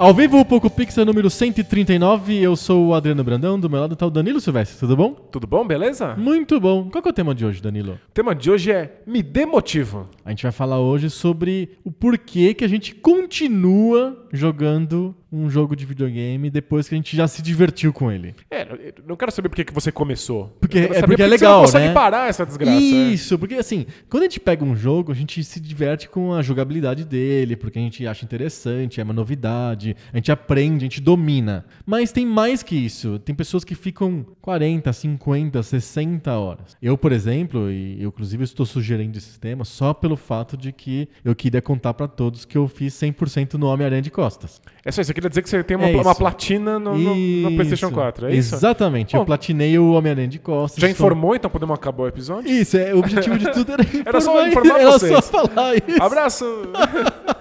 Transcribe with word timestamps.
Ao 0.00 0.14
vivo, 0.14 0.40
o 0.40 0.46
Poco 0.46 0.70
Pixel 0.70 1.04
número 1.04 1.28
139. 1.28 2.34
Eu 2.34 2.56
sou 2.56 2.86
o 2.86 2.94
Adriano 2.94 3.22
Brandão, 3.22 3.60
do 3.60 3.68
meu 3.68 3.80
lado 3.80 3.94
tá 3.94 4.06
o 4.06 4.10
Danilo 4.10 4.40
Silvestre. 4.40 4.78
Tudo 4.78 4.96
bom? 4.96 5.12
Tudo 5.12 5.46
bom, 5.46 5.66
beleza? 5.66 6.16
Muito 6.16 6.58
bom. 6.58 6.88
Qual 6.88 7.02
que 7.02 7.08
é 7.08 7.10
o 7.10 7.14
tema 7.14 7.34
de 7.34 7.44
hoje, 7.44 7.60
Danilo? 7.60 8.00
O 8.08 8.14
tema 8.14 8.34
de 8.34 8.50
hoje 8.50 8.72
é 8.72 9.02
Me 9.06 9.22
dê 9.22 9.44
motivo. 9.44 10.08
A 10.24 10.30
gente 10.30 10.42
vai 10.42 10.52
falar 10.52 10.80
hoje 10.80 11.10
sobre 11.10 11.76
o 11.84 11.92
porquê 11.92 12.54
que 12.54 12.64
a 12.64 12.68
gente 12.68 12.94
continua 12.94 14.26
jogando 14.32 15.14
um 15.32 15.48
jogo 15.48 15.76
de 15.76 15.84
videogame 15.86 16.50
depois 16.50 16.88
que 16.88 16.94
a 16.94 16.98
gente 16.98 17.16
já 17.16 17.28
se 17.28 17.40
divertiu 17.42 17.92
com 17.92 18.10
ele. 18.10 18.34
É, 18.50 18.62
eu 18.62 19.04
não 19.06 19.16
quero 19.16 19.30
saber 19.30 19.48
por 19.48 19.56
que 19.64 19.72
você 19.72 19.92
começou. 19.92 20.56
Porque- 20.60 20.78
é 20.78 20.94
saber 20.94 21.06
porque 21.06 21.22
é 21.22 21.26
legal, 21.26 21.60
Você 21.60 21.60
não 21.60 21.64
consegue 21.66 21.86
né? 21.88 21.94
parar 21.94 22.28
essa 22.28 22.44
desgraça. 22.44 22.72
é. 22.76 22.80
Isso, 22.80 23.38
porque 23.38 23.54
assim, 23.54 23.86
quando 24.08 24.22
a 24.22 24.26
gente 24.26 24.40
pega 24.40 24.64
um 24.64 24.74
jogo, 24.74 25.12
a 25.12 25.14
gente 25.14 25.42
se 25.44 25.60
diverte 25.60 26.08
com 26.08 26.32
a 26.34 26.42
jogabilidade 26.42 27.04
dele, 27.04 27.56
porque 27.56 27.78
a 27.78 27.82
gente 27.82 28.06
acha 28.06 28.24
interessante, 28.24 29.00
é 29.00 29.04
uma 29.04 29.12
novidade, 29.12 29.96
a 30.12 30.16
gente 30.16 30.32
aprende, 30.32 30.78
a 30.84 30.88
gente 30.88 31.00
domina. 31.00 31.64
Mas 31.86 32.12
tem 32.12 32.26
mais 32.26 32.62
que 32.62 32.74
isso. 32.74 33.18
Tem 33.20 33.34
pessoas 33.34 33.62
que 33.64 33.74
ficam 33.74 34.26
40, 34.40 34.92
50, 34.92 35.62
60 35.62 36.32
horas. 36.32 36.76
Eu, 36.82 36.96
por 36.98 37.12
exemplo, 37.12 37.70
e 37.70 38.02
eu 38.02 38.08
inclusive 38.08 38.42
estou 38.44 38.66
sugerindo 38.66 39.16
esse 39.18 39.38
tema 39.38 39.64
só 39.64 39.94
pelo 39.94 40.16
fato 40.16 40.56
de 40.56 40.72
que 40.72 41.08
eu 41.24 41.34
queria 41.34 41.62
contar 41.62 41.94
pra 41.94 42.08
todos 42.08 42.44
que 42.44 42.58
eu 42.58 42.66
fiz 42.68 42.94
100% 42.94 43.54
no 43.54 43.66
Homem-Aranha 43.66 44.02
de 44.02 44.10
Costas. 44.10 44.60
É 44.84 44.90
só 44.90 45.00
isso. 45.02 45.10
Queria 45.20 45.28
dizer 45.28 45.42
que 45.42 45.48
você 45.50 45.62
tem 45.62 45.76
uma, 45.76 45.88
É 45.88 45.96
uma 45.96 46.14
platina 46.14 46.78
no, 46.78 46.96
no- 46.96 47.14
no 47.14 47.54
PlayStation 47.54 47.86
Isso. 47.86 47.94
4. 47.94 48.26
É 48.28 48.34
isso? 48.34 48.54
Exatamente. 48.54 49.14
eu 49.14 49.20
Bom, 49.20 49.26
platinei 49.26 49.78
o 49.78 49.92
Homem-Aranha 49.92 50.28
de 50.28 50.38
Costas. 50.38 50.80
Já 50.80 50.88
informou, 50.88 51.34
então 51.36 51.50
podemos 51.50 51.74
acabar 51.74 52.04
o 52.04 52.08
episódio? 52.08 52.50
Isso, 52.50 52.76
é, 52.76 52.94
o 52.94 52.98
objetivo 53.00 53.38
de 53.38 53.52
tudo 53.52 53.72
era 53.72 53.82
informar, 53.82 54.04
Era 54.08 54.20
só 54.20 54.46
informar 54.48 54.80
era 54.80 54.90
vocês. 54.92 55.12
só 55.12 55.22
falar 55.46 55.74
isso. 55.76 56.02
Abraço! 56.02 56.44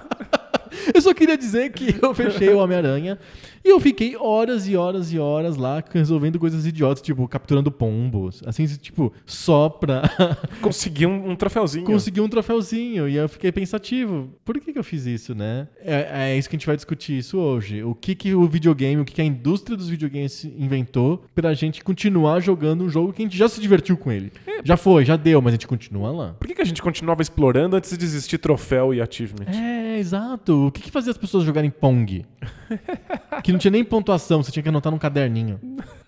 Eu 0.93 1.01
só 1.01 1.13
queria 1.13 1.37
dizer 1.37 1.71
que 1.71 1.95
eu 2.01 2.13
fechei 2.13 2.49
o 2.49 2.59
Homem-Aranha 2.59 3.17
e 3.63 3.69
eu 3.69 3.79
fiquei 3.79 4.15
horas 4.15 4.67
e 4.67 4.75
horas 4.75 5.11
e 5.11 5.19
horas 5.19 5.57
lá 5.57 5.83
resolvendo 5.91 6.39
coisas 6.39 6.65
idiotas, 6.65 7.01
tipo 7.01 7.27
capturando 7.27 7.71
pombos, 7.71 8.41
assim, 8.45 8.65
tipo, 8.65 9.13
só 9.25 9.69
pra 9.69 10.03
Consegui 10.61 11.05
um, 11.05 11.31
um 11.31 11.35
troféuzinho. 11.35 11.85
conseguir 11.85 12.21
um 12.21 12.27
troféuzinho. 12.27 13.07
E 13.07 13.15
eu 13.15 13.27
fiquei 13.29 13.51
pensativo, 13.51 14.29
por 14.43 14.59
que, 14.59 14.73
que 14.73 14.79
eu 14.79 14.83
fiz 14.83 15.05
isso, 15.05 15.33
né? 15.35 15.67
É, 15.81 16.31
é 16.31 16.37
isso 16.37 16.49
que 16.49 16.55
a 16.55 16.59
gente 16.59 16.67
vai 16.67 16.75
discutir 16.75 17.17
isso 17.17 17.37
hoje. 17.37 17.83
O 17.83 17.93
que, 17.93 18.15
que 18.15 18.33
o 18.33 18.47
videogame, 18.47 19.01
o 19.01 19.05
que, 19.05 19.13
que 19.13 19.21
a 19.21 19.25
indústria 19.25 19.77
dos 19.77 19.89
videogames 19.89 20.43
inventou 20.45 21.23
pra 21.35 21.53
gente 21.53 21.83
continuar 21.83 22.39
jogando 22.39 22.83
um 22.83 22.89
jogo 22.89 23.13
que 23.13 23.21
a 23.21 23.25
gente 23.25 23.37
já 23.37 23.47
se 23.47 23.59
divertiu 23.61 23.97
com 23.97 24.11
ele. 24.11 24.31
Já 24.63 24.75
foi, 24.75 25.05
já 25.05 25.15
deu, 25.15 25.41
mas 25.41 25.53
a 25.53 25.55
gente 25.55 25.67
continua 25.67 26.11
lá. 26.11 26.33
Por 26.33 26.47
que, 26.47 26.53
que 26.55 26.61
a 26.61 26.65
gente 26.65 26.81
continuava 26.81 27.21
explorando 27.21 27.75
antes 27.75 27.91
de 27.91 27.97
desistir 27.97 28.37
troféu 28.37 28.93
e 28.93 29.01
achievement? 29.01 29.45
É, 29.47 29.97
exato. 29.97 30.67
O 30.67 30.71
que, 30.71 30.81
que 30.81 30.91
fazia 30.91 31.11
as 31.11 31.17
pessoas 31.17 31.43
jogarem 31.43 31.69
Pong? 31.69 32.25
que 33.49 33.53
não 33.53 33.59
tinha 33.59 33.71
nem 33.71 33.83
pontuação, 33.83 34.43
você 34.43 34.51
tinha 34.51 34.63
que 34.63 34.69
anotar 34.69 34.91
num 34.91 34.99
caderninho. 34.99 35.59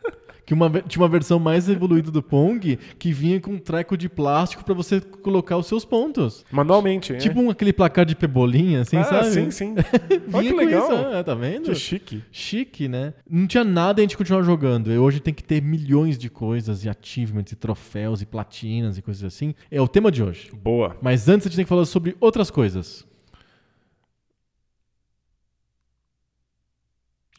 Que 0.43 0.55
uma, 0.55 0.69
tinha 0.69 1.01
uma 1.01 1.07
versão 1.07 1.39
mais 1.39 1.69
evoluída 1.69 2.11
do 2.11 2.21
Pong 2.21 2.77
que 2.99 3.13
vinha 3.13 3.39
com 3.39 3.51
um 3.51 3.57
treco 3.57 3.95
de 3.95 4.09
plástico 4.09 4.65
pra 4.65 4.73
você 4.73 4.99
colocar 4.99 5.55
os 5.55 5.65
seus 5.65 5.85
pontos. 5.85 6.43
Manualmente, 6.51 7.13
é. 7.13 7.17
Tipo 7.17 7.39
um, 7.39 7.49
aquele 7.49 7.71
placar 7.71 8.05
de 8.05 8.17
pebolinha, 8.17 8.81
assim, 8.81 8.97
ah, 8.97 9.03
sabe? 9.05 9.31
sim, 9.31 9.49
sim. 9.51 9.75
Vinha 9.75 9.85
Olha 10.33 10.49
que 10.49 10.55
legal. 10.57 10.83
isso, 10.83 11.15
é, 11.15 11.23
tá 11.23 11.35
vendo? 11.35 11.65
Que 11.65 11.75
chique. 11.75 12.23
Chique, 12.33 12.89
né? 12.89 13.13
Não 13.29 13.47
tinha 13.47 13.63
nada 13.63 14.01
e 14.01 14.03
a 14.03 14.03
gente 14.03 14.17
continuava 14.17 14.43
jogando. 14.43 14.91
E 14.91 14.97
hoje 14.97 15.21
tem 15.21 15.33
que 15.33 15.43
ter 15.43 15.61
milhões 15.61 16.17
de 16.17 16.29
coisas, 16.29 16.83
e 16.83 16.89
achievements, 16.89 17.53
e 17.53 17.55
troféus, 17.55 18.21
e 18.21 18.25
platinas, 18.25 18.97
e 18.97 19.01
coisas 19.01 19.23
assim. 19.23 19.55
É 19.69 19.79
o 19.79 19.87
tema 19.87 20.11
de 20.11 20.21
hoje. 20.21 20.49
Boa. 20.61 20.97
Mas 21.01 21.29
antes 21.29 21.47
a 21.47 21.49
gente 21.49 21.55
tem 21.55 21.65
que 21.65 21.69
falar 21.69 21.85
sobre 21.85 22.17
outras 22.19 22.51
coisas. 22.51 23.05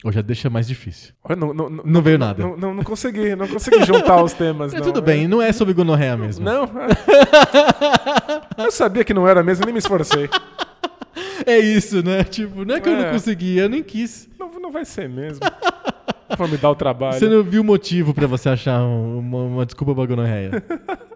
Ou 0.03 0.11
já 0.11 0.21
deixa 0.21 0.49
mais 0.49 0.67
difícil. 0.67 1.13
Não, 1.29 1.53
não, 1.53 1.69
não, 1.69 1.83
Não 1.85 2.01
veio 2.01 2.17
nada. 2.19 2.43
não, 2.43 2.57
não, 2.57 2.73
não 2.73 2.83
consegui, 2.83 3.35
não 3.35 3.47
consegui 3.47 3.85
juntar 3.85 4.21
os 4.21 4.33
temas. 4.33 4.73
É, 4.73 4.81
tudo 4.81 5.01
bem, 5.01 5.27
não 5.27 5.41
é 5.41 5.53
sobre 5.53 5.73
gonorreia 5.73 6.17
mesmo. 6.17 6.43
Não. 6.43 6.69
Eu 8.57 8.71
sabia 8.71 9.03
que 9.03 9.13
não 9.13 9.27
era 9.27 9.41
mesmo, 9.43 9.63
nem 9.65 9.73
me 9.73 9.79
esforcei. 9.79 10.29
É 11.45 11.57
isso, 11.57 12.03
né? 12.03 12.23
Tipo, 12.23 12.65
não 12.65 12.75
é 12.75 12.79
que 12.79 12.89
eu 12.89 12.93
não 12.95 13.05
É. 13.05 13.11
consegui, 13.11 13.57
eu 13.57 13.69
nem 13.69 13.83
quis. 13.83 14.29
Não, 14.39 14.51
não 14.59 14.71
vai 14.71 14.85
ser 14.85 15.07
mesmo. 15.09 15.39
Vou 16.37 16.47
me 16.47 16.57
dar 16.57 16.69
o 16.71 16.75
trabalho. 16.75 17.17
Você 17.19 17.27
não 17.27 17.43
viu 17.43 17.63
motivo 17.63 18.13
pra 18.13 18.27
você 18.27 18.49
achar 18.49 18.81
um- 18.81 19.19
uma, 19.19 19.37
uma 19.43 19.65
desculpa 19.65 19.93
pra 19.93 20.05
gonorreia. 20.05 20.63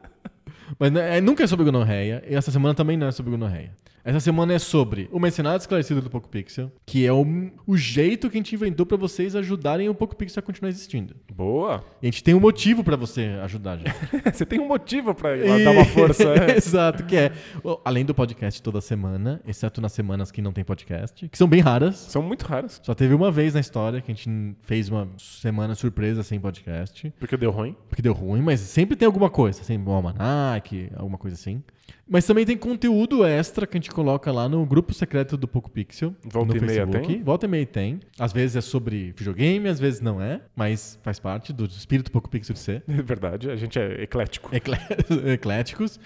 Mas 0.79 0.91
né, 0.91 1.17
é, 1.17 1.21
nunca 1.21 1.43
é 1.43 1.47
sobre 1.47 1.65
gonorreia, 1.65 2.23
e 2.29 2.35
essa 2.35 2.51
semana 2.51 2.75
também 2.75 2.97
não 2.97 3.07
é 3.07 3.11
sobre 3.11 3.31
gonorreia. 3.31 3.71
Essa 4.07 4.21
semana 4.21 4.53
é 4.53 4.57
sobre 4.57 5.09
o 5.11 5.19
Mencionado 5.19 5.59
Esclarecido 5.59 6.01
do 6.01 6.09
Poco 6.09 6.29
Pixel, 6.29 6.71
que 6.85 7.05
é 7.05 7.11
o, 7.11 7.25
o 7.67 7.75
jeito 7.75 8.29
que 8.29 8.37
a 8.37 8.39
gente 8.39 8.55
inventou 8.55 8.85
pra 8.85 8.95
vocês 8.95 9.35
ajudarem 9.35 9.89
o 9.89 9.93
Poco 9.93 10.15
Pixel 10.15 10.39
a 10.39 10.43
continuar 10.43 10.69
existindo. 10.69 11.13
Boa. 11.35 11.83
E 12.01 12.07
a 12.07 12.09
gente 12.09 12.23
tem 12.23 12.33
um 12.33 12.39
motivo 12.39 12.85
pra 12.85 12.95
você 12.95 13.37
ajudar, 13.43 13.75
gente. 13.77 13.93
Você 14.33 14.45
tem 14.45 14.61
um 14.61 14.67
motivo 14.67 15.13
pra 15.13 15.35
ir 15.35 15.45
lá 15.49 15.57
dar 15.57 15.71
uma 15.71 15.83
força. 15.83 16.23
é. 16.39 16.55
Exato, 16.55 17.03
que 17.03 17.17
é, 17.17 17.33
o- 17.61 17.79
além 17.83 18.05
do 18.05 18.15
podcast 18.15 18.61
toda 18.61 18.79
semana, 18.79 19.41
exceto 19.45 19.81
nas 19.81 19.91
semanas 19.91 20.31
que 20.31 20.41
não 20.41 20.53
tem 20.53 20.63
podcast, 20.63 21.27
que 21.27 21.37
são 21.37 21.47
bem 21.47 21.59
raras. 21.59 21.97
São 21.97 22.21
muito 22.21 22.43
raros. 22.45 22.79
Só 22.83 22.93
teve 22.93 23.13
uma 23.13 23.29
vez 23.29 23.55
na 23.55 23.59
história 23.59 23.99
que 23.99 24.09
a 24.09 24.15
gente 24.15 24.55
fez 24.61 24.87
uma 24.87 25.09
semana 25.17 25.75
surpresa 25.75 26.23
sem 26.23 26.39
podcast. 26.39 27.13
Porque 27.19 27.35
deu 27.35 27.51
ruim. 27.51 27.75
Porque 27.89 28.01
deu 28.01 28.13
ruim, 28.13 28.41
mas 28.41 28.61
sempre 28.61 28.95
tem 28.95 29.05
alguma 29.05 29.29
coisa, 29.29 29.61
sempre 29.63 29.89
um 29.89 29.93
almanac, 29.93 30.89
alguma 30.95 31.17
coisa 31.17 31.35
assim. 31.35 31.61
Mas 32.09 32.25
também 32.25 32.45
tem 32.45 32.55
conteúdo 32.57 33.25
extra 33.25 33.67
que 33.67 33.77
a 33.77 33.79
gente 33.79 33.91
coloca 33.91 34.31
lá 34.31 34.47
no 34.47 34.65
grupo 34.65 34.93
secreto 34.93 35.35
do 35.35 35.47
Poco 35.47 35.69
Pixel. 35.69 36.15
Volta 36.23 36.53
no 36.53 36.57
e 36.57 36.65
meia 36.65 36.85
Facebook. 36.85 37.07
tem? 37.07 37.23
Volta 37.23 37.45
e 37.45 37.49
meia 37.49 37.65
tem. 37.65 37.99
Às 38.17 38.31
vezes 38.31 38.55
é 38.55 38.61
sobre 38.61 39.13
videogame, 39.17 39.67
às 39.67 39.79
vezes 39.79 39.99
não 39.99 40.21
é, 40.21 40.39
mas 40.55 40.97
faz 41.03 41.19
parte 41.19 41.51
do 41.51 41.65
espírito 41.65 42.09
Poco 42.11 42.29
Pixel 42.29 42.53
de 42.53 42.59
ser. 42.59 42.83
É 42.87 43.01
verdade, 43.01 43.49
a 43.51 43.55
gente 43.55 43.77
é 43.77 44.03
eclético. 44.03 44.49
Ecle- 44.55 44.77
Ecléticos. 45.33 45.99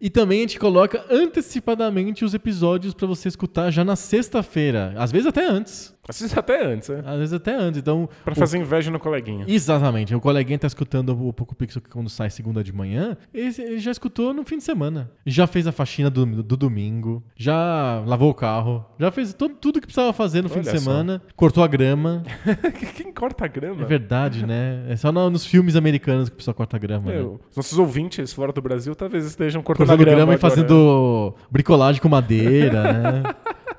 E 0.00 0.10
também 0.10 0.38
a 0.38 0.42
gente 0.42 0.58
coloca 0.58 1.04
antecipadamente 1.08 2.24
os 2.24 2.34
episódios 2.34 2.92
pra 2.94 3.06
você 3.06 3.28
escutar 3.28 3.70
já 3.70 3.84
na 3.84 3.94
sexta-feira. 3.94 4.94
Às 4.96 5.12
vezes 5.12 5.26
até 5.26 5.46
antes. 5.46 5.94
Assista 6.08 6.40
até 6.40 6.64
antes, 6.66 6.88
né? 6.88 7.00
Às 7.06 7.18
vezes 7.18 7.32
até 7.32 7.54
antes. 7.54 7.78
Então, 7.78 8.08
Pra 8.24 8.32
o- 8.32 8.36
fazer 8.36 8.58
inveja 8.58 8.90
no 8.90 8.98
coleguinha. 8.98 9.44
Exatamente. 9.46 10.12
O 10.14 10.20
coleguinha 10.20 10.58
tá 10.58 10.66
escutando 10.66 11.10
o 11.28 11.32
Poco 11.32 11.54
Pixel 11.54 11.80
quando 11.90 12.10
sai 12.10 12.28
segunda 12.28 12.62
de 12.64 12.72
manhã, 12.72 13.16
ele, 13.32 13.54
ele 13.58 13.78
já 13.78 13.92
escutou 13.92 14.34
no 14.34 14.42
fim 14.44 14.58
de 14.58 14.64
semana. 14.64 15.12
Já 15.24 15.46
fez 15.46 15.64
a 15.66 15.70
faxina 15.72 16.10
do, 16.10 16.26
do 16.42 16.56
domingo, 16.56 17.22
já 17.36 18.02
lavou 18.04 18.30
o 18.30 18.34
carro, 18.34 18.84
já 18.98 19.12
fez 19.12 19.32
todo, 19.32 19.54
tudo 19.54 19.80
que 19.80 19.86
precisava 19.86 20.12
fazer 20.12 20.42
no 20.42 20.48
fim 20.48 20.60
de 20.60 20.68
Olha 20.70 20.78
só. 20.80 20.84
semana, 20.90 21.22
cortou 21.36 21.62
a 21.62 21.68
grama. 21.68 22.24
Quem 22.96 23.12
corta 23.12 23.44
a 23.44 23.48
grama? 23.48 23.82
É 23.82 23.84
verdade, 23.84 24.44
né? 24.44 24.84
É 24.88 24.96
só 24.96 25.12
no- 25.12 25.30
nos 25.30 25.46
filmes 25.46 25.76
americanos 25.76 26.28
que 26.28 26.34
o 26.34 26.38
pessoal 26.38 26.54
corta 26.54 26.76
a 26.76 26.80
grama. 26.80 27.12
né? 27.12 27.20
Os 27.22 27.56
nossos 27.56 27.78
ouvintes 27.78 28.32
fora 28.32 28.52
do 28.52 28.60
Brasil 28.60 28.96
talvez 28.96 29.24
estejam 29.24 29.62
cortando, 29.62 29.86
Cortando 29.86 30.00
a 30.00 30.04
grama, 30.04 30.16
grama 30.16 30.34
e 30.34 30.38
fazendo 30.38 31.32
bricolagem 31.48 32.02
com 32.02 32.08
madeira, 32.08 32.92
né? 32.92 33.22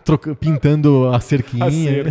Troca- 0.04 0.36
pintando 0.36 1.08
a 1.14 1.20
cerquinha. 1.22 1.64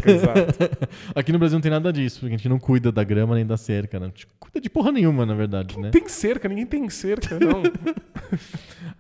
Cerca, 0.03 0.11
exato. 0.11 0.89
Aqui 1.15 1.33
no 1.33 1.39
Brasil 1.39 1.57
não 1.57 1.63
tem 1.63 1.71
nada 1.71 1.93
disso, 1.93 2.21
porque 2.21 2.35
a 2.35 2.37
gente 2.37 2.49
não 2.49 2.59
cuida 2.59 2.91
da 2.91 3.05
grama 3.05 3.35
nem 3.35 3.47
da 3.47 3.57
cerca, 3.57 3.99
né? 3.99 4.07
A 4.07 4.09
gente 4.09 4.27
cuida 4.39 4.61
de 4.61 4.69
porra 4.69 4.93
nenhuma, 4.93 5.25
na 5.25 5.35
verdade, 5.35 5.79
né? 5.79 5.91
Tem 5.91 6.09
cerca, 6.09 6.49
ninguém 6.49 6.67
tem 6.67 6.89
cerca, 6.91 7.39
não. 7.39 7.63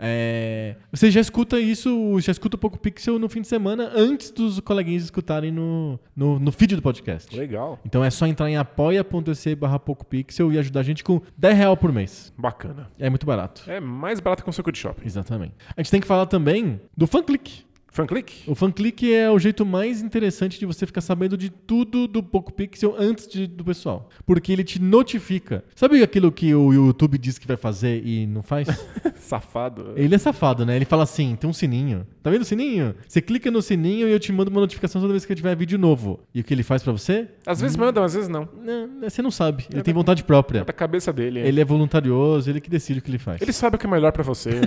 É, 0.04 0.75
você 0.90 1.10
já 1.12 1.20
escuta 1.20 1.60
isso, 1.60 2.19
já 2.19 2.32
escuta 2.32 2.56
o 2.56 2.58
Poco 2.58 2.76
Pixel 2.76 3.20
no 3.20 3.28
fim 3.28 3.40
de 3.40 3.46
semana 3.46 3.93
antes 3.94 4.32
dos 4.32 4.58
coleguinhas 4.58 5.04
escutarem 5.04 5.52
no, 5.52 5.99
no, 6.16 6.40
no 6.40 6.50
feed 6.50 6.75
do 6.75 6.82
podcast. 6.82 7.34
Legal. 7.37 7.78
Então 7.87 8.05
é 8.05 8.10
só 8.10 8.26
entrar 8.26 8.50
em 8.50 8.56
apoia.se 8.56 9.55
barra 9.55 9.78
PocoPixel 9.78 10.52
e 10.52 10.58
ajudar 10.58 10.81
a 10.81 10.82
gente 10.82 11.05
com 11.05 11.20
10 11.38 11.56
real 11.56 11.76
por 11.76 11.93
mês. 11.93 12.32
Bacana. 12.37 12.90
É 12.98 13.08
muito 13.08 13.25
barato. 13.25 13.62
É 13.70 13.78
mais 13.78 14.19
barato 14.19 14.43
que 14.43 14.50
um 14.50 14.52
suco 14.52 14.72
de 14.72 14.78
shopping. 14.78 15.06
Exatamente. 15.06 15.55
A 15.76 15.81
gente 15.81 15.90
tem 15.93 16.00
que 16.00 16.06
falar 16.06 16.26
também 16.26 16.81
do 16.96 17.06
FanClick. 17.06 17.64
Fanclick? 17.92 18.42
O 18.46 18.54
FanClick 18.54 19.12
é 19.12 19.30
o 19.30 19.38
jeito 19.38 19.66
mais 19.66 20.00
interessante 20.00 20.58
de 20.58 20.64
você 20.64 20.86
ficar 20.86 21.02
sabendo 21.02 21.36
de 21.36 21.50
tudo 21.50 22.08
do 22.08 22.22
PocoPixel 22.22 22.96
antes 22.98 23.28
de- 23.28 23.46
do 23.46 23.62
pessoal. 23.62 24.08
Porque 24.24 24.50
ele 24.50 24.64
te 24.64 24.80
notifica. 24.80 25.62
Sabe 25.74 26.02
aquilo 26.02 26.32
que 26.32 26.54
o 26.54 26.72
YouTube 26.72 27.18
diz 27.18 27.38
que 27.38 27.46
vai 27.46 27.56
fazer 27.58 28.02
e 28.04 28.26
não 28.26 28.42
faz? 28.42 28.66
Safado. 29.20 29.92
ele 29.96 30.14
é 30.14 30.18
safado, 30.18 30.64
né? 30.66 30.74
Ele 30.76 30.84
fala 30.84 31.02
assim: 31.04 31.36
tem 31.36 31.48
um 31.48 31.52
sininho. 31.52 32.06
Tá 32.22 32.30
vendo 32.30 32.42
o 32.42 32.44
sininho? 32.44 32.94
Você 33.06 33.20
clica 33.20 33.50
no 33.50 33.60
sininho 33.62 34.08
e 34.08 34.12
eu 34.12 34.18
te 34.18 34.32
mando 34.32 34.50
uma 34.50 34.60
notificação 34.60 35.00
toda 35.00 35.12
vez 35.12 35.24
que 35.24 35.32
eu 35.32 35.36
tiver 35.36 35.54
vídeo 35.54 35.78
novo. 35.78 36.20
E 36.34 36.40
o 36.40 36.44
que 36.44 36.52
ele 36.54 36.62
faz 36.62 36.82
pra 36.82 36.92
você? 36.92 37.28
Às 37.46 37.60
vezes 37.60 37.76
mandam, 37.76 38.02
às 38.04 38.14
vezes 38.14 38.28
não. 38.28 38.48
Não, 38.62 38.88
você 39.02 39.20
não 39.22 39.30
sabe. 39.30 39.66
Ele 39.72 39.82
tem 39.82 39.92
vontade 39.94 40.24
própria. 40.24 40.60
É 40.60 40.64
da 40.64 40.72
cabeça 40.72 41.12
dele. 41.12 41.40
Ele 41.40 41.60
é 41.60 41.64
voluntarioso, 41.64 42.48
ele 42.50 42.60
que 42.60 42.70
decide 42.70 42.98
o 43.00 43.02
que 43.02 43.10
ele 43.10 43.18
faz. 43.18 43.40
Ele 43.42 43.52
sabe 43.52 43.76
o 43.76 43.78
que 43.78 43.86
é 43.86 43.90
melhor 43.90 44.12
pra 44.12 44.22
você. 44.22 44.60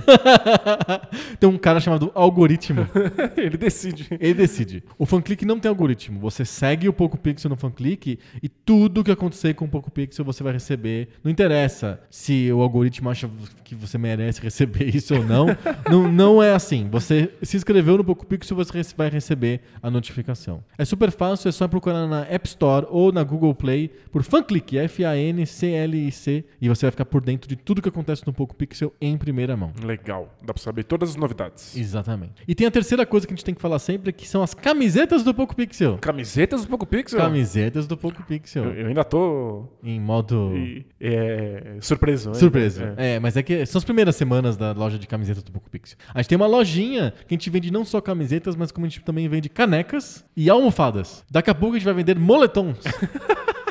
tem 1.40 1.48
um 1.48 1.58
cara 1.58 1.80
chamado 1.80 2.10
algoritmo. 2.14 2.86
ele 3.36 3.56
decide. 3.56 4.06
Ele 4.20 4.34
decide. 4.34 4.82
O 4.98 5.06
FanClick 5.06 5.44
não 5.44 5.58
tem 5.58 5.68
algoritmo. 5.68 6.18
Você 6.20 6.44
segue 6.44 6.88
o 6.88 6.92
PocoPixel 6.92 7.48
no 7.48 7.56
FanClick 7.56 8.18
e 8.42 8.48
tudo 8.48 9.02
que 9.04 9.10
acontecer 9.10 9.54
com 9.54 9.64
o 9.64 9.68
PocoPixel 9.68 10.24
você 10.24 10.42
vai 10.42 10.52
receber. 10.52 11.08
Não 11.22 11.30
interessa 11.30 12.00
se 12.10 12.50
o 12.52 12.60
algoritmo 12.60 13.08
acha 13.10 13.28
que 13.64 13.74
você 13.74 13.98
merece 13.98 14.40
receber 14.40 14.94
isso 14.94 15.14
ou 15.14 15.24
não. 15.24 15.46
não, 15.90 16.10
não 16.10 16.42
é 16.42 16.54
assim. 16.54 16.88
Você 16.90 17.30
se 17.42 17.56
inscreveu 17.56 17.96
no 17.98 18.04
PocoPixel, 18.04 18.56
você 18.56 18.72
rece- 18.78 18.94
vai 18.96 19.08
receber 19.08 19.60
a 19.82 19.90
notificação. 19.90 20.62
É 20.78 20.84
super 20.84 21.10
fácil, 21.10 21.48
é 21.48 21.52
só 21.52 21.66
procurar 21.68 22.06
na 22.06 22.22
App 22.22 22.46
Store 22.48 22.86
ou 22.90 23.12
na 23.12 23.22
Google 23.22 23.54
Play 23.54 23.90
por 24.10 24.22
FanClick, 24.22 24.76
F-A-N-C-L-I-C, 24.78 26.44
e 26.60 26.68
você 26.68 26.86
vai 26.86 26.90
ficar 26.90 27.04
por 27.04 27.20
dentro 27.20 27.48
de 27.48 27.56
tudo 27.56 27.80
que 27.80 27.88
acontece 27.88 28.26
no 28.26 28.32
PocoPixel 28.32 28.92
em 29.00 29.16
primeira 29.16 29.56
mão. 29.56 29.72
Legal. 29.82 30.32
Dá 30.44 30.52
pra 30.52 30.62
saber 30.62 30.84
todas 30.84 31.10
as 31.10 31.16
novidades. 31.16 31.76
Exatamente. 31.76 32.42
E 32.46 32.54
tem 32.54 32.66
a 32.66 32.70
terceira 32.70 33.05
coisa 33.06 33.26
que 33.26 33.32
a 33.32 33.36
gente 33.36 33.44
tem 33.44 33.54
que 33.54 33.60
falar 33.60 33.78
sempre, 33.78 34.12
que 34.12 34.28
são 34.28 34.42
as 34.42 34.52
camisetas 34.54 35.22
do 35.22 35.32
PocoPixel. 35.32 35.98
Camisetas 35.98 36.62
do 36.62 36.68
Poco 36.68 36.86
Pixel? 36.86 37.18
Camisetas 37.20 37.86
do 37.86 37.96
PocoPixel. 37.96 38.64
Eu, 38.64 38.72
eu 38.74 38.86
ainda 38.88 39.04
tô 39.04 39.64
Em 39.82 40.00
modo 40.00 40.52
e- 40.56 40.84
é, 41.00 41.76
surpreso. 41.80 42.28
ainda. 42.30 42.38
surpresa. 42.38 42.94
É. 42.96 43.14
É. 43.16 43.20
mas 43.20 43.36
é 43.36 43.42
que 43.42 43.64
são 43.66 43.78
as 43.78 43.84
primeiras 43.84 44.16
semanas 44.16 44.56
da 44.56 44.72
loja 44.72 44.98
de 44.98 45.06
camisetas 45.06 45.42
do 45.42 45.52
PocoPixel. 45.52 45.96
A 46.12 46.20
gente 46.20 46.28
tem 46.28 46.36
uma 46.36 46.46
lojinha 46.46 47.12
que 47.26 47.34
a 47.34 47.36
gente 47.36 47.48
vende 47.50 47.70
não 47.70 47.84
só 47.84 48.00
camisetas, 48.00 48.54
mas 48.56 48.70
como 48.72 48.86
a 48.86 48.88
gente 48.88 49.00
também 49.02 49.28
vende 49.28 49.48
canecas 49.48 50.24
e 50.36 50.50
almofadas. 50.50 51.24
Daqui 51.30 51.50
a 51.50 51.54
pouco 51.54 51.76
a 51.76 51.78
gente 51.78 51.84
vai 51.84 51.94
vender 51.94 52.18
moletons, 52.18 52.78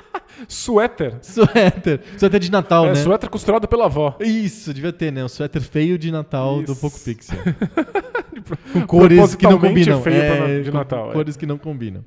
Suéter. 0.47 1.17
suéter, 1.21 1.99
suéter 2.17 2.39
de 2.39 2.51
Natal, 2.51 2.85
é, 2.85 2.89
né? 2.89 2.95
suéter 2.95 3.29
costurado 3.29 3.67
pela 3.67 3.85
avó. 3.85 4.15
Isso, 4.19 4.73
devia 4.73 4.91
ter, 4.91 5.11
né? 5.11 5.23
Um 5.23 5.27
suéter 5.27 5.61
feio 5.61 5.97
de 5.97 6.11
Natal 6.11 6.61
do 6.61 6.71
Isso. 6.71 6.81
PocoPixel. 6.81 7.37
com 8.73 8.85
cores 8.85 9.35
que 9.35 9.45
não 9.45 9.59
combinam. 9.59 10.01
feio 10.01 10.15
É, 10.15 10.61
de 10.61 10.71
com 10.71 10.77
Natal, 10.77 11.09
é. 11.09 11.13
Cores 11.13 11.37
que 11.37 11.45
não 11.45 11.57
combinam. 11.57 12.03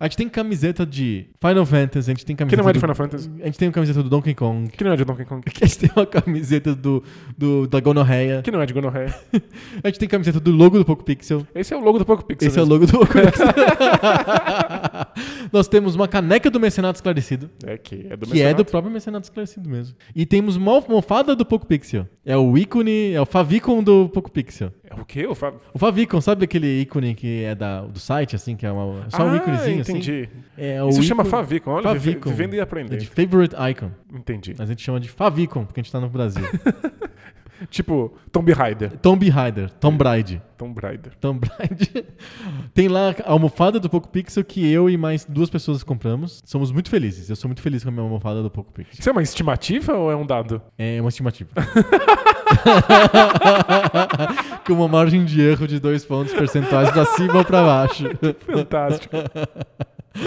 A 0.00 0.04
gente 0.04 0.16
tem 0.16 0.28
camiseta 0.28 0.86
de 0.86 1.26
Final 1.40 1.66
Fantasy, 1.66 2.10
a 2.10 2.14
gente 2.14 2.24
tem 2.24 2.36
Que 2.36 2.40
camiseta 2.40 2.62
não 2.62 2.70
é 2.70 2.72
de 2.72 2.78
do- 2.78 2.80
Final 2.80 2.94
Fantasy. 2.94 3.30
A 3.40 3.46
gente 3.46 3.58
tem 3.58 3.68
uma 3.68 3.74
camiseta 3.74 4.02
do 4.02 4.08
Donkey 4.08 4.34
Kong. 4.34 4.70
Que 4.70 4.84
não 4.84 4.92
é 4.92 4.96
de 4.96 5.04
Donkey 5.04 5.24
Kong. 5.24 5.42
A 5.60 5.66
gente 5.66 5.78
tem 5.78 5.90
uma 5.96 6.06
camiseta 6.06 6.74
do, 6.74 7.02
do 7.36 7.66
da 7.66 7.80
Gonorreia. 7.80 8.42
Que 8.42 8.50
não 8.50 8.60
é 8.60 8.66
de 8.66 8.72
Gonorreia. 8.72 9.14
A 9.82 9.88
gente 9.88 9.98
tem 9.98 10.08
camiseta 10.08 10.38
do 10.38 10.52
logo 10.52 10.78
do 10.78 10.84
PocoPixel. 10.84 11.46
Esse 11.54 11.74
é 11.74 11.76
o 11.76 11.80
logo 11.80 11.98
do 11.98 12.06
Poco 12.06 12.24
Pixel. 12.24 12.48
Esse 12.48 12.58
é 12.58 12.62
o 12.62 12.66
mesmo. 12.66 12.74
logo 12.74 12.86
do 12.86 12.98
PocoPixel. 12.98 13.46
Nós 15.52 15.66
temos 15.68 15.94
uma 15.94 16.06
caneca 16.06 16.50
do 16.50 16.60
Mecenato 16.60 16.96
Esclarecido. 16.96 17.50
É 17.66 17.76
que 17.76 18.06
é 18.08 18.16
do 18.16 18.26
Que 18.26 18.42
é 18.42 18.54
do 18.54 18.64
próprio 18.64 18.92
Mecenato 18.92 19.24
Esclarecido 19.24 19.68
mesmo. 19.68 19.96
E 20.14 20.24
temos 20.24 20.56
uma 20.56 20.72
almofada 20.72 21.34
do 21.34 21.44
PocoPixel. 21.44 22.06
É 22.24 22.36
o 22.36 22.56
ícone, 22.56 23.12
é 23.12 23.20
o 23.20 23.26
favicon 23.26 23.82
do 23.82 24.08
PocoPixel. 24.10 24.72
É 24.84 25.00
o 25.00 25.04
quê? 25.04 25.26
O 25.26 25.34
Fa... 25.34 25.52
O 25.72 25.78
favicon, 25.78 26.20
sabe 26.20 26.44
aquele 26.44 26.80
ícone 26.80 27.14
que 27.14 27.44
é 27.44 27.54
da, 27.54 27.82
do 27.82 27.98
site, 27.98 28.36
assim, 28.36 28.56
que 28.56 28.64
é 28.64 28.72
uma, 28.72 29.06
só 29.10 29.24
um 29.24 29.30
ah, 29.30 29.36
íconezinho, 29.90 30.22
assim? 30.22 30.22
entendi. 30.22 30.28
É 30.56 30.82
o 30.82 30.88
Isso 30.88 31.02
chama 31.02 31.24
Favicon. 31.24 31.70
Olha, 31.72 31.82
Favicon. 31.84 32.30
vivendo 32.30 32.54
e 32.54 32.58
É 32.58 32.62
aprendendo. 32.62 32.98
de 32.98 33.06
favorite 33.06 33.54
icon. 33.70 33.90
Entendi. 34.12 34.54
Mas 34.58 34.68
a 34.68 34.72
gente 34.72 34.82
chama 34.82 35.00
de 35.00 35.08
favicon, 35.08 35.64
porque 35.64 35.80
a 35.80 35.82
gente 35.82 35.92
tá 35.92 36.00
no 36.00 36.08
Brasil. 36.08 36.44
Tipo, 37.70 38.12
Tomb 38.30 38.52
Raider. 38.52 38.96
Tomb 38.98 39.28
Raider, 39.28 39.70
Tomb 39.70 40.02
Raider. 40.02 40.40
Tomb 40.56 40.80
Raider. 40.80 41.12
Tomb 41.20 41.40
Raider. 41.58 42.04
Tem 42.74 42.88
lá 42.88 43.14
a 43.24 43.32
almofada 43.32 43.78
do 43.78 43.88
PocoPixel 43.88 44.44
que 44.44 44.70
eu 44.70 44.90
e 44.90 44.96
mais 44.96 45.24
duas 45.24 45.48
pessoas 45.48 45.82
compramos. 45.82 46.42
Somos 46.44 46.72
muito 46.72 46.90
felizes. 46.90 47.30
Eu 47.30 47.36
sou 47.36 47.48
muito 47.48 47.62
feliz 47.62 47.82
com 47.82 47.90
a 47.90 47.92
minha 47.92 48.02
almofada 48.02 48.42
do 48.42 48.50
PocoPixel. 48.50 48.94
Isso 48.98 49.08
é 49.08 49.12
uma 49.12 49.22
estimativa 49.22 49.94
ou 49.94 50.10
é 50.10 50.16
um 50.16 50.26
dado? 50.26 50.60
É 50.76 51.00
uma 51.00 51.10
estimativa. 51.10 51.50
com 54.66 54.72
uma 54.72 54.88
margem 54.88 55.24
de 55.24 55.40
erro 55.40 55.66
de 55.66 55.78
dois 55.78 56.04
pontos 56.04 56.32
percentuais 56.32 56.90
pra 56.90 57.04
cima 57.04 57.38
ou 57.38 57.44
pra 57.44 57.62
baixo. 57.62 58.04
Fantástico. 58.46 59.16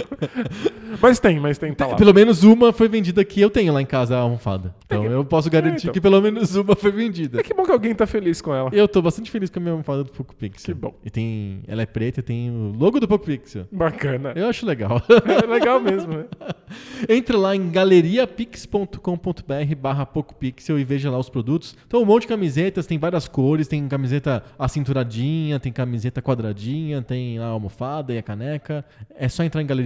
mas 1.00 1.18
tem, 1.18 1.40
mas 1.40 1.58
tem, 1.58 1.74
tá. 1.74 1.94
Pelo 1.94 2.14
menos 2.14 2.42
uma 2.42 2.72
foi 2.72 2.88
vendida 2.88 3.24
que 3.24 3.40
eu 3.40 3.50
tenho 3.50 3.72
lá 3.72 3.82
em 3.82 3.86
casa, 3.86 4.16
a 4.16 4.20
almofada. 4.20 4.74
Então 4.84 5.04
eu 5.04 5.24
posso 5.24 5.50
garantir 5.50 5.84
então. 5.84 5.92
que 5.92 6.00
pelo 6.00 6.20
menos 6.20 6.54
uma 6.54 6.74
foi 6.74 6.90
vendida. 6.90 7.40
É 7.40 7.42
que 7.42 7.54
bom 7.54 7.64
que 7.64 7.72
alguém 7.72 7.94
tá 7.94 8.06
feliz 8.06 8.40
com 8.40 8.54
ela. 8.54 8.70
Eu 8.72 8.88
tô 8.88 9.02
bastante 9.02 9.30
feliz 9.30 9.50
com 9.50 9.58
a 9.58 9.62
minha 9.62 9.72
almofada 9.72 10.04
do 10.04 10.10
PocoPixel. 10.10 10.74
Que 10.74 10.80
bom. 10.80 10.94
E 11.04 11.10
tem. 11.10 11.62
Ela 11.66 11.82
é 11.82 11.86
preta 11.86 12.20
e 12.20 12.22
tem 12.22 12.50
o 12.50 12.74
logo 12.78 13.00
do 13.00 13.08
PocoPixel. 13.08 13.66
Bacana. 13.70 14.32
Eu 14.36 14.46
acho 14.46 14.66
legal. 14.66 15.02
É 15.42 15.46
legal 15.46 15.80
mesmo, 15.80 16.12
né? 16.12 16.24
Entre 17.08 17.36
lá 17.36 17.54
em 17.54 17.70
galeriapix.com.br 17.70 19.76
barra 19.78 20.06
PocoPixel 20.06 20.78
e 20.78 20.84
veja 20.84 21.10
lá 21.10 21.18
os 21.18 21.28
produtos. 21.28 21.76
Então 21.86 22.02
um 22.02 22.04
monte 22.04 22.22
de 22.22 22.28
camisetas, 22.28 22.86
tem 22.86 22.98
várias 22.98 23.28
cores, 23.28 23.68
tem 23.68 23.86
camiseta 23.88 24.42
acinturadinha, 24.58 25.58
tem 25.58 25.72
camiseta 25.72 26.22
quadradinha, 26.22 27.02
tem 27.02 27.38
a 27.38 27.46
almofada 27.46 28.12
e 28.12 28.18
a 28.18 28.22
caneca. 28.22 28.84
É 29.16 29.28
só 29.28 29.42
entrar 29.42 29.62
em 29.62 29.66
galeriapix.com.br 29.66 29.81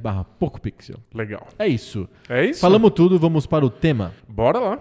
barra 0.00 0.24
PocoPixel. 0.24 0.96
Legal. 1.14 1.46
É 1.58 1.66
isso. 1.66 2.08
É 2.28 2.44
isso? 2.46 2.60
Falamos 2.60 2.90
tudo, 2.90 3.18
vamos 3.18 3.46
para 3.46 3.64
o 3.64 3.70
tema. 3.70 4.12
Bora 4.28 4.58
lá. 4.58 4.80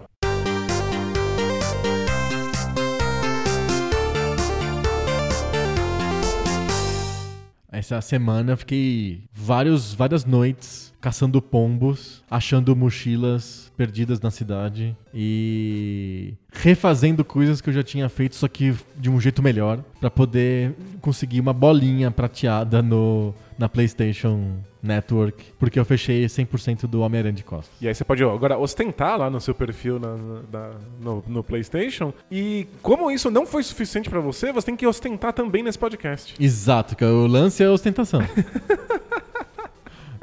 Essa 7.72 8.02
semana 8.02 8.52
eu 8.52 8.58
fiquei 8.58 9.24
vários, 9.34 9.94
várias 9.94 10.26
noites 10.26 10.91
caçando 11.02 11.42
pombos, 11.42 12.24
achando 12.30 12.76
mochilas 12.76 13.72
perdidas 13.76 14.22
na 14.22 14.30
cidade 14.30 14.96
e 15.14 16.36
refazendo 16.54 17.26
coisas 17.26 17.60
que 17.60 17.70
eu 17.70 17.74
já 17.74 17.82
tinha 17.84 18.08
feito, 18.08 18.36
só 18.36 18.48
que 18.48 18.76
de 18.96 19.10
um 19.10 19.20
jeito 19.20 19.42
melhor, 19.42 19.80
pra 20.00 20.12
poder 20.12 20.74
conseguir 21.02 21.40
uma 21.40 21.54
bolinha 21.54 22.12
prateada 22.12 22.82
no, 22.84 23.34
na 23.58 23.68
PlayStation 23.68 24.58
Network, 24.84 25.44
porque 25.60 25.80
eu 25.80 25.86
fechei 25.86 26.26
100% 26.26 26.82
do 26.88 27.02
Homem-Aranha 27.02 27.34
de 27.34 27.44
Costas. 27.44 27.72
E 27.82 27.88
aí 27.88 27.96
você 27.96 28.04
pode 28.04 28.24
agora 28.24 28.58
ostentar 28.58 29.18
lá 29.18 29.30
no 29.30 29.40
seu 29.42 29.54
perfil 29.56 30.00
na- 30.00 30.18
na- 30.52 30.72
no, 31.00 31.24
no 31.28 31.44
PlayStation. 31.44 32.14
E 32.32 32.68
como 32.82 33.10
isso 33.12 33.30
não 33.32 33.46
foi 33.48 33.64
suficiente 33.64 34.10
pra 34.10 34.20
você, 34.20 34.52
você 34.52 34.68
tem 34.68 34.76
que 34.76 34.86
ostentar 34.86 35.34
também 35.34 35.64
nesse 35.64 35.78
podcast. 35.80 36.36
Exato, 36.40 36.96
que 36.96 37.04
o 37.06 37.26
lance 37.28 37.64
é 37.64 37.66
a 37.68 37.72
ostentação. 37.72 38.22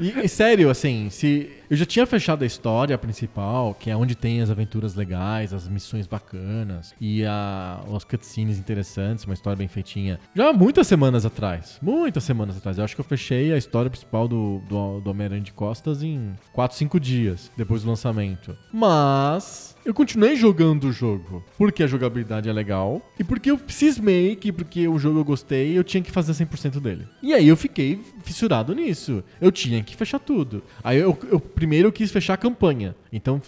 E, 0.00 0.11
e 0.25 0.28
sério, 0.28 0.71
assim, 0.71 1.11
se 1.11 1.50
eu 1.69 1.76
já 1.76 1.85
tinha 1.85 2.07
fechado 2.07 2.43
a 2.43 2.47
história 2.47 2.97
principal, 2.97 3.75
que 3.75 3.90
é 3.90 3.97
onde 3.97 4.14
tem 4.14 4.40
as 4.40 4.50
aventuras 4.50 4.95
legais, 4.95 5.52
as 5.52 5.69
missões 5.69 6.07
bacanas 6.07 6.95
e 7.00 7.25
a, 7.25 7.81
os 7.88 8.05
cutscenes 8.05 8.59
interessantes, 8.59 9.25
uma 9.25 9.35
história 9.35 9.57
bem 9.57 9.69
feitinha, 9.69 10.19
já 10.35 10.50
há 10.50 10.52
muitas 10.52 10.87
semanas 10.87 11.26
atrás. 11.26 11.78
Muitas 11.83 12.25
semanas 12.25 12.57
atrás. 12.57 12.78
Eu 12.78 12.85
acho 12.85 12.95
que 12.95 13.00
eu 13.00 13.05
fechei 13.05 13.52
a 13.52 13.59
história 13.59 13.90
principal 13.90 14.28
do, 14.28 14.61
do, 14.69 15.00
do 15.00 15.11
Homem-Aranha 15.11 15.43
de 15.43 15.52
Costas 15.52 16.02
em 16.02 16.35
4, 16.52 16.76
5 16.76 17.00
dias 17.00 17.50
depois 17.57 17.83
do 17.83 17.88
lançamento. 17.88 18.57
Mas 18.73 19.76
eu 19.88 19.95
continuei 19.95 20.37
jogando 20.37 20.85
o 20.85 20.92
jogo 20.92 21.42
porque 21.57 21.83
a 21.83 21.87
jogabilidade 21.87 22.47
é 22.47 22.52
legal 22.52 23.00
e 23.18 23.25
porque 23.25 23.50
eu 23.50 23.59
cismei 23.68 24.37
que 24.37 24.52
porque 24.52 24.87
o 24.87 24.99
jogo 24.99 25.21
eu 25.21 25.25
gostei, 25.25 25.78
eu 25.78 25.83
tinha 25.83 26.02
que 26.02 26.11
fazer 26.11 26.33
100% 26.33 26.78
dele. 26.78 27.07
E 27.23 27.33
aí 27.33 27.49
eu 27.49 27.57
fiquei 27.57 27.99
fissurado 28.23 28.75
nisso. 28.75 29.25
Eu 29.40 29.50
tinha 29.50 29.83
que 29.83 29.97
fechar 29.97 30.18
tudo. 30.18 30.62
Aí 30.85 30.99
eu, 30.99 31.18
eu 31.30 31.40
primeiro 31.40 31.90
quis 31.90 32.12
fechar 32.12 32.35
a 32.35 32.37
campanha. 32.37 32.95
Então 33.11 33.40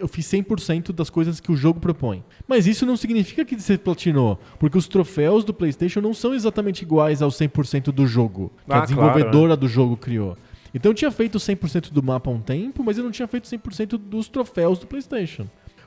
eu 0.00 0.08
fiz 0.08 0.24
100% 0.24 0.92
das 0.92 1.10
coisas 1.10 1.40
que 1.40 1.52
o 1.52 1.56
jogo 1.56 1.78
propõe. 1.78 2.24
Mas 2.48 2.66
isso 2.66 2.86
não 2.86 2.96
significa 2.96 3.44
que 3.44 3.60
você 3.60 3.76
platinou, 3.76 4.40
porque 4.58 4.78
os 4.78 4.88
troféus 4.88 5.44
do 5.44 5.52
PlayStation 5.52 6.00
não 6.00 6.14
são 6.14 6.32
exatamente 6.32 6.80
iguais 6.80 7.20
ao 7.20 7.28
100% 7.28 7.92
do 7.92 8.06
jogo 8.06 8.50
que 8.64 8.72
Ah, 8.72 8.78
a 8.78 8.86
claro, 8.86 8.86
desenvolvedora 8.86 9.54
do 9.54 9.68
jogo 9.68 9.94
criou. 9.94 10.38
Então 10.72 10.90
eu 10.90 10.94
tinha 10.94 11.10
feito 11.10 11.38
100% 11.38 11.90
do 11.92 12.02
mapa 12.02 12.30
há 12.30 12.32
um 12.32 12.40
tempo, 12.40 12.82
mas 12.82 12.96
eu 12.96 13.04
não 13.04 13.10
tinha 13.10 13.28
feito 13.28 13.46
100% 13.46 13.98
dos 13.98 14.28
troféus 14.28 14.78
do 14.78 14.86
PlayStation. 14.86 15.46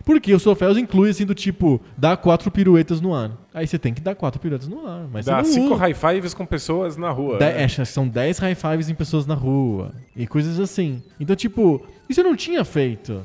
Porque 0.09 0.33
os 0.33 0.41
troféus 0.41 0.75
incluem 0.75 1.11
assim 1.11 1.23
do 1.23 1.35
tipo, 1.35 1.79
dá 1.95 2.17
quatro 2.17 2.49
piruetas 2.49 2.99
no 2.99 3.13
ar. 3.13 3.29
Aí 3.53 3.67
você 3.67 3.77
tem 3.77 3.93
que 3.93 4.01
dar 4.01 4.15
quatro 4.15 4.41
piruetas 4.41 4.67
no 4.67 4.87
ar. 4.87 5.07
Mas 5.13 5.27
Dá 5.27 5.43
cinco 5.43 5.75
usa. 5.75 5.83
high 5.83 5.93
fives 5.93 6.33
com 6.33 6.47
pessoas 6.47 6.97
na 6.97 7.11
rua. 7.11 7.37
De- 7.37 7.43
é, 7.45 7.67
são 7.85 8.07
10 8.07 8.39
high 8.39 8.55
fives 8.55 8.89
em 8.89 8.95
pessoas 8.95 9.27
na 9.27 9.35
rua. 9.35 9.93
E 10.15 10.25
coisas 10.25 10.59
assim. 10.59 11.03
Então, 11.19 11.35
tipo, 11.35 11.85
isso 12.09 12.21
eu 12.21 12.23
não 12.23 12.35
tinha 12.35 12.65
feito. 12.65 13.23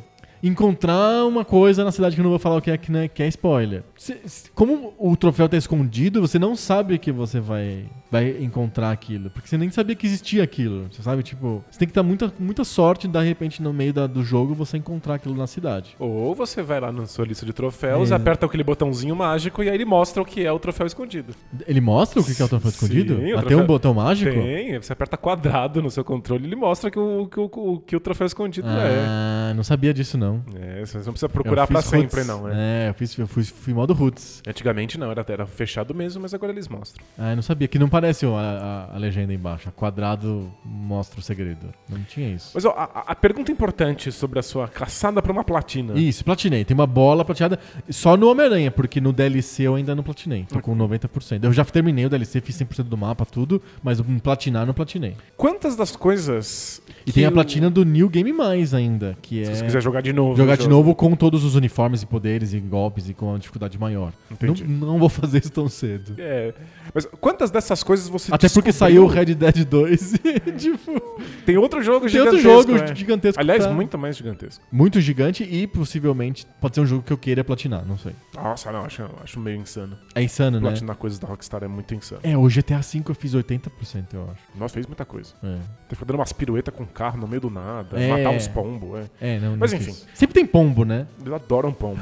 Encontrar 0.48 1.24
uma 1.26 1.44
coisa 1.44 1.82
na 1.84 1.90
cidade 1.90 2.14
que 2.14 2.20
eu 2.20 2.22
não 2.22 2.30
vou 2.30 2.38
falar 2.38 2.56
o 2.56 2.60
que 2.60 2.70
é, 2.70 2.76
que, 2.76 2.92
né, 2.92 3.08
que 3.08 3.22
é 3.22 3.28
spoiler. 3.28 3.82
cê- 3.96 4.18
cê- 4.26 4.50
como 4.54 4.92
o 4.98 5.16
troféu 5.16 5.48
tá 5.48 5.56
escondido, 5.56 6.20
você 6.20 6.38
não 6.38 6.54
sabe 6.54 6.98
que 6.98 7.10
você 7.10 7.40
vai, 7.40 7.86
vai 8.10 8.36
encontrar 8.42 8.90
aquilo. 8.90 9.30
Porque 9.30 9.48
você 9.48 9.56
nem 9.56 9.70
sabia 9.70 9.96
que 9.96 10.06
existia 10.06 10.42
aquilo. 10.44 10.86
Você 10.92 11.02
sabe, 11.02 11.22
tipo, 11.22 11.64
você 11.70 11.78
tem 11.78 11.88
que 11.88 11.94
dar 11.94 12.02
muita, 12.02 12.30
muita 12.38 12.62
sorte 12.62 13.08
de 13.08 13.22
repente 13.24 13.62
no 13.62 13.72
meio 13.72 13.92
da- 13.94 14.06
do 14.06 14.22
jogo 14.22 14.54
você 14.54 14.76
encontrar 14.76 15.14
aquilo 15.14 15.34
na 15.34 15.46
cidade. 15.46 15.96
Ou 15.98 16.34
você 16.34 16.62
vai 16.62 16.78
lá 16.78 16.92
na 16.92 17.06
sua 17.06 17.24
lista 17.24 17.46
de 17.46 17.52
troféus, 17.54 18.10
É. 18.10 18.14
aperta 18.14 18.44
aquele 18.44 18.62
botãozinho 18.64 19.16
mágico 19.16 19.62
e 19.62 19.68
aí 19.70 19.74
ele 19.74 19.86
mostra 19.86 20.22
o 20.22 20.26
que 20.26 20.44
é 20.44 20.52
o 20.52 20.58
troféu 20.58 20.86
escondido. 20.86 21.34
Ele 21.66 21.80
mostra 21.80 22.20
o 22.20 22.24
que 22.24 22.34
que 22.34 22.42
é 22.42 22.44
o 22.44 22.48
troféu 22.48 22.70
Sim, 22.70 22.76
escondido? 22.84 23.14
o 23.14 23.16
Ah, 23.16 23.20
tem 23.20 23.36
troféu- 23.40 23.58
um 23.60 23.66
botão 23.66 23.94
mágico? 23.94 24.30
Tem, 24.30 24.78
você 24.78 24.92
aperta 24.92 25.16
quadrado 25.16 25.80
no 25.80 25.90
seu 25.90 26.04
controle 26.04 26.44
e 26.44 26.46
ele 26.48 26.56
mostra 26.56 26.90
que 26.90 26.98
o, 26.98 27.26
que 27.26 27.40
o, 27.40 27.44
o- 27.50 27.78
que 27.80 27.96
o 27.96 28.00
troféu 28.00 28.26
escondido 28.26 28.68
é. 28.68 29.04
Ah, 29.08 29.52
não 29.56 29.64
sabia 29.64 29.94
disso 29.94 30.18
não. 30.18 30.33
É, 30.54 30.84
você 30.84 30.96
não 30.98 31.04
precisa 31.04 31.28
procurar 31.28 31.66
fiz 31.66 31.84
sempre, 31.84 32.24
não. 32.24 32.48
É. 32.48 32.86
É, 32.86 32.88
eu, 32.90 32.94
fiz, 32.94 33.16
eu 33.18 33.26
fui, 33.26 33.44
fui 33.44 33.74
modo 33.74 33.92
roots. 33.92 34.42
Antigamente 34.46 34.98
não, 34.98 35.10
era, 35.10 35.24
era 35.28 35.46
fechado 35.46 35.94
mesmo, 35.94 36.22
mas 36.22 36.32
agora 36.34 36.52
eles 36.52 36.68
mostram. 36.68 37.04
Ah, 37.18 37.30
eu 37.30 37.36
não 37.36 37.42
sabia. 37.42 37.68
Que 37.68 37.78
não 37.78 37.88
parece 37.88 38.24
a, 38.26 38.28
a- 38.30 38.94
a 38.94 38.98
legenda 38.98 39.32
embaixo. 39.32 39.68
A 39.68 39.72
quadrado 39.72 40.50
mostra 40.64 41.20
o 41.20 41.22
segredo. 41.22 41.66
Não 41.88 42.02
tinha 42.04 42.28
isso. 42.34 42.50
Mas 42.54 42.64
ó, 42.64 42.70
a, 42.70 42.84
a- 43.12 43.14
pergunta 43.14 43.50
importante 43.52 44.10
sobre 44.12 44.38
a 44.38 44.42
sua 44.42 44.68
caçada 44.68 45.20
pra 45.22 45.32
uma 45.32 45.44
platina. 45.44 45.94
Isso, 45.98 46.24
platinei. 46.24 46.64
Tem 46.64 46.74
uma 46.74 46.86
bola 46.86 47.24
prateada 47.24 47.58
só 47.88 48.16
no 48.16 48.28
Homem-Aranha, 48.30 48.70
porque 48.70 49.00
no 49.00 49.12
DLC 49.12 49.64
eu 49.64 49.74
ainda 49.74 49.94
não 49.94 50.02
platinei. 50.02 50.44
Tô 50.48 50.60
com 50.60 50.76
90%. 50.76 51.42
Eu 51.44 51.52
já 51.52 51.64
terminei 51.64 52.06
o 52.06 52.08
DLC, 52.10 52.40
fiz 52.40 52.56
100% 52.58 52.84
do 52.84 52.96
mapa, 52.96 53.24
tudo, 53.24 53.60
mas 53.82 54.00
platinar 54.22 54.66
não 54.66 54.74
platinei. 54.74 55.16
Quantas 55.36 55.76
das 55.76 55.94
coisas. 55.96 56.80
E 57.06 57.12
tem 57.12 57.24
a 57.26 57.30
platina 57.32 57.68
do 57.70 57.84
New 57.84 58.08
Game 58.08 58.32
Mais 58.32 58.72
ainda, 58.74 59.16
que 59.20 59.40
é 59.42 59.44
Se 59.46 59.56
você 59.56 59.64
quiser 59.64 59.82
jogar 59.82 60.00
de 60.00 60.12
novo. 60.12 60.23
Jogar 60.36 60.54
o 60.54 60.56
de 60.62 60.68
novo 60.68 60.94
com 60.94 61.14
todos 61.16 61.44
os 61.44 61.54
uniformes 61.54 62.02
e 62.02 62.06
poderes 62.06 62.52
e 62.52 62.60
golpes 62.60 63.08
e 63.08 63.14
com 63.14 63.34
a 63.34 63.38
dificuldade 63.38 63.78
maior. 63.78 64.12
Não, 64.30 64.34
Entendi. 64.36 64.64
não 64.64 64.98
vou 64.98 65.08
fazer 65.08 65.38
isso 65.38 65.50
tão 65.52 65.68
cedo. 65.68 66.14
É. 66.18 66.54
Mas 66.94 67.06
quantas 67.20 67.50
dessas 67.50 67.82
coisas 67.82 68.08
você 68.08 68.32
Até 68.34 68.48
porque 68.48 68.70
descobriu? 68.70 68.72
saiu 68.72 69.04
o 69.04 69.06
Red 69.06 69.34
Dead 69.34 69.64
2 69.64 70.14
e, 70.14 70.18
tipo, 70.56 71.12
Tem 71.44 71.56
outro 71.56 71.82
jogo 71.82 72.08
tem 72.08 72.20
outro 72.20 72.36
gigantesco. 72.38 72.72
jogo 72.72 72.92
é. 72.92 72.94
gigantesco. 72.94 73.40
Aliás, 73.40 73.64
tá 73.64 73.72
muito 73.72 73.98
mais 73.98 74.16
gigantesco. 74.16 74.64
muito 74.70 75.00
gigante 75.00 75.42
e 75.44 75.66
possivelmente 75.66 76.46
pode 76.60 76.74
ser 76.74 76.80
um 76.80 76.86
jogo 76.86 77.02
que 77.02 77.12
eu 77.12 77.18
queira 77.18 77.42
platinar, 77.44 77.84
não 77.86 77.98
sei. 77.98 78.12
Nossa, 78.34 78.70
não, 78.72 78.84
acho, 78.84 79.02
acho 79.22 79.40
meio 79.40 79.58
insano. 79.58 79.96
É 80.14 80.22
insano, 80.22 80.58
né? 80.60 80.68
Platinar 80.68 80.96
coisas 80.96 81.18
da 81.18 81.26
Rockstar 81.28 81.62
é 81.64 81.68
muito 81.68 81.94
insano. 81.94 82.20
É, 82.22 82.36
o 82.36 82.46
GTA 82.48 82.78
V 82.80 83.02
eu 83.08 83.14
fiz 83.14 83.34
80%, 83.34 84.04
eu 84.14 84.22
acho. 84.24 84.40
Nossa, 84.58 84.74
fez 84.74 84.86
muita 84.86 85.04
coisa. 85.04 85.32
É. 85.42 85.46
Tem 85.48 85.60
que 85.90 85.94
ficar 85.96 86.06
dando 86.06 86.16
umas 86.18 86.32
piruetas 86.32 86.74
com 86.74 86.84
carro 86.86 87.18
no 87.18 87.26
meio 87.26 87.40
do 87.40 87.50
nada, 87.50 87.98
É. 88.00 88.08
matar 88.08 88.30
uns 88.30 88.48
pombos, 88.48 88.98
é. 89.20 89.34
É, 89.36 89.40
não, 89.40 89.50
não 89.52 89.56
Mas 89.58 89.72
fiz. 89.72 90.03
Sempre 90.12 90.34
tem 90.34 90.46
pombo, 90.46 90.84
né? 90.84 91.06
Eles 91.20 91.32
adoram 91.32 91.72
pombo. 91.72 92.00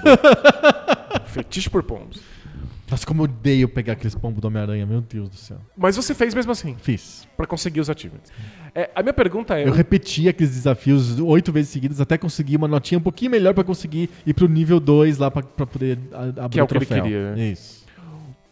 Fetiche 1.26 1.70
por 1.70 1.82
pombos. 1.82 2.20
Nossa, 2.90 3.06
como 3.06 3.22
eu 3.22 3.24
odeio 3.24 3.68
pegar 3.70 3.94
aqueles 3.94 4.14
pombos 4.14 4.42
do 4.42 4.48
Homem-Aranha, 4.48 4.84
meu 4.84 5.00
Deus 5.00 5.30
do 5.30 5.36
céu. 5.36 5.56
Mas 5.74 5.96
você 5.96 6.14
fez 6.14 6.34
mesmo 6.34 6.52
assim, 6.52 6.76
Fiz. 6.82 7.26
pra 7.38 7.46
conseguir 7.46 7.80
os 7.80 7.88
achievements. 7.88 8.30
É, 8.74 8.90
a 8.94 9.02
minha 9.02 9.14
pergunta 9.14 9.58
é... 9.58 9.66
Eu 9.66 9.72
repeti 9.72 10.28
aqueles 10.28 10.52
desafios 10.52 11.18
oito 11.18 11.50
vezes 11.50 11.70
seguidas 11.70 12.02
até 12.02 12.18
conseguir 12.18 12.56
uma 12.56 12.68
notinha 12.68 12.98
um 12.98 13.02
pouquinho 13.02 13.30
melhor 13.30 13.54
pra 13.54 13.64
conseguir 13.64 14.10
ir 14.26 14.34
pro 14.34 14.46
nível 14.46 14.78
2 14.78 15.16
lá 15.16 15.30
pra, 15.30 15.42
pra 15.42 15.64
poder 15.64 15.98
a- 16.12 16.44
abrir 16.44 16.50
Que 16.50 16.60
é 16.60 16.62
o 16.62 16.64
o 16.66 16.68
que 16.68 16.74
ele 16.76 16.84
troféu. 16.86 17.02
queria, 17.02 17.34
né? 17.34 17.44
Isso. 17.48 17.81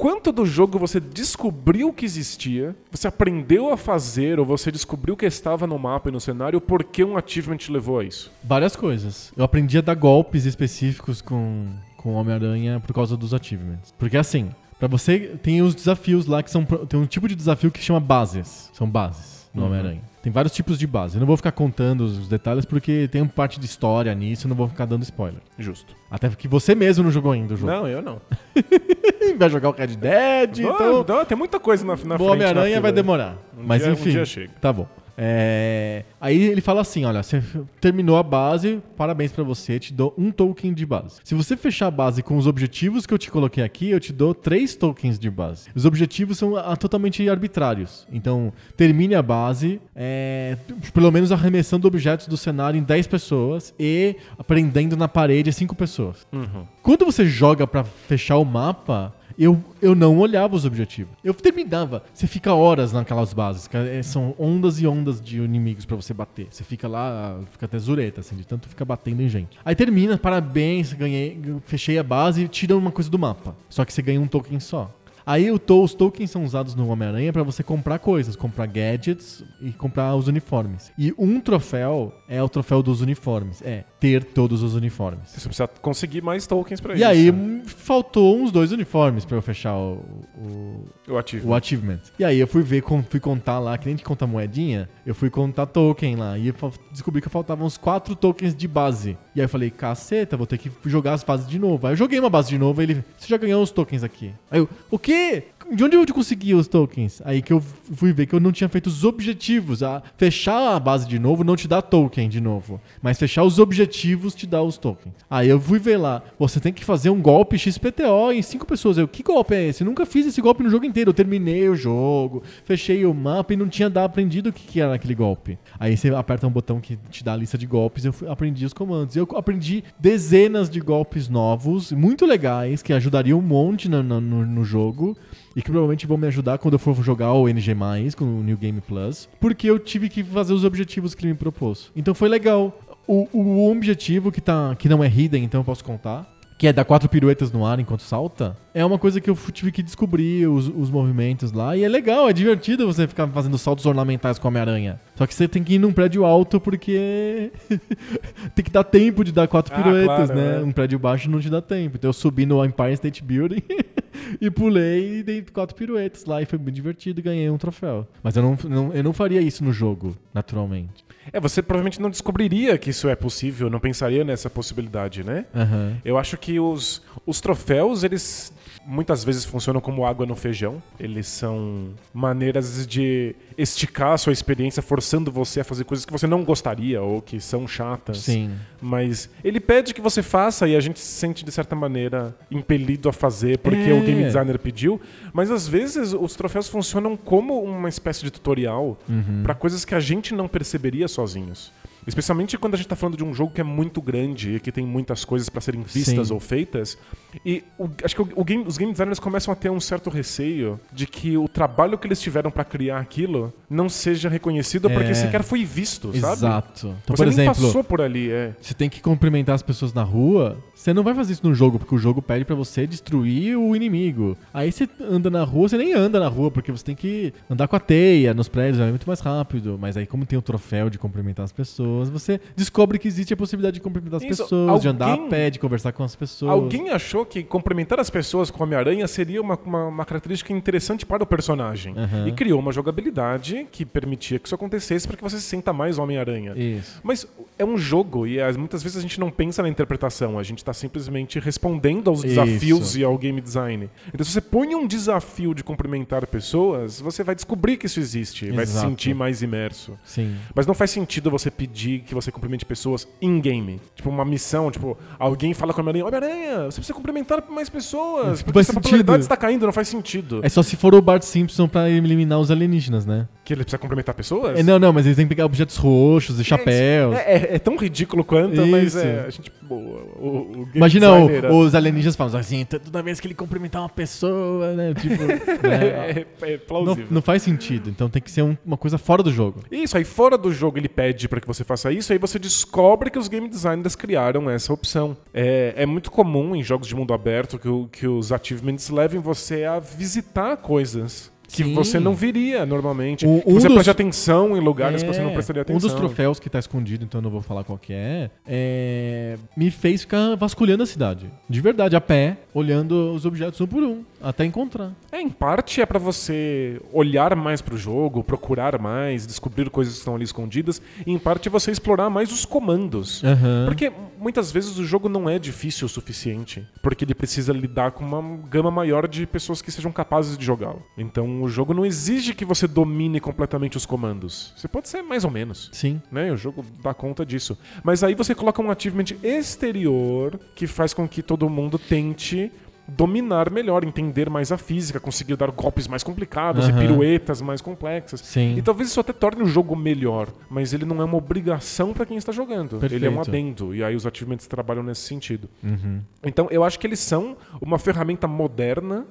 Quanto 0.00 0.32
do 0.32 0.46
jogo 0.46 0.78
você 0.78 0.98
descobriu 0.98 1.92
que 1.92 2.06
existia, 2.06 2.74
você 2.90 3.06
aprendeu 3.06 3.70
a 3.70 3.76
fazer, 3.76 4.40
ou 4.40 4.46
você 4.46 4.72
descobriu 4.72 5.14
que 5.14 5.26
estava 5.26 5.66
no 5.66 5.78
mapa 5.78 6.08
e 6.08 6.12
no 6.12 6.18
cenário, 6.18 6.58
por 6.58 6.82
que 6.82 7.04
um 7.04 7.18
achievement 7.18 7.58
te 7.58 7.70
levou 7.70 7.98
a 7.98 8.04
isso? 8.04 8.32
Várias 8.42 8.74
coisas. 8.74 9.30
Eu 9.36 9.44
aprendi 9.44 9.76
a 9.76 9.82
dar 9.82 9.94
golpes 9.94 10.46
específicos 10.46 11.20
com, 11.20 11.66
com 11.98 12.14
Homem-Aranha 12.14 12.80
por 12.80 12.94
causa 12.94 13.14
dos 13.14 13.34
achievements. 13.34 13.92
Porque 13.98 14.16
assim, 14.16 14.48
pra 14.78 14.88
você 14.88 15.38
tem 15.42 15.60
os 15.60 15.74
desafios 15.74 16.24
lá 16.24 16.42
que 16.42 16.50
são. 16.50 16.64
Tem 16.64 16.98
um 16.98 17.04
tipo 17.04 17.28
de 17.28 17.34
desafio 17.34 17.70
que 17.70 17.82
chama 17.82 18.00
bases. 18.00 18.70
São 18.72 18.88
bases 18.88 19.50
no 19.52 19.60
Uhum. 19.60 19.68
Homem-Aranha. 19.68 20.00
Tem 20.22 20.30
vários 20.30 20.52
tipos 20.52 20.78
de 20.78 20.86
base. 20.86 21.16
Eu 21.16 21.20
não 21.20 21.26
vou 21.26 21.36
ficar 21.36 21.52
contando 21.52 22.02
os 22.02 22.28
detalhes 22.28 22.64
porque 22.66 23.08
tem 23.10 23.24
parte 23.26 23.58
de 23.58 23.64
história 23.64 24.14
nisso, 24.14 24.46
eu 24.46 24.48
não 24.50 24.56
vou 24.56 24.68
ficar 24.68 24.84
dando 24.84 25.02
spoiler. 25.02 25.40
Justo. 25.58 25.96
Até 26.10 26.28
porque 26.28 26.46
você 26.46 26.74
mesmo 26.74 27.04
não 27.04 27.10
jogou 27.10 27.32
ainda 27.32 27.54
o 27.54 27.56
jogo. 27.56 27.72
Não, 27.72 27.88
eu 27.88 28.02
não. 28.02 28.20
Vai 29.38 29.48
jogar 29.48 29.70
o 29.70 29.72
Red 29.72 29.86
Dead, 29.96 30.58
Não, 30.58 30.74
então. 30.74 31.04
não, 31.16 31.24
tem 31.24 31.38
muita 31.38 31.58
coisa 31.58 31.84
na, 31.84 31.92
na 31.92 31.94
o 31.94 32.18
frente. 32.18 32.22
Homem-Aranha 32.22 32.80
vai 32.80 32.92
demorar. 32.92 33.36
Um 33.56 33.62
Mas 33.64 33.80
dia- 33.82 33.90
um 33.90 33.94
enfim. 33.94 34.10
dia 34.10 34.24
chega. 34.26 34.50
Tá 34.60 34.72
bom. 34.72 34.86
É, 35.22 36.04
Aí 36.20 36.42
ele 36.42 36.60
fala 36.60 36.82
assim: 36.82 37.04
olha, 37.04 37.22
você 37.22 37.42
terminou 37.80 38.16
a 38.18 38.22
base, 38.22 38.82
parabéns 38.96 39.32
pra 39.32 39.42
você, 39.42 39.78
te 39.78 39.92
dou 39.92 40.14
um 40.18 40.30
token 40.30 40.74
de 40.74 40.84
base. 40.84 41.20
Se 41.24 41.34
você 41.34 41.56
fechar 41.56 41.86
a 41.86 41.90
base 41.90 42.22
com 42.22 42.36
os 42.36 42.46
objetivos 42.46 43.06
que 43.06 43.14
eu 43.14 43.18
te 43.18 43.30
coloquei 43.30 43.64
aqui, 43.64 43.90
eu 43.90 43.98
te 43.98 44.12
dou 44.12 44.34
três 44.34 44.76
tokens 44.76 45.18
de 45.18 45.30
base. 45.30 45.70
Os 45.74 45.86
objetivos 45.86 46.36
são 46.36 46.56
ah, 46.56 46.76
totalmente 46.76 47.26
arbitrários. 47.28 48.06
Então, 48.12 48.52
termine 48.76 49.14
a 49.14 49.22
base, 49.22 49.80
é, 49.96 50.58
pelo 50.92 51.10
menos 51.10 51.32
arremessando 51.32 51.88
objetos 51.88 52.26
do 52.26 52.36
cenário 52.36 52.78
em 52.78 52.82
10 52.82 53.06
pessoas 53.06 53.74
e 53.78 54.16
prendendo 54.46 54.96
na 54.96 55.08
parede 55.08 55.52
5 55.52 55.74
pessoas. 55.74 56.26
Uhum. 56.32 56.66
Quando 56.82 57.04
você 57.04 57.24
joga 57.24 57.66
pra 57.66 57.84
fechar 57.84 58.36
o 58.36 58.44
mapa, 58.44 59.14
eu, 59.42 59.62
eu 59.80 59.94
não 59.94 60.18
olhava 60.18 60.54
os 60.54 60.64
objetivos. 60.66 61.14
Eu 61.24 61.32
terminava. 61.32 62.02
Você 62.12 62.26
fica 62.26 62.52
horas 62.52 62.92
naquelas 62.92 63.32
bases. 63.32 63.68
é, 63.72 64.02
São 64.02 64.34
ondas 64.38 64.80
e 64.80 64.86
ondas 64.86 65.20
de 65.20 65.40
inimigos 65.40 65.86
pra 65.86 65.96
você 65.96 66.12
bater. 66.12 66.48
Você 66.50 66.62
fica 66.62 66.86
lá, 66.86 67.40
fica 67.50 67.64
até 67.64 67.78
zureta, 67.78 68.20
assim, 68.20 68.36
de 68.36 68.46
tanto 68.46 68.68
ficar 68.68 68.84
batendo 68.84 69.22
em 69.22 69.28
gente. 69.28 69.58
Aí 69.64 69.74
termina, 69.74 70.18
parabéns, 70.18 70.92
ganhei, 70.92 71.40
fechei 71.62 71.98
a 71.98 72.02
base 72.02 72.44
e 72.44 72.48
tira 72.48 72.76
uma 72.76 72.90
coisa 72.90 73.08
do 73.10 73.18
mapa. 73.18 73.56
Só 73.68 73.84
que 73.84 73.92
você 73.92 74.02
ganha 74.02 74.20
um 74.20 74.26
token 74.26 74.60
só. 74.60 74.94
Aí 75.24 75.50
os 75.50 75.94
tokens 75.94 76.30
são 76.30 76.44
usados 76.44 76.74
no 76.74 76.88
Homem-Aranha 76.88 77.32
pra 77.32 77.42
você 77.42 77.62
comprar 77.62 77.98
coisas, 77.98 78.34
comprar 78.34 78.66
gadgets 78.66 79.44
e 79.60 79.70
comprar 79.70 80.14
os 80.16 80.28
uniformes. 80.28 80.90
E 80.98 81.14
um 81.16 81.40
troféu 81.40 82.12
é 82.28 82.42
o 82.42 82.48
troféu 82.48 82.82
dos 82.82 83.00
uniformes. 83.00 83.62
É 83.62 83.84
ter 84.00 84.24
todos 84.24 84.62
os 84.62 84.74
uniformes. 84.74 85.28
Você 85.28 85.46
precisa 85.46 85.68
conseguir 85.68 86.22
mais 86.22 86.46
tokens 86.46 86.80
pra 86.80 86.94
E 86.94 86.96
isso. 86.96 87.06
aí 87.06 87.30
hum, 87.30 87.62
faltou 87.66 88.36
uns 88.40 88.50
dois 88.50 88.72
uniformes 88.72 89.26
pra 89.26 89.36
eu 89.36 89.42
fechar 89.42 89.76
o, 89.76 90.02
o, 90.38 90.88
O 91.12 91.18
ativo. 91.18 91.48
o 91.50 91.54
achievement. 91.54 92.00
E 92.18 92.24
aí 92.24 92.38
eu 92.40 92.46
fui 92.46 92.62
ver, 92.62 92.82
fui 93.08 93.20
contar 93.20 93.58
lá, 93.58 93.76
que 93.76 93.86
nem 93.86 93.94
de 93.94 94.02
conta 94.02 94.26
moedinha, 94.26 94.88
eu 95.04 95.14
fui 95.14 95.28
contar 95.28 95.66
token 95.66 96.16
lá. 96.16 96.38
E 96.38 96.52
descobri 96.90 97.20
que 97.20 97.28
faltavam 97.28 97.66
uns 97.66 97.76
quatro 97.76 98.16
tokens 98.16 98.54
de 98.54 98.66
base. 98.66 99.18
E 99.34 99.40
aí 99.40 99.44
eu 99.44 99.48
falei, 99.48 99.70
caceta, 99.70 100.36
vou 100.36 100.46
ter 100.46 100.56
que 100.58 100.70
jogar 100.86 101.12
as 101.12 101.22
bases 101.22 101.46
de 101.46 101.58
novo. 101.58 101.86
Aí 101.86 101.92
eu 101.92 101.96
joguei 101.96 102.18
uma 102.18 102.30
base 102.30 102.48
de 102.48 102.56
novo, 102.58 102.80
aí 102.80 102.86
ele, 102.86 103.04
você 103.18 103.28
já 103.28 103.36
ganhou 103.36 103.62
os 103.62 103.70
tokens 103.70 104.02
aqui. 104.02 104.32
Aí 104.50 104.60
eu, 104.60 104.68
o 104.90 104.98
quê? 104.98 105.44
De 105.72 105.84
onde 105.84 105.94
eu 105.96 106.04
consegui 106.12 106.52
os 106.52 106.66
tokens? 106.66 107.22
Aí 107.24 107.40
que 107.40 107.52
eu 107.52 107.60
fui 107.60 108.12
ver 108.12 108.26
que 108.26 108.34
eu 108.34 108.40
não 108.40 108.50
tinha 108.50 108.68
feito 108.68 108.88
os 108.88 109.04
objetivos. 109.04 109.82
A 109.84 110.02
fechar 110.16 110.74
a 110.74 110.80
base 110.80 111.06
de 111.06 111.16
novo 111.18 111.44
não 111.44 111.54
te 111.54 111.68
dá 111.68 111.80
token 111.80 112.28
de 112.28 112.40
novo. 112.40 112.80
Mas 113.00 113.18
fechar 113.20 113.44
os 113.44 113.58
objetivos 113.60 114.34
te 114.34 114.48
dá 114.48 114.60
os 114.62 114.76
tokens. 114.76 115.14
Aí 115.30 115.48
eu 115.48 115.60
fui 115.60 115.78
ver 115.78 115.96
lá. 115.96 116.22
Você 116.40 116.58
tem 116.58 116.72
que 116.72 116.84
fazer 116.84 117.10
um 117.10 117.22
golpe 117.22 117.56
XPTO 117.56 118.32
em 118.32 118.42
cinco 118.42 118.66
pessoas. 118.66 118.98
Eu, 118.98 119.06
que 119.06 119.22
golpe 119.22 119.54
é 119.54 119.68
esse? 119.68 119.82
Eu 119.82 119.86
nunca 119.86 120.04
fiz 120.04 120.26
esse 120.26 120.40
golpe 120.40 120.62
no 120.64 120.70
jogo 120.70 120.84
inteiro. 120.84 121.10
Eu 121.10 121.14
terminei 121.14 121.68
o 121.68 121.76
jogo, 121.76 122.42
fechei 122.64 123.06
o 123.06 123.14
mapa 123.14 123.52
e 123.54 123.56
não 123.56 123.68
tinha 123.68 123.88
dado, 123.88 124.06
aprendido 124.06 124.50
o 124.50 124.52
que, 124.52 124.66
que 124.66 124.80
era 124.80 124.94
aquele 124.94 125.14
golpe. 125.14 125.56
Aí 125.78 125.96
você 125.96 126.08
aperta 126.12 126.48
um 126.48 126.50
botão 126.50 126.80
que 126.80 126.98
te 127.10 127.22
dá 127.22 127.34
a 127.34 127.36
lista 127.36 127.56
de 127.56 127.66
golpes. 127.66 128.04
Eu 128.04 128.12
aprendi 128.28 128.64
os 128.66 128.72
comandos. 128.72 129.14
Eu 129.14 129.28
aprendi 129.36 129.84
dezenas 130.00 130.68
de 130.68 130.80
golpes 130.80 131.28
novos, 131.28 131.92
muito 131.92 132.26
legais, 132.26 132.82
que 132.82 132.92
ajudariam 132.92 133.38
um 133.38 133.42
monte 133.42 133.88
no- 133.88 134.02
no- 134.02 134.20
no 134.20 134.64
jogo. 134.64 135.16
E 135.54 135.62
que 135.62 135.70
provavelmente 135.70 136.06
vão 136.06 136.16
me 136.16 136.26
ajudar 136.28 136.58
quando 136.58 136.74
eu 136.74 136.78
for 136.78 136.94
jogar 137.02 137.32
o 137.32 137.48
NG, 137.48 137.74
com 138.16 138.24
o 138.24 138.42
New 138.42 138.56
Game 138.56 138.80
Plus. 138.80 139.28
Porque 139.40 139.68
eu 139.68 139.78
tive 139.78 140.08
que 140.08 140.22
fazer 140.22 140.52
os 140.52 140.64
objetivos 140.64 141.14
que 141.14 141.24
ele 141.24 141.32
me 141.32 141.38
propôs. 141.38 141.90
Então 141.96 142.14
foi 142.14 142.28
legal. 142.28 142.78
O, 143.06 143.26
o 143.32 143.70
objetivo 143.72 144.30
que, 144.30 144.40
tá, 144.40 144.76
que 144.78 144.88
não 144.88 145.02
é 145.02 145.08
hidden, 145.08 145.42
então 145.42 145.60
eu 145.60 145.64
posso 145.64 145.82
contar. 145.84 146.28
Que 146.56 146.66
é 146.66 146.72
dar 146.74 146.84
quatro 146.84 147.08
piruetas 147.08 147.50
no 147.50 147.64
ar 147.64 147.80
enquanto 147.80 148.02
salta. 148.02 148.54
É 148.74 148.84
uma 148.84 148.98
coisa 148.98 149.18
que 149.18 149.30
eu 149.30 149.36
tive 149.50 149.72
que 149.72 149.82
descobrir 149.82 150.46
os, 150.46 150.68
os 150.68 150.90
movimentos 150.90 151.50
lá. 151.52 151.74
E 151.74 151.82
é 151.82 151.88
legal, 151.88 152.28
é 152.28 152.34
divertido 152.34 152.86
você 152.86 153.08
ficar 153.08 153.26
fazendo 153.28 153.56
saltos 153.56 153.86
ornamentais 153.86 154.38
com 154.38 154.46
a 154.46 154.50
Homem-Aranha. 154.50 155.00
Só 155.16 155.26
que 155.26 155.34
você 155.34 155.48
tem 155.48 155.64
que 155.64 155.74
ir 155.74 155.78
num 155.78 155.90
prédio 155.90 156.22
alto 156.24 156.60
porque 156.60 157.50
tem 158.54 158.62
que 158.64 158.70
dar 158.70 158.84
tempo 158.84 159.24
de 159.24 159.32
dar 159.32 159.48
quatro 159.48 159.74
Ah, 159.74 159.82
piruetas, 159.82 160.26
claro, 160.30 160.34
né? 160.34 160.60
é. 160.60 160.62
Um 160.62 160.70
prédio 160.70 160.98
baixo 160.98 161.30
não 161.30 161.40
te 161.40 161.48
dá 161.48 161.62
tempo. 161.62 161.96
Então 161.96 162.10
eu 162.10 162.12
subi 162.12 162.44
no 162.44 162.62
Empire 162.62 162.92
State 162.92 163.24
Building 163.24 163.62
e 164.40 164.50
pulei 164.50 165.18
e 165.18 165.22
dei 165.22 165.42
quatro 165.42 165.74
piruetas 165.76 166.24
lá. 166.24 166.40
E 166.42 166.46
foi 166.46 166.58
bem 166.58 166.72
divertido 166.72 167.20
e 167.20 167.22
ganhei 167.22 167.50
um 167.50 167.58
troféu. 167.58 168.06
Mas 168.22 168.36
eu 168.36 168.42
não, 168.42 168.58
não- 168.68 168.92
eu 168.94 169.02
não 169.02 169.12
faria 169.12 169.40
isso 169.40 169.62
no 169.64 169.72
jogo, 169.72 170.16
naturalmente. 170.34 171.04
É, 171.32 171.38
você 171.38 171.62
provavelmente 171.62 172.00
não 172.00 172.10
descobriria 172.10 172.76
que 172.78 172.90
isso 172.90 173.08
é 173.08 173.14
possível, 173.14 173.68
não 173.70 173.78
pensaria 173.78 174.24
nessa 174.24 174.48
possibilidade, 174.48 175.22
né? 175.22 175.44
Aham. 175.54 175.96
Eu 176.04 176.16
acho 176.18 176.36
que 176.36 176.58
os, 176.58 177.02
os 177.26 177.40
troféus, 177.40 178.02
eles 178.02 178.52
muitas 178.86 179.22
vezes 179.22 179.44
funcionam 179.44 179.80
como 179.80 180.06
água 180.06 180.24
no 180.24 180.34
feijão. 180.34 180.82
Eles 180.98 181.26
são 181.28 181.90
maneiras 182.12 182.86
de 182.86 183.34
esticar 183.60 184.12
a 184.12 184.18
sua 184.18 184.32
experiência, 184.32 184.82
forçando 184.82 185.30
você 185.30 185.60
a 185.60 185.64
fazer 185.64 185.84
coisas 185.84 186.04
que 186.06 186.12
você 186.12 186.26
não 186.26 186.42
gostaria 186.44 187.02
ou 187.02 187.20
que 187.20 187.38
são 187.40 187.66
chatas. 187.68 188.18
Sim. 188.18 188.50
Mas 188.80 189.28
ele 189.44 189.60
pede 189.60 189.92
que 189.92 190.00
você 190.00 190.22
faça 190.22 190.66
e 190.68 190.74
a 190.74 190.80
gente 190.80 190.98
se 190.98 191.06
sente, 191.12 191.44
de 191.44 191.52
certa 191.52 191.76
maneira, 191.76 192.34
impelido 192.50 193.08
a 193.08 193.12
fazer 193.12 193.58
porque 193.58 193.90
É. 193.90 193.92
o 193.92 194.00
game 194.02 194.24
designer 194.24 194.58
pediu. 194.58 195.00
Mas 195.32 195.50
às 195.50 195.68
vezes 195.68 196.12
os 196.12 196.34
troféus 196.34 196.68
funcionam 196.68 197.16
como 197.16 197.62
uma 197.62 197.88
espécie 197.88 198.22
de 198.22 198.30
tutorial 198.30 198.98
Uhum. 199.08 199.42
para 199.42 199.54
coisas 199.54 199.84
que 199.84 199.94
a 199.94 200.00
gente 200.00 200.34
não 200.34 200.48
perceberia 200.48 201.06
sozinhos. 201.08 201.72
Especialmente 202.06 202.56
quando 202.58 202.74
a 202.74 202.76
gente 202.76 202.88
tá 202.88 202.96
falando 202.96 203.16
de 203.16 203.24
um 203.24 203.32
jogo 203.34 203.52
que 203.52 203.60
é 203.60 203.64
muito 203.64 204.00
grande 204.00 204.56
e 204.56 204.60
que 204.60 204.72
tem 204.72 204.84
muitas 204.86 205.24
coisas 205.24 205.48
para 205.48 205.60
serem 205.60 205.82
vistas 205.82 206.28
Sim. 206.28 206.34
ou 206.34 206.40
feitas. 206.40 206.96
E 207.44 207.62
o- 207.78 207.88
acho 208.02 208.14
que 208.16 208.22
o- 208.22 208.44
game- 208.44 208.64
os 208.66 208.76
game 208.78 208.90
designers 208.92 209.18
começam 209.20 209.52
a 209.52 209.54
ter 209.56 209.70
um 209.70 209.78
certo 209.80 210.08
receio 210.10 210.80
de 210.92 211.06
que 211.06 211.36
o 211.36 211.46
trabalho 211.48 211.98
que 211.98 212.06
eles 212.06 212.20
tiveram 212.20 212.50
para 212.50 212.64
criar 212.64 212.98
aquilo 212.98 213.52
não 213.68 213.88
seja 213.88 214.28
reconhecido 214.28 214.88
porque 214.90 215.10
É. 215.10 215.14
sequer 215.14 215.42
foi 215.42 215.64
visto, 215.64 216.08
sabe? 216.18 216.38
Exato. 216.38 216.86
Então, 217.02 217.16
Você 217.16 217.16
por 217.16 217.26
nem 217.26 217.28
exemplo, 217.34 217.54
passou 217.66 217.84
por 217.84 218.00
ali, 218.00 218.30
é. 218.30 218.54
você 218.60 218.74
tem 218.74 218.88
que 218.88 219.00
cumprimentar 219.00 219.54
as 219.54 219.62
pessoas 219.62 219.92
na 219.92 220.02
rua. 220.02 220.56
Você 220.80 220.94
não 220.94 221.02
vai 221.02 221.12
fazer 221.14 221.34
isso 221.34 221.46
no 221.46 221.54
jogo, 221.54 221.78
porque 221.78 221.94
o 221.94 221.98
jogo 221.98 222.22
pede 222.22 222.42
pra 222.42 222.56
você 222.56 222.86
destruir 222.86 223.54
o 223.54 223.76
inimigo. 223.76 224.34
Aí 224.52 224.72
você 224.72 224.88
anda 224.98 225.28
na 225.28 225.44
rua, 225.44 225.68
você 225.68 225.76
nem 225.76 225.92
anda 225.92 226.18
na 226.18 226.26
rua, 226.26 226.50
porque 226.50 226.72
você 226.72 226.82
tem 226.82 226.94
que 226.94 227.34
andar 227.50 227.68
com 227.68 227.76
a 227.76 227.78
teia 227.78 228.32
nos 228.32 228.48
prédios, 228.48 228.80
é 228.80 228.88
muito 228.88 229.06
mais 229.06 229.20
rápido. 229.20 229.76
Mas 229.78 229.98
aí, 229.98 230.06
como 230.06 230.24
tem 230.24 230.38
o 230.38 230.42
troféu 230.42 230.88
de 230.88 230.98
cumprimentar 230.98 231.44
as 231.44 231.52
pessoas, 231.52 232.08
você 232.08 232.40
descobre 232.56 232.98
que 232.98 233.06
existe 233.06 233.34
a 233.34 233.36
possibilidade 233.36 233.74
de 233.74 233.80
cumprimentar 233.82 234.16
as 234.16 234.22
Isso, 234.22 234.42
pessoas, 234.44 234.80
de 234.80 234.88
andar 234.88 235.08
a 235.08 235.10
alguém- 235.10 235.28
pé, 235.28 235.50
de 235.50 235.58
conversar 235.58 235.92
com 235.92 236.02
as 236.02 236.16
pessoas. 236.16 236.50
Alguém 236.50 236.88
achou 236.88 237.26
que 237.26 237.42
cumprimentar 237.42 238.00
as 238.00 238.08
pessoas 238.08 238.50
com 238.50 238.62
Homem-Aranha 238.62 239.06
seria 239.06 239.42
uma, 239.42 239.58
uma, 239.62 239.84
uma 239.88 240.04
característica 240.06 240.50
interessante 240.50 241.04
para 241.04 241.22
o 241.22 241.26
personagem. 241.26 241.92
Aham. 241.94 242.26
E 242.26 242.32
criou 242.32 242.58
uma 242.58 242.72
jogabilidade 242.72 243.66
que 243.70 243.84
permitia 243.84 244.38
que 244.38 244.48
isso 244.48 244.54
acontecesse 244.54 245.06
para 245.06 245.18
que 245.18 245.22
você 245.22 245.36
se 245.36 245.42
sinta 245.42 245.74
mais 245.74 245.98
Homem-Aranha. 245.98 246.54
Isso. 246.56 247.00
Mas 247.02 247.26
é 247.58 247.66
um 247.66 247.76
jogo 247.76 248.26
e 248.26 248.40
as- 248.40 248.56
muitas 248.56 248.82
vezes 248.82 248.96
a 248.96 249.02
gente 249.02 249.20
não 249.20 249.30
pensa 249.30 249.60
na 249.62 249.68
interpretação, 249.68 250.38
a 250.38 250.42
gente 250.42 250.69
está 250.70 250.72
simplesmente 250.72 251.38
respondendo 251.38 252.08
aos 252.08 252.20
Isso. 252.20 252.28
desafios 252.28 252.96
e 252.96 253.04
ao 253.04 253.16
game 253.18 253.40
design. 253.40 253.90
Então, 254.12 254.24
se 254.24 254.32
você 254.32 254.40
põe 254.40 254.74
um 254.74 254.86
desafio 254.86 255.54
de 255.54 255.62
cumprimentar 255.62 256.26
pessoas, 256.26 257.00
você 257.00 257.22
vai 257.22 257.34
descobrir 257.34 257.76
que 257.76 257.86
isso 257.86 258.00
existe, 258.00 258.46
e 258.46 258.50
vai 258.52 258.64
se 258.66 258.72
Exato. 258.72 258.88
sentir 258.88 259.14
mais 259.14 259.42
imerso. 259.42 259.98
Sim. 260.04 260.36
Mas 260.54 260.66
não 260.66 260.74
faz 260.74 260.90
sentido 260.90 261.30
você 261.30 261.50
pedir 261.50 262.00
que 262.00 262.14
você 262.14 262.30
cumprimente 262.30 262.64
pessoas 262.64 263.06
in-game. 263.20 263.80
Tipo, 263.94 264.10
uma 264.10 264.24
missão, 264.24 264.70
tipo, 264.70 264.96
alguém 265.18 265.52
fala 265.52 265.72
com 265.74 265.80
a 265.80 265.82
Homem-Aranha, 265.82 266.06
Homem-Aranha, 266.06 266.64
você 266.70 266.76
precisa 266.76 266.94
cumprimentar 266.94 267.42
mais 267.50 267.68
pessoas, 267.68 268.42
porque 268.42 268.58
essa 268.58 268.72
popularidade 268.72 269.22
está 269.22 269.36
caindo, 269.36 269.66
não 269.66 269.72
faz 269.72 269.88
sentido. 269.88 270.40
É 270.42 270.48
só 270.48 270.62
se 270.62 270.76
for 270.76 270.94
o 270.94 271.02
Bart 271.02 271.22
Simpson 271.22 271.66
pra 271.68 271.88
eliminar 271.90 272.38
os 272.38 272.50
alienígenas, 272.50 273.04
né? 273.06 273.26
Que 273.44 273.52
ele 273.54 273.62
precisa 273.64 273.78
cumprimentar 273.78 274.14
pessoas? 274.14 274.58
É, 274.58 274.62
não, 274.62 274.78
não, 274.78 274.92
mas 274.92 275.06
eles 275.06 275.16
têm 275.16 275.26
que 275.26 275.30
pegar 275.30 275.44
objetos 275.46 275.76
roxos 275.76 276.38
e 276.38 276.44
chapéus. 276.44 277.14
É, 277.16 277.34
é- 277.34 277.54
é 277.56 277.58
tão 277.58 277.76
ridículo 277.76 278.22
quanto, 278.24 278.64
mas 278.66 278.94
Isso. 278.94 278.98
é, 278.98 279.24
a 279.26 279.30
gente, 279.30 279.50
o, 279.68 279.74
o, 279.74 280.59
o 280.62 280.68
Imagina 280.74 281.12
o- 281.12 281.26
designer, 281.28 281.50
os 281.52 281.74
alienígenas 281.74 282.16
falam 282.16 282.38
assim, 282.38 282.64
toda 282.64 283.02
vez 283.02 283.20
que 283.20 283.26
ele 283.26 283.34
cumprimentar 283.34 283.82
uma 283.82 283.88
pessoa, 283.88 284.72
né? 284.74 284.94
Tipo, 284.94 285.22
né? 285.66 285.86
é, 285.86 286.26
é 286.42 286.52
Não, 286.52 286.58
plausível. 286.66 287.06
não 287.10 287.22
faz 287.22 287.42
sentido. 287.42 287.88
Então 287.90 288.08
tem 288.08 288.20
que 288.22 288.30
ser 288.30 288.42
um- 288.42 288.56
uma 288.64 288.76
coisa 288.76 288.98
fora 288.98 289.22
do 289.22 289.32
jogo. 289.32 289.60
Isso, 289.70 289.96
aí 289.96 290.04
fora 290.04 290.36
do 290.36 290.52
jogo 290.52 290.78
ele 290.78 290.88
pede 290.88 291.28
pra 291.28 291.40
que 291.40 291.46
você 291.46 291.64
faça 291.64 291.92
isso, 291.92 292.12
aí 292.12 292.18
você 292.18 292.38
descobre 292.38 293.10
que 293.10 293.18
os 293.18 293.28
game 293.28 293.48
designers 293.48 293.94
criaram 293.96 294.48
essa 294.50 294.72
opção. 294.72 295.16
É, 295.32 295.74
é 295.76 295.86
muito 295.86 296.10
comum 296.10 296.54
em 296.54 296.62
jogos 296.62 296.88
de 296.88 296.94
mundo 296.94 297.12
aberto 297.14 297.58
que, 297.58 297.68
o- 297.68 297.88
que 297.90 298.06
os 298.06 298.32
achievements 298.32 298.88
levem 298.90 299.20
você 299.20 299.64
a 299.64 299.78
visitar 299.78 300.56
coisas 300.56 301.30
que 301.52 301.64
Sim. 301.64 301.74
você 301.74 301.98
não 301.98 302.14
viria 302.14 302.64
normalmente. 302.64 303.26
Um- 303.26 303.42
um 303.46 303.54
você 303.54 303.66
dos- 303.66 303.74
preste 303.74 303.90
atenção 303.90 304.56
em 304.56 304.60
lugares 304.60 305.02
que 305.02 305.08
você 305.12 305.20
não 305.20 305.30
É, 305.30 305.32
prestaria 305.34 305.62
atenção. 305.62 305.76
Um 305.76 305.80
dos 305.80 305.92
troféus 305.98 306.38
que 306.38 306.48
tá 306.48 306.58
escondido, 306.58 307.04
então 307.04 307.18
eu 307.18 307.22
não 307.22 307.30
vou 307.30 307.42
falar 307.42 307.64
qual 307.64 307.76
que 307.78 307.92
é, 307.92 308.30
é, 308.46 309.36
me 309.56 309.70
fez 309.70 310.02
ficar 310.02 310.36
vasculhando 310.36 310.82
a 310.82 310.86
cidade. 310.86 311.30
De 311.48 311.60
verdade, 311.60 311.96
a 311.96 312.00
pé, 312.00 312.36
olhando 312.54 313.12
os 313.14 313.24
objetos 313.26 313.60
um 313.60 313.66
por 313.66 313.82
um, 313.82 314.02
até 314.22 314.44
encontrar. 314.44 314.92
É, 315.10 315.20
em 315.20 315.28
parte 315.28 315.80
é 315.80 315.86
pra 315.86 315.98
você 315.98 316.80
olhar 316.92 317.34
mais 317.34 317.60
pro 317.60 317.76
jogo, 317.76 318.22
procurar 318.22 318.78
mais, 318.80 319.26
descobrir 319.26 319.68
coisas 319.70 319.94
que 319.94 319.98
estão 320.00 320.14
ali 320.14 320.24
escondidas, 320.24 320.80
e 321.06 321.10
em 321.12 321.18
parte 321.18 321.48
é 321.48 321.50
você 321.50 321.70
explorar 321.70 322.08
mais 322.10 322.30
os 322.32 322.44
comandos. 322.44 323.22
Aham. 323.24 323.64
Porque 323.66 323.92
muitas 324.20 324.52
vezes 324.52 324.78
o 324.78 324.84
jogo 324.84 325.08
não 325.08 325.28
é 325.28 325.38
difícil 325.38 325.86
o 325.86 325.88
suficiente, 325.88 326.64
porque 326.82 327.04
ele 327.04 327.14
precisa 327.14 327.52
lidar 327.52 327.92
com 327.92 328.04
uma 328.04 328.20
gama 328.48 328.70
maior 328.70 329.08
de 329.08 329.26
pessoas 329.26 329.62
que 329.62 329.70
sejam 329.72 329.90
capazes 329.90 330.36
de 330.36 330.44
jogá-lo. 330.44 330.82
Então 330.96 331.39
o 331.42 331.48
jogo 331.48 331.74
não 331.74 331.84
exige 331.84 332.34
que 332.34 332.44
você 332.44 332.66
domine 332.66 333.20
completamente 333.20 333.76
os 333.76 333.86
comandos. 333.86 334.52
Você 334.56 334.68
pode 334.68 334.88
ser 334.88 335.02
mais 335.02 335.24
ou 335.24 335.30
menos. 335.30 335.68
Sim. 335.72 336.00
Né? 336.10 336.32
O 336.32 336.36
jogo 336.36 336.64
dá 336.82 336.94
conta 336.94 337.24
disso. 337.24 337.58
Mas 337.82 338.02
aí 338.02 338.14
você 338.14 338.34
coloca 338.34 338.60
um 338.62 338.70
achievement 338.70 339.16
exterior 339.22 340.38
que 340.54 340.66
faz 340.66 340.94
com 340.94 341.08
que 341.08 341.22
todo 341.22 341.48
mundo 341.48 341.78
tente 341.78 342.50
dominar 342.90 343.50
melhor, 343.50 343.84
entender 343.84 344.28
mais 344.28 344.50
a 344.50 344.58
física, 344.58 344.98
conseguir 344.98 345.36
dar 345.36 345.50
golpes 345.50 345.86
mais 345.86 346.02
complicados 346.02 346.68
Aham. 346.68 346.76
e 346.76 346.80
piruetas 346.86 347.40
mais 347.40 347.60
complexas. 347.60 348.20
Sim. 348.20 348.56
E 348.56 348.62
talvez 348.62 348.90
isso 348.90 349.00
até 349.00 349.12
torne 349.12 349.42
o 349.42 349.46
jogo 349.46 349.76
melhor, 349.76 350.28
mas 350.48 350.72
ele 350.72 350.84
não 350.84 351.00
é 351.00 351.04
uma 351.04 351.16
obrigação 351.16 351.92
pra 351.92 352.04
quem 352.04 352.16
está 352.16 352.32
jogando. 352.32 352.84
Ele 352.84 353.06
é 353.06 353.10
um 353.10 353.16
Perfeito. 353.16 353.28
adendo, 353.28 353.74
e 353.74 353.84
aí 353.84 353.94
os 353.94 354.06
achievements 354.06 354.46
trabalham 354.46 354.82
nesse 354.82 355.02
sentido. 355.02 355.48
Uhum. 355.62 356.00
Então 356.24 356.48
eu 356.50 356.64
acho 356.64 356.78
que 356.78 356.86
eles 356.86 357.00
são 357.00 357.36
uma 357.60 357.78
ferramenta 357.78 358.26
moderna 358.26 359.06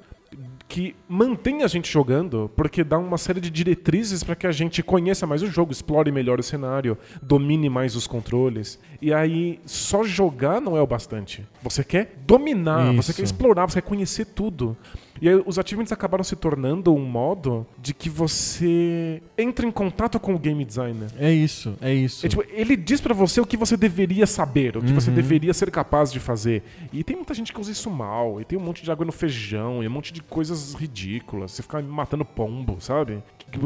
que 0.69 0.95
mantém 1.09 1.63
a 1.63 1.67
gente 1.67 1.91
jogando, 1.91 2.49
porque 2.55 2.83
dá 2.83 2.99
uma 2.99 3.17
série 3.17 3.41
de 3.41 3.49
diretrizes 3.49 4.23
para 4.23 4.35
que 4.35 4.45
a 4.45 4.51
gente 4.51 4.83
conheça 4.83 5.25
mais 5.25 5.41
o 5.41 5.47
jogo, 5.47 5.71
explore 5.71 6.11
melhor 6.11 6.39
o 6.39 6.43
cenário, 6.43 6.95
domine 7.23 7.67
mais 7.67 7.95
os 7.95 8.05
controles. 8.05 8.79
E 9.01 9.11
aí, 9.11 9.59
só 9.65 10.03
jogar 10.03 10.61
não 10.61 10.77
é 10.77 10.81
o 10.81 10.85
bastante. 10.85 11.43
Você 11.63 11.83
quer 11.83 12.15
dominar, 12.25 12.93
você 12.93 13.09
Isso. 13.09 13.15
quer 13.15 13.23
explorar, 13.23 13.65
você 13.65 13.81
quer 13.81 13.87
conhecer 13.87 14.25
tudo. 14.25 14.77
E 15.21 15.29
aí, 15.29 15.41
os 15.45 15.59
achievements 15.59 15.91
acabaram 15.91 16.23
se 16.23 16.35
tornando 16.35 16.93
um 16.93 17.03
modo 17.03 17.65
de 17.77 17.93
que 17.93 18.09
você 18.09 19.21
entra 19.37 19.65
em 19.65 19.71
contato 19.71 20.19
com 20.19 20.33
o 20.33 20.39
game 20.39 20.63
designer. 20.63 21.09
É 21.17 21.31
isso, 21.31 21.75
é 21.81 21.93
isso. 21.93 22.25
É, 22.25 22.29
tipo, 22.29 22.43
ele 22.49 22.75
diz 22.75 23.01
pra 23.01 23.13
você 23.13 23.41
o 23.41 23.45
que 23.45 23.57
você 23.57 23.75
deveria 23.75 24.25
saber, 24.25 24.77
o 24.77 24.81
que 24.81 24.93
você 24.93 25.11
deveria 25.11 25.53
ser 25.53 25.69
capaz 25.71 26.11
de 26.11 26.19
fazer. 26.19 26.63
E 26.91 27.03
tem 27.03 27.15
muita 27.15 27.33
gente 27.33 27.53
que 27.53 27.59
usa 27.59 27.71
isso 27.71 27.89
mal, 27.89 28.39
e 28.41 28.45
tem 28.45 28.57
um 28.57 28.61
monte 28.61 28.83
de 28.83 28.91
água 28.91 29.05
no 29.05 29.11
feijão, 29.11 29.83
e 29.83 29.87
um 29.87 29.91
monte 29.91 30.13
de 30.13 30.21
coisas 30.21 30.73
ridículas. 30.73 31.51
Você 31.51 31.61
ficar 31.61 31.81
matando 31.81 32.23
pombo, 32.23 32.77
sabe? 32.79 33.21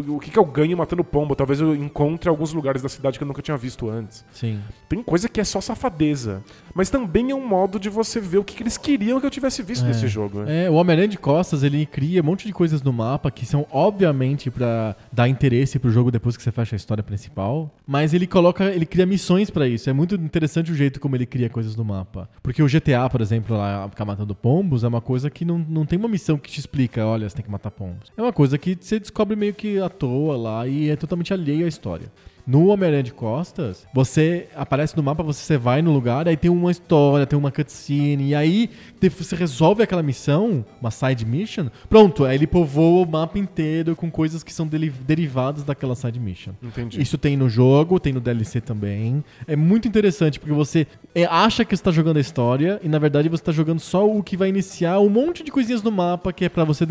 O 0.08 0.19
que, 0.19 0.32
que 0.32 0.39
eu 0.39 0.46
ganho 0.46 0.78
matando 0.78 1.04
pombo? 1.04 1.36
Talvez 1.36 1.60
eu 1.60 1.76
encontre 1.76 2.30
alguns 2.30 2.54
lugares 2.54 2.82
da 2.82 2.89
cidade 2.89 3.17
que 3.17 3.24
eu 3.24 3.28
nunca 3.28 3.41
tinha 3.41 3.58
visto 3.58 3.89
antes. 3.89 4.24
Sim. 4.32 4.60
Tem 4.88 5.02
coisa 5.04 5.28
que 5.28 5.41
é 5.41 5.43
só 5.43 5.60
safadeza. 5.60 6.43
Mas 6.74 6.89
também 6.89 7.32
é 7.32 7.36
um 7.36 7.46
modo 7.46 7.80
de 7.80 7.89
você 7.89 8.19
ver 8.19 8.38
o 8.38 8.43
que, 8.43 8.56
que 8.56 8.63
eles 8.63 8.78
queriam 8.78 9.19
que 9.19 9.26
eu 9.26 9.30
tivesse 9.32 9.62
visto 9.62 9.84
É. 9.86 9.88
nesse 9.89 10.08
jogo. 10.08 10.43
né? 10.43 10.65
É, 10.65 10.69
o 10.69 10.74
Homem-Aranha 10.76 11.08
de 11.08 11.17
Costas, 11.17 11.63
ele 11.63 11.86
cria 11.86 12.22
um 12.22 12.26
monte 12.26 12.48
de 12.48 12.54
coisas 12.54 12.82
no 12.82 12.93
mapa 12.93 13.30
que 13.32 13.46
são 13.46 13.65
obviamente 13.72 14.50
pra 14.50 14.96
dar 15.12 15.28
interesse 15.28 15.78
pro 15.80 15.91
jogo 15.91 16.12
depois 16.12 16.36
que 16.38 16.43
você 16.43 16.52
fecha 16.52 16.76
a 16.76 16.78
história 16.78 17.04
principal, 17.04 17.69
mas 17.86 18.13
ele 18.13 18.26
coloca, 18.28 18.65
ele 18.65 18.86
cria 18.86 19.06
missões 19.06 19.50
pra 19.50 19.67
isso. 19.67 19.89
É 19.89 19.93
muito 19.93 20.15
interessante 20.15 20.72
o 20.72 20.76
jeito 20.76 21.00
como 21.00 21.15
ele 21.15 21.26
cria 21.26 21.50
coisas 21.50 21.76
no 21.76 21.84
mapa. 21.84 22.30
Porque 22.41 22.62
o 22.63 22.67
GTA, 22.67 23.10
por 23.10 23.22
exemplo, 23.22 23.58
lá 23.58 23.88
ficar 23.89 24.06
matando 24.06 24.34
pombos 24.36 24.84
é 24.84 24.88
uma 24.88 25.02
coisa 25.02 25.30
que 25.30 25.43
não, 25.46 25.58
não 25.58 25.86
tem 25.86 25.98
uma 26.00 26.08
missão 26.08 26.38
que 26.38 26.50
te 26.50 26.60
explica, 26.60 27.06
olha, 27.06 27.28
você 27.30 27.36
tem 27.36 27.46
que 27.46 27.52
matar 27.52 27.72
pombos. 27.72 28.12
É 28.15 28.22
uma 28.22 28.34
coisa 28.34 28.58
que 28.58 28.78
você 28.80 29.00
descobre 29.00 29.36
meio 29.36 29.54
que 29.54 29.73
à 29.80 29.90
toa 29.90 30.36
lá 30.38 30.68
e 30.68 30.90
é 30.90 30.96
totalmente 30.96 31.34
alheio 31.34 31.66
à 31.66 31.70
história. 31.70 32.12
No 32.46 32.68
Homem-Aranha 32.68 33.04
de 33.04 33.14
Costas, 33.14 33.88
você 33.94 34.50
aparece 34.54 34.98
no 34.98 35.02
mapa, 35.02 35.24
você 35.24 35.58
vai 35.58 35.82
no 35.82 35.94
lugar, 35.94 36.28
aí 36.28 36.36
tem 36.36 36.52
uma 36.52 36.72
história, 36.72 37.26
tem 37.26 37.40
uma 37.40 37.50
cutscene, 37.50 38.30
e 38.30 38.36
aí 38.36 38.70
você 39.02 39.34
resolve 39.34 39.82
aquela 39.82 40.04
missão, 40.04 40.66
uma 40.82 40.92
side 40.92 41.26
mission, 41.26 41.68
pronto, 41.88 42.26
aí 42.26 42.36
ele 42.36 42.46
povoa 42.46 43.06
o 43.06 43.10
mapa 43.10 43.40
inteiro 43.40 43.96
com 43.96 44.12
coisas 44.12 44.44
que 44.44 44.52
são 44.52 44.68
derivadas 44.68 45.64
daquela 45.64 45.96
side 45.96 46.20
mission. 46.20 46.52
Entendi. 46.62 47.02
Isso 47.02 47.18
tem 47.18 47.38
no 47.38 47.48
jogo, 47.48 47.98
tem 47.98 48.12
no 48.12 48.20
DLC 48.20 48.60
também. 48.60 49.24
É 49.48 49.56
muito 49.56 49.88
interessante, 49.88 50.38
porque 50.38 50.54
você 50.54 50.86
é, 51.16 51.24
acha 51.24 51.64
que 51.64 51.74
está 51.74 51.92
jogando 51.92 52.18
a 52.18 52.22
história, 52.22 52.78
e 52.84 52.90
na 52.90 53.00
verdade 53.00 53.30
você 53.30 53.42
está 53.42 53.54
jogando 53.54 53.80
só 53.80 54.06
o 54.06 54.22
que 54.22 54.36
vai 54.36 54.50
iniciar 54.50 55.00
um 55.00 55.10
monte 55.10 55.44
de 55.44 55.52
coisinhas 55.52 55.82
no 55.82 55.92
mapa 55.92 56.34
que 56.34 56.44
é 56.44 56.50
pra 56.50 56.66
você 56.66 56.86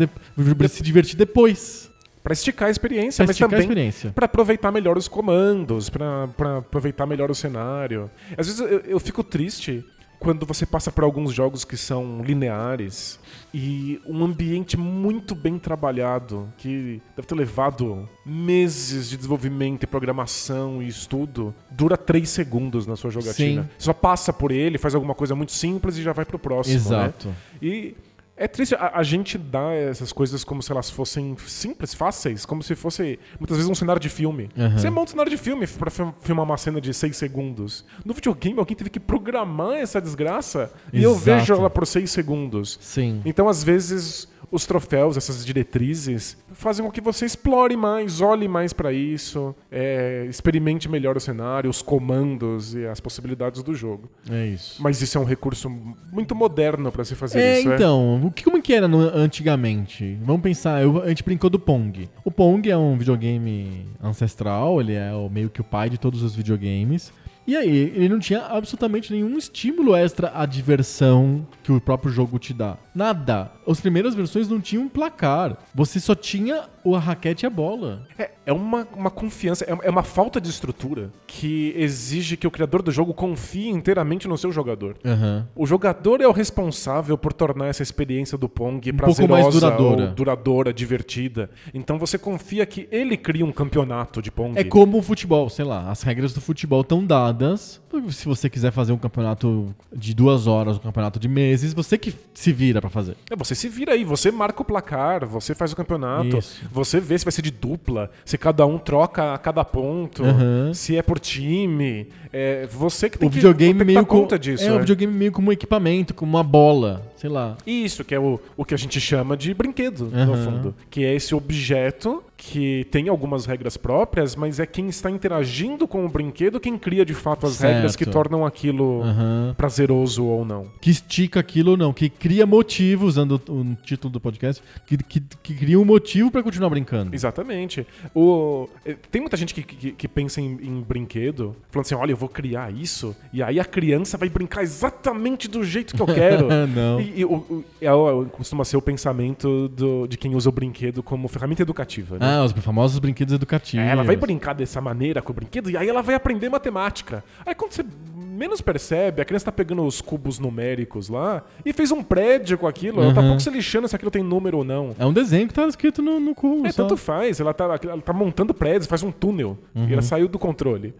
se 0.67 0.81
divertir 0.81 1.15
depois. 1.15 1.92
Pra 2.23 2.33
esticar 2.33 2.69
a 2.69 2.71
experiência, 2.71 3.23
Pra 3.23 3.27
mas 3.27 3.37
também 3.37 3.59
experiência. 3.59 4.11
Pra 4.11 4.25
aproveitar 4.25 4.71
melhor 4.71 4.97
os 4.97 5.07
comandos, 5.07 5.89
pra 5.89 6.27
pra 6.37 6.57
aproveitar 6.57 7.05
melhor 7.05 7.29
o 7.29 7.35
cenário. 7.35 8.09
Às 8.37 8.47
vezes 8.47 8.61
eu, 8.61 8.79
eu 8.79 8.99
fico 8.99 9.23
triste 9.23 9.83
quando 10.23 10.45
você 10.45 10.65
passa 10.65 10.89
por 10.89 11.03
alguns 11.03 11.33
jogos 11.33 11.65
que 11.65 11.75
são 11.75 12.23
lineares 12.23 13.19
e 13.53 13.99
um 14.07 14.23
ambiente 14.23 14.77
muito 14.77 15.35
bem 15.35 15.59
trabalhado, 15.59 16.51
que 16.57 17.01
deve 17.13 17.27
ter 17.27 17.35
levado 17.35 18.07
meses 18.25 19.09
de 19.09 19.17
desenvolvimento 19.17 19.83
e 19.83 19.87
programação 19.87 20.81
e 20.81 20.87
estudo, 20.87 21.53
dura 21.69 21.97
três 21.97 22.29
segundos 22.29 22.87
na 22.87 22.95
sua 22.95 23.11
jogatina. 23.11 23.63
Sim. 23.63 23.69
Você 23.77 23.85
só 23.85 23.93
passa 23.93 24.31
por 24.31 24.49
ele, 24.49 24.77
faz 24.77 24.95
alguma 24.95 25.13
coisa 25.13 25.35
muito 25.35 25.51
simples 25.51 25.97
e 25.97 26.01
já 26.01 26.13
vai 26.13 26.23
pro 26.23 26.39
próximo. 26.39 26.77
Exato. 26.77 27.27
Né? 27.27 27.35
E 27.61 27.95
é 28.35 28.47
triste, 28.47 28.73
a, 28.75 28.91
a 28.97 29.03
gente 29.03 29.37
dá 29.37 29.71
essas 29.73 30.11
coisas 30.11 30.43
como 30.43 30.61
se 30.63 30.71
elas 30.71 30.89
fossem 30.89 31.35
simples, 31.47 31.93
fáceis, 31.93 32.45
como 32.45 32.63
se 32.63 32.75
fosse 32.75 33.19
muitas 33.39 33.57
vezes 33.57 33.69
um 33.69 33.75
cenário 33.75 33.99
de 34.01 34.09
filme. 34.09 34.49
Aham. 34.57 34.77
Você 34.77 34.89
monta 34.89 35.03
um 35.03 35.11
cenário 35.11 35.29
de 35.29 35.37
filme 35.37 35.67
pra 35.67 35.91
fil- 35.91 36.13
filmar 36.21 36.43
uma 36.45 36.57
cena 36.57 36.81
de 36.81 36.93
seis 36.93 37.15
segundos. 37.17 37.85
No 38.03 38.13
videogame, 38.13 38.57
alguém 38.59 38.75
teve 38.75 38.89
que 38.89 38.99
programar 38.99 39.75
essa 39.75 40.01
desgraça 40.01 40.71
e 40.91 41.03
eu 41.03 41.11
Exato. 41.11 41.25
vejo 41.25 41.53
ela 41.53 41.69
por 41.69 41.85
seis 41.85 42.09
segundos. 42.11 42.77
Sim. 42.81 43.21
Então, 43.23 43.47
às 43.47 43.63
vezes, 43.63 44.27
os 44.53 44.65
troféus, 44.67 45.17
essas 45.17 45.43
diretrizes, 45.43 46.37
fazem 46.53 46.85
com 46.85 46.91
que 46.91 47.01
você 47.01 47.25
explore 47.25 47.75
mais, 47.75 48.21
olhe 48.21 48.47
mais 48.47 48.71
pra 48.71 48.93
isso, 48.93 49.55
é, 49.71 50.25
experimente 50.29 50.87
melhor 50.87 51.17
o 51.17 51.19
cenário, 51.19 51.69
os 51.69 51.81
comandos 51.81 52.75
e 52.75 52.85
as 52.85 52.99
possibilidades 52.99 53.63
do 53.63 53.73
jogo. 53.73 54.09
É 54.29 54.45
isso. 54.45 54.81
Mas 54.81 55.01
isso 55.01 55.17
é 55.17 55.21
um 55.21 55.25
recurso 55.25 55.69
muito 56.11 56.35
moderno 56.35 56.91
pra 56.91 57.03
se 57.03 57.15
fazer 57.15 57.39
É, 57.39 57.59
isso, 57.59 57.71
é? 57.71 57.75
então, 57.75 58.21
o 58.23 58.31
que, 58.31 58.43
como 58.43 58.61
que 58.61 58.73
era 58.73 58.87
no- 58.87 58.99
antigamente? 59.13 60.17
Vamos 60.21 60.41
pensar, 60.43 60.83
eu- 60.83 61.01
a 61.01 61.09
gente 61.09 61.23
brincou 61.23 61.49
do 61.49 61.59
Pong. 61.59 62.07
O 62.23 62.29
Pong 62.31 62.69
é 62.69 62.77
um 62.77 62.95
videogame 62.97 63.87
ancestral, 64.01 64.79
ele 64.79 64.93
é 64.93 65.11
o- 65.13 65.29
meio 65.29 65.49
que 65.49 65.61
o 65.61 65.63
pai 65.63 65.89
de 65.89 65.97
todos 65.97 66.21
os 66.21 66.35
videogames. 66.35 67.11
E 67.45 67.57
aí, 67.57 67.91
ele 67.93 68.07
não 68.07 68.19
tinha 68.19 68.39
absolutamente 68.45 69.11
nenhum 69.11 69.37
estímulo 69.37 69.93
extra 69.93 70.31
à 70.33 70.45
diversão 70.45 71.45
que 71.63 71.71
o 71.71 71.79
próprio 71.81 72.11
jogo 72.11 72.37
te 72.37 72.53
dá. 72.53 72.77
Nada. 72.93 73.51
As 73.67 73.79
primeiras 73.79 74.13
versões 74.13 74.47
não 74.49 74.59
tinham 74.59 74.87
placar. 74.89 75.57
Você 75.73 75.99
só 75.99 76.13
tinha 76.13 76.63
o- 76.83 76.95
a 76.95 76.99
raquete 76.99 77.45
e 77.45 77.47
a 77.47 77.49
bola. 77.49 78.05
É, 78.19 78.31
é 78.45 78.51
uma, 78.53 78.85
uma 78.95 79.09
confiança, 79.09 79.63
é, 79.65 79.87
é 79.87 79.89
uma 79.89 80.03
falta 80.03 80.41
de 80.41 80.49
estrutura 80.49 81.09
que 81.25 81.73
exige 81.77 82.35
que 82.35 82.45
o 82.45 82.51
criador 82.51 82.81
do 82.81 82.91
jogo 82.91 83.13
confie 83.13 83.69
inteiramente 83.69 84.27
no 84.27 84.37
seu 84.37 84.51
jogador. 84.51 84.97
Aham. 85.05 85.47
O 85.55 85.65
jogador 85.65 86.19
é 86.21 86.27
o 86.27 86.31
responsável 86.33 87.17
por 87.17 87.31
tornar 87.33 87.67
essa 87.67 87.81
experiência 87.81 88.37
do 88.37 88.49
Pong 88.49 88.77
Um 88.91 88.97
pouco 88.97 89.15
prazerosa, 89.15 89.41
mais 89.43 89.53
duradoura. 89.55 90.03
ou 90.07 90.11
duradoura, 90.11 90.73
divertida. 90.73 91.49
Então 91.73 91.97
você 91.97 92.17
confia 92.17 92.65
que 92.65 92.87
ele 92.91 93.15
cria 93.15 93.45
um 93.45 93.51
campeonato 93.51 94.21
de 94.21 94.29
Pong. 94.29 94.59
É 94.59 94.63
como 94.63 94.97
o 94.97 95.01
futebol, 95.01 95.49
sei 95.49 95.63
lá, 95.65 95.89
as 95.89 96.03
regras 96.03 96.33
do 96.33 96.41
futebol 96.41 96.81
estão 96.81 97.05
dadas. 97.05 97.81
Se 98.09 98.25
você 98.25 98.49
quiser 98.49 98.71
fazer 98.71 98.91
um 98.91 98.97
campeonato 98.97 99.73
de 99.95 100.13
duas 100.13 100.47
horas, 100.47 100.77
um 100.77 100.79
campeonato 100.79 101.19
de 101.19 101.27
meses, 101.53 101.73
você 101.73 101.97
que 101.97 102.13
se 102.33 102.51
vira 102.51 102.81
pra 102.81 102.89
fazer. 102.89 103.15
É, 103.29 103.35
você 103.35 103.53
se 103.53 103.69
vira 103.69 103.93
aí, 103.93 104.03
você 104.03 104.31
marca 104.31 104.61
o 104.61 104.65
placar, 104.65 105.25
você 105.25 105.53
faz 105.53 105.71
o 105.71 105.75
campeonato, 105.75 106.37
Isso. 106.39 106.61
você 106.71 106.99
vê 106.99 107.17
se 107.17 107.23
vai 107.25 107.31
ser 107.31 107.43
de 107.43 107.51
dupla, 107.51 108.09
se 108.25 108.37
cada 108.37 108.65
um 108.65 108.77
troca 108.79 109.33
a 109.33 109.37
cada 109.37 109.63
ponto, 109.63 110.23
Aham. 110.23 110.73
se 110.73 110.97
é 110.97 111.01
por 111.01 111.19
time. 111.19 112.07
É 112.35 112.65
você 112.67 113.09
que 113.09 113.17
tem 113.19 113.27
o 113.27 113.31
que, 113.31 113.35
videogame 113.37 113.79
que 113.79 113.85
meio 113.85 113.99
dar 113.99 114.05
co- 114.05 114.19
conta 114.21 114.39
disso. 114.39 114.63
É, 114.63 114.67
é. 114.67 114.71
o 114.73 114.79
videogame 114.79 115.13
meio 115.13 115.31
como 115.31 115.49
um 115.49 115.51
equipamento, 115.51 116.13
como 116.15 116.31
uma 116.35 116.43
bola, 116.43 117.05
sei 117.15 117.29
lá. 117.29 117.55
Isso, 117.65 118.03
que 118.03 118.15
é 118.15 118.19
o, 118.19 118.39
o 118.57 118.65
que 118.65 118.73
a 118.73 118.77
gente 118.77 118.99
chama 118.99 119.37
de 119.37 119.53
brinquedo, 119.53 120.05
no 120.11 120.33
Aham. 120.33 120.43
fundo. 120.45 120.75
Que 120.89 121.03
é 121.05 121.13
esse 121.13 121.35
objeto 121.35 122.23
que 122.35 122.85
tem 122.91 123.07
algumas 123.09 123.45
regras 123.45 123.77
próprias, 123.77 124.35
mas 124.35 124.59
é 124.59 124.65
quem 124.65 124.87
está 124.89 125.09
interagindo 125.09 125.87
com 125.87 126.05
o 126.05 126.09
brinquedo 126.09 126.59
quem 126.59 126.77
cria 126.77 127.05
de 127.05 127.13
fato 127.13 127.45
as 127.45 127.53
Certo. 127.53 127.73
regras 127.73 127.95
que 127.95 128.05
tornam 128.05 128.45
aquilo 128.45 129.01
Aham. 129.03 129.53
prazeroso 129.57 130.25
ou 130.25 130.43
não. 130.43 130.65
Que 130.81 130.89
estica 130.89 131.39
aquilo 131.39 131.71
ou 131.71 131.77
não, 131.77 131.93
que 131.93 132.09
cria 132.09 132.45
motivo, 132.45 133.05
usando 133.05 133.41
o, 133.47 133.75
título 133.83 134.11
do 134.11 134.19
podcast, 134.19 134.61
que, 134.85 134.97
que, 134.97 135.21
que 135.41 135.53
cria 135.53 135.79
um 135.79 135.85
motivo 135.85 136.29
pra 136.31 136.43
continuar 136.43 136.69
brincando. 136.69 137.15
Exatamente. 137.15 137.85
O, 138.13 138.67
eh, 138.85 138.95
tem 139.11 139.21
muita 139.21 139.37
gente 139.37 139.53
que, 139.53 139.63
que, 139.63 139.91
que 139.91 140.07
pensa 140.07 140.41
em, 140.41 140.57
em 140.61 140.81
brinquedo, 140.81 141.55
falando 141.69 141.85
assim: 141.85 141.95
olha, 141.95 142.11
eu 142.11 142.17
vou 142.17 142.29
criar 142.29 142.73
isso, 142.73 143.15
e 143.31 143.41
aí 143.41 143.59
a 143.59 143.65
criança 143.65 144.17
vai 144.17 144.27
brincar 144.29 144.63
exatamente 144.63 145.47
do 145.47 145.63
jeito 145.63 145.95
que 145.95 146.01
eu 146.01 146.07
quero. 146.07 146.47
Não. 146.73 146.99
E, 146.99 147.19
e 147.21 147.25
o- 147.25 147.35
o- 147.35 147.63
é 147.81 147.89
costuma 148.31 148.65
ser 148.65 148.77
o 148.77 148.81
pensamento 148.81 149.67
do- 149.69 150.07
de 150.07 150.17
quem 150.17 150.35
usa 150.35 150.49
o 150.49 150.51
brinquedo 150.51 151.01
como 151.03 151.27
ferramenta 151.27 151.61
educativa. 151.61 152.17
Né? 152.23 152.35
Ah, 152.37 152.43
os 152.43 152.51
famosos 152.63 152.99
brinquedos 152.99 153.33
educativos. 153.33 153.85
É, 153.85 153.91
ela 153.91 154.03
vai 154.03 154.15
brincar 154.15 154.53
dessa 154.53 154.79
maneira 154.81 155.21
com 155.21 155.31
o 155.31 155.35
brinquedo 155.35 155.69
e 155.69 155.77
aí 155.77 155.87
ela 155.87 156.01
vai 156.01 156.15
aprender 156.15 156.49
matemática. 156.49 157.23
Aí 157.45 157.53
quando 157.53 157.71
você 157.73 157.85
menos 158.15 158.61
percebe, 158.61 159.21
a 159.21 159.25
criança 159.25 159.45
tá 159.45 159.51
pegando 159.51 159.85
os 159.85 160.01
cubos 160.01 160.39
numéricos 160.39 161.07
lá 161.07 161.43
e 161.63 161.71
fez 161.71 161.91
um 161.91 162.01
prédio 162.01 162.57
com 162.57 162.67
aquilo. 162.67 163.01
Ela 163.01 163.13
tá 163.13 163.21
Uhum. 163.21 163.27
pouco 163.27 163.41
se 163.41 163.49
lixando 163.49 163.87
se 163.87 163.95
aquilo 163.95 164.09
tem 164.09 164.23
número 164.23 164.57
ou 164.57 164.63
não. 164.63 164.95
É 164.97 165.05
um 165.05 165.13
desenho 165.13 165.47
que 165.47 165.53
tá 165.53 165.67
escrito 165.67 166.01
no, 166.01 166.19
no 166.19 166.33
cubo. 166.33 166.65
É, 166.65 166.71
só. 166.71 166.81
tanto 166.83 166.97
faz. 166.97 167.39
Ela 167.39 167.53
tá, 167.53 167.65
ela 167.83 168.01
tá 168.01 168.11
montando 168.13 168.53
prédios, 168.53 168.87
faz 168.87 169.03
um 169.03 169.11
túnel. 169.11 169.57
Uhum. 169.75 169.87
E 169.87 169.93
ela 169.93 170.01
saiu 170.01 170.27
do 170.27 170.39
controle. 170.39 170.93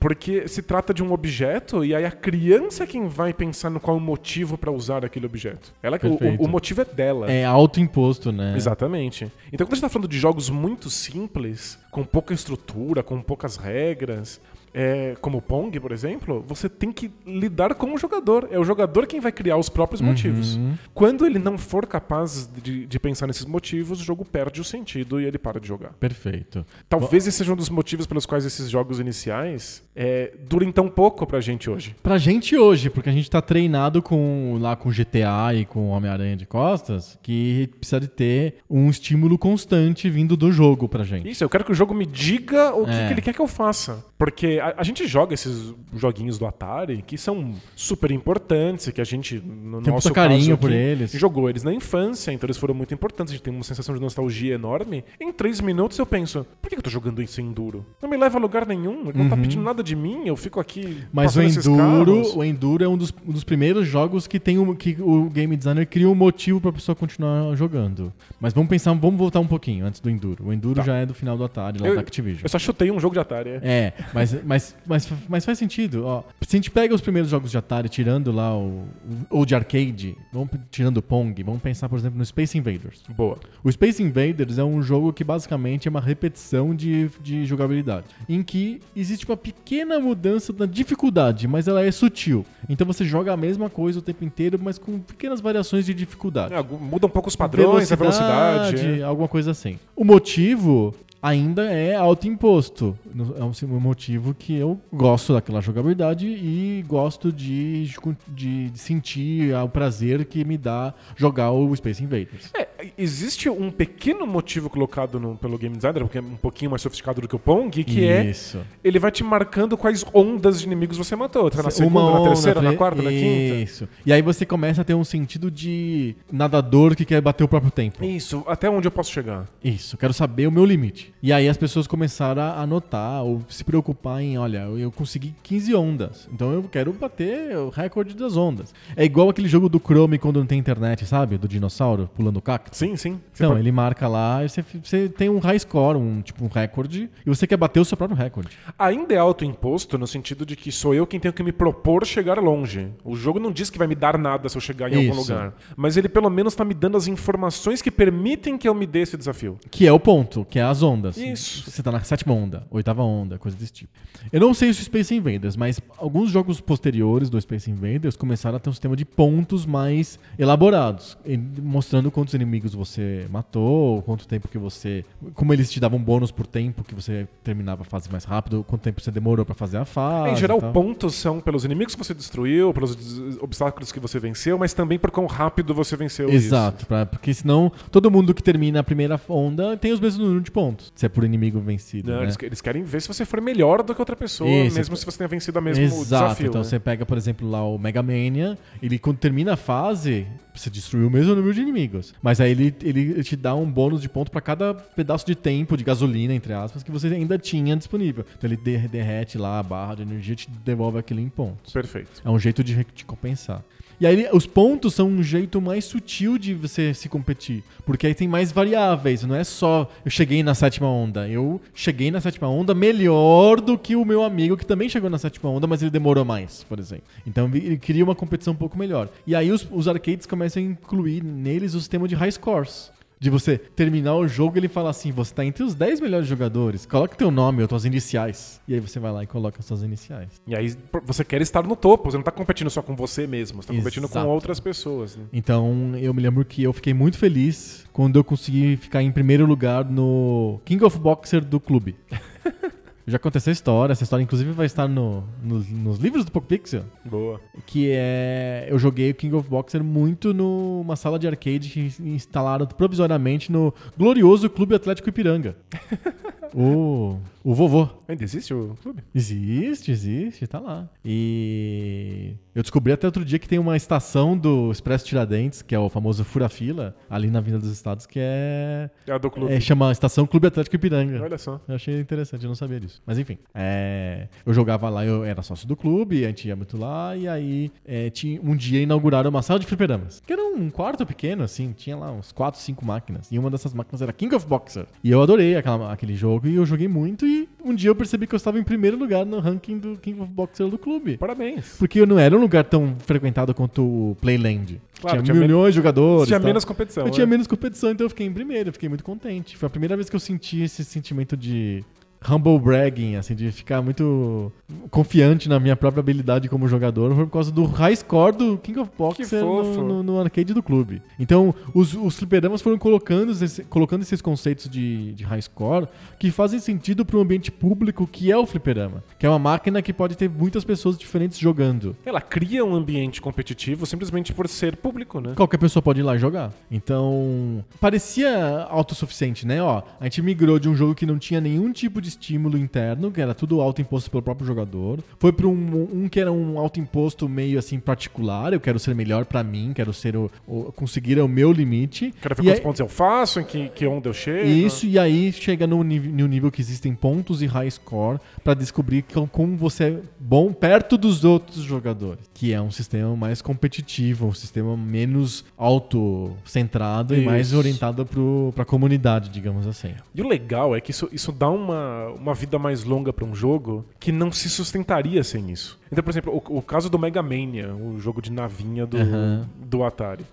Porque 0.00 0.48
se 0.48 0.62
trata 0.62 0.94
de 0.94 1.02
um 1.02 1.12
objeto 1.12 1.84
e 1.84 1.94
aí 1.94 2.06
a 2.06 2.10
criança 2.10 2.84
é 2.84 2.86
quem 2.86 3.06
vai 3.06 3.34
pensar 3.34 3.68
no 3.68 3.78
qual 3.78 3.98
é 3.98 4.00
o 4.00 4.02
motivo 4.02 4.56
pra 4.56 4.72
usar 4.72 5.04
aquele 5.04 5.26
objeto. 5.26 5.74
Ela, 5.82 6.00
o, 6.02 6.46
o 6.46 6.48
motivo 6.48 6.80
é 6.80 6.84
dela. 6.86 7.30
É 7.30 7.44
autoimposto, 7.44 8.32
né? 8.32 8.54
Exatamente. 8.56 9.30
Então, 9.52 9.66
quando 9.66 9.74
a 9.74 9.76
gente 9.76 9.82
tá 9.82 9.88
falando 9.90 10.08
de 10.08 10.18
jogos 10.18 10.48
muito 10.48 10.88
simples, 10.88 11.78
com 11.90 12.02
pouca 12.02 12.32
estrutura, 12.32 13.02
com 13.02 13.20
poucas 13.20 13.56
regras, 13.58 14.40
é, 14.72 15.16
como 15.20 15.38
o 15.38 15.42
Pong, 15.42 15.78
por 15.80 15.92
exemplo, 15.92 16.44
você 16.46 16.68
tem 16.68 16.92
que 16.92 17.10
lidar 17.26 17.74
com 17.74 17.92
o 17.92 17.98
jogador. 17.98 18.48
É 18.50 18.58
o 18.58 18.64
jogador 18.64 19.06
quem 19.06 19.20
vai 19.20 19.32
criar 19.32 19.56
os 19.56 19.68
próprios 19.68 20.00
motivos. 20.00 20.56
Uhum. 20.56 20.74
Quando 20.94 21.26
ele 21.26 21.38
não 21.38 21.58
for 21.58 21.86
capaz 21.86 22.48
de, 22.62 22.86
de 22.86 23.00
pensar 23.00 23.26
nesses 23.26 23.44
motivos, 23.44 24.00
o 24.00 24.04
jogo 24.04 24.24
perde 24.24 24.60
o 24.60 24.64
sentido 24.64 25.20
e 25.20 25.24
ele 25.24 25.38
para 25.38 25.60
de 25.60 25.66
jogar. 25.66 25.92
Perfeito. 25.94 26.64
Talvez 26.88 27.26
esse 27.26 27.38
seja 27.38 27.52
um 27.52 27.56
dos 27.56 27.68
motivos 27.68 28.06
pelos 28.06 28.26
quais 28.26 28.44
esses 28.44 28.70
jogos 28.70 29.00
iniciais 29.00 29.82
é, 30.02 30.32
durem 30.48 30.72
tão 30.72 30.88
pouco 30.88 31.26
pra 31.26 31.42
gente 31.42 31.68
hoje. 31.68 31.94
Pra 32.02 32.16
gente 32.16 32.56
hoje, 32.56 32.88
porque 32.88 33.10
a 33.10 33.12
gente 33.12 33.28
tá 33.30 33.42
treinado 33.42 34.00
com 34.00 34.56
lá 34.58 34.74
com 34.74 34.88
GTA 34.90 35.52
e 35.54 35.66
com 35.66 35.88
Homem-Aranha 35.90 36.36
de 36.38 36.46
Costas, 36.46 37.18
que 37.22 37.68
precisa 37.78 38.00
de 38.00 38.08
ter 38.08 38.54
um 38.68 38.88
estímulo 38.88 39.36
constante 39.36 40.08
vindo 40.08 40.38
do 40.38 40.50
jogo 40.50 40.88
pra 40.88 41.04
gente. 41.04 41.28
Isso, 41.28 41.44
eu 41.44 41.50
quero 41.50 41.64
que 41.66 41.72
o 41.72 41.74
jogo 41.74 41.92
me 41.92 42.06
diga 42.06 42.74
o 42.74 42.86
que, 42.86 42.90
É. 42.92 43.06
que 43.08 43.12
ele 43.12 43.20
quer 43.20 43.34
que 43.34 43.40
eu 43.40 43.46
faça. 43.46 44.02
Porque 44.16 44.58
a, 44.62 44.74
a 44.78 44.82
gente 44.82 45.06
joga 45.06 45.34
esses 45.34 45.74
joguinhos 45.94 46.38
do 46.38 46.46
Atari 46.46 47.02
que 47.06 47.18
são 47.18 47.54
super 47.76 48.10
importantes 48.10 48.86
e 48.86 48.92
que 48.92 49.00
a 49.02 49.04
gente, 49.04 49.36
no 49.38 49.82
Tem 49.82 49.92
nosso 49.92 50.12
carinho 50.12 50.56
caso 50.56 50.58
por 50.58 50.72
eles. 50.72 51.12
jogou 51.12 51.48
eles 51.50 51.62
na 51.62 51.74
infância, 51.74 52.32
então 52.32 52.46
eles 52.46 52.56
foram 52.56 52.74
muito 52.74 52.94
importantes. 52.94 53.32
A 53.32 53.36
gente 53.36 53.42
tem 53.44 53.52
uma 53.52 53.64
sensação 53.64 53.94
de 53.94 54.00
nostalgia 54.00 54.54
enorme. 54.54 55.04
Em 55.20 55.30
três 55.32 55.60
minutos 55.60 55.98
eu 55.98 56.06
penso, 56.06 56.46
por 56.62 56.70
que 56.70 56.76
eu 56.76 56.82
tô 56.82 56.88
jogando 56.90 57.20
isso 57.22 57.40
em 57.40 57.44
Enduro? 57.46 57.84
Não 58.02 58.08
me 58.08 58.16
leva 58.16 58.38
a 58.38 58.40
lugar 58.40 58.66
nenhum, 58.66 59.08
ele 59.10 59.18
não 59.18 59.28
tá 59.28 59.36
pedindo 59.36 59.62
nada 59.62 59.82
de 59.82 59.89
mim, 59.96 60.22
eu 60.26 60.36
fico 60.36 60.60
aqui. 60.60 60.98
Mas 61.12 61.36
o 61.36 61.42
Enduro, 61.42 62.36
o 62.38 62.44
Enduro 62.44 62.84
é 62.84 62.88
um 62.88 62.96
dos, 62.96 63.12
um 63.26 63.32
dos 63.32 63.44
primeiros 63.44 63.86
jogos 63.86 64.26
que 64.26 64.38
tem 64.40 64.58
um, 64.58 64.74
que 64.74 64.96
o 65.00 65.28
game 65.30 65.56
designer 65.56 65.86
cria 65.86 66.08
um 66.08 66.14
motivo 66.14 66.60
pra 66.60 66.72
pessoa 66.72 66.94
continuar 66.96 67.54
jogando. 67.56 68.12
Mas 68.40 68.52
vamos 68.52 68.68
pensar, 68.68 68.92
vamos 68.94 69.18
voltar 69.18 69.40
um 69.40 69.46
pouquinho 69.46 69.86
antes 69.86 70.00
do 70.00 70.08
Enduro. 70.10 70.46
O 70.46 70.52
Enduro 70.52 70.76
Tá. 70.76 70.82
já 70.82 70.96
é 70.96 71.06
do 71.06 71.14
final 71.14 71.36
do 71.36 71.44
Atari, 71.44 71.78
lá 71.80 71.88
Eu- 71.88 71.94
da 71.94 72.00
Activision. 72.00 72.40
Eu 72.42 72.48
só 72.48 72.58
chutei 72.58 72.90
um 72.90 72.98
jogo 73.00 73.14
de 73.14 73.20
Atari. 73.20 73.50
é. 73.50 73.60
É, 73.62 73.92
mas, 74.12 74.36
mas, 74.44 74.76
mas, 74.86 75.12
mas 75.28 75.44
faz 75.44 75.58
sentido. 75.58 76.04
Ó, 76.04 76.22
se 76.42 76.56
a 76.56 76.58
gente 76.58 76.70
pega 76.70 76.94
os 76.94 77.00
primeiros 77.00 77.30
jogos 77.30 77.50
de 77.50 77.56
Atari, 77.58 77.88
tirando 77.88 78.30
lá 78.32 78.56
o. 78.56 78.84
ou 79.30 79.44
de 79.46 79.54
arcade, 79.54 80.16
vamos, 80.32 80.50
tirando 80.70 80.98
o 80.98 81.02
Pong, 81.02 81.42
vamos 81.42 81.60
pensar, 81.62 81.88
por 81.88 81.98
exemplo, 81.98 82.18
no 82.18 82.24
Space 82.24 82.56
Invaders. 82.58 83.02
Boa. 83.16 83.38
O 83.64 83.70
Space 83.70 84.02
Invaders 84.02 84.58
é 84.58 84.64
um 84.64 84.82
jogo 84.82 85.12
que 85.12 85.24
basicamente 85.24 85.86
é 85.88 85.90
uma 85.90 86.00
repetição 86.00 86.74
de, 86.74 87.08
de 87.22 87.44
jogabilidade, 87.46 88.06
em 88.28 88.42
que 88.42 88.80
existe 88.94 89.24
uma 89.26 89.36
pequena 89.36 89.69
mudança 90.00 90.52
na 90.56 90.66
dificuldade, 90.66 91.46
mas 91.46 91.68
ela 91.68 91.84
é 91.84 91.90
sutil. 91.90 92.44
Então 92.68 92.86
você 92.86 93.04
joga 93.04 93.32
a 93.32 93.36
mesma 93.36 93.70
coisa 93.70 93.98
o 93.98 94.02
tempo 94.02 94.24
inteiro, 94.24 94.58
mas 94.60 94.78
com 94.78 94.98
pequenas 94.98 95.40
variações 95.40 95.86
de 95.86 95.94
dificuldade. 95.94 96.54
É, 96.54 96.62
muda 96.62 97.06
um 97.06 97.10
pouco 97.10 97.28
os 97.28 97.36
padrões, 97.36 97.90
a 97.90 97.96
velocidade. 97.96 99.00
é. 99.00 99.02
alguma 99.02 99.28
coisa 99.28 99.52
assim. 99.52 99.78
O 99.94 100.04
motivo 100.04 100.94
ainda 101.22 101.70
é 101.70 101.94
autoimposto. 101.94 102.96
É 103.38 103.44
um 103.44 103.50
um 103.74 103.80
motivo 103.80 104.34
que 104.34 104.54
eu 104.54 104.80
gosto 104.92 105.34
daquela 105.34 105.60
jogabilidade 105.60 106.26
e 106.26 106.82
gosto 106.86 107.32
de, 107.32 107.90
de 108.28 108.70
sentir 108.74 109.54
ah, 109.54 109.64
o 109.64 109.68
prazer 109.68 110.24
que 110.24 110.44
me 110.44 110.56
dá 110.56 110.94
jogar 111.16 111.50
o 111.50 111.74
Space 111.76 112.02
Invaders. 112.02 112.50
É, 112.54 112.68
existe 112.96 113.48
um 113.48 113.70
pequeno 113.70 114.26
motivo 114.26 114.68
colocado 114.70 115.18
no- 115.18 115.36
pelo 115.36 115.56
game 115.58 115.74
designer, 115.76 116.00
porque 116.02 116.18
é 116.18 116.20
um 116.20 116.36
pouquinho 116.36 116.70
mais 116.70 116.82
sofisticado 116.82 117.20
do 117.20 117.28
que 117.28 117.36
o 117.36 117.38
Pong, 117.38 117.82
que 117.84 118.04
é 118.06 118.24
Isso. 118.26 118.58
ele 118.82 118.98
vai 118.98 119.10
te 119.10 119.22
marcando 119.24 119.76
quais 119.76 120.04
ondas 120.14 120.60
de 120.60 120.66
inimigos 120.66 120.96
você 120.98 121.14
matou. 121.16 121.50
Tá 121.50 121.62
na 121.62 121.70
segunda, 121.70 122.00
na 122.00 122.06
onda, 122.20 122.28
terceira, 122.28 122.60
na 122.60 122.68
tre- 122.70 122.76
quarta, 122.78 123.02
na 123.02 123.10
quinta. 123.10 123.54
Isso. 123.56 123.88
E 124.04 124.12
aí 124.12 124.22
você 124.22 124.44
começa 124.46 124.82
a 124.82 124.84
ter 124.84 124.94
um 124.94 125.04
sentido 125.04 125.50
de 125.50 126.14
nadador 126.30 126.94
que 126.94 127.04
quer 127.04 127.20
bater 127.20 127.44
o 127.44 127.48
próprio 127.48 127.70
tempo. 127.70 128.04
Isso, 128.04 128.42
até 128.46 128.68
onde 128.70 128.86
eu 128.86 128.92
posso 128.92 129.10
chegar. 129.12 129.46
Isso, 129.62 129.96
quero 129.96 130.12
saber 130.12 130.46
o 130.46 130.52
meu 130.52 130.64
limite. 130.64 131.12
E 131.22 131.32
aí 131.32 131.48
as 131.48 131.56
pessoas 131.56 131.86
começaram 131.86 132.42
a 132.42 132.60
anotar 132.62 133.22
ou 133.24 133.42
se 133.48 133.62
preocupar 133.64 134.22
em, 134.22 134.38
olha, 134.38 134.58
eu 134.78 134.90
consegui 134.90 135.34
15 135.42 135.74
ondas, 135.74 136.28
então 136.32 136.52
eu 136.52 136.62
quero 136.64 136.92
bater 136.92 137.56
o 137.56 137.68
recorde 137.68 138.14
das 138.14 138.36
ondas. 138.36 138.72
É 138.96 139.04
igual 139.04 139.28
aquele 139.28 139.48
jogo 139.48 139.68
do 139.68 139.78
Chrome 139.80 140.18
quando 140.18 140.38
não 140.38 140.46
tem 140.46 140.58
internet, 140.58 141.04
sabe? 141.06 141.36
Do 141.38 141.48
dinossauro 141.48 142.08
pulando 142.14 142.36
o 142.38 142.42
cacto. 142.42 142.69
Sim, 142.70 142.96
sim. 142.96 143.20
Você 143.32 143.42
Então, 143.42 143.50
pode- 143.50 143.60
ele 143.62 143.72
marca 143.72 144.06
lá 144.08 144.44
e 144.44 144.48
você, 144.48 144.64
você 144.82 145.08
tem 145.08 145.28
um 145.28 145.38
high 145.38 145.58
score, 145.58 145.96
um 145.98 146.20
tipo 146.22 146.44
um 146.44 146.48
recorde, 146.48 147.10
e 147.24 147.28
você 147.28 147.46
quer 147.46 147.56
bater 147.56 147.80
o 147.80 147.84
seu 147.84 147.96
próprio 147.96 148.16
recorde. 148.18 148.50
Ainda 148.78 149.14
é 149.14 149.18
autoimposto 149.18 149.98
no 149.98 150.06
sentido 150.06 150.44
de 150.46 150.56
que 150.56 150.70
sou 150.70 150.94
eu 150.94 151.06
quem 151.06 151.18
tenho 151.18 151.32
que 151.34 151.42
me 151.42 151.52
propor 151.52 152.04
chegar 152.06 152.38
longe. 152.38 152.88
O 153.04 153.16
jogo 153.16 153.38
não 153.40 153.50
diz 153.50 153.70
que 153.70 153.78
vai 153.78 153.86
me 153.86 153.94
dar 153.94 154.16
nada 154.18 154.48
se 154.48 154.56
eu 154.56 154.60
chegar 154.60 154.92
em 154.92 154.96
algum 155.08 155.20
Isso. 155.20 155.32
lugar. 155.32 155.54
Mas 155.76 155.96
ele 155.96 156.08
pelo 156.08 156.30
menos 156.30 156.54
tá 156.54 156.64
me 156.64 156.74
dando 156.74 156.96
as 156.96 157.06
informações 157.06 157.82
que 157.82 157.90
permitem 157.90 158.56
que 158.58 158.68
eu 158.68 158.74
me 158.74 158.86
dê 158.86 159.00
esse 159.00 159.16
desafio. 159.16 159.58
Que 159.70 159.86
é 159.86 159.92
o 159.92 159.98
ponto, 160.00 160.44
que 160.48 160.58
é 160.58 160.62
as 160.62 160.82
ondas. 160.82 161.16
Isso. 161.16 161.70
Você 161.70 161.82
tá 161.82 161.90
na 161.90 162.00
sétima 162.00 162.32
onda, 162.34 162.66
oitava 162.70 163.02
onda, 163.02 163.38
coisa 163.38 163.56
desse 163.56 163.72
tipo. 163.72 163.92
Eu 164.32 164.40
não 164.40 164.52
sei 164.54 164.72
se 164.72 164.80
o 164.80 164.84
Space 164.84 165.14
Invaders, 165.14 165.56
mas 165.56 165.80
alguns 165.98 166.30
jogos 166.30 166.60
posteriores 166.60 167.30
do 167.30 167.40
Space 167.40 167.70
Invaders 167.70 168.16
começaram 168.16 168.56
a 168.56 168.60
ter 168.60 168.68
um 168.68 168.72
sistema 168.72 168.94
de 168.94 169.04
pontos 169.04 169.64
mais 169.66 170.18
elaborados, 170.38 171.16
mostrando 171.62 172.10
quantos 172.10 172.34
inimigos 172.34 172.59
você 172.68 173.26
matou, 173.30 174.02
quanto 174.02 174.26
tempo 174.26 174.48
que 174.48 174.58
você. 174.58 175.04
Como 175.34 175.52
eles 175.52 175.70
te 175.70 175.80
davam 175.80 175.98
bônus 175.98 176.30
por 176.30 176.46
tempo 176.46 176.84
que 176.84 176.94
você 176.94 177.26
terminava 177.42 177.82
a 177.82 177.84
fase 177.84 178.10
mais 178.10 178.24
rápido, 178.24 178.64
quanto 178.68 178.82
tempo 178.82 179.00
você 179.00 179.10
demorou 179.10 179.44
pra 179.46 179.54
fazer 179.54 179.78
a 179.78 179.84
fase. 179.84 180.32
em 180.32 180.36
geral, 180.36 180.60
pontos 180.72 181.14
são 181.14 181.40
pelos 181.40 181.64
inimigos 181.64 181.94
que 181.94 182.04
você 182.04 182.14
destruiu, 182.14 182.72
pelos 182.74 182.96
obstáculos 183.40 183.90
que 183.92 184.00
você 184.00 184.18
venceu, 184.18 184.58
mas 184.58 184.72
também 184.72 184.98
por 184.98 185.10
quão 185.10 185.26
rápido 185.26 185.74
você 185.74 185.96
venceu. 185.96 186.28
Exato, 186.30 186.86
pra- 186.86 187.06
porque 187.06 187.32
senão 187.32 187.70
todo 187.90 188.10
mundo 188.10 188.34
que 188.34 188.42
termina 188.42 188.80
a 188.80 188.82
primeira 188.82 189.20
onda 189.28 189.76
tem 189.76 189.92
os 189.92 190.00
mesmos 190.00 190.24
números 190.24 190.44
de 190.44 190.50
pontos, 190.50 190.92
se 190.94 191.06
é 191.06 191.08
por 191.08 191.24
inimigo 191.24 191.60
vencido. 191.60 192.10
Não, 192.10 192.18
né? 192.18 192.24
eles, 192.24 192.36
eles 192.42 192.60
querem 192.60 192.82
ver 192.82 193.00
se 193.02 193.08
você 193.08 193.24
for 193.24 193.40
melhor 193.40 193.82
do 193.82 193.94
que 193.94 194.00
outra 194.00 194.16
pessoa, 194.16 194.48
mesmo 194.48 194.96
se 194.96 195.04
você 195.04 195.18
tenha 195.18 195.28
vencido 195.28 195.58
a 195.58 195.62
mesmo 195.62 195.84
Exato, 195.84 196.04
desafio. 196.04 196.46
então 196.48 196.60
né? 196.60 196.64
você 196.64 196.78
pega, 196.78 197.06
por 197.06 197.16
exemplo, 197.16 197.48
lá 197.48 197.64
o 197.64 197.78
Mega 197.78 198.02
Mania, 198.02 198.58
ele 198.82 198.98
quando 198.98 199.18
termina 199.18 199.54
a 199.54 199.56
fase, 199.56 200.26
você 200.54 200.70
destruiu 200.70 201.08
o 201.08 201.10
mesmo 201.10 201.34
número 201.34 201.54
de 201.54 201.60
inimigos. 201.60 202.14
Mas 202.22 202.40
aí 202.40 202.50
ele, 202.50 202.74
ele 202.82 203.22
te 203.24 203.36
dá 203.36 203.54
um 203.54 203.70
bônus 203.70 204.00
de 204.02 204.08
ponto 204.08 204.30
pra 204.30 204.40
cada 204.40 204.74
pedaço 204.74 205.26
de 205.26 205.34
tempo, 205.34 205.76
de 205.76 205.84
gasolina, 205.84 206.34
entre 206.34 206.52
aspas, 206.52 206.82
que 206.82 206.90
você 206.90 207.06
ainda 207.08 207.38
tinha 207.38 207.76
disponível. 207.76 208.24
Então 208.36 208.48
ele 208.48 208.56
der- 208.56 208.88
derrete 208.88 209.38
lá 209.38 209.58
a 209.58 209.62
barra 209.62 209.96
de 209.96 210.02
energia 210.02 210.32
e 210.32 210.36
te 210.36 210.50
devolve 210.50 210.98
aquilo 210.98 211.20
em 211.20 211.28
pontos. 211.28 211.72
Perfeito. 211.72 212.22
É 212.24 212.30
um 212.30 212.38
jeito 212.38 212.62
de 212.64 212.84
te 212.84 213.04
compensar. 213.04 213.62
E 214.00 214.06
aí 214.06 214.26
os 214.32 214.46
pontos 214.46 214.94
são 214.94 215.08
um 215.08 215.22
jeito 215.22 215.60
mais 215.60 215.84
sutil 215.84 216.38
de 216.38 216.54
você 216.54 216.94
se 216.94 217.06
competir. 217.06 217.62
Porque 217.84 218.06
aí 218.06 218.14
tem 218.14 218.26
mais 218.26 218.50
variáveis. 218.50 219.22
Não 219.24 219.34
é 219.34 219.44
só 219.44 219.90
eu 220.04 220.10
cheguei 220.10 220.42
na 220.42 220.54
sétima 220.54 220.88
onda. 220.88 221.28
Eu 221.28 221.60
cheguei 221.74 222.10
na 222.10 222.20
sétima 222.20 222.48
onda 222.48 222.74
melhor 222.74 223.60
do 223.60 223.76
que 223.76 223.94
o 223.94 224.04
meu 224.04 224.22
amigo 224.22 224.56
que 224.56 224.64
também 224.64 224.88
chegou 224.88 225.10
na 225.10 225.18
sétima 225.18 225.50
onda, 225.50 225.66
mas 225.66 225.82
ele 225.82 225.90
demorou 225.90 226.24
mais, 226.24 226.64
por 226.64 226.78
exemplo. 226.78 227.04
Então 227.26 227.50
ele 227.52 227.76
cria 227.76 228.02
uma 228.02 228.14
competição 228.14 228.54
um 228.54 228.56
pouco 228.56 228.78
melhor. 228.78 229.08
E 229.26 229.34
aí 229.34 229.52
os, 229.52 229.68
os 229.70 229.86
arcades 229.86 230.26
começam 230.26 230.62
a 230.62 230.66
incluir 230.66 231.22
neles 231.22 231.74
o 231.74 231.78
sistema 231.78 232.08
de 232.08 232.14
high 232.14 232.32
scores. 232.32 232.90
De 233.22 233.28
você 233.28 233.58
terminar 233.58 234.16
o 234.16 234.26
jogo 234.26 234.56
ele 234.56 234.66
fala 234.66 234.88
assim: 234.88 235.12
você 235.12 235.34
tá 235.34 235.44
entre 235.44 235.62
os 235.62 235.74
10 235.74 236.00
melhores 236.00 236.26
jogadores, 236.26 236.86
coloca 236.86 237.14
teu 237.14 237.30
nome 237.30 237.60
ou 237.60 237.68
tuas 237.68 237.84
iniciais. 237.84 238.62
E 238.66 238.72
aí 238.72 238.80
você 238.80 238.98
vai 238.98 239.12
lá 239.12 239.22
e 239.22 239.26
coloca 239.26 239.60
as 239.60 239.66
suas 239.66 239.82
iniciais. 239.82 240.40
E 240.46 240.56
aí 240.56 240.74
você 241.04 241.22
quer 241.22 241.42
estar 241.42 241.62
no 241.62 241.76
topo, 241.76 242.10
você 242.10 242.16
não 242.16 242.24
tá 242.24 242.30
competindo 242.30 242.70
só 242.70 242.80
com 242.80 242.96
você 242.96 243.26
mesmo, 243.26 243.62
você 243.62 243.68
tá 243.68 243.74
competindo 243.74 244.08
com 244.08 244.18
Exato. 244.18 244.26
outras 244.26 244.58
pessoas. 244.58 245.16
Né? 245.16 245.24
Então 245.34 245.92
eu 246.00 246.14
me 246.14 246.22
lembro 246.22 246.42
que 246.46 246.62
eu 246.62 246.72
fiquei 246.72 246.94
muito 246.94 247.18
feliz 247.18 247.86
quando 247.92 248.18
eu 248.18 248.24
consegui 248.24 248.78
ficar 248.78 249.02
em 249.02 249.12
primeiro 249.12 249.44
lugar 249.44 249.84
no 249.84 250.58
King 250.64 250.82
of 250.82 250.98
Boxer 250.98 251.44
do 251.44 251.60
clube. 251.60 251.96
Já 253.10 253.16
aconteceu 253.16 253.50
essa 253.50 253.58
história, 253.58 253.92
essa 253.92 254.02
história 254.04 254.22
inclusive 254.22 254.52
vai 254.52 254.66
estar 254.66 254.86
no, 254.88 255.24
no- 255.42 255.58
nos 255.64 255.98
livros 255.98 256.24
do 256.24 256.30
PocoPixel, 256.32 256.84
Boa. 257.04 257.40
que 257.66 257.90
é... 257.90 258.66
Eu 258.70 258.78
joguei 258.78 259.10
o 259.10 259.14
King 259.14 259.34
of 259.34 259.48
Boxer 259.48 259.82
muito 259.82 260.32
numa 260.32 260.96
sala 260.96 261.18
de 261.18 261.26
arcade 261.26 261.68
que 261.68 261.92
instalaram 262.08 262.66
provisoriamente 262.66 263.50
no 263.50 263.74
glorioso 263.98 264.48
Clube 264.48 264.74
Atlético 264.74 265.08
Ipiranga. 265.08 265.56
o, 266.54 267.18
o 267.44 267.54
vovô. 267.54 267.88
Ainda 268.08 268.24
existe 268.24 268.52
o 268.52 268.76
clube? 268.82 269.02
Existe, 269.14 269.90
existe, 269.90 270.46
tá 270.46 270.58
lá. 270.58 270.88
E 271.04 272.34
eu 272.54 272.62
descobri 272.62 272.92
até 272.92 273.06
outro 273.06 273.24
dia 273.24 273.38
que 273.38 273.48
tem 273.48 273.58
uma 273.58 273.76
estação 273.76 274.36
do 274.36 274.70
Expresso 274.72 275.06
Tiradentes, 275.06 275.62
que 275.62 275.74
é 275.74 275.78
o 275.78 275.88
famoso 275.88 276.24
Fura-Fila, 276.24 276.96
ali 277.08 277.30
na 277.30 277.38
Avenida 277.38 277.60
dos 277.62 277.70
Estados, 277.72 278.06
que 278.06 278.18
é, 278.20 278.90
É 279.06 279.12
a 279.12 279.18
do 279.18 279.30
clube. 279.30 279.52
é 279.52 279.60
chama 279.60 279.92
Estação 279.92 280.26
Clube 280.26 280.48
Atlético 280.48 280.76
Ipiranga. 280.76 281.22
Olha 281.22 281.38
só. 281.38 281.60
Eu 281.68 281.74
achei 281.76 282.00
interessante, 282.00 282.42
eu 282.44 282.48
não 282.48 282.54
sabia 282.56 282.80
disso. 282.80 283.00
Mas 283.06 283.18
enfim, 283.18 283.38
é, 283.54 284.28
eu 284.44 284.52
jogava 284.52 284.88
lá, 284.88 285.04
eu 285.04 285.24
era 285.24 285.42
sócio 285.42 285.68
do 285.68 285.76
clube, 285.76 286.24
a 286.24 286.28
gente 286.28 286.48
ia 286.48 286.56
muito 286.56 286.76
lá, 286.76 287.16
e 287.16 287.28
aí 287.28 287.70
é, 287.86 288.10
tinha, 288.10 288.40
um 288.42 288.56
dia 288.56 288.80
inauguraram 288.82 289.30
uma 289.30 289.42
sala 289.42 289.60
de 289.60 289.66
fliperamas. 289.66 290.20
Que 290.26 290.32
era 290.32 290.42
um 290.42 290.68
quarto 290.70 291.06
pequeno, 291.06 291.44
assim, 291.44 291.72
tinha 291.72 291.96
lá 291.96 292.10
uns 292.10 292.32
4, 292.32 292.60
5 292.60 292.84
máquinas. 292.84 293.30
E 293.30 293.38
uma 293.38 293.50
dessas 293.50 293.72
máquinas 293.72 294.02
era 294.02 294.12
King 294.12 294.34
of 294.34 294.46
Boxer. 294.46 294.86
E 295.04 295.10
eu 295.10 295.22
adorei 295.22 295.54
aquela- 295.56 295.92
aquele 295.92 296.14
jogo, 296.16 296.39
e 296.48 296.54
eu 296.54 296.64
joguei 296.66 296.88
muito, 296.88 297.26
e 297.26 297.48
um 297.64 297.74
dia 297.74 297.90
eu 297.90 297.94
percebi 297.94 298.26
que 298.26 298.34
eu 298.34 298.36
estava 298.36 298.58
em 298.58 298.62
primeiro 298.62 298.96
lugar 298.96 299.24
no 299.26 299.38
ranking 299.40 299.78
do 299.78 299.96
King 299.96 300.20
of 300.20 300.30
Boxer 300.30 300.68
do 300.68 300.78
clube. 300.78 301.16
Parabéns. 301.16 301.76
Porque 301.78 302.00
eu 302.00 302.06
não 302.06 302.18
era 302.18 302.36
um 302.36 302.40
lugar 302.40 302.64
tão 302.64 302.96
frequentado 303.06 303.54
quanto 303.54 303.82
o 303.82 304.16
Playland. 304.20 304.80
Claro, 305.00 305.16
tinha, 305.16 305.22
tinha 305.22 305.34
men- 305.34 305.42
milhões 305.48 305.72
de 305.74 305.76
jogadores. 305.76 306.28
Tinha 306.28 306.38
menos 306.38 306.64
competição. 306.64 307.06
Eu 307.06 307.10
tinha 307.10 307.26
né? 307.26 307.30
menos 307.30 307.46
competição, 307.46 307.90
então 307.90 308.04
eu 308.04 308.10
fiquei 308.10 308.26
em 308.26 308.32
primeiro, 308.32 308.68
eu 308.68 308.72
fiquei 308.72 308.88
muito 308.88 309.04
contente. 309.04 309.56
Foi 309.56 309.66
a 309.66 309.70
primeira 309.70 309.96
vez 309.96 310.10
que 310.10 310.16
eu 310.16 310.20
senti 310.20 310.62
esse 310.62 310.84
sentimento 310.84 311.36
de 311.36 311.84
humble 312.28 312.58
bragging, 312.58 313.16
assim, 313.16 313.34
de 313.34 313.50
ficar 313.50 313.80
muito 313.82 314.52
confiante 314.90 315.48
na 315.48 315.58
minha 315.58 315.74
própria 315.76 316.00
habilidade 316.00 316.48
como 316.48 316.68
jogador, 316.68 317.14
foi 317.14 317.24
por 317.24 317.32
causa 317.32 317.50
do 317.50 317.64
high 317.64 317.94
score 317.96 318.36
do 318.36 318.58
King 318.58 318.78
of 318.80 318.90
Boxer 318.96 319.40
no, 319.42 319.84
no- 319.88 320.02
no 320.02 320.20
arcade 320.20 320.52
do 320.52 320.62
clube. 320.62 321.00
Então, 321.18 321.54
os, 321.74 321.94
os 321.94 322.16
fliperamas 322.16 322.60
foram 322.62 322.78
colocando, 322.78 323.32
esse- 323.32 323.64
colocando 323.64 324.02
esses 324.02 324.20
conceitos 324.20 324.68
de, 324.68 325.12
de 325.14 325.24
high 325.24 325.40
score 325.40 325.88
que 326.18 326.30
fazem 326.30 326.60
sentido 326.60 327.04
para 327.04 327.16
um 327.16 327.20
ambiente 327.20 327.50
público 327.50 328.06
que 328.06 328.30
é 328.30 328.36
o 328.36 328.46
fliperama, 328.46 329.02
que 329.18 329.24
é 329.24 329.28
uma 329.28 329.38
máquina 329.38 329.80
que 329.82 329.92
pode 329.92 330.16
ter 330.16 330.28
muitas 330.28 330.64
pessoas 330.64 330.98
diferentes 330.98 331.38
jogando. 331.38 331.96
Ela 332.04 332.20
cria 332.20 332.64
um 332.64 332.74
ambiente 332.74 333.20
competitivo 333.20 333.86
simplesmente 333.86 334.32
por 334.32 334.46
ser 334.48 334.76
público, 334.76 335.20
né? 335.20 335.32
Qualquer 335.36 335.58
pessoa 335.58 335.82
pode 335.82 336.00
ir 336.00 336.02
lá 336.02 336.16
jogar. 336.18 336.52
Então, 336.70 337.64
parecia 337.80 338.66
autossuficiente, 338.68 339.46
né? 339.46 339.62
Ó, 339.62 339.82
a 339.98 340.04
gente 340.04 340.20
migrou 340.22 340.58
de 340.58 340.68
um 340.68 340.74
jogo 340.74 340.94
que 340.94 341.06
não 341.06 341.18
tinha 341.18 341.40
nenhum 341.40 341.72
tipo 341.72 342.00
de 342.00 342.09
estímulo 342.10 342.58
interno, 342.58 343.10
que 343.10 343.20
era 343.20 343.34
tudo 343.34 343.60
autoimposto 343.60 344.10
pelo 344.10 344.22
próprio 344.22 344.46
jogador. 344.46 344.98
Foi 345.18 345.32
para 345.32 345.46
um, 345.46 345.88
um 345.92 346.08
que 346.08 346.20
era 346.20 346.30
um 346.30 346.58
autoimposto 346.58 347.28
meio 347.28 347.58
assim 347.58 347.78
particular. 347.80 348.52
Eu 348.52 348.60
quero 348.60 348.78
ser 348.78 348.94
melhor 348.94 349.24
pra 349.24 349.42
mim, 349.42 349.72
quero 349.74 349.92
ser 349.92 350.16
o, 350.16 350.30
o- 350.46 350.72
conseguir 350.72 351.18
o 351.20 351.28
meu 351.28 351.52
limite. 351.52 352.12
Quero 352.20 352.34
ver 352.34 352.42
E 352.42 352.44
quantos 352.44 352.58
aí- 352.58 352.62
pontos 352.64 352.80
eu 352.80 352.88
faço, 352.88 353.40
em 353.40 353.44
que, 353.44 353.68
que 353.70 353.86
onda 353.86 354.08
eu 354.08 354.14
chego. 354.14 354.46
isso, 354.48 354.86
e 354.86 354.98
aí 354.98 355.32
chega 355.32 355.66
no, 355.66 355.82
nível- 355.82 356.12
no 356.12 356.26
nível 356.26 356.50
que 356.50 356.60
existem 356.60 356.94
pontos 356.94 357.40
e 357.42 357.46
high 357.46 357.70
score 357.70 358.18
pra 358.44 358.54
descobrir 358.54 359.04
como 359.32 359.56
você 359.56 359.84
é 359.84 360.00
bom 360.18 360.52
perto 360.52 360.98
dos 360.98 361.24
outros 361.24 361.62
jogadores. 361.62 362.20
Que 362.34 362.52
é 362.52 362.60
um 362.60 362.70
sistema 362.70 363.14
mais 363.16 363.40
competitivo, 363.42 364.26
um 364.26 364.34
sistema 364.34 364.76
menos 364.76 365.44
autocentrado 365.56 367.14
e 367.14 367.24
mais 367.24 367.52
orientado 367.52 368.04
pro, 368.06 368.52
pra 368.54 368.64
comunidade, 368.64 369.28
digamos 369.30 369.66
assim. 369.66 369.90
E 370.14 370.22
o 370.22 370.28
legal 370.28 370.74
é 370.74 370.80
que 370.80 370.90
isso, 370.90 371.08
isso 371.12 371.32
dá 371.32 371.48
uma, 371.50 371.99
uma 372.08 372.34
vida 372.34 372.58
mais 372.58 372.84
longa 372.84 373.12
pra 373.12 373.24
um 373.24 373.34
jogo 373.34 373.84
que 373.98 374.10
não 374.12 374.30
se 374.32 374.48
sustentaria 374.48 375.22
sem 375.24 375.50
isso. 375.50 375.78
Então, 375.90 376.02
por 376.02 376.10
exemplo, 376.10 376.32
o, 376.48 376.58
o 376.58 376.62
caso 376.62 376.88
do 376.88 376.98
Mega 376.98 377.22
Mania, 377.22 377.74
o 377.74 377.98
jogo 378.00 378.20
de 378.22 378.30
navinha 378.32 378.86
do, 378.86 378.96
Aham. 378.96 379.48
do 379.56 379.84
Atari. 379.84 380.24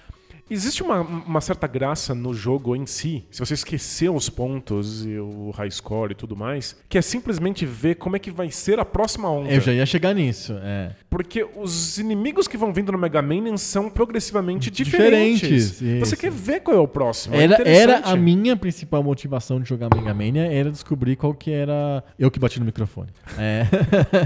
Existe 0.50 0.82
uma, 0.84 1.02
uma 1.02 1.42
certa 1.42 1.68
graça 1.68 2.16
no 2.16 2.34
jogo 2.34 2.76
em 2.76 2.86
si, 2.86 3.26
se 3.30 3.40
você 3.40 3.54
esquecer 3.54 4.10
os 4.10 4.30
pontos 4.30 5.06
e 5.06 5.18
o 5.18 5.52
high 5.52 5.70
score 5.72 6.12
e 6.12 6.16
tudo 6.16 6.36
mais, 6.36 6.76
que 6.88 6.98
é 6.98 7.02
simplesmente 7.02 7.66
ver 7.66 7.96
como 7.96 8.16
é 8.16 8.20
que 8.20 8.32
vai 8.32 8.50
ser 8.50 8.80
a 8.80 8.86
próxima 8.86 9.30
onda. 9.30 9.50
Eu 9.50 9.60
já 9.60 9.74
ia 9.74 9.86
chegar 9.86 10.14
nisso, 10.14 10.54
é. 10.62 10.92
Porque 11.10 11.46
os 11.56 11.98
inimigos 11.98 12.48
que 12.48 12.58
vão 12.58 12.72
vindo 12.74 12.92
no 12.92 12.98
Mega 12.98 13.22
Man 13.22 13.58
são 13.58 13.90
progressivamente 13.90 14.72
diferentes. 14.72 15.72
Diferentes, 15.72 16.08
Você 16.08 16.16
quer 16.16 16.32
ver 16.32 16.62
qual 16.62 16.78
é 16.78 16.80
o 16.80 16.88
próximo. 16.88 17.36
é 17.36 17.44
Era, 17.44 17.56
era 17.56 17.64
interessante. 17.84 18.10
a 18.10 18.16
minha 18.16 18.56
principal 18.56 19.04
motivação 19.04 19.60
de 19.60 19.68
jogar 19.68 19.90
Mega 19.94 20.14
Mania 20.14 20.52
era 20.52 20.72
descobrir 20.72 21.16
qual 21.16 21.34
que 21.34 21.52
era. 21.52 22.04
Eu 22.18 22.32
que 22.32 22.40
bati 22.40 22.60
no 22.60 22.66
microfone. 22.66 23.10
É. 23.38 23.66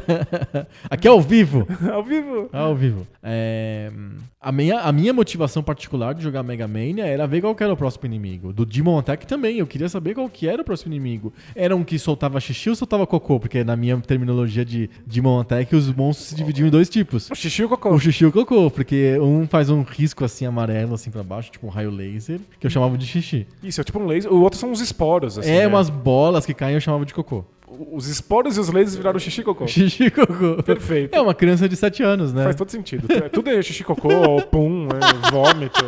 Aqui 0.90 1.08
é 1.08 1.12
ao 1.12 1.22
vivo. 1.22 1.68
Ao 1.92 2.04
vivo. 2.04 2.50
Ao 2.54 2.76
vivo. 2.76 3.08
É, 3.24 3.92
a, 4.40 4.52
minha, 4.52 4.80
a 4.80 4.92
minha 4.92 5.14
motivação 5.14 5.62
particular 5.64 6.11
vontade 6.12 6.20
de 6.20 6.24
jogar 6.24 6.44
Mega 6.44 6.68
Mania 6.68 7.06
era 7.06 7.26
ver 7.26 7.42
qual 7.42 7.56
que 7.56 7.64
era 7.64 7.74
o 7.74 7.78
próximo 7.78 8.06
inimigo. 8.06 8.54
Do 8.54 8.66
Demon 8.66 9.00
Attack 9.00 9.26
também, 9.26 9.58
eu 9.58 9.68
queria 9.68 9.90
saber 9.90 10.14
qual 10.14 10.30
que 10.30 10.48
era 10.48 10.62
o 10.62 10.66
próximo 10.66 10.94
inimigo. 10.94 11.34
Era 11.56 11.76
um 11.76 11.84
que 11.84 11.98
soltava 11.98 12.40
xixi 12.40 12.70
ou 12.70 12.76
soltava 12.76 13.08
cocô? 13.08 13.40
Porque 13.40 13.64
na 13.64 13.76
minha 13.76 13.98
terminologia 14.00 14.64
de 14.66 14.90
Demon 15.06 15.40
Attack, 15.40 15.76
os 15.76 15.94
monstros 15.94 16.30
se 16.30 16.36
dividiam 16.36 16.68
em 16.68 16.72
dois 16.72 16.90
tipos. 16.90 17.30
O 17.32 17.36
xixi 17.36 17.62
e 17.62 17.66
o 17.66 17.70
cocô. 17.70 17.90
O 17.92 18.00
xixi 18.00 18.24
e 18.24 18.28
o 18.28 18.32
cocô, 18.32 18.70
porque 18.70 19.18
um 19.20 19.48
faz 19.48 19.70
um 19.70 19.82
risco 19.82 20.24
assim 20.24 20.46
amarelo 20.46 20.94
assim 20.94 21.10
pra 21.10 21.24
baixo, 21.24 21.52
tipo 21.52 21.66
um 21.66 21.70
raio 21.70 21.90
laser, 21.90 22.40
que 22.60 22.68
eu 22.68 22.72
chamava 22.72 22.98
de 22.98 23.06
xixi. 23.06 23.48
Isso, 23.64 23.82
é 23.82 23.84
tipo 23.84 24.00
um 24.00 24.06
laser. 24.06 24.32
O 24.32 24.42
outro 24.42 24.60
são 24.60 24.72
os 24.72 24.82
esporos, 24.82 25.38
assim. 25.38 25.50
é, 25.50 25.60
né? 25.62 25.68
umas 25.68 25.90
bolas 25.90 26.46
que 26.46 26.54
caem 26.54 26.76
eu 26.76 26.82
chamava 26.82 27.06
de 27.06 27.14
cocô. 27.14 27.46
Os 27.92 28.08
esporos 28.08 28.58
e 28.58 28.60
os 28.60 28.68
lasers 28.68 28.96
viraram 28.96 29.20
xixi 29.20 29.42
e 29.42 29.44
cocô. 29.44 29.68
Xixi 29.68 30.10
cocô. 30.12 30.62
Perfeito. 30.64 31.16
É 31.16 31.22
uma 31.22 31.34
criança 31.34 31.70
de 31.70 31.76
7 31.76 32.04
anos, 32.04 32.34
né? 32.34 32.44
Faz 32.44 32.56
todo 32.56 32.70
sentido. 32.70 33.08
Tudo 33.32 33.50
é 33.50 33.62
xixi, 33.62 33.84
cocô, 33.84 34.42
pum, 34.52 34.88
é, 34.90 35.32
vômito. 35.32 35.86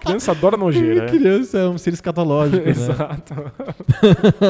Criança 0.00 0.32
adora 0.32 0.56
nojeira. 0.56 1.02
né? 1.04 1.08
Criança 1.08 1.58
é 1.58 1.68
um 1.68 1.78
ser 1.78 1.94
escatológico, 1.94 2.62
né? 2.64 2.70
Exato. 2.70 3.34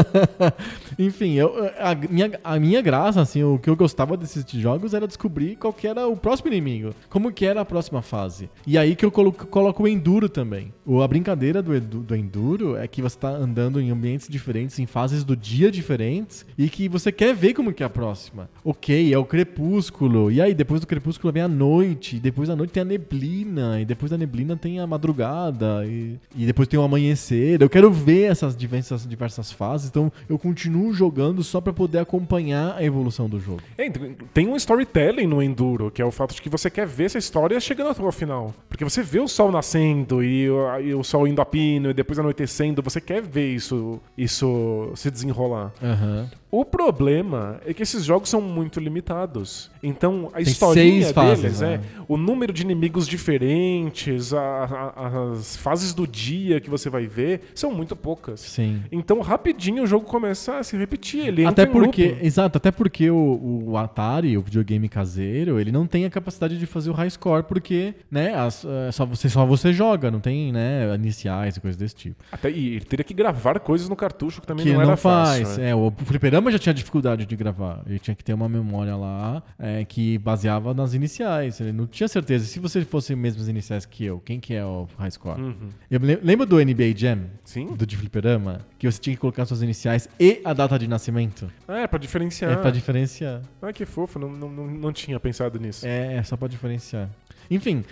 Enfim, 0.99 1.35
eu, 1.35 1.53
a, 1.79 1.95
minha, 1.95 2.33
a 2.43 2.59
minha 2.59 2.83
graça, 2.83 3.21
assim, 3.21 3.43
o 3.43 3.59
que 3.59 3.71
eu 3.71 3.77
gostava 3.77 4.17
desses 4.17 4.45
jogos 4.51 4.95
era 4.95 5.07
descobrir 5.07 5.57
qual 5.57 5.73
que 5.73 5.87
era 5.87 6.07
o 6.07 6.17
próximo 6.17 6.49
inimigo, 6.49 6.95
como 7.09 7.33
que 7.33 7.47
era 7.47 7.61
a 7.61 7.65
próxima 7.65 8.03
fase. 8.03 8.51
E 8.67 8.77
aí 8.77 8.97
que 8.97 9.05
eu 9.05 9.11
coloco, 9.11 9.47
coloco 9.47 9.83
o 9.83 9.89
Enduro 9.89 10.29
também. 10.29 10.73
O, 10.85 11.03
a 11.03 11.09
brincadeira 11.09 11.63
do, 11.63 11.79
do 11.81 12.17
Enduro 12.17 12.77
é 12.77 12.87
que 12.87 13.01
você 13.01 13.17
tá 13.19 13.29
andando 13.31 13.81
em 13.81 13.91
ambientes 13.91 14.29
diferentes, 14.29 14.79
em 14.79 14.87
fases 14.87 15.25
do 15.25 15.37
dia 15.37 15.71
diferentes, 15.71 16.45
e 16.59 16.64
que 16.69 16.89
você 16.89 17.11
quer 17.13 17.35
ver 17.35 17.55
como 17.55 17.73
que 17.73 17.83
é 17.83 17.87
a 17.87 17.91
próxima. 17.91 18.49
Ok, 18.65 19.13
é 19.13 19.19
o 19.19 19.25
crepúsculo, 19.25 20.31
e 20.31 20.41
aí 20.41 20.55
depois 20.55 20.81
do 20.81 20.87
crepúsculo 20.87 21.33
vem 21.33 21.43
a 21.43 21.49
noite, 21.49 22.17
e 22.17 22.21
depois 22.21 22.49
da 22.49 22.57
noite 22.57 22.71
tem 22.73 22.83
a 22.83 22.85
neblina, 22.85 23.81
e 23.81 23.85
depois 23.85 24.11
da 24.11 24.19
neblina 24.19 24.57
tem 24.57 24.79
a 24.81 24.87
madrugada, 24.87 25.85
e, 25.87 26.19
e 26.37 26.47
depois 26.47 26.69
tem 26.69 26.79
o 26.79 26.83
amanhecer. 26.83 27.61
Eu 27.61 27.71
quero 27.71 27.91
ver 27.91 28.31
essas 28.31 28.57
diversas, 28.57 29.07
diversas 29.07 29.51
fases, 29.53 29.89
então 29.89 30.11
eu 30.29 30.39
continuo 30.39 30.93
jogando 30.93 31.43
só 31.43 31.61
pra 31.61 31.73
poder 31.73 31.99
acompanhar 31.99 32.77
a 32.77 32.83
evolução 32.85 33.29
do 33.29 33.39
jogo. 33.41 33.61
É, 33.79 33.89
tem- 34.33 34.49
um 34.49 34.57
storytelling 34.57 35.27
no 35.27 35.43
Enduro, 35.43 35.91
que 35.91 36.03
é 36.03 36.05
o 36.05 36.11
fato 36.11 36.35
de 36.35 36.43
que 36.43 36.49
você 36.51 36.69
quer 36.71 36.87
ver 36.87 37.05
essa 37.05 37.19
história 37.19 37.59
chegando 37.59 37.91
até 37.91 38.03
o 38.03 38.13
final. 38.13 38.55
Porque 38.69 38.85
você 38.85 39.03
vê 39.03 39.19
o 39.21 39.27
sol 39.29 39.51
nascendo 39.51 40.23
e, 40.23 40.49
o- 40.51 40.81
e 40.81 40.95
o 40.95 41.03
sol 41.03 41.27
indo 41.27 41.41
a 41.41 41.47
pino 41.47 41.91
e 41.91 41.95
depois 41.95 42.19
anoitecendo, 42.19 42.83
você 42.83 43.01
quer 43.01 43.23
ver 43.23 43.55
isso, 43.55 44.01
isso 44.17 44.91
se 44.95 45.11
desenrolar. 45.11 45.73
Aham. 45.83 46.29
O 46.57 46.65
problema 46.65 47.61
é 47.67 47.75
que 47.75 47.83
esses 47.83 48.05
jogos 48.05 48.29
são 48.29 48.41
muito 48.41 48.79
limitados. 48.79 49.71
Então, 49.83 50.29
a 50.33 50.37
Tem 50.37 50.43
historinha 50.45 51.03
seis 51.03 51.13
fases, 51.13 51.43
deles 51.43 51.61
né? 51.61 51.75
é 51.75 51.81
o 52.07 52.17
número 52.17 52.53
de 52.53 52.63
inimigos 52.63 53.09
diferentes, 53.09 54.33
a- 54.33 54.93
a- 54.97 55.31
as 55.33 55.57
fases 55.57 55.93
do 55.93 56.07
dia 56.07 56.61
que 56.61 56.71
você 56.71 56.89
vai 56.89 57.07
ver 57.07 57.51
são 57.55 57.73
muito 57.73 57.97
poucas. 57.97 58.41
Sim. 58.41 58.83
Então, 58.93 59.21
rapidinho 59.21 59.83
o 59.83 59.87
jogo 59.87 60.07
começa 60.07 60.59
a 60.59 60.63
se 60.63 60.77
repetir. 60.77 61.27
Ele 61.27 61.45
Até 61.45 61.67
porque, 61.67 62.17
exato, 62.23 62.57
até 62.59 62.71
porque 62.71 63.11
o, 63.11 63.65
o 63.71 63.77
Atari, 63.77 64.37
o 64.39 64.43
videogame 64.43 64.89
caseiro, 64.89 65.59
ele 65.59 65.73
não 65.73 65.87
tem 65.87 66.05
a 66.05 66.11
capacidade 66.11 66.59
de 66.59 66.67
fazer 66.67 66.91
o 66.91 66.93
high 66.93 67.11
score, 67.11 67.43
porque, 67.43 67.95
né, 68.11 68.35
as- 68.35 68.65
é 68.89 68.93
só 68.93 69.05
você 69.05 69.29
só 69.29 69.45
você 69.45 69.73
joga, 69.73 70.11
não 70.11 70.21
tem, 70.21 70.53
né, 70.53 70.95
iniciais 70.95 71.57
e 71.57 71.61
coisas 71.61 71.77
desse 71.77 71.95
tipo. 71.95 72.17
Até, 72.31 72.51
e 72.51 72.77
ele 72.77 72.85
teria 72.85 73.05
que 73.05 73.13
gravar 73.15 73.59
coisas 73.61 73.89
no 73.89 73.97
cartucho 73.97 74.41
que 74.41 74.47
também 74.47 74.65
que 74.65 74.73
não 74.73 74.81
era 74.81 74.91
não 74.91 74.97
faz. 74.97 75.41
fácil. 75.49 75.63
né? 75.63 75.71
É, 75.71 75.75
o 75.75 75.93
fliperama 76.05 76.44
já 76.51 76.59
tinha 76.59 76.75
dificuldade 76.75 77.27
de 77.27 77.37
gravar. 77.37 77.83
Ele 77.87 77.99
tinha 77.99 78.15
que 78.15 78.25
ter 78.25 78.33
uma 78.33 78.49
memória 78.49 78.97
lá 78.97 79.43
é, 79.59 79.85
que 79.85 80.19
baseava 80.19 80.75
nas 80.75 80.95
iniciais. 80.95 81.61
Ele 81.61 81.73
não 81.73 81.87
tinha 81.87 82.09
certeza. 82.09 82.45
Se 82.47 82.59
você 82.59 82.85
fosse 82.85 83.15
mesmo 83.15 83.43
as 83.43 83.49
iniciais 83.49 83.85
que 83.85 84.05
eu, 84.05 84.21
quem 84.21 84.41
que 84.41 84.55
é 84.55 84.65
o 84.65 84.89
high 84.99 85.11
score? 85.11 85.41
Uhum. 85.41 85.69
Eu 85.91 86.01
lembro 86.23 86.47
do 86.47 86.57
NBA 86.57 86.95
Jam? 86.97 87.21
Sim. 87.45 87.75
Do 87.75 87.87
de 87.87 87.97
fliperama? 87.97 88.61
Que 88.79 88.91
você 88.91 89.01
tinha 89.01 89.15
que 89.15 89.21
colocar 89.21 89.45
suas 89.47 89.63
iniciais 89.63 90.09
e 90.19 90.41
a 90.45 90.53
data 90.53 90.79
de 90.79 90.89
nascimento. 90.89 91.51
Ah, 91.67 91.81
é 91.81 91.87
pra 91.87 91.99
diferenciar. 91.99 92.53
É 92.53 92.57
pra 92.57 92.71
diferenciar. 92.71 93.43
Ah, 93.61 93.73
que 93.73 93.85
fofo, 93.85 94.19
não, 94.19 94.31
não, 94.31 94.51
não, 94.51 94.67
não 94.67 94.93
tinha 94.93 95.19
pensado 95.21 95.59
nisso. 95.59 95.87
É, 95.87 96.17
é 96.17 96.23
só 96.23 96.37
pra 96.37 96.49
diferenciar. 96.49 97.09
Enfim, 97.51 97.85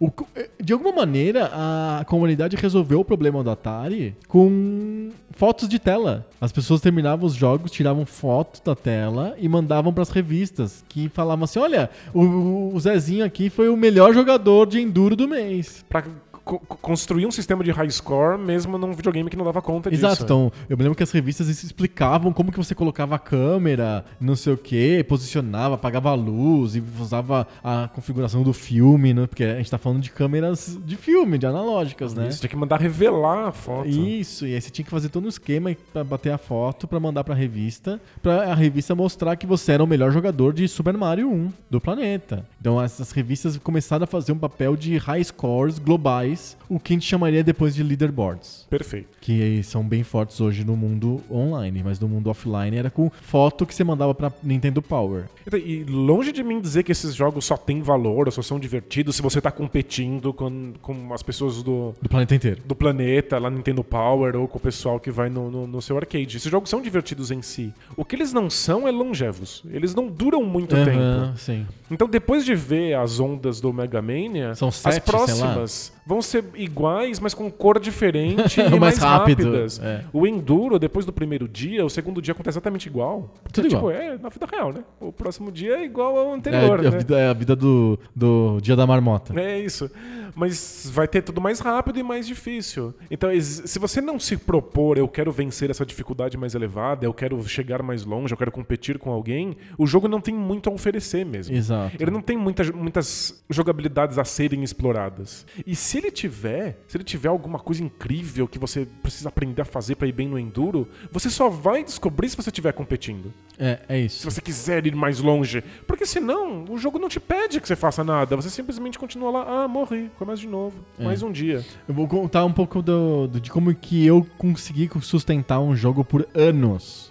o 0.00 0.10
eh, 0.36 0.48
de 0.62 0.72
alguma 0.72 0.92
maneira 0.92 1.50
a 1.52 2.04
comunidade 2.06 2.56
resolveu 2.56 3.00
o 3.00 3.04
problema 3.04 3.42
do 3.42 3.50
Atari 3.50 4.16
com 4.28 5.10
fotos 5.32 5.68
de 5.68 5.78
tela. 5.78 6.26
As 6.40 6.52
pessoas 6.52 6.80
terminavam 6.80 7.26
os 7.26 7.34
jogos, 7.34 7.70
tiravam 7.72 8.06
fotos 8.06 8.60
da 8.60 8.76
tela 8.76 9.34
e 9.38 9.48
mandavam 9.48 9.92
pras 9.92 10.10
revistas 10.10 10.84
que 10.88 11.08
falavam 11.08 11.44
assim: 11.44 11.58
olha, 11.58 11.90
o, 12.14 12.72
o 12.72 12.80
Zezinho 12.80 13.24
aqui 13.24 13.50
foi 13.50 13.68
o 13.68 13.76
melhor 13.76 14.14
jogador 14.14 14.66
de 14.66 14.80
enduro 14.80 15.16
do 15.16 15.26
mês. 15.26 15.84
Pra 15.88 16.04
co- 16.48 16.58
co- 16.60 16.76
construir 16.78 17.26
um 17.26 17.30
sistema 17.30 17.62
de 17.62 17.70
high 17.70 17.90
score 17.90 18.38
mesmo 18.38 18.78
num 18.78 18.92
videogame 18.94 19.28
que 19.28 19.36
não 19.36 19.44
dava 19.44 19.60
conta 19.60 19.90
disso. 19.90 20.06
Exato, 20.06 20.24
então 20.24 20.50
eu 20.68 20.76
me 20.76 20.82
lembro 20.82 20.96
que 20.96 21.02
as 21.02 21.10
revistas 21.10 21.46
explicavam 21.48 22.32
como 22.32 22.50
que 22.50 22.56
você 22.56 22.74
colocava 22.74 23.16
a 23.16 23.18
câmera, 23.18 24.04
não 24.20 24.34
sei 24.34 24.54
o 24.54 24.56
que, 24.56 25.04
posicionava, 25.04 25.74
apagava 25.74 26.10
a 26.10 26.14
luz 26.14 26.74
e 26.74 26.82
usava 27.00 27.46
a 27.62 27.88
configuração 27.94 28.42
do 28.42 28.52
filme, 28.54 29.12
né? 29.12 29.26
Porque 29.26 29.44
a 29.44 29.56
gente 29.58 29.70
tá 29.70 29.76
falando 29.78 30.00
de 30.00 30.10
câmeras 30.10 30.78
de 30.84 30.96
filme, 30.96 31.36
de 31.36 31.46
analógicas, 31.46 32.14
né? 32.14 32.28
Isso, 32.28 32.40
tinha 32.40 32.48
que 32.50 32.56
mandar 32.56 32.80
revelar 32.80 33.48
a 33.48 33.52
foto. 33.52 33.88
Isso, 33.88 34.46
e 34.46 34.54
aí 34.54 34.60
você 34.60 34.70
tinha 34.70 34.84
que 34.84 34.90
fazer 34.90 35.10
todo 35.10 35.26
um 35.26 35.28
esquema 35.28 35.76
pra 35.92 36.02
bater 36.02 36.32
a 36.32 36.38
foto, 36.38 36.88
pra 36.88 36.98
mandar 36.98 37.24
pra 37.24 37.34
revista, 37.34 38.00
pra 38.22 38.44
a 38.50 38.54
revista 38.54 38.94
mostrar 38.94 39.36
que 39.36 39.46
você 39.46 39.72
era 39.72 39.84
o 39.84 39.86
melhor 39.86 40.10
jogador 40.12 40.52
de 40.54 40.66
Super 40.66 40.96
Mario 40.96 41.28
1 41.30 41.52
do 41.70 41.80
planeta. 41.80 42.44
Então 42.60 42.80
essas 42.80 43.10
revistas 43.12 43.56
começaram 43.58 44.04
a 44.04 44.06
fazer 44.06 44.32
um 44.32 44.38
papel 44.38 44.76
de 44.76 44.96
high 44.96 45.22
scores 45.22 45.78
globais, 45.78 46.37
o 46.68 46.78
que 46.78 46.92
a 46.92 46.96
gente 46.96 47.06
chamaria 47.06 47.42
depois 47.42 47.74
de 47.74 47.82
leaderboards 47.82 48.66
Perfeito. 48.68 49.08
que 49.20 49.62
são 49.62 49.82
bem 49.82 50.02
fortes 50.02 50.40
hoje 50.40 50.64
no 50.64 50.76
mundo 50.76 51.22
online, 51.30 51.82
mas 51.82 51.98
no 51.98 52.08
mundo 52.08 52.28
offline 52.30 52.76
era 52.76 52.90
com 52.90 53.10
foto 53.22 53.64
que 53.66 53.74
você 53.74 53.82
mandava 53.84 54.14
pra 54.14 54.32
Nintendo 54.42 54.82
Power. 54.82 55.24
Então, 55.46 55.58
E 55.58 55.84
longe 55.84 56.30
de 56.32 56.42
mim 56.42 56.60
dizer 56.60 56.82
que 56.82 56.92
esses 56.92 57.14
jogos 57.14 57.44
só 57.44 57.56
têm 57.56 57.80
valor 57.82 58.26
ou 58.26 58.32
só 58.32 58.42
são 58.42 58.58
divertidos 58.58 59.16
se 59.16 59.22
você 59.22 59.40
tá 59.40 59.50
competindo 59.50 60.32
com, 60.32 60.72
com 60.82 61.12
as 61.14 61.22
pessoas 61.22 61.62
do, 61.62 61.94
Do 62.02 62.08
planeta 62.08 62.34
inteiro. 62.34 62.60
do 62.64 62.74
planeta, 62.74 63.38
lá 63.38 63.48
no 63.50 63.56
Nintendo 63.56 63.82
Power, 63.82 64.36
ou 64.36 64.46
com 64.46 64.58
o 64.58 64.60
pessoal 64.60 65.00
que 65.00 65.10
vai 65.10 65.28
no, 65.30 65.50
no, 65.50 65.66
no 65.66 65.80
seu 65.82 65.96
arcade. 65.96 66.36
Esses 66.36 66.50
jogos 66.50 66.68
são 66.68 66.82
divertidos 66.82 67.30
em 67.30 67.40
si. 67.42 67.72
O 67.96 68.04
que 68.04 68.14
eles 68.14 68.32
não 68.32 68.50
são 68.50 68.86
é 68.86 68.90
longevos. 68.90 69.62
Eles 69.70 69.94
não 69.94 70.08
duram 70.08 70.42
muito 70.44 70.74
Aham, 70.76 70.84
tempo. 70.84 71.38
sim. 71.38 71.66
Então, 71.90 72.06
depois 72.08 72.44
de 72.44 72.54
ver 72.54 72.94
as 72.94 73.18
ondas 73.18 73.60
do 73.60 73.72
Mega 73.72 74.02
Mania, 74.02 74.54
São 74.54 74.68
as 74.68 74.74
sete, 74.76 74.92
sei 74.94 75.00
próximas 75.00 75.92
vão 76.08 76.22
ser 76.22 76.42
iguais, 76.54 77.20
mas 77.20 77.34
com 77.34 77.50
cor 77.50 77.78
diferente 77.78 78.58
e 78.60 78.70
Mais 78.70 78.80
mais, 78.80 78.98
rápido, 78.98 79.44
rápidas. 79.44 79.78
é. 79.78 80.04
O 80.10 80.26
Enduro, 80.26 80.78
depois 80.78 81.04
do 81.04 81.12
primeiro 81.12 81.46
dia, 81.46 81.84
o 81.84 81.90
segundo 81.90 82.22
dia 82.22 82.32
acontece 82.32 82.54
exatamente 82.56 82.86
igual. 82.86 83.30
Tudo 83.52 83.68
tipo, 83.68 83.76
igual. 83.90 83.90
é 83.92 84.16
na 84.16 84.30
vida 84.30 84.46
real, 84.50 84.72
né? 84.72 84.82
O 84.98 85.12
próximo 85.12 85.52
dia 85.52 85.76
é 85.76 85.84
igual 85.84 86.16
ao 86.16 86.32
anterior, 86.32 86.82
é, 86.82 86.88
a 86.88 86.90
né? 86.90 86.96
vida, 86.98 87.18
é 87.18 87.28
a 87.28 87.32
vida 87.34 87.54
do, 87.54 87.98
do 88.16 88.58
dia 88.62 88.74
da 88.74 88.86
marmota. 88.86 89.38
É 89.38 89.60
isso. 89.60 89.90
Mas 90.34 90.90
vai 90.94 91.06
ter 91.06 91.20
tudo 91.20 91.40
mais 91.42 91.60
rápido 91.60 91.98
e 91.98 92.02
mais 92.02 92.26
difícil. 92.26 92.94
Então, 93.10 93.28
se 93.40 93.78
você 93.78 94.00
não 94.00 94.18
se 94.18 94.36
propor, 94.36 94.96
eu 94.96 95.08
quero 95.08 95.30
vencer 95.30 95.68
essa 95.68 95.84
dificuldade 95.84 96.38
mais 96.38 96.54
elevada, 96.54 97.04
eu 97.04 97.12
quero 97.12 97.46
chegar 97.46 97.82
mais 97.82 98.04
longe, 98.04 98.32
eu 98.32 98.38
quero 98.38 98.50
competir 98.52 98.98
com 98.98 99.10
alguém, 99.10 99.56
o 99.76 99.86
jogo 99.86 100.08
não 100.08 100.20
tem 100.22 100.34
muito 100.34 100.70
a 100.70 100.72
oferecer 100.72 101.26
mesmo. 101.26 101.54
Exato. 101.54 101.96
Ele 102.00 102.10
não 102.10 102.22
tem 102.22 102.36
muita- 102.36 102.72
muitas 102.72 103.42
jogabilidades 103.50 104.16
a 104.16 104.24
serem 104.24 104.62
exploradas. 104.62 105.44
E 105.66 105.74
se 105.74 105.97
ele 105.98 106.10
tiver, 106.10 106.80
se 106.86 106.96
ele 106.96 107.04
tiver 107.04 107.28
alguma 107.28 107.58
coisa 107.58 107.82
incrível 107.82 108.46
que 108.48 108.58
você 108.58 108.86
precisa 109.02 109.28
aprender 109.28 109.62
a 109.62 109.64
fazer 109.64 109.94
pra 109.96 110.06
ir 110.06 110.12
bem 110.12 110.28
no 110.28 110.38
enduro, 110.38 110.88
você 111.12 111.28
só 111.30 111.48
vai 111.48 111.82
descobrir 111.84 112.28
se 112.28 112.36
você 112.36 112.50
estiver 112.50 112.72
competindo. 112.72 113.32
É, 113.58 113.80
é 113.88 113.98
Se 114.00 114.04
isso. 114.06 114.30
você 114.30 114.40
quiser 114.40 114.86
ir 114.86 114.94
mais 114.94 115.18
longe. 115.20 115.62
Porque 115.86 116.06
senão, 116.06 116.64
o 116.70 116.78
jogo 116.78 116.98
não 116.98 117.08
te 117.08 117.18
pede 117.20 117.60
que 117.60 117.66
você 117.68 117.74
faça 117.76 118.02
nada. 118.04 118.36
Você 118.36 118.48
simplesmente 118.50 118.98
continua 118.98 119.30
lá, 119.30 119.64
ah, 119.64 119.68
morri, 119.68 120.10
começa 120.18 120.40
de 120.40 120.48
novo. 120.48 120.76
É. 120.98 121.04
Mais 121.04 121.22
um 121.22 121.32
dia. 121.32 121.64
Eu 121.88 121.94
vou 121.94 122.06
contar 122.06 122.44
um 122.44 122.52
pouco 122.52 122.80
do, 122.82 123.26
do- 123.26 123.40
de 123.40 123.50
como 123.50 123.74
que 123.74 124.06
eu 124.06 124.26
consegui 124.38 124.88
sustentar 125.02 125.60
um 125.60 125.74
jogo 125.74 126.04
por 126.04 126.26
anos. 126.34 127.07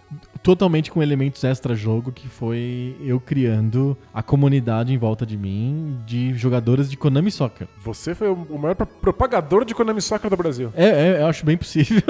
Totalmente 0.47 0.89
com 0.89 1.03
elementos 1.03 1.43
extra-jogo, 1.43 2.09
que 2.09 2.29
foi 2.29 2.95
eu 3.01 3.19
criando 3.19 3.97
a 4.13 4.23
comunidade 4.23 4.93
em 4.93 4.97
volta 4.97 5.25
de 5.25 5.35
mim 5.37 5.99
de 6.05 6.33
jogadores 6.35 6.89
de 6.89 6.95
Konami 6.95 7.29
Soccer. 7.29 7.67
Você 7.83 8.15
foi 8.15 8.29
o 8.29 8.57
maior 8.57 8.73
pro- 8.73 8.87
propagador 8.87 9.65
de 9.65 9.75
Konami 9.75 10.01
Soccer 10.01 10.29
do 10.29 10.37
Brasil. 10.37 10.71
É, 10.73 10.85
é, 10.85 11.21
eu 11.21 11.25
acho 11.27 11.45
bem 11.45 11.57
possível. 11.57 12.01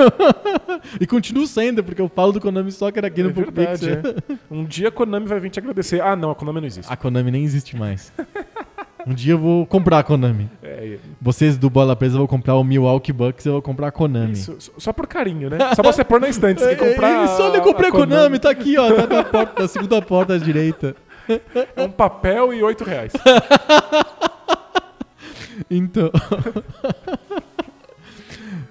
e 1.01 1.07
continuo 1.07 1.47
sendo, 1.47 1.83
porque 1.83 1.99
eu 1.99 2.07
falo 2.07 2.31
do 2.31 2.39
Konami 2.39 2.71
Soccer 2.71 3.03
aqui 3.05 3.23
no 3.23 3.29
é 3.29 3.33
verdade, 3.33 3.87
Pixel. 3.87 4.13
é. 4.29 4.37
Um 4.53 4.65
dia 4.65 4.89
a 4.89 4.91
Konami 4.91 5.25
vai 5.25 5.39
vir 5.39 5.49
te 5.49 5.57
agradecer. 5.57 5.99
Ah, 5.99 6.15
não, 6.15 6.29
a 6.29 6.35
Konami 6.35 6.61
não 6.61 6.67
existe. 6.67 6.93
A 6.93 6.95
Konami 6.95 7.31
nem 7.31 7.43
existe 7.43 7.75
mais. 7.75 8.13
Um 9.07 9.13
dia 9.13 9.33
eu 9.33 9.39
vou 9.39 9.65
comprar 9.65 9.99
a 9.99 10.03
Konami. 10.03 10.49
É, 10.61 10.97
Vocês 11.21 11.57
do 11.57 11.69
Bola 11.69 11.95
Presa 11.95 12.17
vão 12.17 12.27
comprar 12.27 12.55
o 12.55 12.63
Milwaukee 12.63 13.13
Bucks, 13.13 13.45
eu 13.45 13.53
vou 13.53 13.61
comprar 13.61 13.87
a 13.87 13.91
Konami. 13.91 14.33
isso, 14.33 14.57
só- 14.77 14.91
por 14.91 15.07
carinho, 15.07 15.49
né? 15.49 15.57
Só 15.75 15.81
você 15.81 16.03
pôr 16.03 16.19
na 16.19 16.27
estante. 16.27 16.59
Você 16.59 16.75
tem 16.75 16.77
que 16.85 16.89
comprar. 16.93 17.23
É, 17.23 17.27
só 17.27 17.55
eu 17.55 17.61
comprei 17.61 17.89
a 17.89 17.93
a 17.93 17.95
Konami, 17.95 18.37
tá 18.37 18.49
aqui, 18.49 18.77
ó. 18.77 18.91
Tá 18.91 19.07
na, 19.07 19.23
porta, 19.23 19.61
na 19.61 19.67
segunda 19.67 20.01
porta 20.01 20.33
à 20.33 20.37
direita. 20.37 20.93
É 21.75 21.81
um 21.83 21.89
papel 21.89 22.53
e 22.53 22.61
oito 22.63 22.83
reais. 22.83 23.13
Então. 25.71 26.11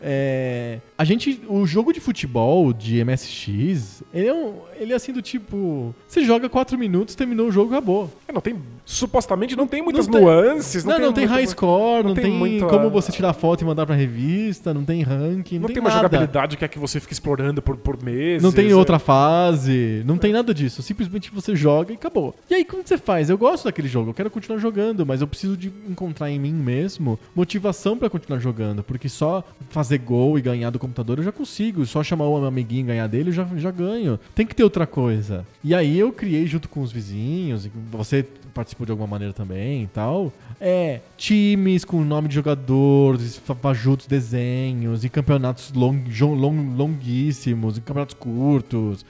É, 0.08 0.78
a 0.96 1.02
gente, 1.04 1.42
o 1.48 1.66
jogo 1.66 1.92
de 1.92 1.98
futebol 1.98 2.72
de 2.72 3.02
MSX, 3.04 4.04
ele 4.14 4.28
é, 4.28 4.32
um, 4.32 4.54
ele 4.78 4.92
é 4.92 4.96
assim 4.96 5.12
do 5.12 5.20
tipo, 5.20 5.92
você 6.06 6.22
joga 6.22 6.48
4 6.48 6.78
minutos, 6.78 7.16
terminou 7.16 7.48
o 7.48 7.50
jogo, 7.50 7.72
acabou. 7.74 8.08
Não 8.36 8.40
tem. 8.42 8.54
Supostamente 8.84 9.56
não 9.56 9.66
tem 9.66 9.82
muitas 9.82 10.06
tem- 10.06 10.20
nuances. 10.20 10.84
Não, 10.84 10.98
não, 10.98 11.12
tem, 11.12 11.26
muito- 11.26 11.34
high 11.36 11.46
score, 11.46 12.02
não, 12.02 12.08
não 12.10 12.14
tem 12.14 12.24
tem, 12.24 12.32
muita- 12.32 12.66
como 12.66 12.88
você 12.90 13.10
tirar 13.10 13.32
foto 13.32 13.62
e 13.62 13.64
mandar 13.64 13.84
pra 13.86 13.94
revista, 13.96 14.72
não 14.72 14.84
tem 14.84 15.02
ranking, 15.02 15.56
não, 15.56 15.62
Não 15.62 15.66
tem, 15.68 15.74
tem 15.74 15.80
uma 15.80 15.88
nada. 15.90 16.02
jogabilidade 16.02 16.56
que 16.56 16.64
é 16.64 16.68
que 16.68 16.78
você 16.78 17.00
fica 17.00 17.12
explorando 17.12 17.60
por, 17.60 17.76
por 17.76 18.00
meses. 18.02 18.42
Não 18.42 18.52
tem 18.52 18.70
é. 18.70 18.76
outra 18.76 18.98
fase, 18.98 20.02
não 20.06 20.16
tem 20.16 20.32
nada 20.32 20.52
disso. 20.54 20.82
Simplesmente 20.82 21.30
você 21.32 21.56
joga 21.56 21.92
e 21.92 21.96
acabou. 21.96 22.34
E 22.48 22.54
aí, 22.54 22.64
como 22.64 22.82
você 22.86 22.96
faz? 22.98 23.28
Eu 23.28 23.36
gosto 23.38 23.64
daquele 23.64 23.88
jogo, 23.88 24.10
eu 24.10 24.14
quero 24.14 24.30
continuar 24.30 24.58
jogando, 24.60 25.04
mas 25.04 25.20
eu 25.20 25.26
preciso 25.26 25.56
de 25.56 25.72
encontrar 25.88 26.30
em 26.30 26.38
mim 26.38 26.52
mesmo 26.52 27.18
motivação 27.34 27.96
pra 27.96 28.08
continuar 28.10 28.38
jogando. 28.38 28.82
Porque 28.84 29.08
só 29.08 29.42
fazer 29.70 29.98
gol 29.98 30.38
e 30.38 30.42
ganhar 30.42 30.70
do 30.70 30.78
computador 30.78 31.18
eu 31.18 31.24
já 31.24 31.32
consigo. 31.32 31.84
Só 31.86 32.04
chamar 32.04 32.26
o 32.26 32.38
meu 32.38 32.46
amiguinho 32.46 32.82
e 32.82 32.86
ganhar 32.88 33.06
dele 33.08 33.30
eu 33.30 33.34
já, 33.34 33.46
já 33.56 33.70
ganho. 33.70 34.20
Tem 34.34 34.46
que 34.46 34.54
ter 34.54 34.62
outra 34.62 34.86
coisa. 34.86 35.44
E 35.64 35.74
aí 35.74 35.98
eu 35.98 36.12
criei 36.12 36.46
junto 36.46 36.68
com 36.68 36.82
os 36.82 36.92
vizinhos, 36.92 37.66
e 37.66 37.72
participou 38.54 38.84
de 38.86 38.92
alguma 38.92 39.06
maneira 39.08 39.32
também 39.34 39.82
e 39.82 39.86
tal. 39.86 40.32
É, 40.60 41.00
times 41.16 41.84
com 41.84 42.02
nome 42.02 42.28
de 42.28 42.34
jogadores, 42.34 43.36
fa- 43.36 43.54
fajutos 43.54 44.06
desenhos, 44.06 45.04
e 45.04 45.08
campeonatos 45.08 45.72
long, 45.74 46.02
long- 46.20 46.74
longuíssimos, 46.76 47.76
e 47.76 47.80
campeonatos 47.80 48.16
curtos. 48.18 49.04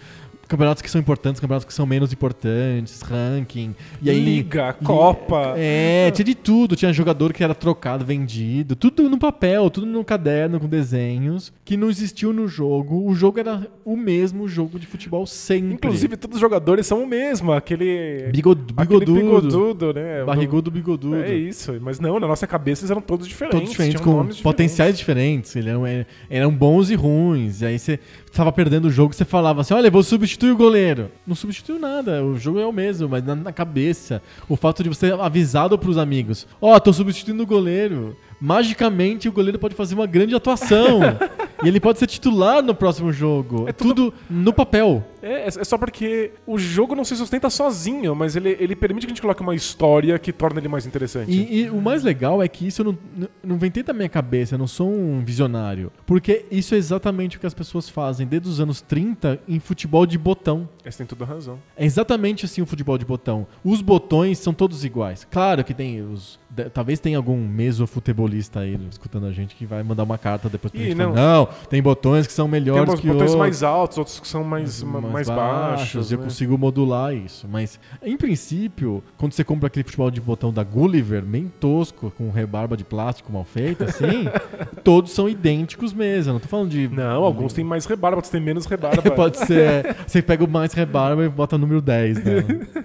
Campeonatos 0.49 0.83
que 0.83 0.91
são 0.91 1.01
importantes, 1.01 1.41
campeonatos 1.41 1.65
que 1.67 1.75
são 1.75 1.85
menos 1.87 2.13
importantes, 2.13 3.03
ranking. 3.03 3.75
E 4.01 4.09
aí, 4.11 4.21
Liga, 4.21 4.77
li- 4.81 4.87
Copa. 4.87 5.55
É, 5.57 6.11
tinha 6.13 6.25
de 6.25 6.35
tudo. 6.35 6.77
Tinha 6.77 6.93
jogador 6.93 7.33
que 7.33 7.43
era 7.43 7.55
trocado, 7.55 8.05
vendido. 8.05 8.77
Tudo 8.77 9.09
no 9.11 9.19
papel, 9.19 9.69
tudo 9.71 9.87
no 9.87 10.05
caderno 10.05 10.61
com 10.61 10.69
desenhos. 10.69 11.53
Que 11.65 11.77
não 11.77 11.91
existiu 11.91 12.33
no 12.33 12.47
jogo. 12.47 13.05
O 13.09 13.15
jogo 13.15 13.41
era 13.41 13.67
o 13.85 13.97
mesmo 13.97 14.47
jogo 14.47 14.79
de 14.79 14.87
futebol 14.87 15.27
sempre. 15.27 15.75
Inclusive, 15.75 16.17
todos 16.17 16.37
os 16.37 16.41
jogadores 16.41 16.87
são 16.87 17.03
o 17.03 17.07
mesmo. 17.07 17.53
Aquele. 17.53 18.29
Bigod- 18.31 18.73
aquele 18.77 19.01
bigodudo. 19.01 19.21
bigodudo, 19.41 19.93
né? 19.95 20.25
Barrigudo 20.25 20.71
bigodudo. 20.71 21.17
É 21.17 21.35
isso. 21.35 21.77
Mas 21.81 21.99
não, 21.99 22.21
na 22.21 22.27
nossa 22.29 22.47
cabeça 22.47 22.83
eles 22.83 22.91
eram 22.91 23.01
todos 23.01 23.27
diferentes. 23.27 23.59
Todos 23.59 23.71
diferentes, 23.71 24.01
com 24.01 24.13
nomes 24.13 24.41
potenciais 24.41 24.97
diferentes. 24.97 25.57
Eram, 25.57 25.83
eram 26.31 26.51
bons 26.53 26.91
e 26.91 26.95
ruins. 26.95 27.63
E 27.63 27.67
aí 27.67 27.79
você 27.79 27.99
tava 28.37 28.53
perdendo 28.53 28.87
o 28.87 28.91
jogo, 28.91 29.15
você 29.15 29.25
falava 29.25 29.63
assim: 29.63 29.75
olha, 29.75 29.91
vou 29.91 30.03
substituir 30.03 30.53
o 30.53 30.57
goleiro. 30.57 31.11
Não 31.27 31.35
substituiu 31.35 31.79
nada, 31.79 32.23
o 32.23 32.39
jogo 32.39 32.61
é 32.61 32.67
o 32.67 32.73
mesmo, 32.73 33.09
mas 33.09 33.25
na, 33.25 33.35
na 33.35 33.53
cabeça, 33.53 34.23
o 34.49 34.57
fato 34.57 34.83
de 34.83 34.89
você 34.89 35.11
ter 35.11 35.21
avisado 35.21 35.79
pros 35.79 35.99
amigos: 35.99 36.47
ó, 36.61 36.79
tô 36.79 36.93
substituindo 36.93 37.43
o 37.43 37.47
goleiro. 37.47 38.17
Magicamente 38.41 39.29
o 39.29 39.33
goleiro 39.33 39.59
pode 39.59 39.75
fazer 39.75 39.95
uma 39.95 40.07
grande 40.07 40.35
atuação. 40.35 41.01
e 41.65 41.69
ele 41.69 41.81
pode 41.81 41.99
ser 41.99 42.07
titular 42.07 42.63
no 42.63 42.75
próximo 42.75 43.13
jogo. 43.13 43.69
É 43.69 43.73
tudo 43.73 44.13
no 44.29 44.53
papel. 44.53 45.05
É, 45.23 45.49
é 45.49 45.65
só 45.65 45.77
porque 45.77 46.31
o 46.47 46.57
jogo 46.57 46.95
não 46.95 47.05
se 47.05 47.17
sustenta 47.17 47.51
sozinho, 47.51 48.15
mas 48.15 48.37
ele, 48.37 48.57
ele 48.61 48.77
permite 48.77 49.07
que 49.07 49.11
a 49.11 49.15
gente 49.15 49.23
coloque 49.23 49.43
uma 49.43 49.55
história 49.55 50.17
que 50.19 50.33
torna 50.33 50.61
ele 50.61 50.69
mais 50.69 50.87
interessante. 50.87 51.31
E, 51.31 51.63
e 51.63 51.71
o 51.71 51.81
mais 51.81 52.05
legal 52.05 52.43
é 52.43 52.47
que 52.47 52.67
isso 52.67 52.85
não, 52.85 52.97
não- 53.43 53.59
vem 53.59 53.73
da 53.85 53.93
minha 53.93 54.09
cabeça, 54.09 54.55
eu 54.55 54.59
não 54.59 54.67
sou 54.67 54.89
um 54.89 55.25
visionário. 55.25 55.91
Porque 56.07 56.47
isso 56.51 56.75
é 56.75 56.79
exatamente 56.79 57.37
o 57.37 57.41
que 57.41 57.47
as 57.47 57.55
pessoas 57.55 57.89
fazem 57.89 58.27
desde 58.27 58.49
os 58.49 58.61
anos 58.61 58.81
30 58.81 59.41
em 59.49 59.59
futebol 59.59 60.07
de 60.07 60.17
botão. 60.17 60.69
Você 60.85 60.99
tem 60.99 61.07
toda 61.07 61.25
razão. 61.25 61.59
É 61.77 61.85
exatamente 61.85 62.45
assim 62.45 62.63
o 62.63 62.67
futebol 62.67 62.97
de 62.97 63.05
botão. 63.05 63.47
Os 63.65 63.81
botões 63.81 64.39
são 64.39 64.55
todos 64.55 64.85
iguais. 64.85 65.27
Claro 65.29 65.65
que 65.65 65.75
tem 65.75 66.01
os. 66.03 66.39
Talvez 66.73 66.99
tenha 66.99 67.17
algum 67.17 67.37
mesofutebolista 67.37 68.61
aí 68.61 68.79
escutando 68.91 69.27
a 69.27 69.33
gente 69.33 69.55
que 69.55 69.67
vai 69.67 69.83
mandar 69.83 70.03
uma 70.03 70.19
carta 70.19 70.49
depois 70.49 70.73
pra 70.73 70.81
gente 70.81 70.95
não. 70.95 71.15
falar, 71.15 71.35
não, 71.37 71.49
tem 71.69 71.83
botões 71.83 72.27
que 72.27 72.33
são 72.33 72.47
Tem 72.47 72.53
melhores 72.61 72.95
uns 72.95 73.01
que 73.01 73.07
botões 73.07 73.23
outros. 73.31 73.39
mais 73.39 73.63
altos, 73.63 73.99
outros 73.99 74.21
que 74.21 74.27
são 74.29 74.43
mais, 74.43 74.83
ma- 74.83 75.01
mais, 75.01 75.29
baixos. 75.29 76.11
eu 76.11 76.19
né? 76.19 76.25
consigo 76.25 76.57
modular 76.57 77.15
isso. 77.15 77.47
Mas, 77.49 77.79
em 78.03 78.17
princípio, 78.17 79.03
quando 79.17 79.33
você 79.33 79.45
compra 79.45 79.67
aquele 79.67 79.85
futebol 79.85 80.11
de 80.11 80.21
botão 80.21 80.53
da 80.53 80.63
Gulliver, 80.65 81.23
bem 81.23 81.51
tosco, 81.61 82.11
com 82.17 82.31
rebarba 82.31 82.77
de 82.77 82.85
plástico 82.85 83.33
mal 83.33 83.45
feita, 83.45 83.85
assim, 83.85 84.27
todos 84.83 85.13
são 85.13 85.29
idênticos 85.29 85.93
mesmo. 85.93 86.31
Eu 86.31 86.35
não 86.35 86.41
tô 86.41 86.49
falando 86.49 86.71
de. 86.71 86.89
Não, 86.89 87.25
alguns 87.25 87.53
têm 87.53 87.65
mais 87.65 87.87
rebarba, 87.87 88.17
outros 88.17 88.31
têm 88.31 88.41
menos 88.41 88.67
rebarba. 88.67 89.03
Pode 89.13 89.39
ser. 89.39 89.97
Você 90.07 90.23
pega 90.23 90.45
o 90.45 90.49
mais 90.49 90.73
rebarba 90.73 91.25
e 91.25 91.29
bota 91.29 91.57
o 91.57 91.59
número 91.59 91.81
10, 91.81 92.25
né? 92.25 92.45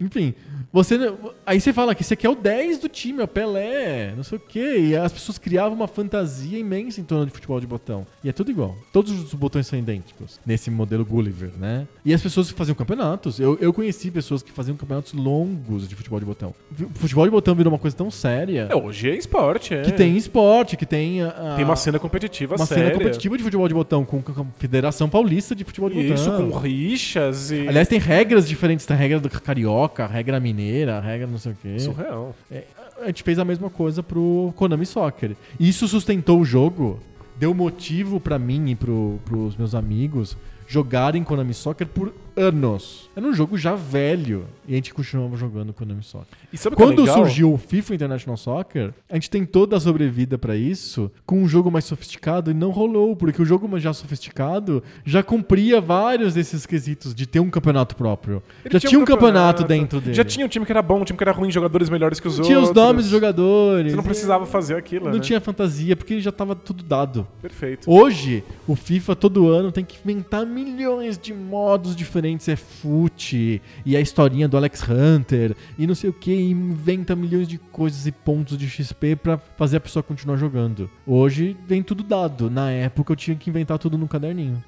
Enfim, 0.00 0.34
você. 0.72 0.96
Aí 1.44 1.60
você 1.60 1.72
fala 1.72 1.94
que 1.94 2.02
você 2.04 2.16
quer 2.16 2.28
o 2.28 2.34
10 2.34 2.78
do 2.78 2.88
time, 2.88 3.20
é 3.20 3.24
o 3.24 3.28
Pelé, 3.28 4.12
não 4.16 4.22
sei 4.24 4.38
o 4.38 4.40
quê. 4.40 4.76
E 4.78 4.96
as 4.96 5.12
pessoas 5.12 5.38
criavam 5.38 5.74
uma 5.74 5.86
fantasia 5.88 6.58
imensa 6.58 7.00
em 7.00 7.04
torno 7.04 7.26
de 7.26 7.32
futebol 7.32 7.60
de 7.60 7.66
botão. 7.66 8.06
E 8.24 8.28
é 8.28 8.32
tudo 8.32 8.50
igual. 8.50 8.76
Todos 8.92 9.12
os 9.12 9.34
botões 9.34 9.66
são 9.66 9.78
idênticos 9.78 10.40
nesse 10.46 10.70
modelo 10.70 11.04
Gulliver, 11.04 11.50
né? 11.58 11.86
E 12.04 12.14
as 12.14 12.22
pessoas 12.22 12.50
faziam 12.50 12.74
campeonatos. 12.74 13.38
Eu, 13.38 13.58
eu 13.60 13.72
conheci 13.72 14.10
pessoas 14.10 14.42
que 14.42 14.52
faziam 14.52 14.76
campeonatos 14.76 15.12
longos 15.12 15.88
de 15.88 15.94
futebol 15.94 16.18
de 16.18 16.26
botão. 16.26 16.54
Futebol 16.94 17.24
de 17.24 17.30
botão 17.30 17.54
virou 17.54 17.72
uma 17.72 17.78
coisa 17.78 17.96
tão 17.96 18.10
séria 18.10 18.68
É, 18.70 18.74
hoje 18.76 19.10
é 19.10 19.16
esporte, 19.16 19.74
é. 19.74 19.82
que 19.82 19.92
tem 19.92 20.16
esporte, 20.16 20.76
que 20.76 20.86
tem. 20.86 21.22
a- 21.22 21.54
Tem 21.56 21.64
uma 21.64 21.76
cena 21.76 21.98
competitiva 21.98 22.56
uma 22.56 22.66
séria. 22.66 22.84
cena 22.84 22.96
competitiva 22.98 23.36
de 23.36 23.42
futebol 23.44 23.68
de 23.68 23.74
botão 23.74 24.04
com 24.04 24.18
a 24.18 24.44
Federação 24.58 25.08
Paulista 25.08 25.54
de 25.54 25.64
Futebol 25.64 25.90
de 25.90 26.00
Isso, 26.00 26.30
Botão. 26.30 26.50
com 26.50 26.58
rixas 26.58 27.50
e... 27.50 27.66
Aliás, 27.68 27.88
tem 27.88 27.98
regras 27.98 28.48
diferentes. 28.48 28.86
Tem 28.86 28.96
a 28.96 28.98
regra 28.98 29.20
do 29.20 29.28
carioca, 29.30 30.04
a 30.04 30.06
regra 30.06 30.38
mineira, 30.40 30.61
a 30.88 31.00
regra 31.00 31.26
não 31.26 31.38
sei 31.38 31.52
o 31.52 31.56
quê. 31.60 31.78
Surreal. 31.78 32.34
É, 32.50 32.64
a 33.00 33.06
gente 33.06 33.22
fez 33.22 33.38
a 33.38 33.44
mesma 33.44 33.70
coisa 33.70 34.02
pro 34.02 34.52
Konami 34.56 34.86
Soccer. 34.86 35.36
Isso 35.58 35.88
sustentou 35.88 36.40
o 36.40 36.44
jogo, 36.44 37.00
deu 37.36 37.54
motivo 37.54 38.20
pra 38.20 38.38
mim 38.38 38.70
e 38.70 38.74
pro, 38.74 39.18
pros 39.24 39.56
meus 39.56 39.74
amigos 39.74 40.36
jogarem 40.66 41.22
Konami 41.22 41.52
Soccer 41.52 41.86
por 41.86 42.14
anos. 42.36 43.10
Era 43.14 43.26
um 43.26 43.32
jogo 43.34 43.58
já 43.58 43.74
velho 43.74 44.46
e 44.66 44.72
a 44.72 44.76
gente 44.76 44.94
continuava 44.94 45.36
jogando 45.36 45.72
Konami 45.72 46.02
Soccer. 46.02 46.26
E 46.52 46.56
sabe 46.56 46.74
é 46.74 46.76
Quando 46.76 47.00
legal? 47.02 47.16
surgiu 47.18 47.52
o 47.52 47.58
FIFA 47.58 47.94
International 47.94 48.36
Soccer, 48.36 48.92
a 49.10 49.14
gente 49.14 49.28
tentou 49.28 49.66
dar 49.66 49.80
sobrevida 49.80 50.38
pra 50.38 50.56
isso 50.56 51.10
com 51.26 51.42
um 51.42 51.48
jogo 51.48 51.70
mais 51.70 51.84
sofisticado 51.84 52.50
e 52.50 52.54
não 52.54 52.70
rolou, 52.70 53.14
porque 53.14 53.40
o 53.42 53.44
jogo 53.44 53.68
mais 53.68 53.82
já 53.82 53.92
sofisticado 53.92 54.82
já 55.04 55.22
cumpria 55.22 55.80
vários 55.80 56.34
desses 56.34 56.64
quesitos 56.64 57.14
de 57.14 57.26
ter 57.26 57.40
um 57.40 57.50
campeonato 57.50 57.94
próprio. 57.96 58.42
Ele 58.64 58.72
já 58.72 58.80
tinha 58.88 58.98
um 59.00 59.04
campeonato, 59.04 59.64
dentro 59.64 60.00
dele. 60.00 60.14
Já 60.14 60.24
tinha 60.24 60.46
um 60.46 60.48
time 60.48 60.64
que 60.64 60.72
era 60.72 60.80
bom, 60.82 61.00
um 61.00 61.04
time 61.04 61.16
que 61.16 61.24
era 61.24 61.32
ruim, 61.32 61.50
jogadores 61.50 61.90
melhores 61.90 62.18
que 62.18 62.28
os 62.28 62.36
Tinha 62.36 62.58
outros. 62.58 62.70
os 62.70 62.74
nomes 62.74 63.04
dos 63.04 63.10
jogadores. 63.12 63.90
Você 63.92 63.96
não 63.96 64.04
precisava 64.04 64.46
fazer 64.46 64.76
aquilo, 64.76 65.06
Não 65.06 65.14
né? 65.14 65.20
tinha 65.20 65.40
fantasia, 65.40 65.94
porque 65.96 66.20
já 66.20 66.32
tava 66.32 66.54
tudo 66.54 66.82
dado. 66.82 67.26
Perfeito. 67.40 67.90
Hoje, 67.90 68.42
o 68.66 68.74
FIFA 68.74 69.14
todo 69.16 69.48
ano 69.48 69.70
tem 69.70 69.84
que 69.84 69.98
inventar 70.02 70.46
milhões 70.46 71.18
de 71.18 71.34
modos 71.34 71.94
diferentes. 71.94 72.21
É 72.48 72.56
fute, 72.56 73.60
e 73.84 73.96
a 73.96 74.00
historinha 74.00 74.48
do 74.48 74.56
Alex 74.56 74.82
Hunter, 74.88 75.56
e 75.78 75.86
não 75.86 75.94
sei 75.94 76.08
o 76.08 76.12
que, 76.12 76.34
inventa 76.34 77.16
milhões 77.16 77.48
de 77.48 77.58
coisas 77.58 78.06
e 78.06 78.12
pontos 78.12 78.56
de 78.56 78.68
XP 78.68 79.16
pra 79.16 79.38
fazer 79.38 79.78
a 79.78 79.80
pessoa 79.80 80.02
continuar 80.02 80.36
jogando. 80.36 80.90
Hoje 81.06 81.56
vem 81.66 81.82
tudo 81.82 82.02
dado. 82.02 82.50
Na 82.50 82.70
época 82.70 83.12
eu 83.12 83.16
tinha 83.16 83.36
que 83.36 83.50
inventar 83.50 83.78
tudo 83.78 83.98
no 83.98 84.08
caderninho. 84.08 84.62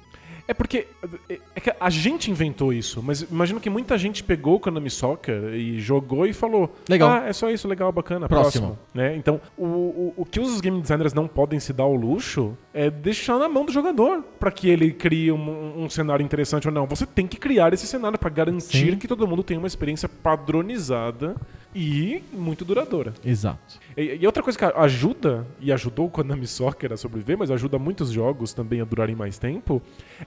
É 0.47 0.53
porque 0.53 0.87
é- 1.29 1.59
que 1.59 1.73
a 1.79 1.89
gente 1.89 2.29
inventou 2.29 2.71
isso, 2.71 3.01
mas 3.01 3.21
imagino 3.21 3.59
que 3.59 3.69
muita 3.69 3.97
gente 3.97 4.23
pegou 4.23 4.55
o 4.55 4.59
Konami 4.59 4.89
Soccer 4.89 5.53
e 5.55 5.79
jogou 5.79 6.27
e 6.27 6.33
falou: 6.33 6.75
Legal. 6.87 7.09
Ah, 7.09 7.27
é 7.27 7.33
só 7.33 7.49
isso, 7.49 7.67
legal, 7.67 7.91
bacana, 7.91 8.27
Próximo." 8.27 8.67
próximo. 8.67 8.79
Né? 8.93 9.15
Então, 9.15 9.41
o, 9.57 9.65
o, 9.65 10.13
o 10.17 10.25
que 10.25 10.39
os 10.39 10.61
game 10.61 10.79
designers 10.79 11.13
não 11.13 11.27
podem 11.27 11.59
se 11.59 11.73
dar 11.73 11.83
ao 11.83 11.95
luxo 11.95 12.55
é 12.73 12.89
deixar 12.89 13.39
na 13.39 13.49
mão 13.49 13.65
do 13.65 13.71
jogador 13.71 14.21
para 14.39 14.51
que 14.51 14.69
ele 14.69 14.91
crie 14.91 15.31
um, 15.31 15.83
um 15.83 15.89
cenário 15.89 16.23
interessante 16.23 16.67
ou 16.67 16.73
não. 16.73 16.85
Você 16.85 17.05
tem 17.05 17.25
que 17.25 17.37
criar 17.37 17.73
esse 17.73 17.87
cenário 17.87 18.19
para 18.19 18.29
garantir 18.29 18.91
Sim. 18.91 18.97
que 18.97 19.07
todo 19.07 19.27
mundo 19.27 19.43
tenha 19.43 19.59
uma 19.59 19.67
experiência 19.67 20.07
padronizada 20.07 21.35
e 21.75 22.23
muito 22.31 22.63
duradoura. 22.63 23.13
Exato. 23.23 23.79
E, 23.97 24.17
e 24.21 24.25
outra 24.25 24.41
coisa 24.41 24.57
que 24.57 24.63
ajuda, 24.63 25.45
e 25.59 25.73
ajudou 25.73 26.05
o 26.05 26.09
Konami 26.09 26.47
Soccer 26.47 26.93
a 26.93 26.97
sobreviver, 26.97 27.37
mas 27.37 27.51
ajuda 27.51 27.77
muitos 27.77 28.09
jogos 28.11 28.53
também 28.53 28.79
a 28.79 28.85
durarem 28.85 29.15
mais 29.15 29.37
tempo, 29.37 29.81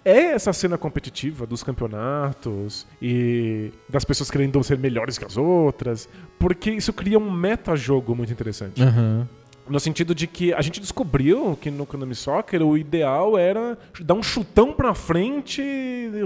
é 0.04 0.32
essa 0.32 0.52
cena 0.52 0.76
competitiva 0.76 1.46
dos 1.46 1.62
campeonatos 1.62 2.86
e 3.00 3.72
das 3.88 4.04
pessoas 4.04 4.30
querendo 4.30 4.62
ser 4.62 4.76
melhores 4.78 5.16
que 5.16 5.24
as 5.24 5.38
outras, 5.38 6.06
porque 6.38 6.70
isso 6.70 6.92
cria 6.92 7.18
um 7.18 7.30
meta-jogo 7.30 8.14
muito 8.14 8.32
interessante. 8.32 8.82
Aham. 8.82 9.26
No 9.66 9.78
sentido 9.78 10.14
de 10.14 10.26
que 10.26 10.52
a 10.54 10.62
gente 10.62 10.80
descobriu 10.80 11.56
que 11.60 11.70
no 11.70 11.84
Konami 11.84 12.14
Soccer 12.14 12.62
o 12.62 12.76
ideal 12.76 13.36
era 13.36 13.76
dar 14.00 14.14
um 14.14 14.22
chutão 14.22 14.72
pra 14.72 14.94
frente 14.94 15.62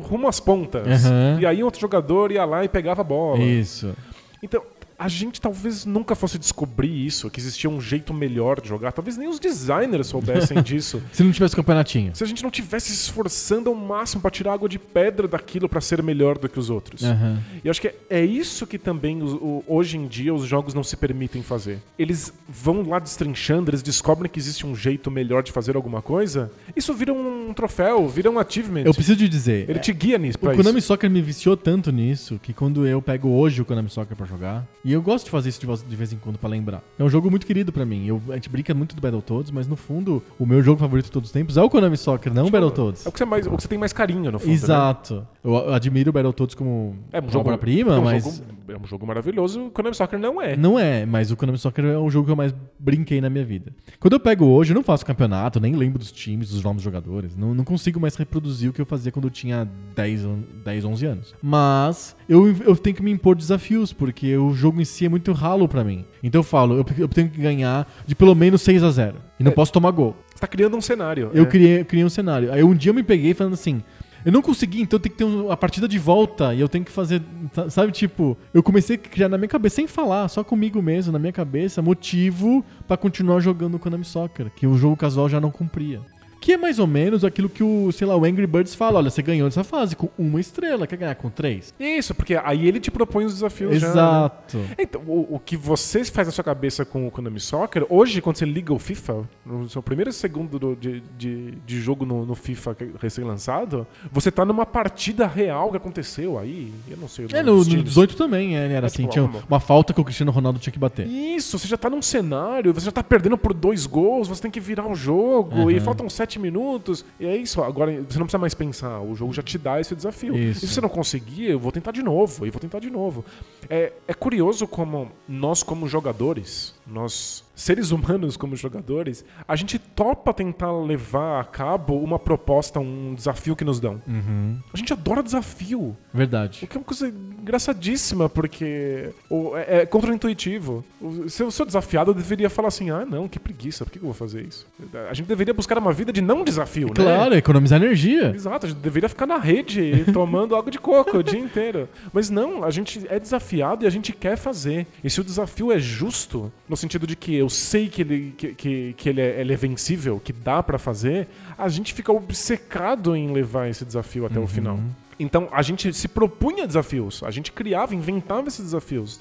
rumo 0.00 0.28
às 0.28 0.38
pontas. 0.38 1.06
Aham. 1.06 1.38
E 1.40 1.46
aí 1.46 1.62
outro 1.62 1.80
jogador 1.80 2.30
ia 2.30 2.44
lá 2.44 2.64
e 2.64 2.68
pegava 2.68 3.00
a 3.00 3.04
bola. 3.04 3.40
Isso. 3.40 3.94
Então, 4.40 4.62
a 5.04 5.08
gente 5.08 5.40
talvez 5.40 5.84
nunca 5.84 6.14
fosse 6.14 6.38
descobrir 6.38 6.88
isso, 7.06 7.28
que 7.28 7.40
existia 7.40 7.68
um 7.68 7.80
jeito 7.80 8.14
melhor 8.14 8.60
de 8.60 8.68
jogar. 8.68 8.92
Talvez 8.92 9.16
nem 9.16 9.28
os 9.28 9.40
designers 9.40 10.06
soubessem 10.06 10.60
disso. 10.62 11.02
Se 11.12 11.22
não 11.24 11.32
tivesse 11.32 11.56
campeonatinho. 11.56 12.14
Se 12.14 12.22
a 12.22 12.26
gente 12.26 12.42
não 12.42 12.50
tivesse 12.50 12.88
se 12.90 12.94
esforçando 13.04 13.68
ao 13.68 13.74
máximo 13.74 14.22
para 14.22 14.30
tirar 14.30 14.52
água 14.52 14.68
de 14.68 14.78
pedra 14.78 15.26
daquilo 15.26 15.68
para 15.68 15.80
ser 15.80 16.02
melhor 16.02 16.38
do 16.38 16.48
que 16.48 16.58
os 16.58 16.70
outros. 16.70 17.02
Aham. 17.02 17.42
E 17.64 17.68
acho 17.68 17.80
que 17.80 17.88
é- 17.88 17.94
é 18.10 18.24
isso 18.24 18.66
que 18.66 18.78
também 18.78 19.20
os- 19.22 19.32
o- 19.32 19.64
hoje 19.66 19.96
em 19.96 20.06
dia 20.06 20.32
os 20.32 20.44
jogos 20.44 20.72
não 20.74 20.84
se 20.84 20.96
permitem 20.96 21.42
fazer. 21.42 21.78
Eles 21.98 22.32
vão 22.48 22.82
lá 22.88 22.98
destrinchando, 22.98 23.70
eles 23.70 23.82
descobrem 23.82 24.30
que 24.30 24.38
existe 24.38 24.64
um 24.66 24.74
jeito 24.76 25.10
melhor 25.10 25.42
de 25.42 25.50
fazer 25.50 25.74
alguma 25.74 26.00
coisa. 26.00 26.50
Isso 26.76 26.94
vira 26.94 27.12
um 27.12 27.52
troféu, 27.54 28.08
vira 28.08 28.30
um 28.30 28.38
achievement. 28.38 28.84
Eu 28.84 28.94
preciso 28.94 29.18
te 29.18 29.28
dizer. 29.28 29.68
Ele 29.68 29.78
te 29.80 29.92
guia 29.92 30.16
nisso. 30.18 30.38
O 30.40 30.46
Konami 30.54 30.78
isso. 30.78 30.86
Soccer 30.88 31.10
me 31.10 31.20
viciou 31.20 31.56
tanto 31.56 31.90
nisso 31.90 32.38
que 32.42 32.52
quando 32.52 32.86
eu 32.86 33.02
pego 33.02 33.28
hoje 33.30 33.60
o 33.60 33.64
Konami 33.64 33.88
Soccer 33.90 34.16
pra 34.16 34.26
jogar, 34.26 34.64
e 34.84 34.91
eu 34.92 35.02
gosto 35.02 35.24
de 35.26 35.30
fazer 35.30 35.48
isso 35.48 35.60
de 35.88 35.96
vez 35.96 36.12
em 36.12 36.16
quando 36.16 36.38
pra 36.38 36.48
lembrar. 36.48 36.82
É 36.98 37.04
um 37.04 37.08
jogo 37.10 37.30
muito 37.30 37.46
querido 37.46 37.72
pra 37.72 37.84
mim. 37.84 38.06
Eu, 38.06 38.20
a 38.30 38.34
gente 38.34 38.48
brinca 38.48 38.72
muito 38.74 38.94
do 38.94 39.00
Battletoads, 39.02 39.50
mas 39.50 39.66
no 39.68 39.76
fundo, 39.76 40.22
o 40.38 40.46
meu 40.46 40.62
jogo 40.62 40.78
favorito 40.80 41.06
de 41.06 41.12
todos 41.12 41.28
os 41.28 41.32
tempos 41.32 41.56
é 41.56 41.62
o 41.62 41.68
Konami 41.70 41.96
Soccer, 41.96 42.32
não 42.32 42.46
o 42.46 42.50
Battletoads. 42.50 43.06
É 43.06 43.08
o 43.08 43.12
que 43.12 43.18
você, 43.18 43.24
mais, 43.24 43.46
o 43.46 43.56
que 43.56 43.62
você 43.62 43.68
tem 43.68 43.78
mais 43.78 43.92
carinho, 43.92 44.30
no 44.32 44.38
fundo. 44.38 44.48
né? 44.48 44.54
Exato. 44.54 45.26
Eu, 45.44 45.52
eu 45.54 45.74
admiro 45.74 46.10
o 46.10 46.12
Battletoads 46.12 46.54
como 46.54 46.96
É 47.12 47.20
um 47.20 47.28
jogo 47.28 47.56
prima, 47.58 47.94
é 47.96 47.98
um 47.98 48.04
mas 48.04 48.24
jogo- 48.24 48.44
é 48.68 48.76
um 48.78 48.86
jogo 48.86 49.06
maravilhoso. 49.06 49.66
O 49.66 49.70
Konami 49.70 49.94
Soccer 49.94 50.18
não 50.18 50.40
é. 50.40 50.56
não 50.56 50.78
é. 50.78 51.04
Mas 51.04 51.30
o 51.30 51.36
Konami 51.36 51.58
Soccer 51.58 51.84
é 51.84 51.98
o 51.98 52.08
jogo 52.10 52.26
que 52.26 52.32
eu 52.32 52.36
mais 52.36 52.54
brinquei 52.78 53.20
na 53.20 53.28
minha 53.28 53.44
vida. 53.44 53.72
Quando 54.00 54.14
eu 54.14 54.20
pego 54.20 54.44
hoje, 54.46 54.72
eu 54.72 54.74
não 54.74 54.82
faço 54.84 55.04
campeonato, 55.04 55.60
nem 55.60 55.74
lembro 55.74 55.98
dos 55.98 56.10
times, 56.12 56.50
dos 56.50 56.62
nomes 56.62 56.76
dos 56.76 56.84
jogadores. 56.84 57.36
Não, 57.36 57.54
não 57.54 57.64
consigo 57.64 58.00
mais 58.00 58.16
reproduzir 58.16 58.70
o 58.70 58.72
que 58.72 58.80
eu 58.80 58.86
fazia 58.86 59.12
quando 59.12 59.26
eu 59.26 59.30
tinha 59.30 59.68
10, 59.94 60.24
an- 60.24 60.42
10 60.64 60.84
11 60.84 61.06
anos. 61.06 61.34
Mas 61.42 62.16
eu, 62.28 62.48
eu 62.62 62.76
tenho 62.76 62.96
que 62.96 63.02
me 63.02 63.10
impor 63.10 63.36
desafios, 63.36 63.92
porque 63.92 64.36
o 64.36 64.52
jogo 64.54 64.71
em 64.80 64.84
si 64.84 65.04
é 65.04 65.08
muito 65.08 65.32
ralo 65.32 65.68
pra 65.68 65.82
mim. 65.84 66.04
Então 66.22 66.38
eu 66.40 66.44
falo, 66.44 66.76
eu, 66.76 66.86
eu 66.98 67.08
tenho 67.08 67.28
que 67.28 67.40
ganhar 67.40 67.86
de 68.06 68.14
pelo 68.14 68.34
menos 68.34 68.62
6 68.62 68.82
a 68.82 68.90
0 68.90 69.16
E 69.38 69.44
não 69.44 69.50
É. 69.52 69.54
posso 69.54 69.72
tomar 69.72 69.90
gol. 69.90 70.16
Você 70.34 70.40
tá 70.40 70.46
criando 70.46 70.76
um 70.76 70.80
cenário. 70.80 71.30
Eu 71.34 71.42
é. 71.44 71.46
criei, 71.46 71.84
criei 71.84 72.04
um 72.04 72.08
cenário. 72.10 72.52
Aí 72.52 72.62
um 72.62 72.74
dia 72.74 72.90
eu 72.90 72.94
me 72.94 73.02
peguei 73.02 73.34
falando 73.34 73.54
assim. 73.54 73.82
Eu 74.24 74.30
não 74.30 74.40
consegui, 74.40 74.80
então 74.80 75.00
tem 75.00 75.10
que 75.10 75.18
ter 75.18 75.24
um- 75.24 75.50
a 75.50 75.56
partida 75.56 75.88
de 75.88 75.98
volta 75.98 76.54
e 76.54 76.60
eu 76.60 76.68
tenho 76.68 76.84
que 76.84 76.92
fazer. 76.92 77.20
sa- 77.52 77.68
Sabe, 77.68 77.90
tipo, 77.90 78.36
eu 78.54 78.62
comecei 78.62 78.94
a 78.94 78.98
criar 78.98 79.28
na 79.28 79.36
minha 79.36 79.48
cabeça, 79.48 79.74
sem 79.76 79.88
falar, 79.88 80.28
só 80.28 80.44
comigo 80.44 80.80
mesmo, 80.80 81.12
na 81.12 81.18
minha 81.18 81.32
cabeça, 81.32 81.82
motivo 81.82 82.64
pra 82.86 82.96
continuar 82.96 83.40
jogando 83.40 83.74
o 83.74 83.78
Konami 83.80 84.04
Soccer, 84.04 84.48
que 84.54 84.64
o 84.64 84.76
jogo 84.78 84.96
casual 84.96 85.28
já 85.28 85.40
não 85.40 85.50
cumpria. 85.50 86.00
Que 86.42 86.54
é 86.54 86.56
mais 86.56 86.80
ou 86.80 86.88
menos 86.88 87.24
aquilo 87.24 87.48
que 87.48 87.62
o, 87.62 87.92
sei 87.92 88.04
lá, 88.06 88.16
o 88.16 88.24
Angry 88.24 88.46
Birds 88.48 88.74
fala: 88.74 88.98
olha, 88.98 89.08
você 89.10 89.22
ganhou 89.22 89.46
essa 89.46 89.62
fase 89.62 89.94
com 89.94 90.08
uma 90.18 90.40
estrela, 90.40 90.88
quer 90.88 90.96
ganhar 90.96 91.14
com 91.14 91.30
três? 91.30 91.72
Isso, 91.78 92.14
porque 92.16 92.34
aí 92.34 92.66
ele 92.66 92.80
te 92.80 92.90
propõe 92.90 93.24
os 93.24 93.34
desafios 93.34 93.78
já. 93.78 93.86
né? 93.86 93.92
Exato. 93.92 94.58
Então, 94.76 95.00
o, 95.06 95.36
o 95.36 95.38
que 95.38 95.56
você 95.56 96.04
faz 96.04 96.26
na 96.26 96.32
sua 96.32 96.42
cabeça 96.42 96.84
com 96.84 97.06
o 97.06 97.10
Konami 97.12 97.38
Soccer, 97.38 97.86
hoje, 97.88 98.20
quando 98.20 98.36
você 98.38 98.44
liga 98.44 98.72
o 98.74 98.78
FIFA, 98.78 99.22
no 99.46 99.68
seu 99.68 99.80
primeiro 99.82 100.12
segundo 100.12 100.58
do- 100.58 100.74
de, 100.74 101.00
de, 101.16 101.52
de 101.64 101.80
jogo 101.80 102.04
no, 102.04 102.26
no 102.26 102.34
FIFA 102.34 102.76
recém-lançado, 103.00 103.86
você 104.10 104.30
tá 104.30 104.44
numa 104.44 104.66
partida 104.66 105.26
real 105.26 105.70
que 105.70 105.76
aconteceu 105.76 106.38
aí. 106.38 106.72
Eu 106.90 106.96
não 106.96 107.06
sei. 107.08 107.26
o 107.26 107.28
É, 107.36 107.42
no, 107.42 107.56
no 107.58 107.64
times. 107.64 107.84
18 107.84 108.16
também 108.16 108.56
é, 108.56 108.64
era 108.72 108.86
É, 108.86 108.86
assim: 108.86 109.02
tipo, 109.02 109.12
tinha 109.12 109.30
uma- 109.48 109.60
falta 109.60 109.92
que 109.94 110.00
o 110.00 110.04
Cristiano 110.04 110.32
Ronaldo 110.32 110.58
tinha 110.58 110.72
que 110.72 110.78
bater. 110.78 111.06
Isso, 111.06 111.58
você 111.58 111.68
já 111.68 111.76
tá 111.76 111.88
num 111.88 112.02
cenário, 112.02 112.72
você 112.74 112.86
já 112.86 112.92
tá 112.92 113.02
perdendo 113.02 113.38
por 113.38 113.54
dois 113.54 113.86
gols, 113.86 114.26
você 114.28 114.42
tem 114.42 114.50
que 114.50 114.58
virar 114.60 114.86
o 114.90 114.94
jogo, 114.94 115.52
Uhum. 115.62 115.70
e 115.70 115.78
faltam 115.80 116.08
sete 116.10 116.31
minutos. 116.38 117.04
E 117.18 117.26
é 117.26 117.36
isso, 117.36 117.62
agora 117.62 117.92
você 117.92 118.18
não 118.18 118.26
precisa 118.26 118.38
mais 118.38 118.54
pensar, 118.54 119.00
o 119.00 119.14
jogo 119.14 119.32
já 119.32 119.42
te 119.42 119.58
dá 119.58 119.80
esse 119.80 119.94
desafio. 119.94 120.36
Isso. 120.36 120.64
E 120.64 120.68
se 120.68 120.74
você 120.74 120.80
não 120.80 120.88
conseguir, 120.88 121.50
eu 121.50 121.58
vou 121.58 121.72
tentar 121.72 121.92
de 121.92 122.02
novo, 122.02 122.46
e 122.46 122.50
vou 122.50 122.60
tentar 122.60 122.78
de 122.78 122.90
novo. 122.90 123.24
É, 123.68 123.92
é 124.06 124.14
curioso 124.14 124.66
como 124.66 125.10
nós, 125.28 125.62
como 125.62 125.88
jogadores, 125.88 126.74
nós, 126.86 127.44
seres 127.54 127.90
humanos 127.90 128.36
como 128.36 128.56
jogadores, 128.56 129.24
a 129.46 129.54
gente 129.56 129.78
topa 129.78 130.34
tentar 130.34 130.72
levar 130.72 131.40
a 131.40 131.44
cabo 131.44 131.98
uma 131.98 132.18
proposta, 132.18 132.80
um 132.80 133.14
desafio 133.14 133.54
que 133.54 133.64
nos 133.64 133.78
dão. 133.78 134.02
Uhum. 134.06 134.58
A 134.72 134.76
gente 134.76 134.92
adora 134.92 135.22
desafio. 135.22 135.96
Verdade. 136.12 136.64
O 136.64 136.66
que 136.66 136.76
é 136.76 136.80
uma 136.80 136.84
coisa 136.84 137.08
engraçadíssima, 137.08 138.28
porque 138.28 139.10
é, 139.54 139.78
é 139.78 139.86
contra-intuitivo. 139.86 140.84
Se 141.28 141.42
eu 141.42 141.50
sou 141.50 141.64
desafiado, 141.66 142.10
eu 142.10 142.14
deveria 142.14 142.50
falar 142.50 142.68
assim: 142.68 142.90
ah, 142.90 143.04
não, 143.04 143.28
que 143.28 143.38
preguiça, 143.38 143.84
por 143.84 143.90
que 143.90 143.98
eu 143.98 144.04
vou 144.04 144.14
fazer 144.14 144.42
isso? 144.42 144.66
A 145.08 145.14
gente 145.14 145.26
deveria 145.26 145.54
buscar 145.54 145.78
uma 145.78 145.92
vida 145.92 146.12
de 146.12 146.20
não 146.20 146.44
desafio, 146.44 146.88
né? 146.88 146.94
Claro, 146.94 147.34
economizar 147.34 147.82
energia. 147.82 148.32
Exato, 148.34 148.66
a 148.66 148.68
gente 148.68 148.78
deveria 148.78 149.08
ficar 149.08 149.26
na 149.26 149.38
rede 149.38 150.04
tomando 150.12 150.56
água 150.56 150.70
de 150.70 150.78
coco 150.78 151.18
o 151.18 151.22
dia 151.22 151.38
inteiro. 151.38 151.88
Mas 152.12 152.30
não, 152.30 152.64
a 152.64 152.70
gente 152.70 153.04
é 153.08 153.18
desafiado 153.18 153.84
e 153.84 153.86
a 153.86 153.90
gente 153.90 154.12
quer 154.12 154.36
fazer. 154.36 154.86
E 155.02 155.10
se 155.10 155.20
o 155.20 155.24
desafio 155.24 155.72
é 155.72 155.78
justo, 155.78 156.52
no 156.72 156.76
sentido 156.76 157.06
de 157.06 157.14
que 157.14 157.34
eu 157.34 157.50
sei 157.50 157.86
que 157.86 158.00
ele, 158.00 158.34
que, 158.34 158.54
que, 158.54 158.94
que 158.96 159.08
ele, 159.10 159.20
é, 159.20 159.42
ele 159.42 159.52
é 159.52 159.56
vencível, 159.56 160.18
que 160.18 160.32
dá 160.32 160.62
pra 160.62 160.78
fazer, 160.78 161.28
a 161.58 161.68
gente 161.68 161.92
fica 161.92 162.10
obcecado 162.10 163.14
em 163.14 163.30
levar 163.30 163.68
esse 163.68 163.84
desafio 163.84 164.24
até 164.24 164.40
o 164.40 164.46
final. 164.46 164.80
Então 165.18 165.48
a 165.52 165.62
gente 165.62 165.92
se 165.92 166.08
propunha 166.08 166.66
desafios, 166.66 167.22
a 167.22 167.30
gente 167.30 167.52
criava, 167.52 167.94
inventava 167.94 168.48
esses 168.48 168.64
desafios 168.64 169.20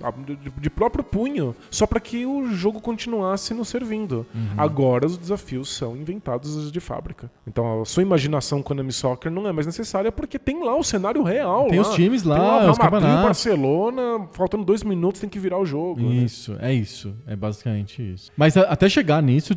de, 0.59 0.69
próprio 0.69 1.03
punho, 1.03 1.55
só 1.69 1.85
pra 1.85 1.99
que 1.99 2.25
o 2.25 2.51
jogo 2.53 2.79
continuasse 2.81 3.53
nos 3.53 3.67
servindo. 3.67 4.25
Agora 4.57 5.05
os 5.05 5.17
desafios 5.17 5.69
são 5.75 5.95
inventados 5.95 6.71
de 6.71 6.79
fábrica. 6.79 7.29
Então 7.47 7.81
a 7.81 7.85
sua 7.85 8.03
imaginação 8.03 8.61
Konami 8.61 8.91
Soccer 8.91 9.31
não 9.31 9.47
é 9.47 9.51
mais 9.51 9.65
necessária 9.65 10.11
porque 10.11 10.39
tem 10.39 10.63
lá 10.63 10.75
o 10.75 10.83
cenário 10.83 11.23
real. 11.23 11.67
Tem 11.67 11.79
lá. 11.79 11.87
os 11.89 11.95
times 11.95 12.23
lá, 12.23 12.35
tem 12.37 12.45
lá 12.47 12.59
Real 12.59 12.71
os 12.71 12.77
Madrid. 12.77 13.21
Barcelona, 13.23 14.27
faltando 14.31 14.63
dois 14.63 14.83
minutos 14.83 15.21
tem 15.21 15.29
que 15.29 15.39
virar 15.39 15.59
o 15.59 15.65
jogo. 15.65 16.01
né? 16.01 16.15
Isso, 16.15 16.55
é 16.59 16.73
isso. 16.73 17.13
É 17.27 17.35
basicamente 17.35 18.01
isso. 18.01 18.31
Mas 18.35 18.55
a- 18.57 18.61
até 18.63 18.87
chegar 18.89 19.21
nisso, 19.21 19.53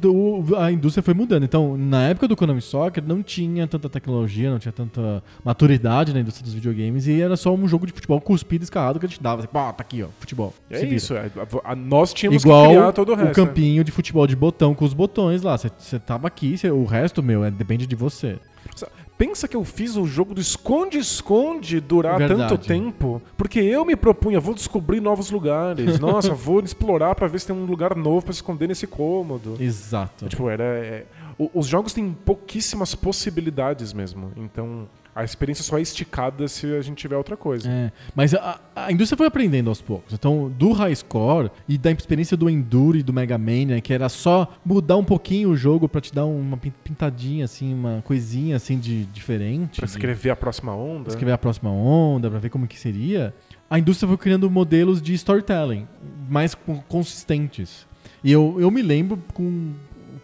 a 0.59 0.71
indústria 0.73 1.03
foi 1.03 1.15
mudando. 1.15 1.45
Então, 1.45 1.77
na 1.77 2.09
época 2.09 2.27
do 2.29 2.37
Konami 2.37 2.61
Soccer, 2.61 3.03
não 3.07 3.23
tinha 3.23 3.67
tanta 3.67 3.89
tecnologia, 3.89 4.51
não 4.51 4.59
tinha 4.59 4.73
tanta 4.73 5.23
maturidade 5.45 6.13
na 6.13 6.21
indústria 6.25 6.45
dos 6.45 6.55
videogames 6.55 7.07
e 7.07 7.21
era 7.21 7.37
só 7.37 7.55
um 7.55 7.69
jogo 7.69 7.87
de 7.87 7.93
futebol 7.93 8.21
cuspido, 8.21 8.65
escarrado 8.65 8.99
que 8.99 9.07
a 9.07 9.09
gente 9.09 9.23
dava. 9.23 9.41
Assim, 9.43 9.49
Pá, 9.53 9.73
tá 9.73 9.83
aqui, 9.83 10.03
ó, 10.03 10.09
futebol. 10.19 10.53
É 10.69 10.79
se 10.79 10.85
vira." 10.85 10.97
isso, 10.97 11.15
é, 11.15 11.31
nós 11.77 12.13
tínhamos 12.13 12.43
que 12.43 12.49
Igual 12.49 12.69
criar 12.71 12.93
todo 12.93 13.13
o 13.13 13.15
resto. 13.15 13.29
né? 13.29 13.35
campinho 13.47 13.85
de 13.85 13.93
futebol 13.93 14.27
de 14.27 14.35
botão 14.35 14.75
com 14.75 14.85
os 14.85 14.93
botões 14.93 15.43
lá. 15.43 15.57
Você 15.57 15.99
tava 15.99 16.27
aqui, 16.27 16.59
cê- 16.59 16.71
o 16.71 16.85
resto, 16.85 17.23
meu, 17.23 17.45
é, 17.45 17.51
depende 17.51 17.87
de 17.87 17.95
você. 17.95 18.37
Pensa 19.17 19.47
que 19.47 19.57
eu 19.57 19.63
fiz 19.65 19.95
o 19.97 20.05
jogo 20.07 20.35
do 20.35 20.41
esconde-esconde 20.41 21.81
durar 21.81 22.19
Verdade. 22.19 22.49
tanto 22.49 22.67
tempo, 22.67 23.23
porque 23.37 23.61
eu 23.61 23.85
me 23.85 23.95
propunha, 23.97 24.41
vou 24.41 24.55
descobrir 24.55 25.01
novos 25.01 25.31
lugares. 25.31 25.99
Nossa, 26.01 26.35
vou 26.35 26.61
explorar 26.61 27.15
pra 27.15 27.27
ver 27.29 27.39
se 27.41 27.47
tem 27.47 27.55
um 27.57 27.65
lugar 27.65 27.95
novo 27.95 28.23
pra 28.25 28.33
se 28.33 28.39
esconder 28.39 28.69
nesse 28.69 28.87
cômodo. 28.87 29.57
Exato. 29.61 30.27
Tipo, 30.27 30.49
era. 30.49 30.65
é, 30.65 31.05
o- 31.39 31.51
os 31.55 31.67
jogos 31.67 31.93
têm 31.93 32.11
pouquíssimas 32.25 32.95
possibilidades 32.95 33.93
mesmo. 33.93 34.33
Então, 34.37 34.87
a 35.15 35.23
experiência 35.25 35.63
só 35.63 35.79
é 35.79 35.83
esticada 35.83 36.49
se 36.49 36.67
a 36.75 36.83
gente 36.83 36.99
tiver 36.99 37.17
outra 37.17 37.37
coisa. 37.37 37.69
É, 37.71 37.93
mas 38.15 38.35
a, 38.35 38.61
a 38.75 38.91
indústria 38.91 39.17
foi 39.17 39.27
aprendendo 39.27 39.69
aos 39.69 39.81
poucos. 39.81 40.13
Então, 40.13 40.51
do 40.59 40.73
High 40.73 40.95
Score 40.97 41.51
e 41.69 41.79
da 41.79 41.91
experiência 41.93 42.37
do 42.37 42.51
Enduro 42.51 42.99
e 42.99 43.03
do 43.03 43.13
Mega 43.13 43.39
Mania, 43.39 43.81
que 43.81 43.93
era 43.93 44.09
só 44.09 44.53
mudar 44.65 44.97
um 44.97 45.05
pouquinho 45.05 45.51
o 45.51 45.57
jogo 45.57 45.89
pra 45.89 46.01
te 46.01 46.13
dar 46.13 46.25
uma 46.27 46.57
pin- 46.57 46.73
pintadinha, 46.83 47.45
assim, 47.45 47.73
uma 47.73 48.03
coisinha 48.05 48.57
assim 48.57 48.79
de 48.79 49.05
diferente. 49.07 49.77
Pra 49.77 49.87
escrever 49.87 50.31
a 50.31 50.37
próxima 50.37 50.75
onda. 50.75 51.09
escrever 51.11 51.33
a 51.33 51.39
próxima 51.39 51.71
onda, 51.71 52.29
pra 52.29 52.39
ver 52.39 52.51
como 52.51 52.67
que 52.67 52.79
seria. 52.79 53.33
A 53.71 53.79
indústria 53.79 54.09
foi 54.09 54.19
criando 54.19 54.51
modelos 54.51 55.01
de 55.01 55.15
storytelling 55.15 55.87
mais 56.29 56.55
co- 56.55 56.83
consistentes. 56.89 57.87
E 58.23 58.33
eu, 58.33 58.57
eu 58.59 58.71
me 58.71 58.83
lembro 58.83 59.19
com, 59.33 59.73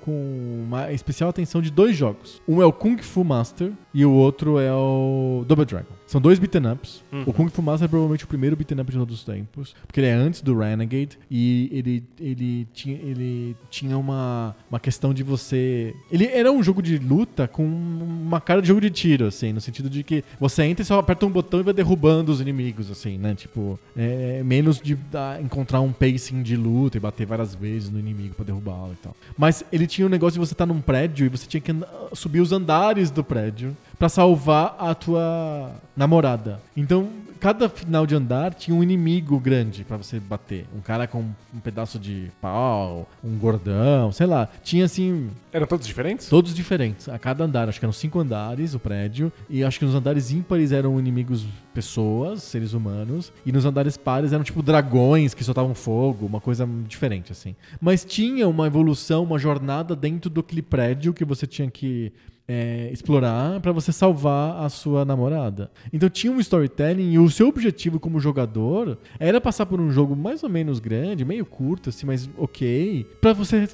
com 0.04 0.64
uma 0.64 0.92
especial 0.92 1.30
atenção 1.30 1.60
de 1.60 1.70
dois 1.70 1.96
jogos. 1.96 2.40
Um 2.48 2.60
é 2.60 2.64
o 2.64 2.72
Kung 2.72 2.98
Fu 2.98 3.24
Master 3.24 3.72
e 3.92 4.04
o 4.04 4.12
outro 4.12 4.58
é 4.58 4.72
o 4.72 5.44
Double 5.46 5.64
Dragon. 5.64 5.99
São 6.10 6.20
dois 6.20 6.40
beaten 6.40 6.66
ups. 6.72 7.04
Uhum. 7.12 7.22
O 7.24 7.32
Kung 7.32 7.48
Fu 7.48 7.62
Master 7.62 7.84
é 7.84 7.88
provavelmente 7.88 8.24
o 8.24 8.26
primeiro 8.26 8.56
beaten 8.56 8.80
up 8.80 8.90
de 8.90 8.98
todos 8.98 9.14
os 9.14 9.22
tempos, 9.22 9.76
porque 9.86 10.00
ele 10.00 10.08
é 10.08 10.12
antes 10.12 10.40
do 10.40 10.58
Renegade 10.58 11.16
e 11.30 11.70
ele, 11.72 12.02
ele, 12.18 12.66
tinha, 12.74 12.96
ele 12.96 13.56
tinha 13.70 13.96
uma, 13.96 14.56
uma 14.68 14.80
questão 14.80 15.14
de 15.14 15.22
você... 15.22 15.94
Ele 16.10 16.26
era 16.26 16.50
um 16.50 16.64
jogo 16.64 16.82
de 16.82 16.98
luta 16.98 17.46
com 17.46 17.64
uma 17.64 18.40
cara 18.40 18.60
de 18.60 18.66
jogo 18.66 18.80
de 18.80 18.90
tiro, 18.90 19.26
assim, 19.26 19.52
no 19.52 19.60
sentido 19.60 19.88
de 19.88 20.02
que 20.02 20.24
você 20.40 20.64
entra 20.64 20.82
e 20.82 20.84
só 20.84 20.98
aperta 20.98 21.24
um 21.24 21.30
botão 21.30 21.60
e 21.60 21.62
vai 21.62 21.72
derrubando 21.72 22.32
os 22.32 22.40
inimigos, 22.40 22.90
assim, 22.90 23.16
né? 23.16 23.36
Tipo, 23.36 23.78
é 23.96 24.42
menos 24.42 24.80
de 24.80 24.98
ah, 25.14 25.38
encontrar 25.40 25.80
um 25.80 25.92
pacing 25.92 26.42
de 26.42 26.56
luta 26.56 26.96
e 26.96 27.00
bater 27.00 27.24
várias 27.24 27.54
vezes 27.54 27.88
no 27.88 28.00
inimigo 28.00 28.34
pra 28.34 28.44
derrubá-lo 28.44 28.94
e 28.94 29.00
tal. 29.00 29.14
Mas 29.38 29.62
ele 29.70 29.86
tinha 29.86 30.08
um 30.08 30.10
negócio 30.10 30.40
de 30.40 30.44
você 30.44 30.54
estar 30.54 30.66
num 30.66 30.80
prédio 30.80 31.26
e 31.26 31.28
você 31.28 31.46
tinha 31.46 31.60
que 31.60 31.72
subir 32.14 32.40
os 32.40 32.50
andares 32.50 33.12
do 33.12 33.22
prédio 33.22 33.76
pra 34.00 34.08
salvar 34.08 34.76
a 34.78 34.94
tua 34.94 35.72
namorada. 35.94 36.58
Então, 36.74 37.10
cada 37.38 37.68
final 37.68 38.06
de 38.06 38.14
andar 38.14 38.54
tinha 38.54 38.74
um 38.74 38.82
inimigo 38.82 39.38
grande 39.38 39.84
pra 39.84 39.98
você 39.98 40.18
bater. 40.18 40.64
Um 40.74 40.80
cara 40.80 41.06
com 41.06 41.18
um 41.52 41.60
pedaço 41.62 41.98
de 41.98 42.32
pau, 42.40 43.06
um 43.22 43.36
gordão, 43.36 44.10
sei 44.10 44.26
lá. 44.26 44.48
Tinha 44.62 44.86
assim 44.86 45.28
Eram 45.52 45.66
todos 45.66 45.86
diferentes? 45.86 46.30
Todos 46.30 46.54
diferentes. 46.54 47.10
A 47.10 47.18
cada 47.18 47.44
andar, 47.44 47.68
acho 47.68 47.78
que 47.78 47.84
eram 47.84 47.92
cinco 47.92 48.18
andares 48.18 48.72
o 48.72 48.78
prédio. 48.78 49.30
E 49.50 49.62
acho 49.62 49.78
que 49.78 49.84
nos 49.84 49.94
andares 49.94 50.30
ímpares 50.30 50.72
eram 50.72 50.98
inimigos 50.98 51.46
pessoas, 51.74 52.42
seres 52.42 52.72
humanos. 52.72 53.30
E 53.44 53.52
nos 53.52 53.66
andares 53.66 53.98
pares 53.98 54.32
eram 54.32 54.42
tipo 54.44 54.62
dragões 54.62 55.34
que 55.34 55.44
soltavam 55.44 55.74
fogo, 55.74 56.24
uma 56.24 56.40
coisa 56.40 56.66
diferente, 56.88 57.32
assim. 57.32 57.54
Mas 57.78 58.02
tinha 58.02 58.48
uma 58.48 58.66
evolução, 58.66 59.24
uma 59.24 59.38
jornada 59.38 59.94
dentro 59.94 60.30
daquele 60.30 60.62
prédio 60.62 61.12
que 61.12 61.24
você 61.26 61.46
tinha 61.46 61.70
que 61.70 62.14
é, 62.46 62.90
explorar 62.92 63.60
pra 63.60 63.72
você 63.72 63.92
salvar 63.92 64.64
a 64.64 64.68
sua 64.68 65.04
namorada. 65.04 65.70
Então 65.92 66.08
tinha 66.08 66.32
um 66.32 66.40
storytelling 66.40 67.12
e 67.12 67.18
o 67.18 67.30
seu 67.30 67.48
objetivo 67.48 68.00
como 68.00 68.18
jogador 68.20 68.98
era 69.18 69.40
passar 69.40 69.66
por 69.66 69.80
um 69.80 69.90
jogo 69.90 70.16
mais 70.16 70.42
ou 70.42 70.48
menos 70.48 70.80
grande, 70.80 71.24
meio 71.24 71.46
curto, 71.46 71.90
assim, 71.90 72.06
mas 72.06 72.28
ok, 72.36 73.06
pra 73.20 73.32
você 73.32 73.68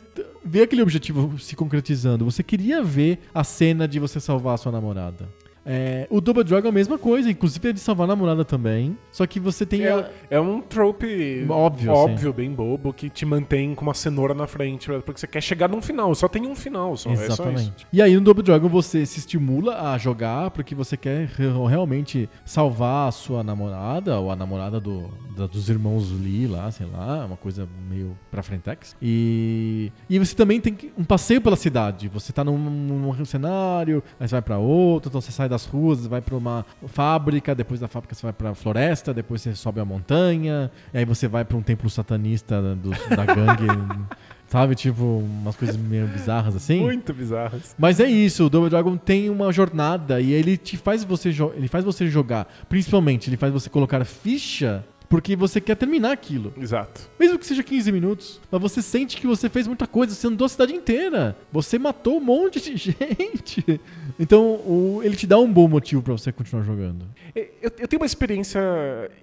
ver 0.45 0.63
aquele 0.63 0.83
objetivo 0.83 1.39
se 1.39 1.57
concretizando. 1.57 2.25
Você 2.25 2.43
queria 2.43 2.83
ver 2.83 3.19
a 3.35 3.43
cena 3.43 3.89
de 3.89 3.99
você 3.99 4.21
salvar 4.21 4.55
a 4.55 4.59
sua 4.59 4.73
namorada. 4.73 5.29
É, 5.67 6.07
o 6.11 6.21
Double 6.21 6.45
Dragon 6.45 6.69
é 6.69 6.71
a 6.71 6.73
mesma 6.73 6.97
coisa, 6.97 7.29
inclusive 7.29 7.69
é 7.69 7.73
de 7.73 7.81
salvar 7.81 8.05
a 8.05 8.09
namorada 8.09 8.45
também. 8.45 8.97
Só 9.11 9.27
que 9.27 9.41
você 9.41 9.67
tem. 9.67 9.85
a- 9.87 10.09
É, 10.31 10.37
é 10.37 10.41
um 10.41 10.61
trope 10.61 11.45
Óbvio, 11.49 11.93
óbvio 11.93 12.33
bem 12.33 12.53
bobo, 12.53 12.93
que 12.93 13.11
te 13.11 13.27
mantém 13.27 13.75
com 13.75 13.83
uma 13.83 13.95
cenoura 13.95 14.33
na 14.33 14.47
frente, 14.47 14.89
porque 15.05 15.19
você 15.21 15.27
quer 15.27 15.41
chegar 15.43 15.69
num 15.69 15.83
final, 15.83 16.15
só 16.15 16.29
tem 16.29 16.47
um 16.47 16.55
final, 16.55 16.97
só, 16.97 17.11
é 17.11 17.17
só. 17.17 17.23
Exatamente. 17.25 17.87
E 17.93 18.01
aí 18.01 18.15
no 18.15 18.21
Double 18.21 18.45
Dragon 18.45 18.69
você 18.69 19.05
se 19.05 19.19
estimula 19.19 19.93
a 19.93 19.99
jogar 19.99 20.51
porque 20.53 20.75
você 20.75 20.97
quer 20.97 21.27
re- 21.37 21.49
realmente 21.69 22.29
salvar 22.45 23.09
a 23.09 23.13
sua 23.13 23.43
namorada 23.43 24.19
ou 24.21 24.31
a 24.31 24.37
namorada 24.37 24.79
do, 24.79 25.11
da- 25.37 25.47
dos 25.47 25.69
irmãos 25.69 26.11
Lee 26.13 26.47
lá, 26.47 26.71
sei 26.71 26.87
lá, 26.87 27.25
uma 27.27 27.37
coisa 27.37 27.69
meio 27.91 28.17
pra 28.31 28.43
frentex. 28.43 28.95
E, 29.03 29.91
e 30.09 30.19
você 30.19 30.35
também 30.35 30.61
tem 30.61 30.77
um 30.97 31.05
passeio 31.05 31.41
pela 31.41 31.57
cidade. 31.57 32.09
Você 32.09 32.33
tá 32.33 32.45
num, 32.45 32.57
num 32.57 33.25
cenário, 33.25 34.03
aí 34.21 34.29
você 34.29 34.35
vai 34.37 34.43
pra 34.43 34.59
outro, 34.59 35.09
então 35.09 35.21
você 35.21 35.33
sai 35.33 35.49
das 35.57 35.65
ruas, 35.67 36.07
vai 36.07 36.21
pra 36.21 36.37
uma 36.37 36.65
fábrica, 36.87 37.55
depois 37.55 37.81
da 37.81 37.89
fábrica 37.89 38.15
você 38.15 38.23
vai 38.23 38.33
pra 38.33 38.55
floresta, 38.55 39.15
depois 39.15 39.41
você 39.41 39.55
sobe 39.55 39.81
a 39.81 39.85
montanha, 39.85 40.71
e 40.93 40.99
aí 40.99 41.05
você 41.07 41.27
vai 41.27 41.45
pra 41.45 41.57
um 41.57 41.63
templo 41.63 41.89
satanista 41.89 42.61
dos- 42.77 42.99
da 43.09 43.25
gangue. 43.25 43.67
Sabe, 44.49 44.77
tipo, 44.77 45.03
umas 45.03 45.57
coisas 45.57 45.77
meio 45.77 46.07
bizarras 46.07 46.55
assim. 46.55 46.81
Muito 46.81 47.13
bizarras. 47.13 47.75
Mas 47.77 47.99
é 47.99 48.09
isso, 48.09 48.45
o 48.47 48.49
Double 48.51 48.71
Dragon 48.71 48.97
tem 48.97 49.29
uma 49.29 49.51
jornada 49.53 50.21
e 50.21 50.33
ele 50.33 50.57
te 50.57 50.77
faz 50.77 51.03
você 51.03 51.31
ele 51.57 51.67
faz 51.67 51.85
você 51.85 52.07
jogar, 52.09 52.47
principalmente 52.69 53.29
ele 53.29 53.37
faz 53.37 53.53
você 53.53 53.69
colocar 53.69 54.05
ficha 54.05 54.85
porque 55.09 55.37
você 55.37 55.61
quer 55.61 55.77
terminar 55.77 56.13
aquilo. 56.13 56.53
Exato. 56.59 57.09
Mesmo 57.19 57.39
que 57.39 57.47
seja 57.47 57.63
15 57.63 57.93
minutos, 57.93 58.41
mas 58.51 58.61
você 58.61 58.83
sente 58.83 59.17
que 59.21 59.27
você 59.27 59.49
fez 59.49 59.67
muita 59.67 59.87
coisa, 59.87 60.15
você 60.15 60.27
andou 60.27 60.45
a 60.47 60.49
cidade 60.49 60.73
inteira. 60.75 61.37
Você 61.53 61.79
matou 61.79 62.17
um 62.19 62.21
monte 62.21 62.61
de 62.61 62.77
gente. 62.77 63.81
Então, 64.19 64.43
o- 64.67 65.01
ele 65.05 65.15
te 65.17 65.27
dá 65.27 65.39
um 65.39 65.53
bom 65.53 65.69
motivo 65.69 66.03
pra 66.03 66.13
você 66.13 66.33
continuar 66.33 66.65
jogando. 66.65 67.05
É, 67.35 67.49
Eu, 67.63 67.71
eu 67.79 67.89
tenho 67.89 68.01
uma 68.01 68.07
experiência 68.07 68.61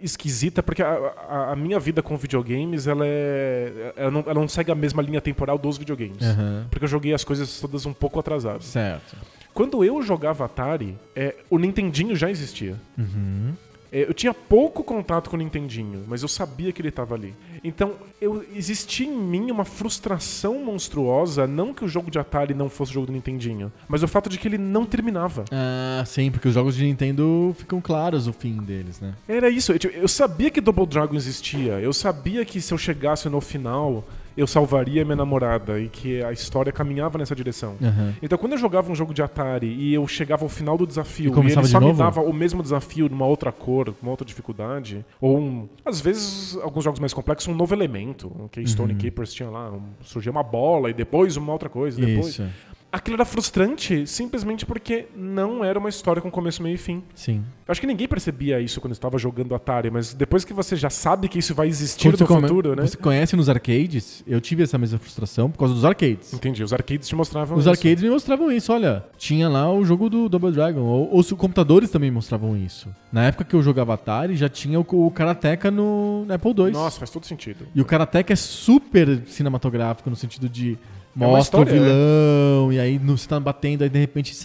esquisita, 0.01 0.61
porque 0.63 0.81
a, 0.81 0.89
a- 1.29 1.51
a 1.51 1.55
minha 1.55 1.79
vida 1.79 2.01
com 2.01 2.15
videogames, 2.17 2.87
ela 2.87 3.03
é. 3.05 3.93
Ela 3.95 4.11
não, 4.11 4.19
ela 4.21 4.33
não 4.35 4.47
segue 4.47 4.71
a 4.71 4.75
mesma 4.75 5.01
linha 5.01 5.19
temporal 5.21 5.57
dos 5.57 5.77
videogames. 5.77 6.21
Aham. 6.21 6.67
Porque 6.69 6.85
eu 6.85 6.89
joguei 6.89 7.13
as 7.13 7.23
coisas 7.23 7.59
todas 7.59 7.85
um 7.85 7.93
pouco 7.93 8.19
atrasadas. 8.19 8.65
Certo. 8.65 9.15
Quando 9.53 9.83
eu 9.83 10.01
jogava 10.01 10.45
Atari, 10.45 10.97
é, 11.15 11.35
o 11.49 11.59
Nintendinho 11.59 12.15
já 12.15 12.29
existia. 12.31 12.75
Uhum. 12.97 13.53
É, 13.93 14.09
eu 14.09 14.13
tinha 14.13 14.33
pouco 14.33 14.83
contato 14.83 15.29
com 15.29 15.35
o 15.35 15.39
Nintendinho, 15.39 16.03
mas 16.07 16.23
eu 16.23 16.27
sabia 16.27 16.71
que 16.71 16.81
ele 16.81 16.89
estava 16.89 17.13
ali. 17.13 17.35
Então, 17.63 17.93
eu, 18.19 18.43
existia 18.55 19.05
em 19.05 19.15
mim 19.15 19.51
uma 19.51 19.63
frustração 19.63 20.65
monstruosa, 20.65 21.45
não 21.45 21.75
que 21.75 21.85
o 21.85 21.87
jogo 21.87 22.09
de 22.09 22.17
Atari 22.17 22.55
não 22.55 22.69
fosse 22.69 22.89
o 22.89 22.93
jogo 22.95 23.05
do 23.05 23.13
Nintendinho, 23.13 23.71
mas 23.87 24.01
o 24.01 24.07
fato 24.07 24.31
de 24.31 24.39
que 24.39 24.47
ele 24.47 24.57
não 24.57 24.83
terminava. 24.83 25.45
Ah, 25.51 26.03
sim, 26.07 26.31
porque 26.31 26.47
os 26.47 26.55
jogos 26.55 26.75
de 26.75 26.83
Nintendo 26.83 27.55
ficam 27.55 27.79
claros 27.79 28.27
o 28.27 28.33
fim 28.33 28.57
deles, 28.57 28.99
né? 28.99 29.13
Era 29.27 29.47
isso, 29.47 29.71
eu, 29.71 29.77
tipo, 29.77 29.95
eu 29.95 30.07
sabia 30.07 30.49
que 30.49 30.59
Double 30.59 30.87
Dragon 30.87 31.15
existia, 31.15 31.73
eu 31.79 31.93
sabia 31.93 32.43
que 32.43 32.59
se 32.59 32.73
eu 32.73 32.79
chegasse 32.79 33.29
no 33.29 33.39
final, 33.39 34.03
eu 34.35 34.47
salvaria 34.47 35.03
minha 35.05 35.15
namorada 35.15 35.79
e 35.79 35.89
que 35.89 36.23
a 36.23 36.31
história 36.31 36.71
caminhava 36.71 37.17
nessa 37.17 37.35
direção. 37.35 37.75
Aham. 37.81 38.13
Então, 38.21 38.37
quando 38.37 38.53
eu 38.53 38.57
jogava 38.57 38.91
um 38.91 38.95
jogo 38.95 39.13
de 39.13 39.21
Atari 39.21 39.67
e 39.67 39.93
eu 39.93 40.07
chegava 40.07 40.43
ao 40.43 40.49
final 40.49 40.77
do 40.77 40.87
desafio 40.87 41.31
E 41.31 41.33
e, 41.33 41.53
ele 41.53 41.61
de 41.61 41.67
só 41.67 41.79
me 41.79 41.93
dava 41.93 42.21
o 42.21 42.33
mesmo 42.33 42.61
desafio 42.63 43.09
numa 43.09 43.25
outra 43.25 43.51
cor, 43.51 43.93
com 43.93 44.01
uma 44.01 44.11
outra 44.11 44.25
dificuldade, 44.25 45.05
ou 45.19 45.37
um, 45.37 45.69
às 45.85 46.01
vezes, 46.01 46.57
alguns 46.61 46.83
jogos 46.83 46.99
mais 46.99 47.13
complexos, 47.13 47.47
um 47.47 47.55
novo 47.55 47.73
elemento, 47.73 48.31
que 48.51 48.59
Uhum. 48.63 48.67
Stone 48.67 48.95
Keepers 48.95 49.33
tinha 49.33 49.49
lá, 49.49 49.71
um, 49.71 49.81
surgia 50.01 50.31
uma 50.31 50.43
bola 50.43 50.89
e 50.89 50.93
depois 50.93 51.37
uma 51.37 51.51
outra 51.51 51.69
coisa, 51.69 51.99
depois. 51.99 52.29
Isso, 52.29 52.43
Aquilo 52.93 53.15
era 53.15 53.25
frustrante 53.25 54.05
simplesmente 54.05 54.65
porque 54.67 55.07
não 55.15 55.63
era 55.65 55.79
uma 55.79 55.89
história 55.89 56.21
com 56.21 56.29
começo, 56.29 56.61
meio 56.61 56.75
e 56.75 56.77
fim. 56.77 57.03
sim. 57.15 57.43
Eu 57.65 57.71
acho 57.71 57.79
que 57.81 57.87
ninguém 57.87 58.07
percebia 58.09 58.59
isso 58.59 58.79
quando 58.81 58.91
estava 58.91 59.17
jogando 59.17 59.55
Atari, 59.55 59.89
mas 59.89 60.13
depois 60.13 60.43
que 60.43 60.53
você 60.53 60.75
já 60.75 60.89
sabe 60.89 61.29
que 61.29 61.39
isso 61.39 61.55
vai 61.55 61.67
existir 61.67 62.09
Quando 62.11 62.19
no 62.19 62.27
come- 62.27 62.41
futuro, 62.47 62.75
né? 62.75 62.85
você 62.85 62.97
conhece 62.97 63.35
nos 63.37 63.47
arcades, 63.49 64.21
eu 64.27 64.39
tive 64.41 64.63
essa 64.63 64.77
mesma 64.77 64.99
frustração 64.99 65.49
por 65.49 65.57
causa 65.59 65.73
dos 65.73 65.83
arcades. 65.85 66.33
Entendi, 66.33 66.61
os 66.61 66.73
arcades 66.73 67.07
te 67.07 67.15
mostravam 67.15 67.57
Os 67.57 67.63
isso. 67.63 67.69
arcades 67.69 68.03
me 68.03 68.09
mostravam 68.09 68.51
isso, 68.51 68.71
olha. 68.73 69.05
Tinha 69.17 69.47
lá 69.49 69.71
o 69.73 69.83
jogo 69.85 70.09
do 70.09 70.27
Double 70.29 70.51
Dragon. 70.51 70.81
Ou, 70.81 71.09
ou 71.13 71.19
os 71.19 71.31
computadores 71.31 71.89
também 71.89 72.11
mostravam 72.11 72.55
isso. 72.57 72.89
Na 73.11 73.23
época 73.23 73.45
que 73.45 73.55
eu 73.55 73.63
jogava 73.63 73.93
Atari, 73.93 74.35
já 74.35 74.49
tinha 74.49 74.77
o, 74.79 74.85
o 74.91 75.09
Karateka 75.09 75.71
no, 75.71 76.25
no 76.25 76.33
Apple 76.33 76.51
II. 76.55 76.71
Nossa, 76.71 76.99
faz 76.99 77.09
todo 77.09 77.25
sentido. 77.25 77.65
E 77.73 77.81
o 77.81 77.85
Karateka 77.85 78.33
é 78.33 78.35
super 78.35 79.23
cinematográfico 79.25 80.09
no 80.09 80.15
sentido 80.17 80.49
de 80.49 80.77
É 81.15 81.19
mostra 81.19 81.59
o 81.59 81.63
história, 81.63 81.81
vilão, 81.81 82.73
e 82.73 82.79
aí 82.79 82.97
você 82.97 83.27
tá 83.27 83.39
batendo, 83.39 83.83
aí 83.83 83.89
de 83.89 83.99
repente 83.99 84.35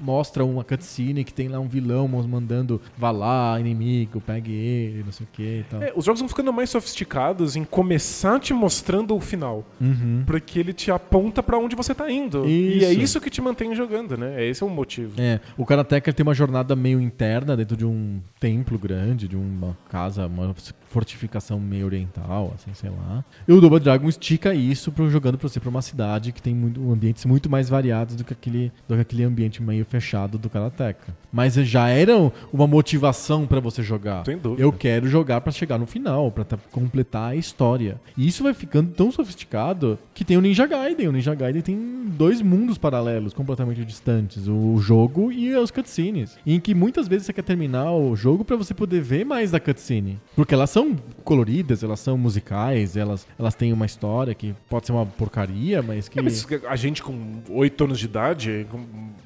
mostra 0.00 0.44
uma 0.44 0.64
cutscene 0.64 1.22
que 1.22 1.32
tem 1.32 1.48
lá 1.48 1.60
um 1.60 1.68
vilão 1.68 2.08
mandando 2.08 2.80
vá 2.96 3.10
lá, 3.10 3.58
inimigo, 3.60 4.20
pegue 4.20 4.52
ele, 4.52 5.02
não 5.04 5.12
sei 5.12 5.26
o 5.26 5.28
que 5.32 5.42
e 5.42 5.64
tal. 5.68 5.82
É, 5.82 5.92
os 5.94 6.04
jogos 6.04 6.20
vão 6.20 6.28
ficando 6.28 6.52
mais 6.52 6.70
sofisticados 6.70 7.56
em 7.56 7.64
começar 7.64 8.40
te 8.40 8.54
mostrando 8.54 9.14
o 9.14 9.20
final. 9.20 9.64
Uhum. 9.80 10.22
Porque 10.26 10.58
ele 10.58 10.72
te 10.72 10.90
aponta 10.90 11.42
pra 11.42 11.58
onde 11.58 11.76
você 11.76 11.94
tá 11.94 12.10
indo. 12.10 12.46
E 12.46 12.84
é 12.84 12.92
Isso. 12.92 13.00
isso 13.02 13.20
que 13.20 13.30
te 13.30 13.40
mantém 13.40 13.74
jogando, 13.74 14.16
né? 14.16 14.44
Esse 14.46 14.62
é 14.62 14.66
o 14.66 14.70
motivo. 14.70 15.20
É, 15.20 15.40
o 15.56 15.66
Karateka 15.66 16.12
tem 16.12 16.24
uma 16.24 16.34
jornada 16.34 16.74
meio 16.74 17.00
interna 17.00 17.56
dentro 17.56 17.76
de 17.76 17.84
um 17.84 18.20
templo 18.40 18.78
grande, 18.78 19.28
de 19.28 19.36
uma 19.36 19.76
casa, 19.88 20.26
uma 20.26 20.54
fortificação 20.92 21.58
meio 21.58 21.86
oriental, 21.86 22.52
assim, 22.54 22.72
sei 22.74 22.90
lá. 22.90 23.24
E 23.48 23.52
o 23.52 23.60
Double 23.60 23.80
Dragon 23.80 24.08
estica 24.08 24.54
isso 24.54 24.92
pro, 24.92 25.10
jogando 25.10 25.38
pra 25.38 25.48
você 25.48 25.58
pra 25.58 25.70
uma 25.70 25.82
cidade 25.82 26.32
que 26.32 26.42
tem 26.42 26.54
muito, 26.54 26.92
ambientes 26.92 27.24
muito 27.24 27.48
mais 27.50 27.68
variados 27.68 28.14
do 28.14 28.24
que 28.24 28.32
aquele, 28.32 28.70
do 28.86 28.94
que 28.94 29.00
aquele 29.00 29.24
ambiente 29.24 29.62
meio 29.62 29.84
fechado 29.84 30.36
do 30.38 30.50
Karateka. 30.50 31.14
Mas 31.32 31.54
já 31.54 31.88
era 31.88 32.12
uma 32.52 32.66
motivação 32.66 33.46
pra 33.46 33.58
você 33.58 33.82
jogar. 33.82 34.24
Sem 34.24 34.36
dúvida. 34.36 34.62
Eu 34.62 34.70
quero 34.72 35.08
jogar 35.08 35.40
pra 35.40 35.50
chegar 35.50 35.78
no 35.78 35.86
final, 35.86 36.30
pra 36.30 36.44
tá- 36.44 36.58
completar 36.70 37.30
a 37.32 37.36
história. 37.36 37.98
E 38.16 38.26
isso 38.26 38.42
vai 38.42 38.52
ficando 38.52 38.90
tão 38.92 39.10
sofisticado 39.10 39.98
que 40.12 40.24
tem 40.24 40.36
o 40.36 40.40
Ninja 40.40 40.66
Gaiden. 40.66 41.08
O 41.08 41.12
Ninja 41.12 41.34
Gaiden 41.34 41.62
tem 41.62 42.04
dois 42.06 42.42
mundos 42.42 42.76
paralelos 42.76 43.32
completamente 43.32 43.84
distantes: 43.84 44.46
o 44.46 44.76
jogo 44.78 45.32
e 45.32 45.54
os 45.56 45.70
cutscenes. 45.70 46.36
Em 46.46 46.60
que 46.60 46.74
muitas 46.74 47.08
vezes 47.08 47.26
você 47.26 47.32
quer 47.32 47.42
terminar 47.42 47.90
o 47.92 48.14
jogo 48.14 48.44
pra 48.44 48.56
você 48.56 48.74
poder 48.74 49.00
ver 49.00 49.24
mais 49.24 49.50
da 49.50 49.58
cutscene. 49.60 50.18
Porque 50.36 50.52
elas 50.54 50.68
são 50.70 50.81
coloridas, 51.24 51.82
elas 51.82 52.00
são 52.00 52.16
musicais, 52.16 52.96
elas, 52.96 53.26
elas 53.38 53.54
têm 53.54 53.72
uma 53.72 53.86
história 53.86 54.34
que 54.34 54.54
pode 54.68 54.86
ser 54.86 54.92
uma 54.92 55.06
porcaria, 55.06 55.82
mas 55.82 56.08
que. 56.08 56.18
É, 56.18 56.22
mas 56.22 56.46
a 56.68 56.76
gente 56.76 57.02
com 57.02 57.42
8 57.48 57.84
anos 57.84 57.98
de 57.98 58.04
idade, 58.06 58.66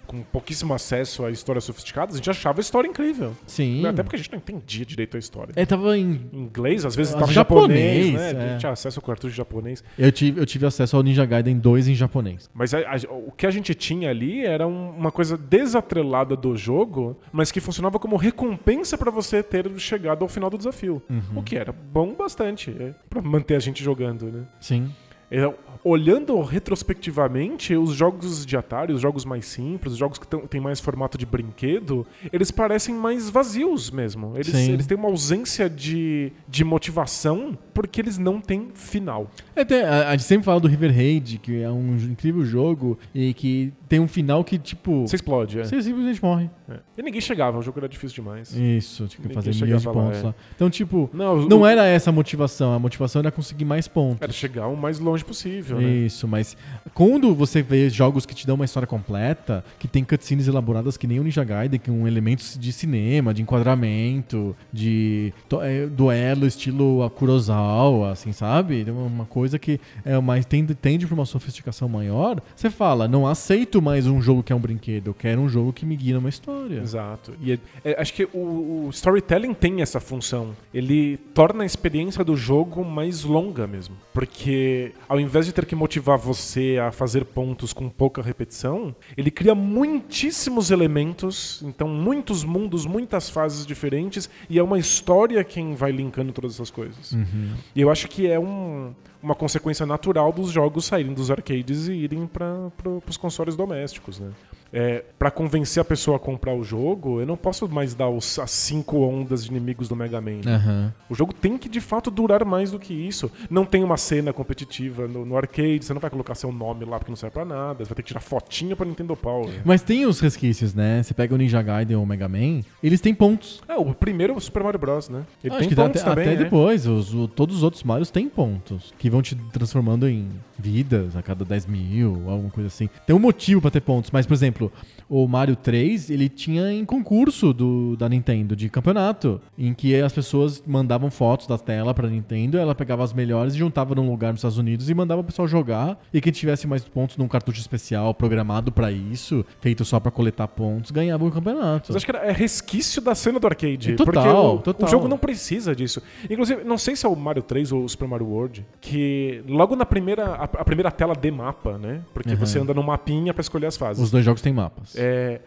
com 0.06 0.22
pouquíssimo 0.22 0.72
acesso 0.74 1.24
a 1.24 1.30
histórias 1.30 1.64
sofisticadas, 1.64 2.14
a 2.14 2.18
gente 2.18 2.30
achava 2.30 2.60
a 2.60 2.62
história 2.62 2.88
incrível. 2.88 3.32
Sim. 3.46 3.84
Até 3.86 4.02
porque 4.02 4.16
a 4.16 4.18
gente 4.18 4.30
não 4.30 4.38
entendia 4.38 4.84
direito 4.84 5.16
a 5.16 5.20
história. 5.20 5.52
É, 5.56 5.66
tava 5.66 5.96
em. 5.98 6.28
Inglês, 6.32 6.84
às 6.84 6.94
vezes 6.96 7.12
Ah, 7.12 7.16
estava 7.16 7.30
em 7.32 7.34
japonês, 7.34 8.06
japonês, 8.06 8.14
né? 8.14 8.30
é. 8.42 8.44
A 8.44 8.48
gente 8.52 8.60
tinha 8.60 8.72
acesso 8.72 8.98
ao 9.00 9.04
cartucho 9.06 9.34
japonês. 9.34 9.82
Eu 9.98 10.12
tive, 10.12 10.40
eu 10.40 10.46
tive 10.46 10.66
acesso 10.66 10.96
ao 10.96 11.02
Ninja 11.02 11.24
Gaiden 11.24 11.58
2 11.58 11.88
em 11.88 11.94
japonês. 11.94 12.48
Mas 12.54 12.72
a- 12.74 12.78
a- 12.78 13.12
o 13.12 13.32
que 13.32 13.46
a 13.46 13.50
gente 13.50 13.74
tinha 13.74 14.10
ali 14.10 14.44
era 14.44 14.66
um- 14.66 14.90
uma 14.90 15.10
coisa 15.12 15.36
desatrelada 15.36 16.36
do 16.36 16.56
jogo, 16.56 17.18
mas 17.32 17.50
que 17.50 17.60
funcionava 17.60 17.98
como 17.98 18.16
recompensa 18.16 18.96
pra 18.96 19.10
você 19.10 19.42
ter 19.42 19.70
chegado 19.78 20.22
ao 20.22 20.28
final 20.28 20.48
do 20.48 20.56
desafio. 20.56 21.02
Uhum. 21.10 21.38
O 21.38 21.42
que 21.42 21.56
era 21.56 21.72
bom 21.72 22.14
bastante, 22.14 22.70
é, 22.78 22.94
para 23.10 23.20
manter 23.20 23.56
a 23.56 23.58
gente 23.58 23.82
jogando, 23.82 24.26
né? 24.26 24.44
Sim. 24.60 24.90
É, 25.30 25.52
olhando 25.82 26.40
retrospectivamente, 26.40 27.74
os 27.74 27.92
jogos 27.92 28.46
de 28.46 28.56
Atari, 28.56 28.92
os 28.92 29.00
jogos 29.00 29.24
mais 29.24 29.46
simples, 29.46 29.94
os 29.94 29.98
jogos 29.98 30.18
que 30.18 30.26
têm 30.48 30.60
mais 30.60 30.80
formato 30.80 31.18
de 31.18 31.26
brinquedo, 31.26 32.06
eles 32.32 32.50
parecem 32.50 32.94
mais 32.94 33.28
vazios 33.28 33.90
mesmo. 33.90 34.32
Eles, 34.34 34.54
eles 34.54 34.86
têm 34.86 34.96
uma 34.96 35.08
ausência 35.08 35.68
de, 35.68 36.32
de 36.48 36.64
motivação 36.64 37.58
porque 37.76 38.00
eles 38.00 38.16
não 38.16 38.40
têm 38.40 38.68
final. 38.72 39.30
É, 39.54 39.62
tem- 39.62 39.82
a, 39.82 40.08
a 40.08 40.12
gente 40.12 40.22
sempre 40.24 40.46
fala 40.46 40.58
do 40.58 40.66
River 40.66 40.90
Raid, 40.90 41.36
que 41.36 41.60
é 41.60 41.70
um 41.70 41.94
incrível 41.96 42.42
jogo 42.42 42.98
e 43.14 43.34
que 43.34 43.70
tem 43.86 44.00
um 44.00 44.08
final 44.08 44.42
que, 44.42 44.56
tipo, 44.58 45.06
Você 45.06 45.16
explode, 45.16 45.60
é. 45.60 45.64
você 45.64 45.82
simplesmente 45.82 46.22
morre. 46.24 46.48
É. 46.70 46.78
E 46.96 47.02
ninguém 47.02 47.20
chegava, 47.20 47.58
o 47.58 47.62
jogo 47.62 47.78
era 47.78 47.86
difícil 47.88 48.14
demais. 48.24 48.56
Isso, 48.56 49.06
tinha 49.06 49.28
que 49.28 49.34
fazer 49.34 49.54
milhões 49.54 49.82
de 49.82 49.88
lá, 49.88 49.92
pontos 49.92 50.18
é. 50.20 50.22
lá. 50.22 50.34
Então, 50.54 50.70
tipo, 50.70 51.10
Não, 51.12 51.34
o- 51.40 51.48
não 51.48 51.66
era 51.66 51.84
essa 51.86 52.08
a 52.08 52.12
motivação. 52.12 52.72
A 52.72 52.78
motivação 52.78 53.20
era 53.20 53.30
conseguir 53.30 53.66
mais 53.66 53.86
pontos. 53.86 54.22
Era 54.22 54.32
chegar 54.32 54.68
o 54.68 54.76
mais 54.76 54.98
longe 54.98 55.22
possível, 55.22 55.78
né? 55.78 55.86
Isso, 56.06 56.26
mas 56.26 56.56
quando 56.94 57.34
você 57.34 57.60
vê 57.60 57.90
jogos 57.90 58.24
que 58.24 58.34
te 58.34 58.46
dão 58.46 58.54
uma 58.54 58.64
história 58.64 58.86
completa, 58.86 59.62
que 59.78 59.86
tem 59.86 60.02
cutscenes 60.02 60.48
elaboradas 60.48 60.96
que 60.96 61.06
nem 61.06 61.20
o 61.20 61.22
Ninja 61.22 61.44
Gaiden, 61.44 61.78
com 61.78 62.08
elementos 62.08 62.56
de 62.58 62.72
cinema, 62.72 63.34
de 63.34 63.42
enquadramento, 63.42 64.56
de 64.72 65.32
é, 65.62 65.86
duelo 65.86 66.46
estilo 66.46 67.02
a 67.02 67.10
Kurosawa, 67.10 67.65
assim, 68.10 68.32
sabe? 68.32 68.84
Tem 68.84 68.94
Uma 68.94 69.24
coisa 69.24 69.58
que 69.58 69.80
é 70.04 70.18
mais 70.20 70.44
tende, 70.44 70.74
tende 70.74 71.06
pra 71.06 71.14
uma 71.14 71.24
sofisticação 71.26 71.88
maior, 71.88 72.40
você 72.54 72.70
fala, 72.70 73.06
não 73.08 73.26
aceito 73.26 73.80
mais 73.82 74.06
um 74.06 74.20
jogo 74.20 74.42
que 74.42 74.52
é 74.52 74.56
um 74.56 74.60
brinquedo, 74.60 75.08
eu 75.08 75.14
quero 75.14 75.40
um 75.40 75.48
jogo 75.48 75.72
que 75.72 75.84
me 75.86 75.96
guia 75.96 76.14
numa 76.14 76.28
história. 76.28 76.80
Exato. 76.80 77.34
E 77.40 77.52
é- 77.52 77.58
é- 77.84 78.00
acho 78.00 78.12
que 78.12 78.24
o, 78.32 78.86
o 78.86 78.90
storytelling 78.90 79.54
tem 79.54 79.82
essa 79.82 80.00
função. 80.00 80.50
Ele 80.72 81.16
torna 81.34 81.62
a 81.62 81.66
experiência 81.66 82.24
do 82.24 82.36
jogo 82.36 82.84
mais 82.84 83.24
longa 83.24 83.66
mesmo. 83.66 83.96
Porque 84.12 84.92
ao 85.08 85.20
invés 85.20 85.46
de 85.46 85.52
ter 85.52 85.66
que 85.66 85.74
motivar 85.74 86.18
você 86.18 86.78
a 86.80 86.90
fazer 86.90 87.24
pontos 87.24 87.72
com 87.72 87.88
pouca 87.88 88.22
repetição, 88.22 88.94
ele 89.16 89.30
cria 89.30 89.54
muitíssimos 89.54 90.70
elementos, 90.70 91.62
então 91.64 91.88
muitos 91.88 92.44
mundos, 92.44 92.86
muitas 92.86 93.28
fases 93.28 93.66
diferentes, 93.66 94.28
e 94.48 94.58
é 94.58 94.62
uma 94.62 94.78
história 94.78 95.42
quem 95.44 95.74
vai 95.74 95.90
linkando 95.92 96.32
todas 96.32 96.54
essas 96.54 96.70
coisas. 96.70 97.12
Uhum. 97.12 97.54
E 97.74 97.80
eu 97.80 97.90
acho 97.90 98.08
que 98.08 98.26
é 98.26 98.38
um- 98.38 98.94
uma 99.22 99.34
consequência 99.34 99.84
natural 99.86 100.32
dos 100.32 100.50
jogos 100.50 100.84
saírem 100.84 101.12
dos 101.12 101.30
arcades 101.30 101.88
e 101.88 101.92
irem 101.92 102.26
para 102.26 102.70
os 103.08 103.16
consoles 103.16 103.56
domésticos, 103.56 104.20
né? 104.20 104.30
É, 104.72 105.04
para 105.18 105.30
convencer 105.30 105.80
a 105.80 105.84
pessoa 105.84 106.16
a 106.16 106.20
comprar 106.20 106.52
o 106.54 106.62
jogo, 106.62 107.20
eu 107.20 107.26
não 107.26 107.36
posso 107.36 107.68
mais 107.68 107.94
dar 107.94 108.08
os, 108.08 108.38
as 108.38 108.50
cinco 108.50 108.98
ondas 109.00 109.44
de 109.44 109.50
inimigos 109.50 109.88
do 109.88 109.96
Mega 109.96 110.20
Man. 110.20 110.40
Aham. 110.46 110.92
O 111.08 111.14
jogo 111.14 111.32
tem 111.32 111.56
que 111.56 111.68
de 111.68 111.80
fato 111.80 112.10
durar 112.10 112.44
mais 112.44 112.70
do 112.72 112.78
que 112.78 112.92
isso. 112.92 113.30
Não 113.48 113.64
tem 113.64 113.82
uma 113.84 113.96
cena 113.96 114.32
competitiva 114.32 115.06
no, 115.06 115.24
no 115.24 115.36
arcade, 115.36 115.84
você 115.84 115.94
não 115.94 116.00
vai 116.00 116.10
colocar 116.10 116.34
seu 116.34 116.50
nome 116.52 116.84
lá 116.84 116.98
porque 116.98 117.10
não 117.12 117.16
serve 117.16 117.32
pra 117.34 117.44
nada, 117.44 117.84
você 117.84 117.88
vai 117.88 117.96
ter 117.96 118.02
que 118.02 118.08
tirar 118.08 118.20
fotinha 118.20 118.74
pra 118.76 118.84
Nintendo 118.84 119.16
Power. 119.16 119.60
Mas 119.64 119.82
tem 119.82 120.04
os 120.04 120.20
resquícios, 120.20 120.74
né? 120.74 121.02
Você 121.02 121.14
pega 121.14 121.34
o 121.34 121.38
Ninja 121.38 121.62
Gaiden 121.62 121.96
ou 121.96 122.02
o 122.02 122.06
Mega 122.06 122.28
Man, 122.28 122.60
eles 122.82 123.00
têm 123.00 123.14
pontos. 123.14 123.62
É, 123.68 123.76
o 123.76 123.94
primeiro 123.94 124.32
é 124.34 124.36
o 124.36 124.40
Super 124.40 124.62
Mario 124.64 124.80
Bros, 124.80 125.08
né? 125.08 125.22
Ele 125.42 125.52
Acho 125.52 125.60
tem 125.60 125.68
que 125.68 125.76
pontos 125.76 126.00
até, 126.02 126.10
também, 126.10 126.26
até 126.26 126.36
né? 126.36 126.44
depois, 126.44 126.86
os, 126.86 127.14
o- 127.14 127.28
todos 127.28 127.56
os 127.56 127.62
outros 127.62 127.82
Marios 127.82 128.10
têm 128.10 128.28
pontos, 128.28 128.92
que 128.98 129.08
vão 129.08 129.22
te 129.22 129.34
transformando 129.52 130.08
em 130.08 130.28
vidas 130.58 131.14
a 131.16 131.22
cada 131.22 131.44
10 131.44 131.66
mil, 131.66 132.22
alguma 132.28 132.50
coisa 132.50 132.68
assim. 132.68 132.88
Tem 133.06 133.14
um 133.14 133.18
motivo 133.18 133.60
pra 133.60 133.70
ter 133.70 133.80
pontos, 133.80 134.10
mas, 134.10 134.26
por 134.26 134.34
exemplo, 134.64 134.72
o 135.08 135.26
Mario 135.28 135.54
3, 135.54 136.10
ele 136.10 136.28
tinha 136.28 136.72
em 136.72 136.84
concurso 136.84 137.52
do, 137.52 137.96
da 137.96 138.08
Nintendo, 138.08 138.56
de 138.56 138.68
campeonato, 138.68 139.40
em 139.56 139.72
que 139.72 139.94
as 140.00 140.12
pessoas 140.12 140.62
mandavam 140.66 141.10
fotos 141.10 141.46
da 141.46 141.56
tela 141.58 141.94
pra 141.94 142.08
Nintendo, 142.08 142.58
ela 142.58 142.74
pegava 142.74 143.04
as 143.04 143.12
melhores 143.12 143.54
e 143.54 143.58
juntava 143.58 143.94
num 143.94 144.08
lugar 144.10 144.32
nos 144.32 144.38
Estados 144.40 144.58
Unidos 144.58 144.90
e 144.90 144.94
mandava 144.94 145.20
o 145.20 145.24
pessoal 145.24 145.46
jogar, 145.46 145.98
e 146.12 146.20
quem 146.20 146.32
tivesse 146.32 146.66
mais 146.66 146.82
pontos 146.84 147.16
num 147.16 147.28
cartucho 147.28 147.60
especial 147.60 148.12
programado 148.14 148.72
pra 148.72 148.90
isso, 148.90 149.44
feito 149.60 149.84
só 149.84 150.00
pra 150.00 150.10
coletar 150.10 150.48
pontos, 150.48 150.90
ganhava 150.90 151.24
o 151.24 151.30
campeonato. 151.30 151.86
Mas 151.88 151.96
acho 151.96 152.04
que 152.04 152.10
era- 152.10 152.26
é 152.26 152.32
resquício 152.32 153.00
da 153.02 153.14
cena 153.14 153.38
do 153.38 153.46
arcade. 153.46 153.92
É 153.92 153.94
total, 153.96 154.12
porque 154.12 154.28
o, 154.28 154.58
total. 154.74 154.88
o 154.88 154.90
jogo 154.90 155.08
não 155.08 155.18
precisa 155.18 155.74
disso. 155.76 156.02
Inclusive, 156.28 156.64
não 156.64 156.78
sei 156.78 156.96
se 156.96 157.06
é 157.06 157.08
o 157.08 157.14
Mario 157.14 157.42
3 157.42 157.70
ou 157.72 157.84
o 157.84 157.88
Super 157.88 158.08
Mario 158.08 158.26
World, 158.26 158.66
que 158.80 159.42
logo 159.48 159.76
na 159.76 159.84
primeira, 159.86 160.26
a, 160.34 160.44
a 160.44 160.64
primeira 160.64 160.90
tela 160.90 161.14
de 161.14 161.30
mapa, 161.30 161.78
né? 161.78 162.00
Porque 162.12 162.30
Uhum. 162.30 162.36
você 162.36 162.58
anda 162.58 162.74
no 162.74 162.82
mapinha 162.82 163.32
pra 163.32 163.40
escolher 163.40 163.66
as 163.66 163.76
fases. 163.76 164.02
Os 164.02 164.10
dois 164.10 164.24
jogos 164.24 164.40
têm 164.46 164.52
mapas. 164.52 164.94
É, 164.96 165.40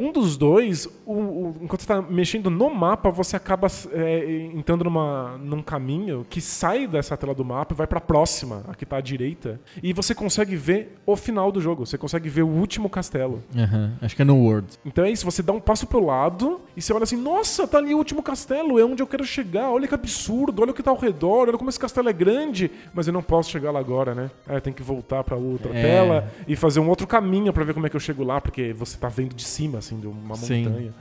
um 0.00 0.12
dos 0.12 0.36
dois, 0.36 0.86
o- 1.06 1.12
o- 1.12 1.56
enquanto 1.62 1.80
você 1.82 1.86
tá 1.86 2.00
mexendo 2.02 2.50
no 2.50 2.72
mapa, 2.74 3.10
você 3.10 3.36
acaba 3.36 3.68
é, 3.92 4.50
entrando 4.54 4.84
numa, 4.84 5.36
num 5.38 5.62
caminho 5.62 6.26
que 6.28 6.40
sai 6.40 6.86
dessa 6.86 7.16
tela 7.16 7.34
do 7.34 7.44
mapa 7.44 7.74
e 7.74 7.76
vai 7.76 7.86
pra 7.86 8.00
próxima, 8.00 8.62
a 8.68 8.74
que 8.74 8.86
tá 8.86 8.96
à 8.96 9.00
direita. 9.00 9.60
E 9.82 9.92
você 9.92 10.14
consegue 10.14 10.56
ver 10.56 10.96
o 11.06 11.16
final 11.16 11.52
do 11.52 11.60
jogo. 11.60 11.84
Você 11.86 11.98
consegue 11.98 12.28
ver 12.28 12.42
o 12.42 12.48
último 12.48 12.88
castelo. 12.88 13.42
Aham, 13.56 13.92
Acho 14.00 14.16
que 14.16 14.22
é 14.22 14.24
no 14.24 14.36
World. 14.36 14.66
Então 14.84 15.04
é 15.04 15.10
isso, 15.10 15.24
você 15.24 15.42
dá 15.42 15.52
um 15.52 15.60
passo 15.60 15.86
pro 15.86 16.04
lado 16.04 16.60
e 16.76 16.82
você 16.82 16.92
olha 16.92 17.04
assim, 17.04 17.16
nossa, 17.16 17.66
tá 17.66 17.78
ali 17.78 17.94
o 17.94 17.98
último 17.98 18.22
castelo, 18.22 18.78
é 18.78 18.84
onde 18.84 19.02
eu 19.02 19.06
quero 19.06 19.24
chegar, 19.24 19.70
olha 19.70 19.86
que 19.86 19.94
absurdo, 19.94 20.62
olha 20.62 20.70
o 20.70 20.74
que 20.74 20.82
tá 20.82 20.90
ao 20.90 20.96
redor, 20.98 21.48
olha 21.48 21.58
como 21.58 21.68
esse 21.70 21.78
castelo 21.78 22.08
é 22.08 22.12
grande, 22.12 22.70
mas 22.94 23.06
eu 23.06 23.12
não 23.12 23.22
posso 23.22 23.50
chegar 23.50 23.70
lá 23.70 23.80
agora, 23.80 24.14
né? 24.14 24.30
Ah, 24.48 24.54
eu 24.54 24.60
tenho 24.60 24.74
que 24.74 24.82
voltar 24.82 25.22
pra 25.24 25.36
outra 25.36 25.70
É. 25.76 25.82
tela 25.82 26.30
e 26.48 26.56
fazer 26.56 26.80
um 26.80 26.88
outro 26.88 27.06
caminho 27.06 27.52
pra 27.52 27.64
ver 27.64 27.74
como 27.74 27.86
é 27.86 27.90
que 27.90 27.96
eu 27.96 28.00
chego 28.00 28.24
lá, 28.24 28.40
porque 28.40 28.72
você 28.72 28.96
tá 28.96 29.08
vendo 29.08 29.34
de 29.34 29.44
cima, 29.44 29.78
assim, 29.78 29.89
de 29.98 30.06
uma 30.06 30.36
Sim. 30.36 30.64
montanha. 30.64 30.94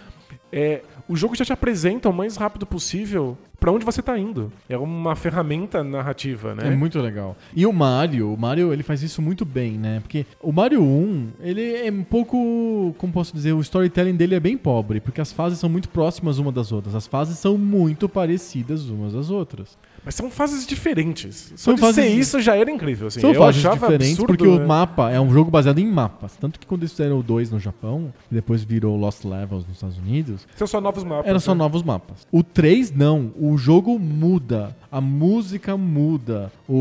É, 0.52 0.82
o 1.08 1.16
jogo 1.16 1.36
já 1.36 1.46
te 1.46 1.54
apresenta 1.54 2.10
o 2.10 2.14
mais 2.14 2.36
rápido 2.36 2.66
possível 2.66 3.38
pra 3.60 3.72
onde 3.72 3.86
você 3.86 4.02
tá 4.02 4.18
indo. 4.18 4.52
É 4.68 4.78
uma 4.78 5.16
ferramenta 5.16 5.84
narrativa, 5.84 6.56
né? 6.56 6.68
É 6.68 6.76
muito 6.76 7.00
legal. 7.00 7.36
E 7.56 7.66
o 7.66 7.74
Mario, 7.74 8.34
o 8.34 8.38
Mario 8.38 8.72
ele 8.72 8.82
faz 8.82 9.04
isso 9.04 9.22
muito 9.22 9.46
bem, 9.46 9.74
né? 9.74 10.00
Porque 10.00 10.26
o 10.42 10.52
Mario 10.52 10.82
1, 10.82 11.30
ele 11.42 11.76
é 11.76 11.92
um 11.92 12.04
pouco, 12.04 12.96
como 12.98 13.14
posso 13.14 13.34
dizer, 13.34 13.54
o 13.54 13.62
storytelling 13.62 14.16
dele 14.16 14.36
é 14.36 14.40
bem 14.40 14.58
pobre, 14.58 15.00
porque 15.00 15.22
as 15.22 15.32
fases 15.32 15.60
são 15.60 15.70
muito 15.70 15.90
próximas 15.90 16.40
uma 16.40 16.52
das 16.52 16.72
outras. 16.72 16.96
As 16.96 17.06
fases 17.06 17.38
são 17.38 17.58
muito 17.58 18.08
parecidas 18.08 18.86
umas 18.90 19.14
das 19.14 19.30
outras. 19.30 19.78
Mas 20.06 20.16
são 20.16 20.30
fases 20.32 20.66
diferentes. 20.66 21.52
Só 21.56 21.66
São 21.72 21.74
de 21.76 21.82
fases- 21.82 22.04
ser 22.06 22.10
isso 22.12 22.40
já 22.42 22.56
era 22.56 22.70
incrível, 22.72 23.08
assim. 23.08 23.20
são 23.20 23.34
eu 23.34 23.40
fases 23.42 23.62
diferentes 23.62 24.10
absurdo, 24.12 24.28
porque 24.28 24.48
o 24.48 24.60
né? 24.60 24.66
mapa 24.66 25.12
é 25.12 25.20
um 25.20 25.32
jogo 25.32 25.52
baseado 25.52 25.80
em 25.80 25.86
mapas. 25.86 26.36
Tanto 26.38 26.60
que 26.60 26.66
quando 26.66 26.82
eles 26.84 26.92
fizeram 26.92 27.20
o 27.20 27.24
2 27.24 27.52
no 27.52 27.60
Japão, 27.60 28.14
e 28.32 28.36
depois 28.36 28.64
virou 28.64 28.96
Lost 28.98 29.24
Levels 29.26 29.66
nos 29.68 29.78
Estados 29.78 29.98
Unidos, 29.98 30.48
São 30.56 30.68
só 30.68 30.80
novos 30.82 31.04
mapas. 31.04 31.28
Eram 31.28 31.40
só 31.40 31.54
né? 31.54 31.60
novos 31.60 31.84
mapas. 31.84 32.26
O 32.32 32.44
3, 32.44 32.92
não. 32.92 33.32
O 33.40 33.58
jogo 33.58 33.98
muda. 34.00 34.76
A 34.92 35.00
música 35.00 35.78
muda. 35.78 36.52
O, 36.68 36.74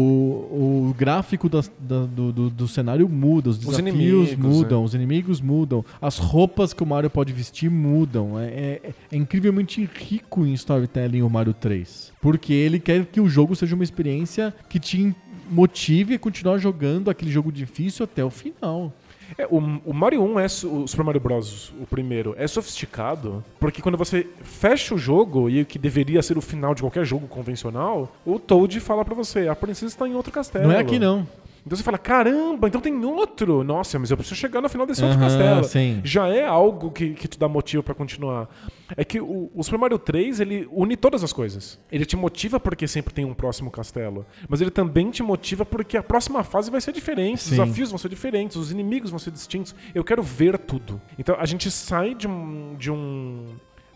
o 0.91 0.95
gráfico 0.97 1.49
das- 1.49 1.71
da- 1.79 2.07
do, 2.07 2.33
do, 2.33 2.51
do 2.51 2.67
cenário 2.69 3.09
muda. 3.09 3.51
Os 3.51 3.59
desafios 3.59 3.79
inimigos, 3.87 4.35
mudam. 4.37 4.85
Os 4.85 4.95
inimigos 4.95 5.41
mudam. 5.41 5.85
As 6.01 6.17
roupas 6.19 6.73
que 6.73 6.83
o 6.83 6.87
Mario 6.87 7.11
pode 7.11 7.33
vestir 7.33 7.71
mudam. 7.71 8.39
É, 8.39 8.47
é- 8.47 8.93
é 9.13 9.17
incrivelmente 9.17 9.89
rico 9.95 10.47
em 10.47 10.55
storytelling 10.55 11.23
o 11.23 11.29
Mario 11.29 11.53
3. 11.53 12.13
Porque 12.21 12.53
ele 12.53 12.81
quer 12.81 13.05
que 13.07 13.21
o 13.21 13.29
jogo 13.29 13.55
seja 13.55 13.75
uma 13.75 13.85
experiência 13.85 14.55
que 14.71 14.79
te 14.81 15.15
motive 15.51 16.15
a 16.15 16.19
continuar 16.19 16.59
jogando 16.59 17.11
aquele 17.11 17.31
jogo 17.31 17.51
difícil 17.53 18.05
até 18.05 18.25
o 18.25 18.31
final. 18.31 18.93
É, 19.37 19.47
o, 19.47 19.59
o 19.59 19.93
Mario 19.93 20.23
1 20.23 20.41
é 20.41 20.47
o 20.47 20.87
Super 20.87 21.05
Mario 21.05 21.21
Bros, 21.21 21.73
o 21.81 21.87
primeiro, 21.87 22.35
é 22.39 22.47
sofisticado, 22.47 23.45
porque 23.61 23.83
quando 23.83 23.99
você 23.99 24.27
fecha 24.43 24.95
o 24.95 24.99
jogo 24.99 25.51
e 25.51 25.63
o 25.63 25.67
que 25.67 25.79
deveria 25.79 26.23
ser 26.23 26.39
o 26.39 26.41
final 26.41 26.75
de 26.75 26.83
qualquer 26.83 27.05
jogo 27.05 27.27
convencional, 27.27 28.11
o 28.25 28.39
Toad 28.39 28.79
fala 28.81 29.05
pra 29.05 29.15
você, 29.15 29.49
a 29.49 29.57
princesa 29.57 29.93
está 29.93 30.09
em 30.09 30.15
outro 30.15 30.33
castelo. 30.33 30.69
Não 30.69 30.73
é 30.73 30.79
aqui 30.79 30.99
não. 30.99 31.27
Então 31.67 31.77
você 31.77 31.83
fala, 31.83 31.99
caramba, 31.99 32.69
então 32.69 32.81
tem 32.81 33.05
outro. 33.05 33.63
Nossa, 33.63 33.99
mas 33.99 34.11
eu 34.11 34.17
preciso 34.17 34.37
chegar 34.37 34.61
no 34.61 34.69
final 34.69 34.87
desse 34.87 35.03
outro 35.03 35.19
Aham, 35.19 35.29
castelo. 35.29 35.65
sim. 35.65 36.01
Já 36.05 36.29
é 36.29 36.45
algo 36.47 36.91
que, 36.91 37.11
que 37.15 37.29
te 37.29 37.39
dá 37.39 37.49
motivo 37.49 37.83
pra 37.83 37.95
continuar. 37.95 38.49
É 38.97 39.05
que 39.05 39.21
o, 39.21 39.51
o 39.55 39.63
Super 39.63 39.79
Mario 39.79 39.99
3, 39.99 40.41
ele 40.41 40.69
une 40.73 40.97
todas 40.97 41.23
as 41.23 41.33
coisas. 41.33 41.79
Ele 41.93 42.05
te 42.07 42.17
motiva 42.17 42.59
porque 42.59 42.89
sempre 42.89 43.13
tem 43.13 43.25
um 43.25 43.35
próximo 43.35 43.71
castelo. 43.71 44.25
Mas 44.49 44.61
ele 44.61 44.71
também 44.71 45.11
te 45.11 45.23
motiva 45.23 45.65
porque 45.65 45.97
a 45.97 46.03
próxima 46.03 46.43
fase 46.43 46.71
vai 46.71 46.81
ser 46.81 46.93
diferente. 46.93 47.37
Os 47.37 47.43
Sim. 47.43 47.51
desafios 47.51 47.91
vão 47.91 47.99
ser 47.99 48.09
diferentes, 48.09 48.57
os 48.57 48.71
inimigos 48.73 49.11
vão 49.11 49.19
ser 49.19 49.31
distintos. 49.31 49.75
Eu 49.95 50.03
quero 50.05 50.23
ver 50.23 50.59
tudo. 50.59 51.01
Então 51.19 51.37
a 51.39 51.45
gente 51.45 51.71
sai 51.71 52.15
de 52.15 52.27
um. 52.27 52.75
De 52.79 52.91
um 52.91 53.47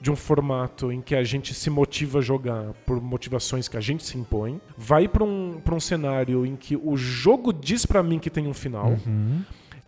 de 0.02 0.10
um 0.10 0.16
formato 0.16 0.90
em 0.90 1.00
que 1.00 1.14
a 1.14 1.22
gente 1.22 1.54
se 1.54 1.70
motiva 1.70 2.18
a 2.18 2.20
jogar 2.20 2.72
por 2.84 3.00
motivações 3.00 3.68
que 3.68 3.76
a 3.76 3.80
gente 3.80 4.02
se 4.02 4.18
impõe, 4.18 4.60
vai 4.76 5.06
pra 5.06 5.22
um, 5.22 5.62
um 5.64 5.80
cenário 5.80 6.44
em 6.44 6.56
que 6.56 6.76
o 6.76 6.96
jogo 6.96 7.52
diz 7.52 7.86
pra 7.86 8.02
mim 8.02 8.18
que 8.18 8.28
tem 8.28 8.48
um 8.48 8.52
final, 8.52 8.98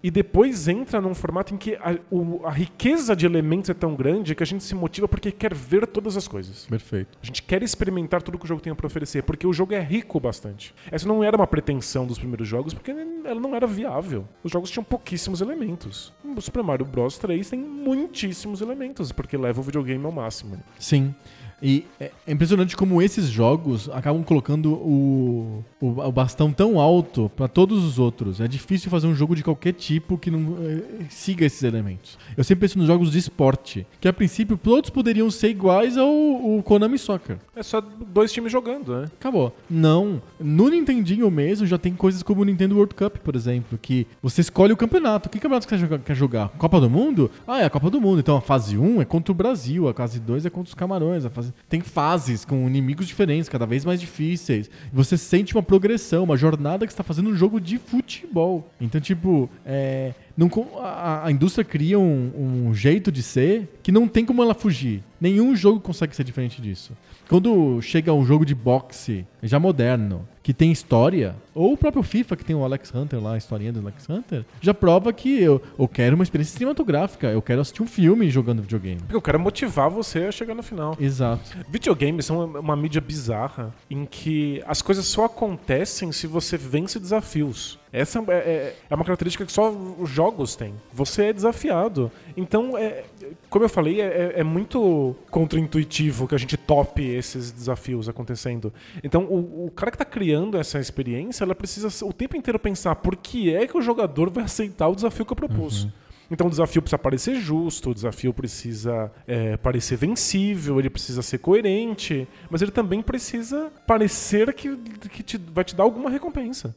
e 0.04 0.10
depois 0.10 0.68
entra 0.68 1.00
num 1.00 1.14
formato 1.14 1.54
em 1.54 1.56
que 1.56 1.76
a, 1.76 1.96
o- 2.10 2.42
a 2.44 2.50
riqueza 2.50 3.16
de 3.16 3.24
elementos 3.24 3.70
é 3.70 3.74
tão 3.74 3.94
grande 3.94 4.34
que 4.34 4.42
a 4.42 4.46
gente 4.46 4.62
se 4.62 4.74
motiva 4.74 5.08
porque 5.08 5.32
quer 5.32 5.54
ver 5.54 5.86
todas 5.86 6.14
as 6.14 6.28
coisas. 6.28 6.66
Perfeito. 6.66 7.18
A 7.22 7.24
gente 7.24 7.42
quer 7.42 7.62
experimentar 7.62 8.22
tudo 8.22 8.36
que 8.38 8.44
o 8.44 8.46
jogo 8.48 8.60
tem 8.60 8.74
para 8.74 8.86
oferecer, 8.86 9.22
porque 9.22 9.46
o 9.46 9.52
jogo 9.52 9.72
é 9.72 9.80
rico 9.80 10.20
bastante. 10.20 10.74
Essa 10.92 11.08
não 11.08 11.24
era 11.24 11.34
uma 11.34 11.46
pretensão 11.46 12.06
dos 12.06 12.18
primeiros 12.18 12.46
jogos, 12.46 12.74
porque 12.74 12.90
ela 12.90 13.40
não 13.40 13.54
era 13.56 13.66
viável. 13.66 14.28
Os 14.44 14.52
jogos 14.52 14.70
tinham 14.70 14.84
pouquíssimos 14.84 15.40
elementos. 15.40 16.12
O 16.36 16.40
Super 16.40 16.62
Mario 16.62 16.84
Bros 16.84 17.16
3 17.16 17.48
tem 17.48 17.58
muitíssimos 17.58 18.60
elementos, 18.60 19.10
porque 19.10 19.36
leva 19.38 19.58
o 19.58 19.64
videogame 19.64 20.04
ao 20.04 20.12
máximo. 20.12 20.62
Sim. 20.78 21.14
E 21.62 21.84
é 22.00 22.10
é 22.26 22.32
impressionante 22.32 22.76
como 22.76 23.02
esses 23.02 23.26
jogos 23.26 23.88
acabam 23.90 24.22
colocando 24.22 24.72
o, 24.72 25.64
o, 25.80 25.86
o 25.88 26.12
bastão 26.12 26.50
tão 26.50 26.80
alto 26.80 27.30
pra 27.36 27.46
todos 27.46 27.84
os 27.84 27.98
outros. 27.98 28.40
É 28.40 28.48
difícil 28.48 28.90
fazer 28.90 29.06
um 29.06 29.14
jogo 29.14 29.36
de 29.36 29.42
qualquer 29.42 29.72
tipo 29.72 30.16
que 30.16 30.30
não 30.30 30.56
eh, 30.60 31.04
siga 31.10 31.44
esses 31.44 31.62
elementos. 31.62 32.18
Eu 32.34 32.42
sempre 32.42 32.62
penso 32.62 32.78
nos 32.78 32.86
jogos 32.86 33.12
de 33.12 33.18
esporte, 33.18 33.86
que 34.00 34.08
a 34.08 34.12
princípio 34.12 34.56
todos 34.56 34.88
poderiam 34.88 35.30
ser 35.30 35.50
iguais 35.50 35.98
ao, 35.98 36.08
ao 36.08 36.62
Konami 36.62 36.98
Soccer. 36.98 37.36
É 37.54 37.62
só 37.62 37.80
dois 37.80 38.32
times 38.32 38.50
jogando, 38.50 39.00
né? 39.00 39.10
Acabou. 39.20 39.54
Não. 39.68 40.22
No 40.40 40.70
Nintendinho 40.70 41.30
mesmo 41.30 41.66
já 41.66 41.76
tem 41.76 41.92
coisas 41.92 42.22
como 42.22 42.40
o 42.40 42.44
Nintendo 42.44 42.74
World 42.76 42.94
Cup, 42.94 43.18
por 43.18 43.36
exemplo, 43.36 43.78
que 43.80 44.06
você 44.22 44.40
escolhe 44.40 44.72
o 44.72 44.76
campeonato. 44.76 45.28
Que 45.28 45.38
campeonato 45.38 45.64
você 45.64 45.70
quer 45.70 45.78
jogar? 45.78 45.98
Quer 45.98 46.16
jogar? 46.16 46.48
Copa 46.56 46.80
do 46.80 46.88
Mundo? 46.88 47.30
Ah, 47.46 47.60
é 47.60 47.66
a 47.66 47.70
Copa 47.70 47.90
do 47.90 48.00
Mundo. 48.00 48.20
Então 48.20 48.36
a 48.36 48.40
fase 48.40 48.78
1 48.78 49.02
é 49.02 49.04
contra 49.04 49.30
o 49.30 49.34
Brasil, 49.34 49.88
a 49.88 49.92
fase 49.92 50.18
2 50.18 50.46
é 50.46 50.50
contra 50.50 50.68
os 50.68 50.74
Camarões. 50.74 51.26
A 51.26 51.30
fase... 51.30 51.43
Tem 51.68 51.80
fases 51.80 52.44
com 52.44 52.66
inimigos 52.66 53.06
diferentes, 53.06 53.48
cada 53.48 53.66
vez 53.66 53.84
mais 53.84 54.00
difíceis. 54.00 54.70
Você 54.92 55.16
sente 55.16 55.54
uma 55.54 55.62
progressão, 55.62 56.24
uma 56.24 56.36
jornada 56.36 56.86
que 56.86 56.92
está 56.92 57.02
fazendo 57.02 57.30
um 57.30 57.36
jogo 57.36 57.60
de 57.60 57.78
futebol. 57.78 58.70
Então, 58.80 59.00
tipo, 59.00 59.48
é, 59.64 60.14
não 60.36 60.50
a, 60.80 61.26
a 61.26 61.30
indústria 61.32 61.64
cria 61.64 61.98
um, 61.98 62.66
um 62.68 62.74
jeito 62.74 63.12
de 63.12 63.22
ser 63.22 63.68
que 63.82 63.92
não 63.92 64.08
tem 64.08 64.24
como 64.24 64.42
ela 64.42 64.54
fugir. 64.54 65.02
Nenhum 65.24 65.56
jogo 65.56 65.80
consegue 65.80 66.14
ser 66.14 66.22
diferente 66.22 66.60
disso. 66.60 66.92
Quando 67.30 67.80
chega 67.80 68.12
um 68.12 68.26
jogo 68.26 68.44
de 68.44 68.54
boxe 68.54 69.26
já 69.42 69.58
moderno, 69.58 70.28
que 70.42 70.52
tem 70.52 70.70
história, 70.70 71.34
ou 71.54 71.72
o 71.72 71.76
próprio 71.78 72.02
FIFA, 72.02 72.36
que 72.36 72.44
tem 72.44 72.54
o 72.54 72.62
Alex 72.62 72.94
Hunter 72.94 73.18
lá, 73.22 73.32
a 73.32 73.38
historinha 73.38 73.72
do 73.72 73.80
Alex 73.80 74.06
Hunter, 74.10 74.44
já 74.60 74.74
prova 74.74 75.10
que 75.14 75.40
eu, 75.40 75.62
eu 75.78 75.88
quero 75.88 76.14
uma 76.14 76.22
experiência 76.22 76.52
cinematográfica, 76.58 77.28
eu 77.28 77.40
quero 77.40 77.62
assistir 77.62 77.82
um 77.82 77.86
filme 77.86 78.28
jogando 78.28 78.60
videogame. 78.60 79.00
Eu 79.08 79.22
quero 79.22 79.40
motivar 79.40 79.88
você 79.88 80.24
a 80.26 80.30
chegar 80.32 80.54
no 80.54 80.62
final. 80.62 80.94
Exato. 81.00 81.56
Videogames 81.70 82.26
são 82.26 82.44
uma, 82.44 82.60
uma 82.60 82.76
mídia 82.76 83.00
bizarra 83.00 83.74
em 83.88 84.04
que 84.04 84.62
as 84.66 84.82
coisas 84.82 85.06
só 85.06 85.24
acontecem 85.24 86.12
se 86.12 86.26
você 86.26 86.58
vence 86.58 86.98
desafios. 87.00 87.78
Essa 87.90 88.18
é, 88.28 88.32
é- 88.32 88.76
é 88.90 88.94
uma 88.94 89.04
característica 89.04 89.46
que 89.46 89.52
só 89.52 89.70
os 89.70 90.10
jogos 90.10 90.54
têm. 90.56 90.74
Você 90.92 91.26
é 91.26 91.32
desafiado. 91.32 92.10
Então, 92.36 92.76
é, 92.76 93.04
como 93.48 93.64
eu 93.64 93.68
falei, 93.68 94.00
é, 94.00 94.34
é 94.36 94.44
muito 94.44 95.14
contra-intuitivo 95.30 96.26
que 96.26 96.34
a 96.34 96.38
gente 96.38 96.56
tope 96.56 97.02
esses 97.02 97.50
desafios 97.50 98.08
acontecendo. 98.08 98.72
Então, 99.02 99.24
o, 99.24 99.66
o 99.66 99.70
cara 99.70 99.90
que 99.90 99.96
está 99.96 100.04
criando 100.04 100.58
essa 100.58 100.78
experiência, 100.78 101.44
ela 101.44 101.54
precisa 101.54 101.88
o 102.04 102.12
tempo 102.12 102.36
inteiro 102.36 102.58
pensar 102.58 102.94
por 102.96 103.16
que 103.16 103.54
é 103.54 103.66
que 103.66 103.76
o 103.76 103.82
jogador 103.82 104.30
vai 104.30 104.44
aceitar 104.44 104.88
o 104.88 104.94
desafio 104.94 105.24
que 105.24 105.32
eu 105.32 105.36
propus. 105.36 105.86
Então 106.30 106.46
o 106.46 106.50
desafio 106.50 106.80
precisa 106.82 106.98
parecer 106.98 107.36
justo, 107.36 107.90
o 107.90 107.94
desafio 107.94 108.32
precisa 108.32 109.10
é, 109.26 109.56
parecer 109.56 109.96
vencível, 109.96 110.78
ele 110.78 110.90
precisa 110.90 111.22
ser 111.22 111.38
coerente, 111.38 112.26
mas 112.50 112.62
ele 112.62 112.70
também 112.70 113.02
precisa 113.02 113.70
parecer 113.86 114.52
que, 114.54 114.76
que 115.10 115.22
te- 115.22 115.40
vai 115.52 115.64
te 115.64 115.74
dar 115.74 115.84
alguma 115.84 116.08
recompensa. 116.10 116.74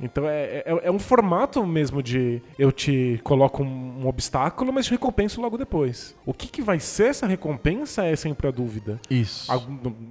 Então 0.00 0.24
é, 0.28 0.62
é, 0.66 0.80
é 0.84 0.90
um 0.90 0.98
formato 0.98 1.64
mesmo 1.66 2.02
de 2.02 2.40
eu 2.58 2.70
te 2.70 3.20
coloco 3.24 3.62
um, 3.62 4.02
um 4.02 4.06
obstáculo, 4.06 4.72
mas 4.72 4.86
te 4.86 4.90
recompenso 4.92 5.40
logo 5.40 5.56
depois. 5.56 6.14
O 6.26 6.32
que, 6.34 6.46
que 6.48 6.60
vai 6.62 6.78
ser 6.78 7.08
essa 7.10 7.26
recompensa 7.26 8.04
é 8.04 8.14
sempre 8.14 8.46
a 8.48 8.50
dúvida. 8.50 9.00
Isso. 9.10 9.50
Ag- 9.50 9.66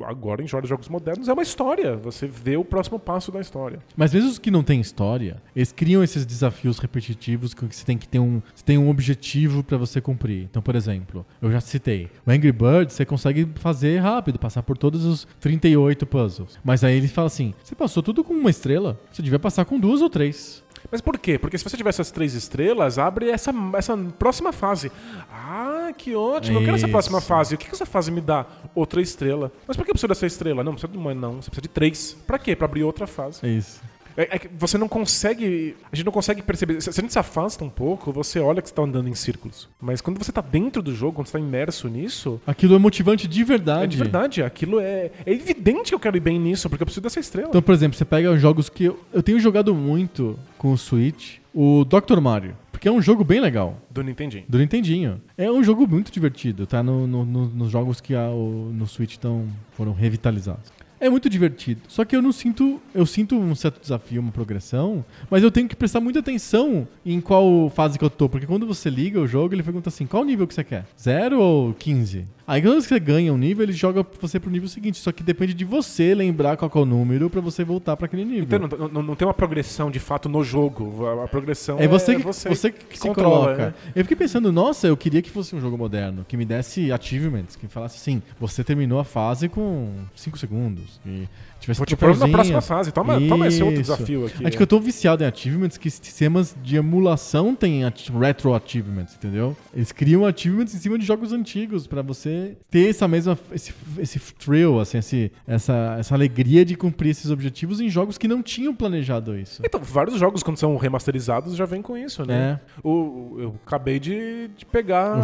Agora, 0.06 0.42
em 0.44 0.48
jogos 0.48 0.70
jogos 0.70 0.90
modernos, 0.90 1.28
é 1.28 1.34
uma 1.34 1.44
história. 1.44 1.96
Você 1.98 2.28
vê 2.28 2.58
o 2.58 2.66
próximo 2.66 2.98
passo 3.00 3.32
da 3.32 3.40
história. 3.40 3.80
Mas 3.96 4.14
mesmo 4.14 4.30
os 4.30 4.40
que 4.40 4.50
não 4.50 4.64
têm 4.64 4.82
história, 4.82 5.42
eles 5.56 5.72
criam 5.72 6.04
esses 6.04 6.26
desafios 6.26 6.80
repetitivos 6.80 7.54
que 7.54 7.64
você 7.66 7.86
tem 7.86 7.98
que 7.98 8.08
ter 8.08 8.20
um, 8.20 8.42
você 8.56 8.64
tem 8.64 8.78
um 8.78 8.90
objetivo 8.90 9.64
pra 9.64 9.78
você 9.78 10.00
cumprir. 10.00 10.44
Então, 10.44 10.62
por 10.62 10.76
exemplo, 10.76 11.26
eu 11.42 11.52
já 11.52 11.60
citei, 11.60 12.10
o 12.26 12.32
Angry 12.32 12.52
Birds 12.52 12.96
você 12.96 13.06
consegue 13.06 13.48
fazer 13.56 14.00
rápido, 14.00 14.40
passar 14.40 14.64
por 14.64 14.78
todos 14.78 15.04
os 15.04 15.28
38 15.40 16.06
puzzles. 16.06 16.58
Mas 16.64 16.84
aí 16.84 16.96
ele 16.96 17.08
fala 17.08 17.28
assim: 17.28 17.54
você 17.64 17.76
passou 17.76 18.02
tudo 18.02 18.24
com 18.24 18.34
uma 18.34 18.50
estrela, 18.50 19.00
você 19.12 19.22
devia 19.22 19.40
passar 19.40 19.66
com 19.66 19.80
duas 19.80 20.02
ou 20.02 20.10
três. 20.10 20.64
Mas 20.92 21.02
por 21.02 21.18
quê? 21.18 21.38
Porque 21.38 21.58
se 21.58 21.64
você 21.64 21.76
tiver 21.76 21.90
essas 21.90 22.12
três 22.12 22.34
estrelas, 22.34 23.00
abre 23.00 23.30
essa, 23.30 23.54
essa 23.76 23.98
próxima 23.98 24.54
fase. 24.54 24.92
Ah, 25.32 25.92
que 25.98 26.16
ótimo. 26.16 26.60
Eu 26.60 26.64
quero 26.64 26.76
essa 26.76 26.88
próxima 26.88 27.20
fase. 27.20 27.56
O 27.56 27.58
que, 27.58 27.66
que 27.68 27.74
essa 27.74 27.86
fase 27.86 28.12
me 28.12 28.22
dá? 28.22 28.46
Outra 28.74 29.02
estrela. 29.02 29.52
Mas 29.68 29.76
por 29.76 29.84
que 29.84 29.92
eu 29.92 29.94
preciso 29.94 30.08
dessa 30.08 30.26
estrela? 30.26 30.64
Não, 30.64 30.72
não 30.72 30.74
precisa 30.74 30.92
de 30.92 30.98
uma, 30.98 31.14
não. 31.14 31.42
Você 31.42 31.50
precisa 31.50 31.62
de 31.64 31.70
três. 31.70 32.16
Pra 32.28 32.38
quê? 32.38 32.56
Pra 32.56 32.66
abrir 32.66 32.84
outra 32.84 33.08
fase. 33.08 33.40
É 33.44 33.50
isso. 33.50 33.82
É, 34.18 34.36
é 34.36 34.40
que 34.40 34.48
você 34.58 34.78
não 34.78 34.88
consegue. 34.88 35.76
A 35.92 35.96
gente 35.96 36.06
não 36.06 36.12
consegue 36.12 36.42
perceber. 36.42 36.82
Se 36.82 36.90
a 36.90 36.94
gente 36.94 37.12
se 37.14 37.20
afasta 37.20 37.64
um 37.64 37.70
pouco, 37.70 38.12
você 38.12 38.40
olha 38.40 38.62
que 38.62 38.70
você 38.70 38.76
tá 38.76 38.82
andando 38.84 39.10
em 39.10 39.16
círculos. 39.16 39.68
Mas 39.82 40.02
quando 40.02 40.18
você 40.24 40.32
tá 40.32 40.42
dentro 40.42 40.82
do 40.82 40.94
jogo, 40.96 41.14
quando 41.14 41.28
você 41.28 41.34
tá 41.34 41.40
imerso 41.40 41.88
nisso. 41.88 42.40
Aquilo 42.48 42.76
é 42.76 42.80
motivante 42.80 43.28
de 43.28 43.44
verdade. 43.44 43.84
É 43.84 43.88
de 43.88 43.98
verdade, 43.98 44.44
aquilo 44.44 44.80
é. 44.80 45.12
É 45.26 45.32
evidente 45.34 45.90
que 45.90 45.96
eu 45.96 46.00
quero 46.00 46.18
ir 46.18 46.22
bem 46.22 46.40
nisso, 46.40 46.70
porque 46.70 46.84
eu 46.84 46.86
preciso 46.86 47.02
dessa 47.02 47.20
estrela. 47.20 47.50
Então, 47.50 47.62
por 47.62 47.74
exemplo, 47.74 47.98
você 47.98 48.06
pega 48.06 48.38
jogos 48.38 48.70
que 48.70 48.86
eu, 48.86 49.00
eu 49.14 49.22
tenho 49.24 49.40
jogado 49.40 49.74
muito 49.76 50.38
com 50.58 50.72
o 50.72 50.78
Switch, 50.78 51.38
o 51.54 51.86
Dr. 51.86 52.20
Mario, 52.20 52.56
porque 52.72 52.88
é 52.88 52.92
um 52.92 53.02
jogo 53.02 53.24
bem 53.24 53.40
legal. 53.40 53.78
Do 53.92 54.04
Nintendinho. 54.04 54.44
Do 54.48 54.58
Nintendinho. 54.58 55.22
É 55.38 55.50
um 55.50 55.64
jogo 55.64 55.88
muito 55.88 56.12
divertido, 56.12 56.66
tá? 56.68 56.84
No, 56.84 57.08
no- 57.08 57.24
no- 57.26 57.48
nos 57.48 57.72
jogos 57.72 58.02
que 58.02 58.14
a- 58.16 58.30
o- 58.30 58.72
no 58.74 58.86
Switch 58.88 59.16
tão, 59.18 59.48
foram 59.72 59.94
revitalizados. 59.94 60.72
É 61.00 61.10
muito 61.10 61.30
divertido. 61.30 61.82
Só 61.88 62.06
que 62.06 62.16
eu 62.16 62.22
não 62.22 62.32
sinto. 62.32 62.82
Eu 62.94 63.06
sinto 63.06 63.36
um 63.36 63.54
certo 63.54 63.82
desafio, 63.82 64.22
uma 64.22 64.32
progressão, 64.32 65.04
mas 65.30 65.44
eu 65.44 65.52
tenho 65.52 65.68
que 65.68 65.76
prestar 65.76 66.00
muita 66.00 66.20
atenção 66.20 66.88
em 67.06 67.20
qual 67.20 67.70
fase 67.70 68.00
que 68.00 68.06
eu 68.06 68.10
tô. 68.10 68.30
Porque 68.30 68.48
quando 68.48 68.66
você 68.66 68.90
liga 68.90 69.20
o 69.20 69.28
jogo, 69.28 69.54
ele 69.54 69.64
pergunta 69.64 69.90
assim: 69.90 70.06
qual 70.06 70.24
nível 70.24 70.48
que 70.48 70.54
você 70.54 70.64
quer? 70.64 70.86
Zero 71.00 71.40
ou 71.40 71.74
15? 71.74 72.26
Aí 72.48 72.62
quando 72.62 72.80
você 72.82 73.00
ganha 73.00 73.34
um 73.34 73.38
nível, 73.38 73.64
ele 73.64 73.74
joga 73.74 74.06
você 74.22 74.40
pro 74.40 74.52
nível 74.52 74.68
seguinte. 74.70 75.00
Só 75.00 75.12
que 75.12 75.24
depende 75.24 75.54
de 75.54 75.66
você 75.66 76.14
lembrar 76.14 76.56
qual 76.58 76.70
que 76.70 76.78
é 76.78 76.82
o 76.82 76.86
número 76.86 77.30
pra 77.30 77.42
você 77.42 77.64
voltar 77.64 77.98
pra 77.98 78.06
aquele 78.06 78.24
nível. 78.24 78.44
Então 78.44 78.60
não, 78.78 78.88
não- 78.90 79.04
não 79.04 79.16
tem 79.16 79.28
uma 79.28 79.34
progressão 79.34 79.90
de 79.90 80.00
fato 80.00 80.30
no 80.30 80.44
jogo. 80.44 81.06
A, 81.08 81.24
a 81.24 81.28
progressão 81.28 81.80
É 81.80 81.88
você 81.88 82.12
é 82.12 82.16
que, 82.16 82.24
você, 82.24 82.50
você 82.50 82.72
que 82.72 82.98
se 82.98 83.08
controla, 83.08 83.46
coloca. 83.46 83.66
né? 83.68 83.74
Eu 83.96 84.04
fiquei 84.04 84.16
pensando, 84.18 84.52
nossa, 84.52 84.86
eu 84.88 84.96
queria 84.96 85.22
que 85.22 85.30
fosse 85.32 85.56
um 85.56 85.60
jogo 85.62 85.76
moderno, 85.78 86.24
que 86.28 86.38
me 86.38 86.46
desse 86.46 86.92
achievements, 86.92 87.56
que 87.56 87.68
falasse 87.68 87.98
assim, 87.98 88.22
você 88.40 88.64
terminou 88.64 89.00
a 89.00 89.04
fase 89.04 89.50
com 89.50 89.90
5 90.16 90.38
segundos, 90.38 91.00
que 91.04 91.28
tivesse 91.60 91.80
Vou 91.80 91.86
te 91.88 91.96
pôr 91.96 92.16
na 92.16 92.28
próxima 92.28 92.62
fase. 92.62 92.92
Toma, 92.92 93.20
toma 93.28 93.48
esse 93.48 93.64
outro 93.64 93.82
desafio 93.82 94.28
aqui. 94.28 94.46
Acho 94.46 94.56
que 94.58 94.62
eu 94.62 94.68
tô 94.68 94.80
viciado 94.80 95.24
em 95.24 95.28
achievements, 95.28 95.78
que 95.80 95.90
sistemas 95.90 96.56
de 96.64 96.76
emulação 96.76 97.56
têm 97.56 97.82
retro 98.20 98.54
achievements, 98.54 99.16
entendeu? 99.16 99.58
Eles 99.74 99.92
criam 99.92 100.26
achievements 100.26 100.76
em 100.76 100.78
cima 100.78 101.00
de 101.00 101.06
jogos 101.06 101.32
antigos 101.34 101.88
pra 101.88 102.02
você 102.04 102.35
ter 102.70 102.90
essa 102.90 103.08
mesma 103.08 103.38
esse, 103.52 103.74
esse 103.98 104.20
thrill, 104.34 104.80
assim, 104.80 104.98
esse, 104.98 105.32
essa, 105.48 105.96
essa 106.00 106.16
alegria 106.16 106.66
de 106.66 106.76
cumprir 106.76 107.10
esses 107.10 107.32
objetivos 107.32 107.80
em 107.80 107.90
jogos 107.90 108.18
que 108.18 108.28
não 108.28 108.42
tinham 108.42 108.76
planejado 108.76 109.38
isso. 109.38 109.62
Então, 109.66 109.80
vários 109.82 110.20
jogos, 110.20 110.44
quando 110.44 110.58
são 110.58 110.76
remasterizados, 110.78 111.56
já 111.56 111.66
vem 111.66 111.82
com 111.82 111.98
isso, 111.98 112.26
né? 112.26 112.60
O, 112.84 113.36
eu 113.40 113.56
acabei 113.66 114.00
de, 114.00 114.50
de 114.58 114.66
pegar 114.66 115.22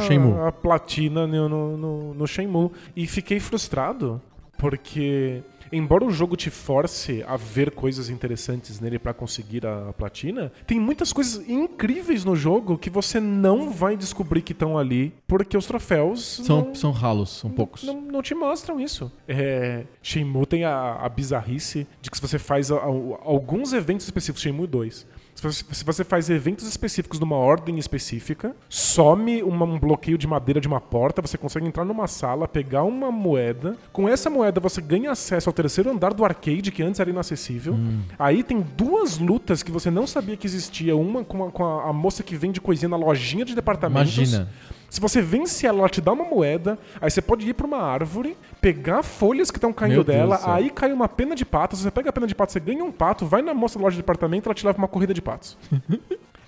a 0.47 0.51
platina 0.51 1.28
no, 1.28 1.49
no, 1.49 1.78
no, 1.78 2.14
no 2.14 2.28
Shenmue 2.28 2.72
e 2.95 3.07
fiquei 3.07 3.39
frustrado 3.39 4.22
porque, 4.62 5.41
embora 5.72 6.03
o 6.05 6.11
jogo 6.11 6.36
te 6.36 6.49
force 6.49 7.24
a 7.28 7.36
ver 7.38 7.72
coisas 7.72 8.09
interessantes 8.09 8.80
nele 8.80 8.99
pra 8.99 9.13
conseguir 9.13 9.65
a, 9.65 9.89
a 9.89 9.93
platina, 9.93 10.51
tem 10.67 10.80
muitas 10.80 11.11
coisas 11.13 11.47
incríveis 11.49 12.24
no 12.26 12.36
jogo 12.36 12.78
que 12.78 12.89
você 12.89 13.19
não 13.19 13.69
vai 13.72 13.95
descobrir 13.95 14.41
que 14.41 14.51
estão 14.51 14.78
ali 14.78 15.13
porque 15.28 15.55
os 15.57 15.65
troféus 15.65 16.41
São, 16.45 16.65
não, 16.65 16.76
são 16.76 16.91
ralos, 16.91 17.30
são 17.30 17.49
poucos. 17.49 17.84
não, 17.84 18.01
não 18.01 18.22
te 18.22 18.36
mostram 18.36 18.80
isso. 18.80 19.11
É, 19.28 19.86
Shenmue 20.01 20.45
tem 20.45 20.63
a, 20.65 20.95
a 20.95 21.09
bizarrice 21.09 21.88
de 22.01 22.09
que 22.11 22.17
se 22.17 22.22
você 22.22 22.38
faz 22.39 22.72
a- 22.72 22.76
a- 22.78 22.86
alguns 22.86 23.74
eventos 23.74 24.05
específicos, 24.05 24.41
Shenmue 24.41 24.67
2, 24.67 25.05
se 25.50 25.84
você, 25.84 26.04
faz 26.04 26.30
eventos 26.30 26.68
específicos 26.68 27.20
numa 27.20 27.36
ordem 27.36 27.78
específica, 27.80 28.56
some 28.70 29.42
uma- 29.44 29.66
um 29.66 29.80
bloqueio 29.80 30.18
de 30.18 30.28
madeira 30.28 30.62
de 30.62 30.68
uma 30.68 30.80
porta, 30.80 31.22
você 31.22 31.38
consegue 31.38 31.66
entrar 31.66 31.84
numa 31.86 32.08
sala, 32.08 32.48
pegar 32.48 32.84
uma 32.84 33.12
moeda, 33.12 33.76
com 33.92 34.08
essa 34.08 34.30
moeda 34.30 34.60
você 34.60 34.82
ganha 34.82 35.12
acesso 35.12 35.50
ao 35.50 35.54
terceiro 35.54 35.89
andar 35.89 36.14
do 36.14 36.24
arcade, 36.24 36.72
que 36.72 36.84
antes 36.84 37.00
era 37.00 37.10
inacessível. 37.10 37.76
Aí 38.20 38.44
tem 38.44 38.62
duas 38.62 39.18
lutas 39.18 39.64
que 39.64 39.72
você 39.72 39.89
não 39.89 40.06
sabia 40.06 40.38
que 40.38 40.46
existia, 40.46 40.96
uma 40.96 41.24
com, 41.24 41.46
a, 41.46 41.52
com 41.52 41.64
a- 41.66 41.89
a 41.89 41.94
moça 41.94 42.22
que 42.24 42.36
vende 42.36 42.62
coisinha 42.62 42.89
na 42.89 42.98
lojinha 42.98 43.44
de 43.46 43.56
departamentos. 43.56 44.16
Imagina. 44.18 44.50
Se 44.92 45.00
você 45.00 45.22
vence 45.22 45.66
ela, 45.66 45.80
ela 45.80 45.89
te 45.89 46.02
dá 46.02 46.12
uma 46.12 46.26
moeda, 46.26 46.78
aí 47.00 47.10
você 47.10 47.22
pode 47.22 47.48
ir 47.48 47.54
pra 47.54 47.66
uma 47.66 47.78
árvore, 47.78 48.36
pegar 48.60 49.02
folhas 49.02 49.50
que 49.50 49.58
estão 49.58 49.72
caindo 49.72 49.94
Meu 49.94 50.04
Deus 50.04 50.18
dela, 50.18 50.38
céu. 50.38 50.52
aí 50.52 50.70
cai 50.70 50.92
uma 50.92 51.08
pena 51.08 51.34
de 51.34 51.46
patos, 51.46 51.80
você 51.80 51.89
pega 51.89 52.10
a 52.10 52.14
pena 52.14 52.28
de 52.28 52.36
patos, 52.36 52.52
você 52.52 52.60
ganha 52.60 52.84
um 52.84 52.92
pato, 52.92 53.26
vai 53.26 53.42
na 53.42 53.54
moça 53.54 53.80
da 53.80 53.86
loja 53.86 53.96
de 53.96 54.02
departamento, 54.02 54.50
ela 54.50 54.54
te 54.54 54.66
leva 54.66 54.78
uma 54.78 54.89
corrida 54.89 55.14
de 55.14 55.22
patos. 55.22 55.58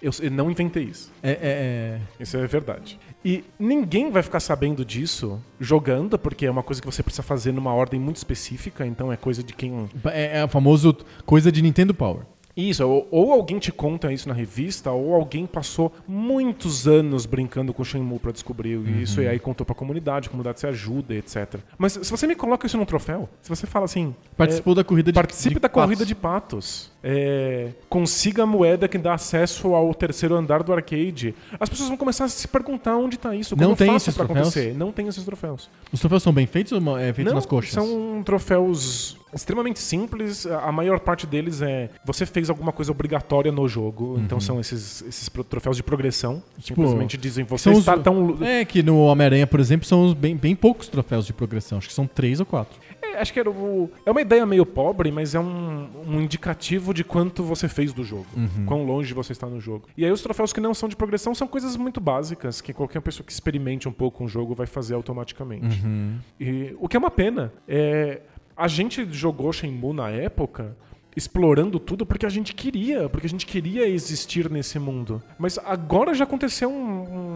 eu, 0.02 0.12
eu 0.22 0.30
não 0.30 0.52
inventei 0.52 0.84
isso. 0.84 1.10
É, 1.24 1.32
é, 1.32 1.38
é, 1.42 2.00
Isso 2.20 2.36
é 2.36 2.46
verdade. 2.46 3.00
E 3.24 3.46
ninguém 3.58 4.12
vai 4.12 4.22
ficar 4.22 4.42
sabendo 4.42 4.84
disso 4.84 5.42
jogando, 5.58 6.20
porque 6.20 6.46
é 6.46 6.52
uma 6.52 6.64
coisa 6.64 6.82
que 6.82 6.86
você 6.86 7.02
precisa 7.02 7.24
fazer 7.24 7.54
numa 7.54 7.74
ordem 7.74 7.98
muito 7.98 8.18
específica, 8.18 8.86
então 8.86 9.10
é 9.10 9.16
coisa 9.16 9.42
de 9.42 9.54
quem 9.54 9.90
É, 10.08 10.40
é 10.40 10.44
o 10.44 10.50
famoso 10.50 10.94
coisa 11.26 11.50
de 11.50 11.62
Nintendo 11.62 11.94
Power. 11.94 12.26
Isso, 12.56 12.88
ou, 12.88 13.08
ou 13.10 13.32
alguém 13.32 13.58
te 13.58 13.72
conta 13.72 14.14
isso 14.14 14.28
na 14.30 14.34
revista, 14.34 14.92
ou 14.92 15.14
alguém 15.16 15.46
passou 15.48 15.92
muitos 16.08 16.88
anos 16.88 17.26
brincando 17.26 17.74
com 17.74 17.82
o 17.82 17.86
Shenmue 17.86 18.20
pra 18.20 18.32
descobrir 18.32 18.80
isso, 19.02 19.22
e 19.22 19.28
aí 19.28 19.40
contou 19.40 19.66
pra 19.66 19.74
comunidade, 19.74 20.28
a 20.28 20.32
comunidade 20.32 20.60
se 20.60 20.68
ajuda, 20.68 21.16
etc. 21.16 21.56
Mas 21.78 21.94
se 21.94 22.12
você 22.12 22.28
me 22.28 22.36
coloca 22.36 22.68
isso 22.68 22.78
num 22.78 22.86
troféu, 22.86 23.28
se 23.42 23.50
você 23.50 23.66
fala 23.66 23.86
assim... 23.86 24.16
Participou 24.38 24.76
da 24.76 24.84
corrida 24.84 25.12
de 25.12 25.16
Participe 25.16 25.56
de 25.56 25.62
da 25.62 25.70
corrida 25.70 25.98
patos. 26.00 26.08
de 26.08 26.16
patos. 26.16 26.92
É, 27.04 27.70
consiga 27.90 28.44
a 28.44 28.46
moeda 28.46 28.88
que 28.88 28.98
dá 28.98 29.14
acesso 29.16 29.74
ao 29.74 29.94
terceiro 29.94 30.36
andar 30.36 30.64
do 30.64 30.72
arcade. 30.72 31.36
As 31.60 31.68
pessoas 31.70 31.90
vão 31.90 31.98
começar 31.98 32.26
a 32.26 32.30
se 32.30 32.48
perguntar 32.48 32.96
onde 32.98 33.18
tá 33.18 33.36
isso. 33.36 33.56
Como 33.56 33.68
Não 33.68 33.76
tem 33.76 33.88
faço 33.92 34.14
troféus? 34.14 34.40
acontecer? 34.40 34.74
Não 34.76 34.92
tem 34.92 35.08
esses 35.08 35.24
troféus. 35.24 35.70
Os 35.92 36.00
troféus 36.00 36.24
são 36.24 36.32
bem 36.32 36.46
feitos 36.46 36.72
ou 36.72 36.98
é 36.98 37.12
feito 37.12 37.28
Não, 37.28 37.36
nas 37.36 37.46
coxas? 37.46 37.74
são 37.74 38.22
troféus 38.24 39.18
extremamente 39.34 39.80
simples. 39.80 40.46
A 40.46 40.72
maior 40.72 41.00
parte 41.00 41.26
deles 41.28 41.62
é 41.62 41.90
você 42.06 42.26
fez 42.26 42.50
alguma 42.50 42.72
coisa 42.72 42.92
obrigatória 42.92 43.52
no 43.52 43.68
jogo. 43.68 44.18
Então 44.20 44.40
são 44.40 44.60
esses, 44.60 45.02
esses 45.04 45.30
troféus 45.50 45.78
de 45.78 45.84
progressão. 45.84 46.34
Uhum. 46.36 46.42
Tipo, 46.60 46.82
Simplesmente 46.82 47.18
dizem 47.18 47.44
você 47.46 47.64
São 47.64 47.74
os- 47.74 47.80
está 47.80 47.98
tão. 47.98 48.38
É 48.42 48.64
que 48.66 48.82
no 48.84 49.00
Homem-Aranha, 49.00 49.48
por 49.48 49.60
exemplo, 49.60 49.88
são 49.88 50.06
os 50.06 50.14
bem, 50.14 50.36
bem 50.36 50.56
poucos 50.56 50.88
troféus 50.88 51.26
de 51.26 51.34
progressão. 51.34 51.78
Acho 51.78 51.88
que 51.88 51.94
são 51.94 52.08
três 52.08 52.40
ou 52.40 52.46
quatro. 52.46 52.78
É, 53.02 53.20
acho 53.20 53.32
que 53.34 53.40
era 53.40 53.50
o- 53.50 53.90
é 54.06 54.12
uma 54.12 54.22
ideia 54.22 54.46
meio 54.46 54.66
pobre, 54.66 55.12
mas 55.12 55.36
é 55.36 55.40
um, 55.40 55.88
um 56.08 56.22
indicativo 56.22 56.94
de 56.94 57.04
quanto 57.04 57.44
você 57.44 57.68
fez 57.68 57.94
do 57.94 58.04
jogo. 58.04 58.26
Uhum. 58.36 58.66
Quão 58.66 58.86
longe 58.86 59.14
você 59.14 59.32
está 59.34 59.48
no 59.48 59.60
jogo. 59.60 59.88
E 59.98 60.06
aí 60.06 60.12
os 60.12 60.22
troféus 60.22 60.52
que 60.54 60.60
não 60.62 60.74
são 60.74 60.88
de 60.90 60.96
progressão 60.96 61.36
são 61.36 61.48
coisas 61.48 61.76
muito 61.76 62.00
básicas, 62.00 62.62
que 62.62 62.74
qualquer 62.74 63.02
pessoa 63.02 63.26
que 63.26 63.32
experimente 63.32 63.88
um 63.88 63.92
pouco 63.92 64.24
um 64.24 64.28
jogo 64.28 64.56
vai 64.56 64.66
fazer 64.66 64.94
automaticamente. 64.96 65.82
Uhum. 65.84 66.16
E, 66.40 66.76
o 66.80 66.88
que 66.88 66.96
é 66.96 67.00
uma 67.00 67.12
pena. 67.12 67.52
É, 67.68 68.22
a 68.56 68.68
gente 68.68 69.08
jogou 69.12 69.52
Shenmue 69.52 69.94
na 69.94 70.10
época 70.10 70.76
explorando 71.16 71.80
tudo 71.80 72.06
porque 72.06 72.26
a 72.26 72.30
gente 72.30 72.56
queria, 72.56 73.08
porque 73.08 73.28
a 73.28 73.30
gente 73.30 73.46
queria 73.46 73.88
existir 73.88 74.50
nesse 74.50 74.80
mundo. 74.80 75.22
Mas 75.38 75.60
agora 75.60 76.14
já 76.14 76.24
aconteceu 76.24 76.70
um- 76.72 76.74
um- 76.76 77.33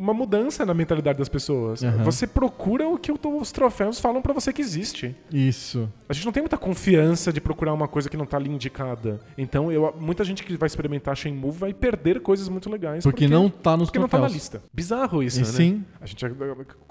uma 0.00 0.14
mudança 0.14 0.64
na 0.64 0.72
mentalidade 0.72 1.18
das 1.18 1.28
pessoas. 1.28 1.84
Aham. 1.84 2.02
Você 2.04 2.26
procura 2.26 2.88
o 2.88 2.96
que 2.96 3.12
os 3.12 3.52
troféus 3.52 4.00
falam 4.00 4.22
pra 4.22 4.32
você 4.32 4.50
que 4.50 4.62
existe. 4.62 5.14
Isso. 5.30 5.92
A 6.08 6.14
gente 6.14 6.24
não 6.24 6.32
tem 6.32 6.42
muita 6.42 6.56
confiança 6.56 7.30
de 7.30 7.38
procurar 7.38 7.74
uma 7.74 7.86
coisa 7.86 8.08
que 8.08 8.16
não 8.16 8.24
tá 8.24 8.38
ali 8.38 8.48
indicada. 8.50 9.20
Então, 9.36 9.70
eu, 9.70 9.94
muita 10.00 10.24
gente 10.24 10.42
que 10.42 10.56
vai 10.56 10.66
experimentar 10.68 11.14
Shenmue 11.14 11.50
vai 11.50 11.74
perder 11.74 12.20
coisas 12.20 12.48
muito 12.48 12.70
legais. 12.70 13.04
Porque, 13.04 13.28
não 13.28 13.50
tá 13.50 13.76
nos 13.76 13.88
porque 13.88 13.98
não 13.98 14.08
tá 14.08 14.16
na 14.16 14.22
troféus. 14.22 14.32
lista. 14.42 14.62
Bizarro 14.72 15.22
isso, 15.22 15.36
E 15.40 15.42
né? 15.42 15.46
sim. 15.46 15.84
A 16.00 16.06
gente 16.06 16.24
eh, 16.24 16.30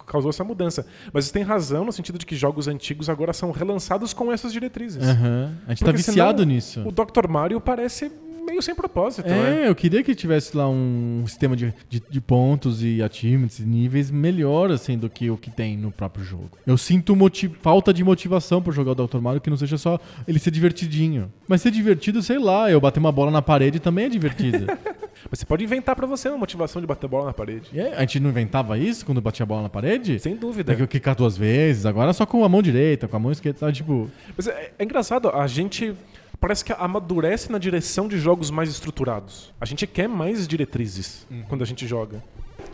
causou 0.06 0.30
essa 0.30 0.44
mudança. 0.44 0.86
Mas 1.12 1.26
você 1.26 1.34
tem 1.34 1.42
razão 1.42 1.84
no 1.84 1.92
sentido 1.92 2.20
de 2.20 2.28
que 2.28 2.36
jogos 2.36 2.68
antigos 2.68 3.10
agora 3.10 3.34
são 3.34 3.50
relançados 3.50 4.14
com 4.14 4.32
essas 4.32 4.54
diretrizes. 4.54 5.04
Aham. 5.04 5.58
A 5.66 5.70
gente 5.72 5.80
tá 5.80 5.86
Porque 5.86 5.98
viciado 5.98 6.44
senão 6.44 6.54
nisso. 6.54 6.84
O 6.88 6.92
Dr. 6.92 7.28
Mario 7.28 7.60
parece 7.60 8.12
meio 8.50 8.62
sem 8.62 8.76
propósito, 8.76 9.28
né? 9.28 9.64
É, 9.64 9.70
eu 9.70 9.76
queria 9.76 10.04
que 10.04 10.14
tivesse 10.16 10.56
lá 10.56 10.68
um 10.68 11.24
sistema 11.26 11.56
de, 11.56 11.74
de, 11.90 12.02
de 12.10 12.22
pontos 12.22 12.84
e 12.84 13.02
achievements 13.02 13.60
e 13.60 13.64
níveis 13.64 14.12
melhor, 14.12 14.72
assim, 14.72 14.98
do 14.98 15.10
que 15.10 15.30
o 15.30 15.38
que 15.38 15.50
tem 15.50 15.78
no 15.78 15.92
próprio 15.92 16.24
jogo. 16.24 16.52
Eu 16.66 16.78
sinto 16.78 17.16
falta 17.62 17.94
de 17.94 18.04
motivação 18.04 18.62
pra 18.62 18.74
jogar 18.74 18.92
o 18.92 19.08
Dr. 19.08 19.20
Mario, 19.20 19.42
que 19.42 19.50
não 19.50 19.58
seja 19.58 19.78
só 19.78 20.00
ele 20.28 20.40
ser 20.40 20.52
divertidinho. 20.52 21.32
Mas 21.48 21.62
ser 21.62 21.72
divertido, 21.72 22.22
sei 22.22 22.40
lá, 22.40 22.70
eu 22.70 22.80
bater 22.80 23.00
uma 23.00 23.12
bola 23.12 23.32
na 23.32 23.42
parede 23.42 23.80
também 23.80 24.06
é 24.06 24.10
divertido. 24.10 24.66
Mas 25.30 25.40
você 25.40 25.46
pode 25.46 25.64
inventar 25.64 25.96
pra 25.96 26.08
você 26.08 26.30
uma 26.30 26.38
motivação 26.38 26.82
de 26.82 26.88
bater 26.88 27.08
bola 27.08 27.26
na 27.26 27.34
parede. 27.34 27.70
aí, 27.74 27.94
a 27.94 28.00
gente 28.02 28.20
não 28.20 28.30
inventava 28.30 28.78
isso 28.78 29.06
quando 29.06 29.20
batia 29.20 29.44
a 29.44 29.48
bola 29.48 29.64
na 29.64 29.70
parede? 29.70 30.20
Sem 30.20 30.36
dúvida. 30.36 30.74
Tem 30.74 30.86
que 30.86 30.92
quicar 30.92 31.16
duas 31.16 31.38
vezes, 31.38 31.86
agora 31.86 32.12
é 32.12 32.14
só 32.14 32.26
com 32.26 32.44
a 32.44 32.50
mão 32.50 32.62
direita, 32.62 33.08
com 33.08 33.18
a 33.18 33.20
mão 33.20 33.32
esquerda, 33.32 33.60
tá? 33.60 33.72
tipo... 33.72 34.10
Mas 34.36 34.48
é, 34.48 34.72
é 34.78 34.84
engraçado, 34.84 35.30
a 35.30 35.46
gente 35.48 35.94
parece 36.40 36.64
que 36.64 36.74
amadurece 36.74 37.52
na 37.52 37.58
direção 37.58 38.08
de 38.08 38.18
jogos 38.18 38.50
mais 38.50 38.70
estruturados. 38.70 39.54
A 39.60 39.66
gente 39.66 39.86
quer 39.86 40.08
mais 40.08 40.48
diretrizes 40.48 41.26
Uhum. 41.30 41.44
quando 41.50 41.62
a 41.62 41.66
gente 41.66 41.86
joga. 41.88 42.24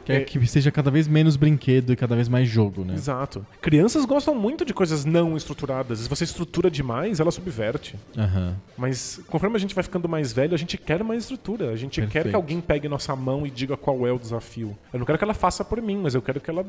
Quer 0.06 0.22
É. 0.22 0.24
que 0.24 0.46
seja 0.48 0.72
cada 0.72 0.92
vez 0.92 1.08
menos 1.08 1.36
brinquedo 1.36 1.92
e 1.92 1.96
cada 1.96 2.16
vez 2.16 2.30
mais 2.30 2.48
jogo, 2.48 2.86
né? 2.86 2.94
Exato. 2.94 3.46
Crianças 3.62 4.06
gostam 4.06 4.36
muito 4.36 4.64
de 4.64 4.74
coisas 4.74 5.04
não 5.04 5.36
estruturadas. 5.36 6.00
Se 6.00 6.08
você 6.10 6.24
estrutura 6.24 6.70
demais, 6.70 7.20
ela 7.20 7.32
subverte. 7.32 7.96
Aham. 8.18 8.56
Mas 8.78 9.20
conforme 9.28 9.56
a 9.56 9.60
gente 9.60 9.74
vai 9.74 9.84
ficando 9.84 10.08
mais 10.08 10.32
velho, 10.32 10.54
a 10.54 10.58
gente 10.58 10.78
quer 10.78 11.04
mais 11.04 11.24
estrutura. 11.24 11.72
A 11.72 11.76
gente 11.76 12.00
quer 12.02 12.08
Perfeito. 12.08 12.30
que 12.30 12.36
alguém 12.36 12.62
pegue 12.62 12.88
nossa 12.88 13.16
mão 13.16 13.46
e 13.48 13.50
diga 13.50 13.76
qual 13.76 14.06
é 14.06 14.12
o 14.12 14.20
desafio. 14.20 14.78
Eu 14.94 15.00
não 15.00 15.06
quero 15.06 15.18
que 15.18 15.24
ela 15.24 15.34
faça 15.34 15.66
por 15.66 15.82
mim, 15.82 15.98
mas 15.98 16.14
eu 16.14 16.22
quero 16.22 16.40
que 16.40 16.50
ela 16.50 16.64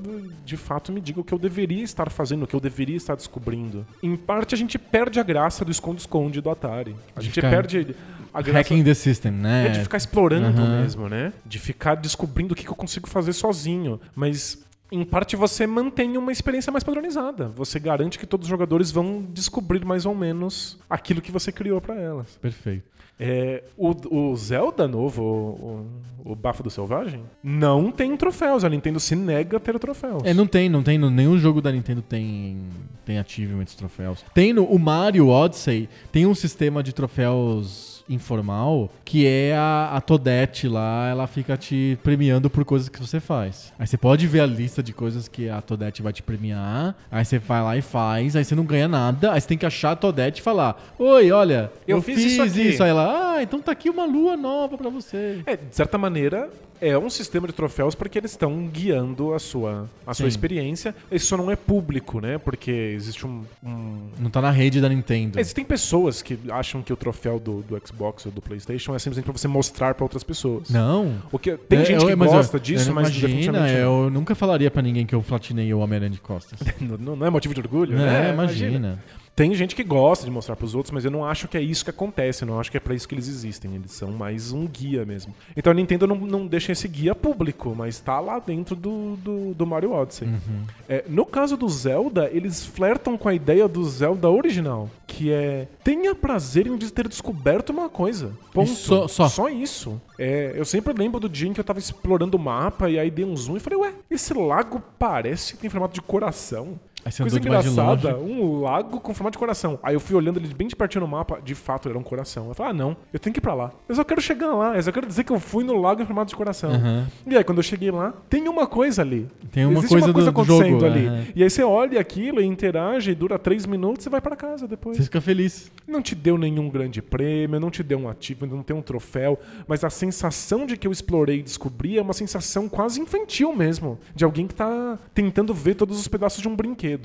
de 0.44 0.56
fato 0.56 0.90
me 0.90 1.00
diga 1.00 1.20
o 1.20 1.24
que 1.24 1.34
eu 1.34 1.38
deveria 1.38 1.82
estar 1.84 2.10
fazendo, 2.10 2.44
o 2.44 2.46
que 2.46 2.54
eu 2.56 2.60
deveria 2.60 2.96
estar 2.96 3.14
descobrindo. 3.14 3.86
Em 4.02 4.16
parte, 4.16 4.54
a 4.54 4.58
gente 4.58 4.78
perde 4.78 5.20
a 5.20 5.22
graça 5.22 5.64
do 5.64 5.70
esconde-esconde 5.70 6.40
do 6.40 6.48
Atari. 6.48 6.96
A 7.14 7.20
gente 7.20 7.40
perde 7.40 7.94
a 8.36 8.42
graça. 8.42 8.58
Hacking 8.58 8.84
the 8.84 8.92
system, 8.92 9.32
né? 9.32 9.66
É 9.66 9.70
de 9.70 9.80
ficar 9.80 9.96
explorando 9.96 10.46
Aham. 10.60 10.82
mesmo, 10.82 11.08
né? 11.08 11.32
De 11.44 11.58
ficar 11.58 11.94
descobrindo 11.94 12.52
o 12.52 12.56
que 12.56 12.64
que 12.64 12.70
eu 12.70 12.76
consigo 12.76 13.08
fazer 13.08 13.32
sozinho. 13.32 13.98
Mas, 14.14 14.62
em 14.92 15.04
parte, 15.04 15.36
você 15.36 15.66
mantém 15.66 16.18
uma 16.18 16.30
experiência 16.30 16.70
mais 16.70 16.84
padronizada. 16.84 17.48
Você 17.56 17.80
garante 17.80 18.18
que 18.18 18.26
todos 18.26 18.44
os 18.44 18.50
jogadores 18.50 18.90
vão 18.90 19.24
descobrir 19.32 19.84
mais 19.86 20.04
ou 20.04 20.14
menos 20.14 20.78
aquilo 20.88 21.22
que 21.22 21.32
você 21.32 21.50
criou 21.50 21.80
pra 21.80 21.94
elas. 21.94 22.36
Perfeito. 22.40 22.84
É, 23.18 23.64
o, 23.78 23.94
o 24.14 24.36
Zelda 24.36 24.86
novo, 24.86 25.22
o, 25.22 26.26
o, 26.26 26.32
o 26.32 26.36
Bafo 26.36 26.62
do 26.62 26.68
Selvagem, 26.68 27.24
não 27.42 27.90
tem 27.90 28.14
troféus. 28.14 28.62
A 28.62 28.68
Nintendo 28.68 29.00
se 29.00 29.16
nega 29.16 29.56
a 29.56 29.60
ter 29.60 29.78
troféus. 29.78 30.22
É, 30.26 30.34
não 30.34 30.46
tem, 30.46 30.68
não 30.68 30.82
tem. 30.82 30.98
Nenhum 30.98 31.38
jogo 31.38 31.62
da 31.62 31.72
Nintendo 31.72 32.02
tem, 32.02 32.58
tem 33.06 33.18
achievements, 33.18 33.74
troféus. 33.74 34.22
Tem 34.34 34.52
no 34.52 34.64
o 34.64 34.78
Mario 34.78 35.28
Odyssey, 35.28 35.88
tem 36.12 36.26
um 36.26 36.34
sistema 36.34 36.82
de 36.82 36.92
troféus 36.92 37.95
informal 38.08 38.90
que 39.04 39.26
é 39.26 39.54
a, 39.56 39.90
a 39.94 40.00
Toadette 40.00 40.68
lá, 40.68 41.08
ela 41.08 41.26
fica 41.26 41.56
te 41.56 41.98
premiando 42.02 42.48
por 42.48 42.64
coisas 42.64 42.88
que 42.88 43.00
você 43.00 43.20
faz. 43.20 43.72
Aí 43.78 43.86
você 43.86 43.96
pode 43.96 44.26
ver 44.26 44.40
a 44.40 44.46
lista 44.46 44.82
de 44.82 44.92
coisas 44.92 45.28
que 45.28 45.48
a 45.48 45.60
Toadette 45.60 46.02
vai 46.02 46.12
te 46.12 46.22
premiar, 46.22 46.94
aí 47.10 47.24
você 47.24 47.38
vai 47.38 47.62
lá 47.62 47.76
e 47.76 47.82
faz, 47.82 48.36
aí 48.36 48.44
você 48.44 48.54
não 48.54 48.64
ganha 48.64 48.88
nada, 48.88 49.32
aí 49.32 49.40
você 49.40 49.48
tem 49.48 49.58
que 49.58 49.66
achar 49.66 49.92
a 49.92 49.96
Toadette 49.96 50.40
e 50.40 50.44
falar: 50.44 50.94
Oi, 50.98 51.30
olha, 51.30 51.70
Eu 51.86 52.02
fiz 52.02 52.18
isso 52.18 52.42
aqui." 52.42 52.82
Aí 52.82 52.90
ela, 52.90 53.36
ah, 53.36 53.42
então 53.42 53.60
tá 53.60 53.72
aqui 53.72 53.90
uma 53.90 54.04
lua 54.04 54.36
nova 54.36 54.76
pra 54.76 54.90
você. 54.90 55.42
É, 55.46 55.56
de 55.56 55.74
certa 55.74 55.98
maneira, 55.98 56.50
é 56.80 56.96
um 56.98 57.08
sistema 57.10 57.46
de 57.46 57.52
troféus 57.52 57.94
porque 57.94 58.18
eles 58.18 58.30
estão 58.32 58.66
guiando 58.68 59.32
a 59.34 59.38
sua, 59.38 59.88
a 60.06 60.12
sua 60.14 60.24
Sim. 60.24 60.28
experiência. 60.28 60.94
Isso 61.10 61.26
só 61.26 61.36
não 61.36 61.50
é 61.50 61.56
público, 61.56 62.20
né? 62.20 62.38
Porque 62.38 62.70
existe 62.70 63.26
um- 63.26 63.44
um, 63.64 64.08
Não 64.18 64.30
tá 64.30 64.40
na 64.40 64.50
rede 64.50 64.80
da 64.80 64.88
Nintendo. 64.88 65.38
Existem 65.40 65.64
pessoas 65.64 66.22
que 66.22 66.38
acham 66.50 66.82
que 66.82 66.92
o 66.92 66.96
troféu 66.96 67.38
do, 67.38 67.62
do 67.62 67.80
Xbox 67.86 68.26
ou 68.26 68.32
do 68.32 68.40
PlayStation 68.42 68.94
é 68.94 68.98
simplesmente 68.98 69.24
pra 69.24 69.32
você 69.32 69.48
mostrar 69.48 69.94
pra 69.94 70.04
outras 70.04 70.22
pessoas. 70.24 70.70
Não. 70.70 71.16
O 71.32 71.38
que, 71.38 71.56
tem 71.56 71.80
É, 71.80 71.84
gente 71.84 72.02
eu- 72.02 72.08
que 72.08 72.14
mas 72.16 72.30
eu- 72.30 72.36
gosta 72.36 72.58
disso, 72.60 72.90
eu 72.90 72.94
mas 72.94 73.08
imagina, 73.08 73.26
definitivamente 73.28 73.74
eu 73.74 74.10
nunca 74.10 74.34
falaria 74.34 74.70
pra 74.70 74.82
ninguém 74.82 75.04
que 75.06 75.14
eu 75.14 75.22
platinei 75.22 75.72
o 75.74 75.78
Homem-Aranha 75.80 76.10
de 76.10 76.20
costas. 76.20 76.58
não. 76.80 76.96
não, 76.98 77.16
não 77.16 77.26
é 77.26 77.30
motivo 77.30 77.54
de 77.54 77.60
orgulho, 77.60 77.94
É, 77.98 78.04
né? 78.24 78.30
imagina. 78.32 79.02
Tem 79.36 79.54
gente 79.54 79.76
que 79.76 79.84
gosta 79.84 80.24
de 80.24 80.30
mostrar 80.30 80.56
pros 80.56 80.74
outros, 80.74 80.90
mas 80.90 81.04
eu 81.04 81.10
não 81.10 81.22
acho 81.22 81.46
que 81.46 81.58
é 81.58 81.60
isso 81.60 81.84
que 81.84 81.90
acontece, 81.90 82.42
eu 82.42 82.48
não 82.48 82.58
acho 82.58 82.70
que 82.70 82.78
é 82.78 82.80
pra 82.80 82.94
isso 82.94 83.06
que 83.06 83.14
eles 83.14 83.28
existem. 83.28 83.74
Eles 83.74 83.92
são 83.92 84.10
mais 84.10 84.50
um 84.50 84.66
guia 84.66 85.04
mesmo. 85.04 85.34
Então 85.54 85.70
a 85.70 85.74
Nintendo 85.74 86.06
não, 86.06 86.16
não 86.16 86.46
deixa 86.46 86.72
esse 86.72 86.88
guia 86.88 87.14
público, 87.14 87.74
mas 87.76 88.00
tá 88.00 88.18
lá 88.18 88.38
dentro 88.38 88.74
do, 88.74 89.14
do, 89.16 89.52
do 89.52 89.66
Mario 89.66 89.92
Odyssey. 89.92 90.26
Uhum. 90.26 90.64
É, 90.88 91.04
no 91.06 91.26
caso 91.26 91.54
do 91.54 91.68
Zelda, 91.68 92.30
eles 92.32 92.64
flertam 92.64 93.18
com 93.18 93.28
a 93.28 93.34
ideia 93.34 93.68
do 93.68 93.84
Zelda 93.84 94.30
original, 94.30 94.88
que 95.06 95.30
é 95.30 95.68
tenha 95.84 96.14
prazer 96.14 96.66
em 96.66 96.78
ter 96.78 97.06
descoberto 97.06 97.68
uma 97.70 97.90
coisa. 97.90 98.32
Ponto. 98.54 98.70
só- 98.70 99.28
só. 99.28 99.50
isso. 99.50 100.00
É, 100.18 100.54
eu 100.56 100.64
sempre 100.64 100.94
lembro 100.94 101.20
do 101.20 101.28
dia 101.28 101.46
em 101.46 101.52
que 101.52 101.60
eu 101.60 101.64
tava 101.64 101.78
explorando 101.78 102.38
o 102.38 102.40
mapa 102.40 102.88
e 102.88 102.98
aí 102.98 103.10
dei 103.10 103.26
um 103.26 103.36
zoom 103.36 103.58
e 103.58 103.60
falei, 103.60 103.78
ué, 103.80 103.92
esse 104.10 104.32
lago 104.32 104.82
parece 104.98 105.54
que 105.54 105.60
tem 105.60 105.68
formato 105.68 105.92
de 105.92 106.00
coração. 106.00 106.80
Você 107.10 107.22
Coisa 107.22 107.38
engraçada, 107.38 108.16
um 108.18 108.60
lago 108.62 109.00
com 109.00 109.14
formato 109.14 109.34
de 109.34 109.38
coração. 109.38 109.78
Aí 109.82 109.94
eu 109.94 110.00
fui 110.00 110.16
olhando 110.16 110.38
ele 110.38 110.52
bem 110.54 110.66
de 110.68 110.74
pertinho 110.76 111.02
no 111.02 111.08
mapa, 111.08 111.40
de 111.42 111.54
fato 111.54 111.88
era 111.88 111.98
um 111.98 112.02
coração. 112.02 112.48
Eu 112.48 112.54
falei, 112.54 112.72
ah, 112.72 112.74
não, 112.74 112.96
eu 113.12 113.18
tenho 113.18 113.32
que 113.32 113.38
ir 113.38 113.42
pra 113.42 113.54
lá. 113.54 113.70
Eu 113.88 113.94
só 113.94 114.04
quero 114.04 114.20
chegar 114.20 114.54
lá, 114.54 114.76
eu 114.76 114.82
só 114.82 114.90
quero 114.92 115.06
dizer 115.06 115.24
que 115.24 115.32
eu 115.32 115.38
fui 115.40 115.64
no 115.64 115.80
lago 115.80 116.02
em 116.02 116.06
formato 116.06 116.30
de 116.30 116.36
coração. 116.36 116.70
Aham. 116.70 117.06
E 117.26 117.36
aí, 117.36 117.44
quando 117.44 117.58
eu 117.58 117.62
cheguei 117.62 117.90
lá, 117.90 118.12
tem 118.28 118.48
uma 118.48 118.66
coisa 118.66 119.02
ali. 119.02 119.28
Tem 119.52 119.64
uma 119.64 119.74
Existe 119.78 119.88
coisa 119.88 120.06
uma 120.06 120.12
coisa 120.14 120.30
do- 120.30 120.34
do 120.34 120.40
acontecendo 120.42 120.80
jogo, 120.80 120.84
ali. 120.86 121.06
aham. 121.06 121.24
E 121.34 121.42
aí 121.42 121.50
você 121.50 121.62
olha 121.62 122.00
aquilo 122.00 122.40
e 122.40 122.44
interage, 122.44 123.10
e 123.10 123.14
dura 123.14 123.38
três 123.38 123.66
minutos 123.66 124.06
e 124.06 124.08
vai 124.08 124.20
pra 124.20 124.34
casa 124.36 124.66
depois. 124.66 124.96
Você 124.96 125.04
fica 125.04 125.20
feliz. 125.20 125.70
Não 125.86 126.02
te 126.02 126.14
deu 126.14 126.36
nenhum 126.36 126.68
grande 126.68 127.00
prêmio, 127.00 127.60
não 127.60 127.70
te 127.70 127.82
deu 127.82 127.98
um 127.98 128.08
ativo, 128.08 128.46
não 128.46 128.62
tem 128.62 128.76
um 128.76 128.82
troféu, 128.82 129.38
mas 129.68 129.84
a 129.84 129.90
sensação 129.90 130.66
de 130.66 130.76
que 130.76 130.86
eu 130.86 130.92
explorei 130.92 131.38
e 131.38 131.42
descobri 131.42 131.98
é 131.98 132.02
uma 132.02 132.12
sensação 132.12 132.68
quase 132.68 133.00
infantil 133.00 133.54
mesmo, 133.54 133.98
de 134.14 134.24
alguém 134.24 134.46
que 134.46 134.54
tá 134.54 134.98
tentando 135.14 135.52
ver 135.54 135.74
todos 135.74 135.98
os 136.00 136.08
pedaços 136.08 136.40
de 136.42 136.48
um 136.48 136.56
brinquedo. 136.56 136.95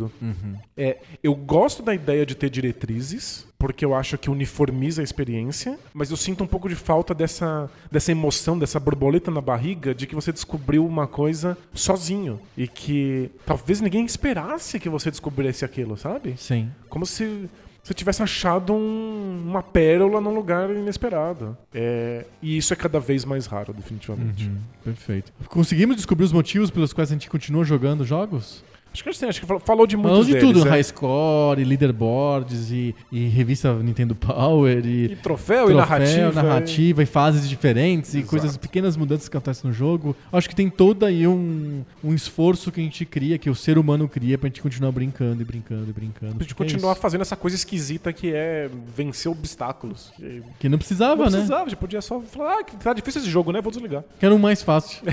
É, 0.77 0.97
eu 1.23 1.33
gosto 1.35 1.83
da 1.83 1.93
ideia 1.93 2.25
de 2.25 2.35
ter 2.35 2.49
diretrizes, 2.49 3.45
porque 3.57 3.85
eu 3.85 3.93
acho 3.93 4.17
que 4.17 4.29
uniformiza 4.29 5.01
a 5.01 5.03
experiência, 5.03 5.77
mas 5.93 6.09
eu 6.09 6.17
sinto 6.17 6.43
um 6.43 6.47
pouco 6.47 6.67
de 6.67 6.75
falta 6.75 7.13
dessa, 7.13 7.69
dessa 7.91 8.11
emoção, 8.11 8.57
dessa 8.57 8.79
borboleta 8.79 9.29
na 9.29 9.41
barriga 9.41 9.93
de 9.93 10.07
que 10.07 10.15
você 10.15 10.31
descobriu 10.31 10.85
uma 10.85 11.05
coisa 11.07 11.57
sozinho 11.73 12.39
e 12.57 12.67
que 12.67 13.29
talvez 13.45 13.79
ninguém 13.81 14.05
esperasse 14.05 14.79
que 14.79 14.89
você 14.89 15.11
descobrisse 15.11 15.63
aquilo, 15.63 15.95
sabe? 15.97 16.35
Sim. 16.37 16.71
Como 16.89 17.05
se 17.05 17.47
você 17.83 17.93
tivesse 17.95 18.21
achado 18.21 18.73
um- 18.73 19.43
uma 19.47 19.63
pérola 19.63 20.21
num 20.21 20.33
lugar 20.35 20.69
inesperado. 20.69 21.57
É, 21.73 22.25
e 22.41 22.55
isso 22.55 22.73
é 22.73 22.75
cada 22.75 22.99
vez 22.99 23.25
mais 23.25 23.47
raro, 23.47 23.73
definitivamente. 23.73 24.47
Uhum, 24.49 24.57
perfeito. 24.83 25.33
Conseguimos 25.47 25.95
descobrir 25.95 26.25
os 26.25 26.31
motivos 26.31 26.69
pelos 26.69 26.93
quais 26.93 27.09
a 27.09 27.13
gente 27.13 27.27
continua 27.29 27.63
jogando 27.65 28.05
jogos? 28.05 28.63
Acho 28.93 29.03
que 29.03 29.09
assim, 29.09 29.25
acho 29.25 29.39
que 29.39 29.45
fal- 29.47 29.59
falou 29.61 29.87
de 29.87 29.95
muitos 29.95 30.11
Falamos 30.11 30.27
de 30.27 30.33
deles. 30.33 30.47
tudo, 30.49 30.67
é. 30.67 30.69
high 30.69 30.83
score, 30.83 31.61
e 31.61 31.63
leaderboards, 31.63 32.71
e, 32.71 32.93
e 33.11 33.25
revista 33.27 33.73
Nintendo 33.75 34.13
Power, 34.13 34.85
e, 34.85 35.05
E 35.13 35.15
troféu, 35.15 35.71
e 35.71 35.73
narrativa. 35.73 36.31
narrativa, 36.43 37.01
e 37.01 37.05
fases 37.05 37.47
diferentes, 37.47 38.13
e 38.13 38.17
Exato. 38.17 38.29
coisas, 38.29 38.57
pequenas 38.57 38.97
mudanças 38.97 39.29
que 39.29 39.37
acontecem 39.37 39.69
no 39.69 39.73
jogo. 39.73 40.13
Acho 40.31 40.49
que 40.49 40.55
tem 40.55 40.69
todo 40.69 41.05
aí 41.05 41.25
um, 41.25 41.83
um 42.03 42.13
esforço 42.13 42.69
que 42.71 42.81
a 42.81 42.83
gente 42.83 43.05
cria, 43.05 43.37
que 43.37 43.49
o 43.49 43.55
ser 43.55 43.77
humano 43.77 44.09
cria 44.09 44.37
pra 44.37 44.47
gente 44.49 44.61
continuar 44.61 44.91
brincando 44.91 45.41
e 45.41 45.45
brincando 45.45 45.89
e 45.89 45.93
brincando. 45.93 46.35
A 46.39 46.43
gente 46.43 46.51
é 46.51 46.55
continuar 46.55 46.91
isso. 46.91 47.01
fazendo 47.01 47.21
essa 47.21 47.37
coisa 47.37 47.55
esquisita 47.55 48.11
que 48.11 48.33
é 48.33 48.69
vencer 48.95 49.31
obstáculos. 49.31 50.11
Que 50.17 50.43
Que 50.59 50.67
não 50.69 50.77
precisava, 50.77 51.15
não 51.15 51.25
né? 51.31 51.37
precisava, 51.37 51.63
a 51.63 51.69
gente 51.69 51.77
podia 51.79 52.01
só 52.01 52.19
falar, 52.19 52.59
ah, 52.59 52.63
que 52.65 52.75
tá 52.75 52.91
difícil 52.93 53.21
esse 53.21 53.29
jogo, 53.31 53.53
né? 53.53 53.61
Vou 53.61 53.71
desligar. 53.71 54.03
Que 54.19 54.25
era 54.25 54.35
um 54.35 54.39
mais 54.39 54.61
fácil. 54.61 55.01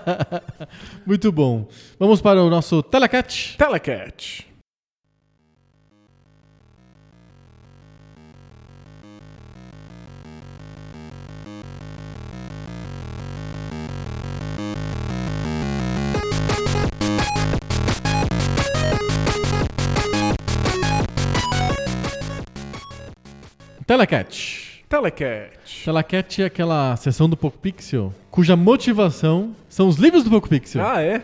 Muito 1.06 1.30
bom. 1.32 1.66
Vamos 1.98 2.20
para 2.20 2.39
o 2.46 2.50
nosso 2.50 2.82
Telecat. 2.82 3.56
Telecat. 3.56 4.44
Telecat. 23.86 24.69
Telecat. 24.90 25.52
Telecat 25.84 26.42
é 26.42 26.46
aquela 26.46 26.96
sessão 26.96 27.28
do 27.28 27.36
Poco 27.36 27.56
Pixel 27.56 28.12
cuja 28.28 28.56
motivação 28.56 29.54
são 29.68 29.86
os 29.86 29.94
livros 29.94 30.24
do 30.24 30.30
Poco 30.30 30.48
Pixel. 30.48 30.84
Ah, 30.84 31.00
é? 31.00 31.22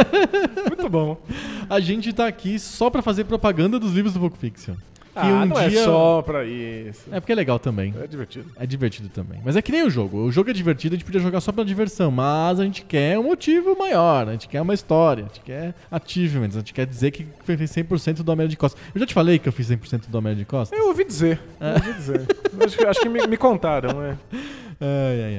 Muito 0.66 0.88
bom. 0.88 1.18
A 1.68 1.80
gente 1.80 2.14
tá 2.14 2.26
aqui 2.26 2.58
só 2.58 2.88
pra 2.88 3.02
fazer 3.02 3.24
propaganda 3.24 3.78
dos 3.78 3.92
livros 3.92 4.14
do 4.14 4.20
Poco 4.20 4.38
Pixel. 4.38 4.74
Que 4.74 4.80
ah, 5.14 5.26
um 5.26 5.46
não 5.46 5.58
é 5.60 5.68
dia- 5.68 5.84
só 5.84 6.22
pra 6.22 6.44
isso. 6.44 7.02
É 7.12 7.20
porque 7.20 7.32
é 7.32 7.34
legal 7.34 7.58
também. 7.58 7.94
É 8.02 8.06
divertido. 8.06 8.50
É 8.56 8.66
divertido 8.66 9.08
também. 9.08 9.40
Mas 9.44 9.56
é 9.56 9.62
que 9.62 9.70
nem 9.72 9.82
o 9.84 9.90
jogo. 9.90 10.18
O 10.18 10.32
jogo 10.32 10.50
é 10.50 10.52
divertido, 10.52 10.94
a 10.94 10.98
gente 10.98 11.04
podia 11.04 11.20
jogar 11.20 11.40
só 11.40 11.52
pela 11.52 11.64
diversão. 11.64 12.10
Mas 12.10 12.58
a 12.60 12.64
gente 12.64 12.82
quer 12.84 13.18
um 13.18 13.24
motivo 13.24 13.76
maior. 13.78 14.28
A 14.28 14.32
gente 14.32 14.48
quer 14.48 14.60
uma 14.60 14.74
história. 14.74 15.24
A 15.24 15.26
gente 15.28 15.40
quer 15.40 15.74
achievements. 15.90 16.56
A 16.56 16.60
gente 16.60 16.74
quer 16.74 16.86
dizer 16.86 17.10
que 17.10 17.26
fez 17.44 17.70
100% 17.70 18.22
do 18.22 18.32
Homem 18.32 18.48
de 18.48 18.56
Costa. 18.56 18.80
Eu 18.94 19.00
já 19.00 19.06
te 19.06 19.14
falei 19.14 19.38
que 19.38 19.48
eu 19.48 19.52
fiz 19.52 19.68
100% 19.68 20.08
do 20.08 20.18
Homem 20.18 20.34
de 20.34 20.44
Costa? 20.44 20.74
Eu 20.74 20.88
ouvi 20.88 21.04
dizer. 21.04 21.40
Eu 21.60 21.74
ouvi 21.74 21.92
dizer. 21.94 22.26
acho, 22.64 22.76
que- 22.78 22.84
acho 22.86 23.00
que 23.00 23.08
me, 23.08 23.26
me 23.26 23.36
contaram, 23.36 24.02
é. 24.02 24.16
Ai, 24.80 25.22
ai, 25.22 25.38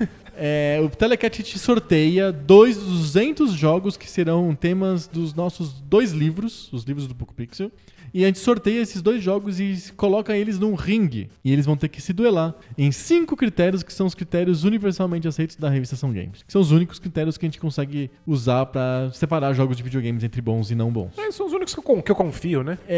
ai. 0.00 0.08
É, 0.36 0.80
o 0.84 0.88
Telecat 0.88 1.42
te 1.44 1.58
sorteia 1.58 2.32
dois 2.32 2.76
dos 2.76 2.98
200 3.12 3.52
jogos 3.52 3.96
que 3.96 4.10
serão 4.10 4.52
temas 4.54 5.06
dos 5.06 5.32
nossos 5.32 5.80
dois 5.80 6.10
livros, 6.10 6.72
os 6.72 6.82
livros 6.82 7.06
do 7.06 7.14
Poco 7.14 7.32
Pixel. 7.32 7.70
E 8.14 8.22
a 8.22 8.28
gente 8.28 8.38
sorteia 8.38 8.80
esses 8.80 9.02
dois 9.02 9.20
jogos 9.20 9.58
e 9.58 9.76
coloca 9.96 10.36
eles 10.36 10.56
num 10.56 10.74
ringue. 10.74 11.28
E 11.44 11.52
eles 11.52 11.66
vão 11.66 11.76
ter 11.76 11.88
que 11.88 12.00
se 12.00 12.12
duelar 12.12 12.54
em 12.78 12.92
cinco 12.92 13.36
critérios 13.36 13.82
que 13.82 13.92
são 13.92 14.06
os 14.06 14.14
critérios 14.14 14.62
universalmente 14.62 15.26
aceitos 15.26 15.56
da 15.56 15.68
revista 15.68 15.96
São 15.96 16.12
Games. 16.12 16.44
Que 16.44 16.52
são 16.52 16.60
os 16.60 16.70
únicos 16.70 17.00
critérios 17.00 17.36
que 17.36 17.44
a 17.44 17.48
gente 17.48 17.58
consegue 17.58 18.08
usar 18.24 18.66
pra 18.66 19.10
separar 19.12 19.52
jogos 19.52 19.76
de 19.76 19.82
videogames 19.82 20.22
entre 20.22 20.40
bons 20.40 20.70
e 20.70 20.76
não 20.76 20.92
bons. 20.92 21.18
É, 21.18 21.32
São 21.32 21.44
os 21.46 21.52
únicos 21.52 21.74
que 21.74 21.80
eu, 21.80 22.02
que 22.02 22.12
eu 22.12 22.14
confio, 22.16 22.62
né? 22.62 22.78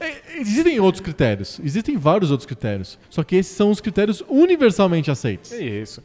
É, 0.00 0.38
existem 0.40 0.78
outros 0.78 1.00
critérios. 1.00 1.60
Existem 1.64 1.96
vários 1.96 2.30
outros 2.30 2.46
critérios. 2.46 2.98
Só 3.10 3.24
que 3.24 3.34
esses 3.34 3.54
são 3.56 3.70
os 3.70 3.80
critérios 3.80 4.22
universalmente 4.28 5.10
aceitos. 5.10 5.52
É 5.52 5.62
isso. 5.62 6.02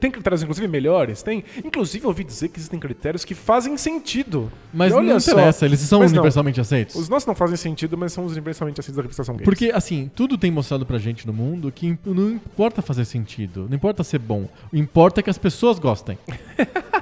Tem, 0.00 0.10
critérios, 0.10 0.42
inclusive, 0.42 0.66
melhores? 0.66 1.22
Tem. 1.22 1.44
Inclusive, 1.64 2.04
eu 2.04 2.08
ouvi 2.08 2.24
dizer 2.24 2.48
que 2.48 2.58
existem 2.58 2.80
critérios 2.80 3.24
que 3.24 3.34
fazem 3.34 3.76
sentido. 3.76 4.50
Mas 4.74 4.88
E 4.88 4.96
não 4.96 4.98
olha 4.98 5.20
só, 5.20 5.32
interessa, 5.32 5.64
eles 5.64 5.80
são 5.80 6.00
mas 6.00 6.10
não. 6.10 6.18
universalmente 6.18 6.60
aceitos. 6.60 6.96
Os 6.96 7.08
nossos 7.08 7.26
não 7.26 7.35
fazem 7.36 7.56
sentido, 7.56 7.96
mas 7.96 8.12
são 8.12 8.24
os 8.24 8.32
universalmente 8.32 8.80
aceitos 8.80 8.96
da 8.96 9.02
revista 9.02 9.24
São 9.24 9.34
Games. 9.34 9.44
Porque, 9.44 9.70
assim, 9.74 10.10
tudo 10.14 10.36
tem 10.36 10.50
mostrado 10.50 10.84
pra 10.84 10.98
gente 10.98 11.26
no 11.26 11.32
mundo 11.32 11.70
que 11.70 11.98
não 12.04 12.30
importa 12.30 12.82
fazer 12.82 13.04
sentido, 13.04 13.66
não 13.68 13.76
importa 13.76 14.02
ser 14.02 14.18
bom. 14.18 14.48
O 14.72 14.76
importa 14.76 15.20
é 15.20 15.22
que 15.22 15.30
as 15.30 15.38
pessoas 15.38 15.78
gostem. 15.78 16.18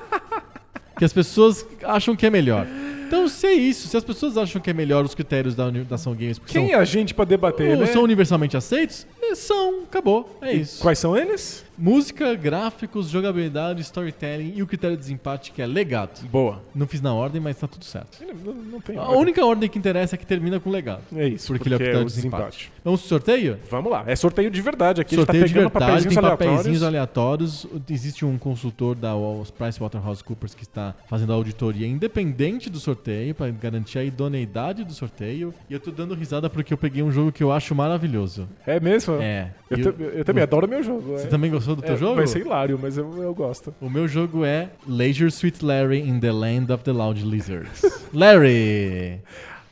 que 0.97 1.05
as 1.05 1.13
pessoas 1.13 1.67
acham 1.83 2.15
que 2.15 2.27
é 2.27 2.31
melhor. 2.31 2.67
Então, 3.07 3.29
se 3.29 3.47
é 3.47 3.53
isso, 3.53 3.87
se 3.87 3.97
as 3.97 4.03
pessoas 4.03 4.37
acham 4.37 4.61
que 4.61 4.71
é 4.71 4.73
melhor 4.73 5.05
os 5.05 5.15
critérios 5.15 5.55
da, 5.55 5.71
da 5.71 5.99
São 5.99 6.15
Games, 6.15 6.41
Quem 6.47 6.67
são, 6.67 6.75
é 6.75 6.81
a 6.81 6.85
gente 6.85 7.15
pra 7.15 7.25
debater, 7.25 7.77
ou 7.77 7.85
né? 7.85 7.87
são 7.87 8.03
universalmente 8.03 8.57
aceitos, 8.57 9.07
é, 9.23 9.35
são, 9.35 9.83
acabou, 9.85 10.39
é 10.41 10.53
isso. 10.53 10.81
Quais 10.81 10.99
são 10.99 11.17
eles? 11.17 11.65
Música, 11.77 12.35
gráficos, 12.35 13.09
jogabilidade, 13.09 13.81
storytelling 13.83 14.53
e 14.57 14.63
o 14.63 14.67
critério 14.67 14.97
de 14.97 15.03
desempate, 15.03 15.51
que 15.53 15.61
é 15.61 15.67
legado. 15.67 16.27
Boa. 16.29 16.63
Não 16.75 16.87
fiz 16.87 17.01
na 17.01 17.13
ordem, 17.13 17.41
mas 17.41 17.57
tá 17.57 17.67
tudo 17.67 17.85
certo. 17.85 18.19
Não, 18.45 18.55
não 18.55 18.81
tem. 18.81 18.97
A 18.97 19.09
única 19.11 19.45
ordem 19.45 19.69
que 19.69 19.79
interessa 19.79 20.15
é 20.15 20.19
que 20.19 20.27
termina 20.27 20.61
com 20.61 20.71
legado. 20.71 21.03
É 21.17 21.27
isso, 21.29 21.49
Porque, 21.49 21.69
porque, 21.69 21.69
ele 21.69 21.75
é 21.75 21.77
o 21.77 21.77
é 21.77 21.85
critério 21.87 22.07
o 22.07 22.09
de 22.09 22.15
desempate. 22.15 22.43
desempate. 22.59 22.73
Vamos 22.85 23.01
pro 23.01 23.09
sorteio? 23.09 23.59
Vamos 23.71 23.91
lá. 23.91 24.05
É 24.07 24.15
sorteio 24.17 24.51
de 24.51 24.61
verdade. 24.63 25.01
Aqui 25.01 25.15
sorteio 25.17 25.43
a 25.45 25.47
de 25.47 25.53
gente 25.53 25.63
tá 25.63 25.71
pegando 25.71 25.87
verdade, 25.87 26.09
tem 26.09 26.15
papeizinhos 26.23 26.39
papeizinhos 26.49 26.83
aleatórios. 26.83 27.65
aleatórios. 27.65 27.91
Existe 27.91 28.25
um 28.25 28.39
consultor 28.39 28.95
da 28.95 29.13
PricewaterhouseCoopers 29.59 30.55
que 30.55 30.63
está 30.63 30.95
fazendo 31.09 31.33
a 31.33 31.37
auditoria 31.37 31.87
independente 31.87 32.69
do 32.71 32.79
sorteio 32.79 33.35
para 33.35 33.51
garantir 33.51 33.99
a 33.99 34.05
idoneidade 34.05 34.85
do 34.85 34.93
sorteio. 34.93 35.53
E 35.69 35.73
eu 35.75 35.81
tô 35.81 35.91
dando 35.91 36.15
risada 36.15 36.49
porque 36.51 36.73
eu 36.73 36.79
peguei 36.79 37.03
um 37.03 37.11
jogo 37.11 37.33
que 37.33 37.43
eu 37.43 37.51
acho 37.51 37.75
maravilhoso. 37.75 38.49
É 38.67 38.79
mesmo? 38.79 39.15
É. 39.21 39.51
Eu, 39.71 39.79
Eu- 39.79 40.11
eu 40.19 40.25
também 40.25 40.43
adoro 40.43 40.69
meu 40.69 40.83
jogo. 40.83 41.19
Você 41.19 41.27
é. 41.27 41.29
também 41.29 41.51
gostou 41.51 41.64
do 41.75 41.83
teu 41.83 41.95
É, 41.95 41.97
jogo? 41.97 42.17
Vai 42.17 42.27
ser 42.27 42.41
hilário, 42.41 42.79
mas 42.81 42.99
eu, 42.99 43.23
eu 43.23 43.35
gosto. 43.35 43.75
O 43.81 43.89
meu 43.89 44.07
jogo 44.09 44.45
é 44.45 44.71
Leisure 44.87 45.31
Suite 45.31 45.65
Larry 45.65 46.01
in 46.01 46.21
the 46.21 46.33
Land 46.33 46.73
of 46.73 46.83
the 46.85 46.93
Loud 46.93 47.23
Lizards. 47.25 47.83
Larry! 48.13 49.21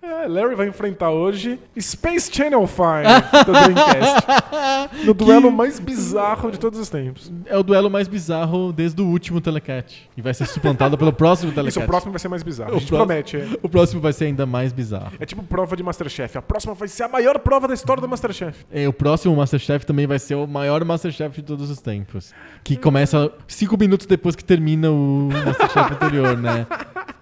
É, 0.04 0.26
Larry 0.26 0.56
vai 0.56 0.66
enfrentar 0.66 1.10
hoje 1.10 1.60
Space 1.80 2.28
Channel 2.32 2.66
5 2.66 3.44
do 3.46 3.52
Dreamcast. 3.52 5.06
no 5.06 5.14
duelo 5.14 5.48
mais 5.52 5.78
bizarro 5.78 6.50
de 6.50 6.58
todos 6.58 6.76
os 6.80 6.88
tempos. 6.88 7.32
É 7.46 7.56
o 7.56 7.62
duelo 7.62 7.88
mais 7.88 8.08
bizarro 8.08 8.72
desde 8.72 9.00
o 9.00 9.06
último 9.06 9.40
Telecat. 9.40 10.08
E 10.16 10.20
vai 10.20 10.34
ser 10.34 10.46
suplantado 10.46 10.98
pelo 10.98 11.12
próximo 11.12 11.52
Telecat. 11.52 11.68
Isso, 11.78 11.80
o 11.80 11.86
próximo 11.86 12.10
vai 12.10 12.18
ser 12.18 12.26
mais 12.28 12.42
bizarro. 12.42 12.72
O 12.72 12.76
A 12.76 12.78
gente 12.80 12.88
próximo- 12.88 13.06
promete. 13.06 13.36
É. 13.36 13.48
O 13.62 13.68
próximo 13.68 14.00
vai 14.00 14.12
ser 14.12 14.24
ainda 14.24 14.44
mais 14.44 14.72
bizarro. 14.72 15.12
É 15.20 15.24
tipo 15.24 15.40
prova 15.44 15.76
de 15.76 15.84
Masterchef. 15.84 16.36
A 16.36 16.42
próxima 16.42 16.74
vai 16.74 16.88
ser 16.88 17.04
a 17.04 17.08
maior 17.08 17.38
prova 17.38 17.68
da 17.68 17.74
história 17.74 18.00
do 18.00 18.08
Masterchef. 18.08 18.64
É, 18.72 18.88
o 18.88 18.92
próximo 18.92 19.36
Masterchef 19.36 19.86
também 19.86 20.08
vai 20.08 20.18
ser 20.18 20.34
o 20.34 20.48
maior 20.48 20.84
Masterchef 20.84 21.36
de 21.40 21.46
todos 21.46 21.70
os 21.70 21.80
tempos. 21.80 22.34
Que 22.64 22.76
começa 22.76 23.30
cinco 23.46 23.78
minutos 23.78 24.06
depois 24.08 24.34
que 24.34 24.42
termina 24.42 24.90
o 24.90 25.28
Masterchef 25.46 25.92
anterior, 25.94 26.36
né? 26.36 26.66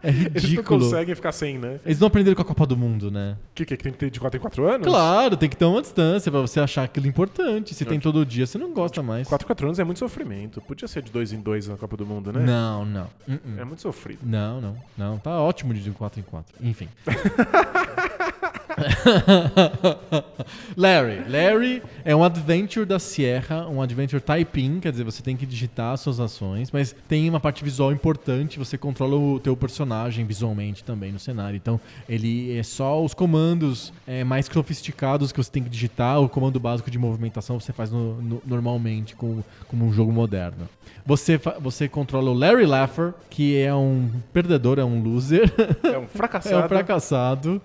É 0.03 0.09
Eles 0.09 0.25
não 0.25 0.41
ridículo. 0.41 0.81
conseguem 0.81 1.15
ficar 1.15 1.31
sem, 1.33 1.59
né? 1.59 1.79
Eles 1.85 2.01
não 2.01 2.07
aprenderam 2.09 2.35
com 2.35 2.41
a 2.41 2.45
Copa 2.45 2.65
do 2.71 2.77
Mundo, 2.77 3.11
né? 3.11 3.37
O 3.51 3.55
que, 3.55 3.65
que, 3.65 3.77
que 3.77 3.83
tem 3.83 3.93
que 3.93 3.99
ter 3.99 4.11
de 4.11 4.21
4 4.21 4.39
em 4.39 4.41
4 4.41 4.69
anos? 4.69 4.87
Claro, 4.87 5.37
tem 5.37 5.49
que 5.49 5.57
ter 5.57 5.65
uma 5.65 5.83
distância 5.83 6.31
pra 6.31 6.41
você 6.41 6.61
achar 6.61 6.85
aquilo 6.85 7.07
importante. 7.07 7.75
Se 7.75 7.85
tem 7.85 7.99
todo 7.99 8.25
dia, 8.25 8.47
você 8.47 8.57
não 8.59 8.73
gosta 8.73 9.03
mais. 9.03 9.29
4 9.29 9.45
em 9.45 9.49
4 9.49 9.67
anos 9.67 9.79
é 9.79 9.85
muito 9.85 9.99
sofrimento. 9.99 10.61
Podia 10.61 10.87
ser 10.89 11.03
de 11.03 11.11
2 11.11 11.33
em 11.33 11.41
2 11.41 11.69
na 11.69 11.77
Copa 11.77 11.97
do 11.97 12.07
Mundo, 12.07 12.33
né? 12.33 12.41
Não, 12.45 12.85
não. 12.85 13.09
Uh-uh. 13.29 13.59
É 13.59 13.65
muito 13.65 13.83
sofrido. 13.83 14.21
Não, 14.23 14.61
não, 14.61 14.77
não. 14.97 15.19
Tá 15.19 15.41
ótimo 15.41 15.75
de 15.75 15.91
4 15.91 16.21
em 16.21 16.23
4. 16.23 16.55
Enfim. 16.61 16.89
Larry. 20.77 21.23
Larry 21.29 21.83
é 22.05 22.15
um 22.15 22.25
adventure 22.25 22.85
da 22.87 22.99
Sierra, 22.99 23.67
um 23.69 23.81
adventure 23.83 24.21
typing, 24.21 24.81
quer 24.81 24.91
dizer, 24.93 25.05
você 25.05 25.23
tem 25.23 25.37
que 25.37 25.47
digitar 25.47 25.93
as 25.95 26.01
suas 26.01 26.21
ações, 26.21 26.71
mas 26.71 26.95
tem 27.09 27.29
uma 27.29 27.41
parte 27.41 27.63
visual 27.65 27.93
importante, 27.93 28.59
você 28.59 28.77
controla 28.79 29.17
o 29.17 29.39
teu 29.41 29.57
personagem 29.57 30.25
visualmente 30.25 30.83
também 30.85 31.13
no 31.13 31.19
cenário. 31.19 31.57
Então, 31.57 31.81
ele 32.09 32.57
é 32.57 32.63
só 32.63 33.03
os 33.03 33.15
comandos 33.15 33.93
é, 34.07 34.25
mais 34.25 34.47
sofisticados 34.47 35.33
que 35.33 35.43
você 35.43 35.51
tem 35.51 35.63
que 35.63 35.69
digitar, 35.71 36.21
o 36.21 36.29
comando 36.29 36.59
básico 36.59 36.91
de 36.91 36.99
movimentação 36.99 37.59
você 37.61 37.73
faz 37.73 37.91
no- 37.91 38.21
no- 38.21 38.43
normalmente 38.47 39.15
com, 39.15 39.43
como 39.69 39.87
um 39.87 39.93
jogo 39.93 40.13
moderno. 40.13 40.69
Você, 41.07 41.41
você 41.61 41.89
controla 41.89 42.31
o 42.31 42.35
Larry 42.35 42.67
Laffer, 42.67 43.15
que 43.31 43.59
é 43.59 43.75
um 43.75 44.11
perdedor, 44.33 44.79
é 44.79 44.85
um 44.85 45.03
loser. 45.03 45.51
É 45.83 45.99
um 45.99 46.07
fracassado. 46.07 46.51
É 46.61 46.65
um 46.65 46.69
fracassado 46.69 47.63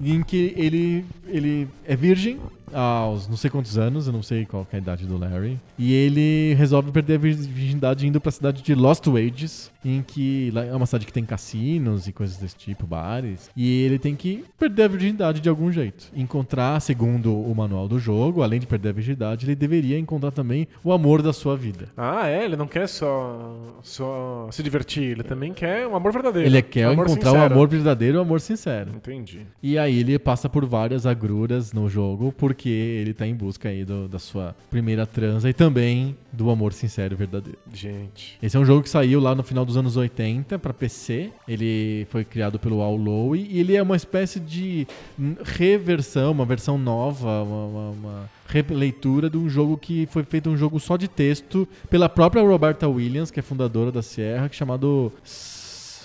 em 0.00 0.22
que 0.22 0.52
ele, 0.56 1.04
ele 1.26 1.68
é 1.84 1.96
virgem 1.96 2.38
aos 2.72 3.28
não 3.28 3.36
sei 3.36 3.50
quantos 3.50 3.76
anos, 3.76 4.06
eu 4.06 4.12
não 4.12 4.22
sei 4.22 4.46
qual 4.46 4.64
que 4.64 4.74
é 4.76 4.78
a 4.78 4.82
idade 4.82 5.06
do 5.06 5.18
Larry, 5.18 5.58
e 5.78 5.92
ele 5.92 6.54
resolve 6.54 6.90
perder 6.92 7.14
a 7.14 7.18
vir- 7.18 7.34
virgindade 7.36 8.06
indo 8.06 8.20
pra 8.20 8.30
cidade 8.32 8.62
de 8.62 8.74
Lost 8.74 9.04
Wages, 9.06 9.70
em 9.84 10.02
que 10.02 10.50
lá 10.52 10.64
é 10.64 10.74
uma 10.74 10.86
cidade 10.86 11.06
que 11.06 11.12
tem 11.12 11.24
cassinos 11.24 12.06
e 12.08 12.12
coisas 12.12 12.36
desse 12.36 12.56
tipo, 12.56 12.86
bares, 12.86 13.50
e 13.56 13.82
ele 13.82 13.98
tem 13.98 14.14
que 14.14 14.44
perder 14.58 14.84
a 14.84 14.88
virgindade 14.88 15.40
de 15.40 15.48
algum 15.48 15.70
jeito. 15.70 16.10
Encontrar, 16.14 16.80
segundo 16.80 17.34
o 17.36 17.54
manual 17.54 17.88
do 17.88 17.98
jogo, 17.98 18.42
além 18.42 18.58
de 18.60 18.66
perder 18.66 18.90
a 18.90 18.92
virgindade, 18.92 19.46
ele 19.46 19.54
deveria 19.54 19.98
encontrar 19.98 20.30
também 20.30 20.66
o 20.82 20.92
amor 20.92 21.22
da 21.22 21.32
sua 21.32 21.56
vida. 21.56 21.88
Ah, 21.96 22.28
é? 22.28 22.44
Ele 22.44 22.56
não 22.56 22.66
quer 22.66 22.88
só, 22.88 23.54
só 23.82 24.48
se 24.50 24.62
divertir, 24.62 25.02
ele 25.04 25.22
também 25.22 25.52
quer 25.52 25.86
um 25.86 25.94
amor 25.96 26.12
verdadeiro. 26.12 26.48
Ele 26.48 26.62
quer 26.62 26.88
um 26.88 26.92
encontrar 26.92 27.30
o 27.30 27.32
sincero. 27.34 27.52
amor 27.54 27.68
verdadeiro 27.68 28.16
e 28.16 28.18
o 28.18 28.22
amor 28.22 28.40
sincero. 28.40 28.90
Entendi. 28.94 29.40
E 29.62 29.76
aí 29.78 29.98
ele 29.98 30.18
passa 30.18 30.36
passa 30.36 30.50
por 30.50 30.66
várias 30.66 31.06
agruras 31.06 31.72
no 31.72 31.88
jogo, 31.88 32.30
porque 32.36 32.55
ele 32.68 33.12
tá 33.12 33.26
em 33.26 33.34
busca 33.34 33.68
aí 33.68 33.84
do- 33.84 34.08
da 34.08 34.18
sua 34.18 34.54
primeira 34.70 35.04
transa 35.06 35.48
e 35.50 35.52
também 35.52 36.16
do 36.32 36.48
amor 36.50 36.72
sincero 36.72 37.14
e 37.14 37.16
verdadeiro. 37.16 37.58
Gente. 37.72 38.38
Esse 38.42 38.56
é 38.56 38.60
um 38.60 38.64
jogo 38.64 38.82
que 38.82 38.88
saiu 38.88 39.20
lá 39.20 39.34
no 39.34 39.42
final 39.42 39.64
dos 39.64 39.76
anos 39.76 39.96
80 39.96 40.58
pra 40.58 40.72
PC. 40.72 41.30
Ele 41.48 42.06
foi 42.10 42.24
criado 42.24 42.58
pelo 42.58 42.80
Al 42.82 42.96
Lowe 42.96 43.38
e 43.50 43.58
ele 43.58 43.74
é 43.76 43.82
uma 43.82 43.96
espécie 43.96 44.38
de 44.40 44.86
reversão, 45.44 46.32
uma 46.32 46.44
versão 46.44 46.78
nova, 46.78 47.42
uma, 47.42 47.66
uma- 47.66 47.90
uma 47.90 48.30
releitura 48.48 49.28
de 49.28 49.36
um 49.36 49.48
jogo 49.48 49.76
que 49.76 50.06
foi 50.06 50.22
feito 50.22 50.48
um 50.48 50.56
jogo 50.56 50.78
só 50.78 50.96
de 50.96 51.08
texto 51.08 51.66
pela 51.90 52.08
própria 52.08 52.42
Roberta 52.42 52.88
Williams, 52.88 53.30
que 53.30 53.40
é 53.40 53.42
fundadora 53.42 53.90
da 53.90 54.02
Sierra, 54.02 54.48
que 54.48 54.54
é 54.54 54.58
chamado 54.58 55.12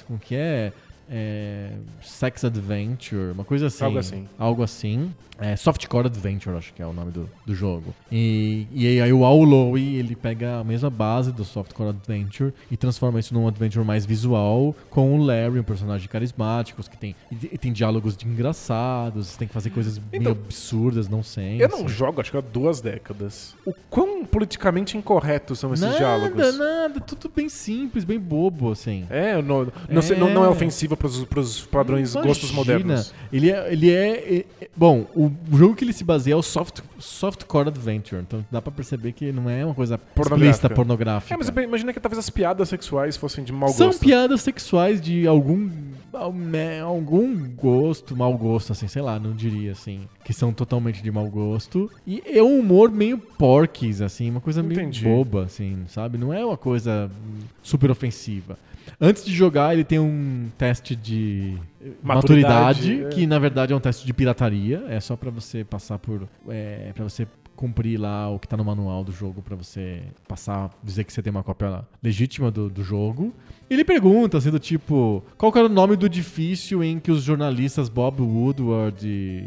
como 0.07 0.19
que 0.19 0.35
é? 0.35 0.73
É, 1.13 1.71
Sex 2.01 2.45
Adventure, 2.45 3.31
uma 3.33 3.43
coisa 3.43 3.67
assim. 3.67 3.83
Algo 3.83 3.97
assim. 3.99 4.27
Algo 4.39 4.63
assim. 4.63 5.13
É, 5.43 5.55
Softcore 5.55 6.05
Adventure, 6.05 6.55
acho 6.55 6.71
que 6.71 6.83
é 6.83 6.85
o 6.85 6.93
nome 6.93 7.11
do, 7.11 7.27
do 7.47 7.55
jogo. 7.55 7.95
E, 8.11 8.67
e 8.71 9.01
aí 9.01 9.11
o 9.11 9.25
Ao 9.25 9.41
Lowe, 9.43 9.95
ele 9.95 10.15
pega 10.15 10.59
a 10.59 10.63
mesma 10.63 10.89
base 10.89 11.31
do 11.31 11.43
Softcore 11.43 11.89
Adventure 11.89 12.53
e 12.69 12.77
transforma 12.77 13.19
isso 13.19 13.33
num 13.33 13.47
adventure 13.47 13.83
mais 13.83 14.05
visual, 14.05 14.75
com 14.91 15.17
o 15.19 15.23
Larry, 15.25 15.59
um 15.59 15.63
personagem 15.63 16.07
carismático, 16.07 16.83
que 16.87 16.95
tem, 16.95 17.15
e 17.31 17.57
tem 17.57 17.73
diálogos 17.73 18.15
de 18.15 18.27
engraçados, 18.27 19.35
tem 19.35 19.47
que 19.47 19.53
fazer 19.53 19.71
coisas 19.71 19.97
meio 19.97 20.21
Então, 20.21 20.31
absurdas, 20.31 21.09
não 21.09 21.23
sei. 21.23 21.61
Eu 21.61 21.69
não 21.69 21.89
jogo, 21.89 22.21
acho 22.21 22.29
que 22.29 22.37
há 22.37 22.41
duas 22.41 22.79
décadas. 22.79 23.55
O 23.65 23.73
quão 23.89 24.23
politicamente 24.23 24.95
incorretos 24.95 25.57
são 25.57 25.73
esses 25.73 25.83
nada, 25.83 25.97
diálogos? 25.97 26.57
Nada, 26.57 26.99
tudo 27.01 27.31
bem 27.35 27.49
simples, 27.49 28.03
bem 28.03 28.19
bobo, 28.19 28.71
assim. 28.71 29.07
É, 29.09 29.41
não, 29.41 29.67
não, 29.89 30.01
sei- 30.03 30.17
não, 30.17 30.29
É. 30.29 30.33
não 30.35 30.45
é 30.45 30.49
ofensivo 30.49 30.93
pros, 31.01 31.23
pros 31.25 31.61
padrões 31.61 32.13
Imagina. 32.13 32.27
gostos 32.27 32.51
modernos. 32.51 33.13
Ele 33.33 33.49
é, 33.49 33.73
ele 33.73 33.89
é, 33.91 34.35
é- 34.37 34.45
é- 34.61 34.69
Bom, 34.77 35.05
o 35.15 35.31
jogo 35.57 35.75
que 35.75 35.83
ele 35.83 35.91
se 35.93 36.03
baseia 36.03 36.33
é 36.33 36.37
o 36.37 36.41
soft, 36.43 36.79
Softcore 36.99 37.67
Adventure. 37.69 38.21
Então 38.21 38.45
dá 38.51 38.61
pra 38.61 38.71
perceber 38.71 39.11
que 39.11 39.31
não 39.31 39.49
é 39.49 39.65
uma 39.65 39.73
coisa 39.73 39.97
Pornográfica. 39.97 40.69
pornográfica. 40.69 41.33
É, 41.33 41.37
mas 41.37 41.47
imagina 41.49 41.91
que 41.91 41.99
talvez 41.99 42.19
as 42.19 42.29
piadas 42.29 42.69
sexuais 42.69 43.17
fossem 43.17 43.43
de 43.43 43.51
mau 43.51 43.69
São 43.69 43.87
gosto. 43.87 43.99
piadas 43.99 44.41
sexuais 44.41 45.01
de 45.01 45.25
algum. 45.27 45.69
al- 46.13 46.31
né, 46.33 46.81
Algum 46.81 47.35
gosto, 47.55 48.15
mau 48.15 48.37
gosto, 48.37 48.71
assim, 48.71 48.87
sei 48.87 49.01
lá, 49.01 49.19
não 49.19 49.31
diria 49.33 49.71
assim. 49.71 50.01
Que 50.23 50.33
são 50.33 50.53
totalmente 50.53 51.01
de 51.01 51.11
mau 51.11 51.27
gosto. 51.27 51.89
E 52.05 52.21
é 52.25 52.41
um 52.43 52.59
humor 52.59 52.91
meio 52.91 53.17
porques, 53.17 54.01
assim, 54.01 54.29
uma 54.29 54.41
coisa 54.41 54.61
meio 54.61 54.79
Entendi. 54.81 55.03
boba, 55.03 55.43
assim, 55.45 55.79
sabe? 55.87 56.17
Não 56.17 56.33
é 56.33 56.45
uma 56.45 56.57
coisa 56.57 57.09
hum, 57.11 57.39
super 57.63 57.89
ofensiva. 57.91 58.57
Antes 58.99 59.23
de 59.23 59.33
jogar, 59.33 59.73
ele 59.73 59.83
tem 59.83 59.99
um 59.99 60.47
teste 60.57 60.80
de 60.95 61.57
Maturidade, 62.01 62.87
maturidade, 62.89 63.03
é. 63.03 63.09
que 63.09 63.27
na 63.27 63.39
verdade 63.39 63.73
é 63.73 63.75
um 63.75 63.79
teste 63.79 64.05
de 64.05 64.13
pirataria. 64.13 64.83
É 64.87 64.99
só 64.99 65.15
pra 65.15 65.29
você 65.29 65.63
passar 65.63 65.99
por. 65.99 66.27
É, 66.47 66.91
para 66.93 67.03
você 67.03 67.27
cumprir 67.55 67.99
lá 67.99 68.27
o 68.29 68.39
que 68.39 68.47
tá 68.47 68.57
no 68.57 68.65
manual 68.65 69.03
do 69.03 69.11
jogo, 69.11 69.41
pra 69.41 69.55
você 69.55 70.01
passar, 70.27 70.71
dizer 70.83 71.03
que 71.03 71.13
você 71.13 71.21
tem 71.21 71.29
uma 71.29 71.43
cópia 71.43 71.85
legítima 72.01 72.49
do, 72.49 72.69
do 72.69 72.83
jogo. 72.83 73.33
Ele 73.71 73.85
pergunta, 73.85 74.37
assim, 74.37 74.51
do 74.51 74.59
tipo, 74.59 75.23
qual 75.37 75.49
era 75.55 75.65
o 75.65 75.69
nome 75.69 75.95
do 75.95 76.05
edifício 76.05 76.83
em 76.83 76.99
que 76.99 77.09
os 77.09 77.23
jornalistas 77.23 77.87
Bob 77.87 78.21
Woodward 78.21 79.07
e 79.07 79.45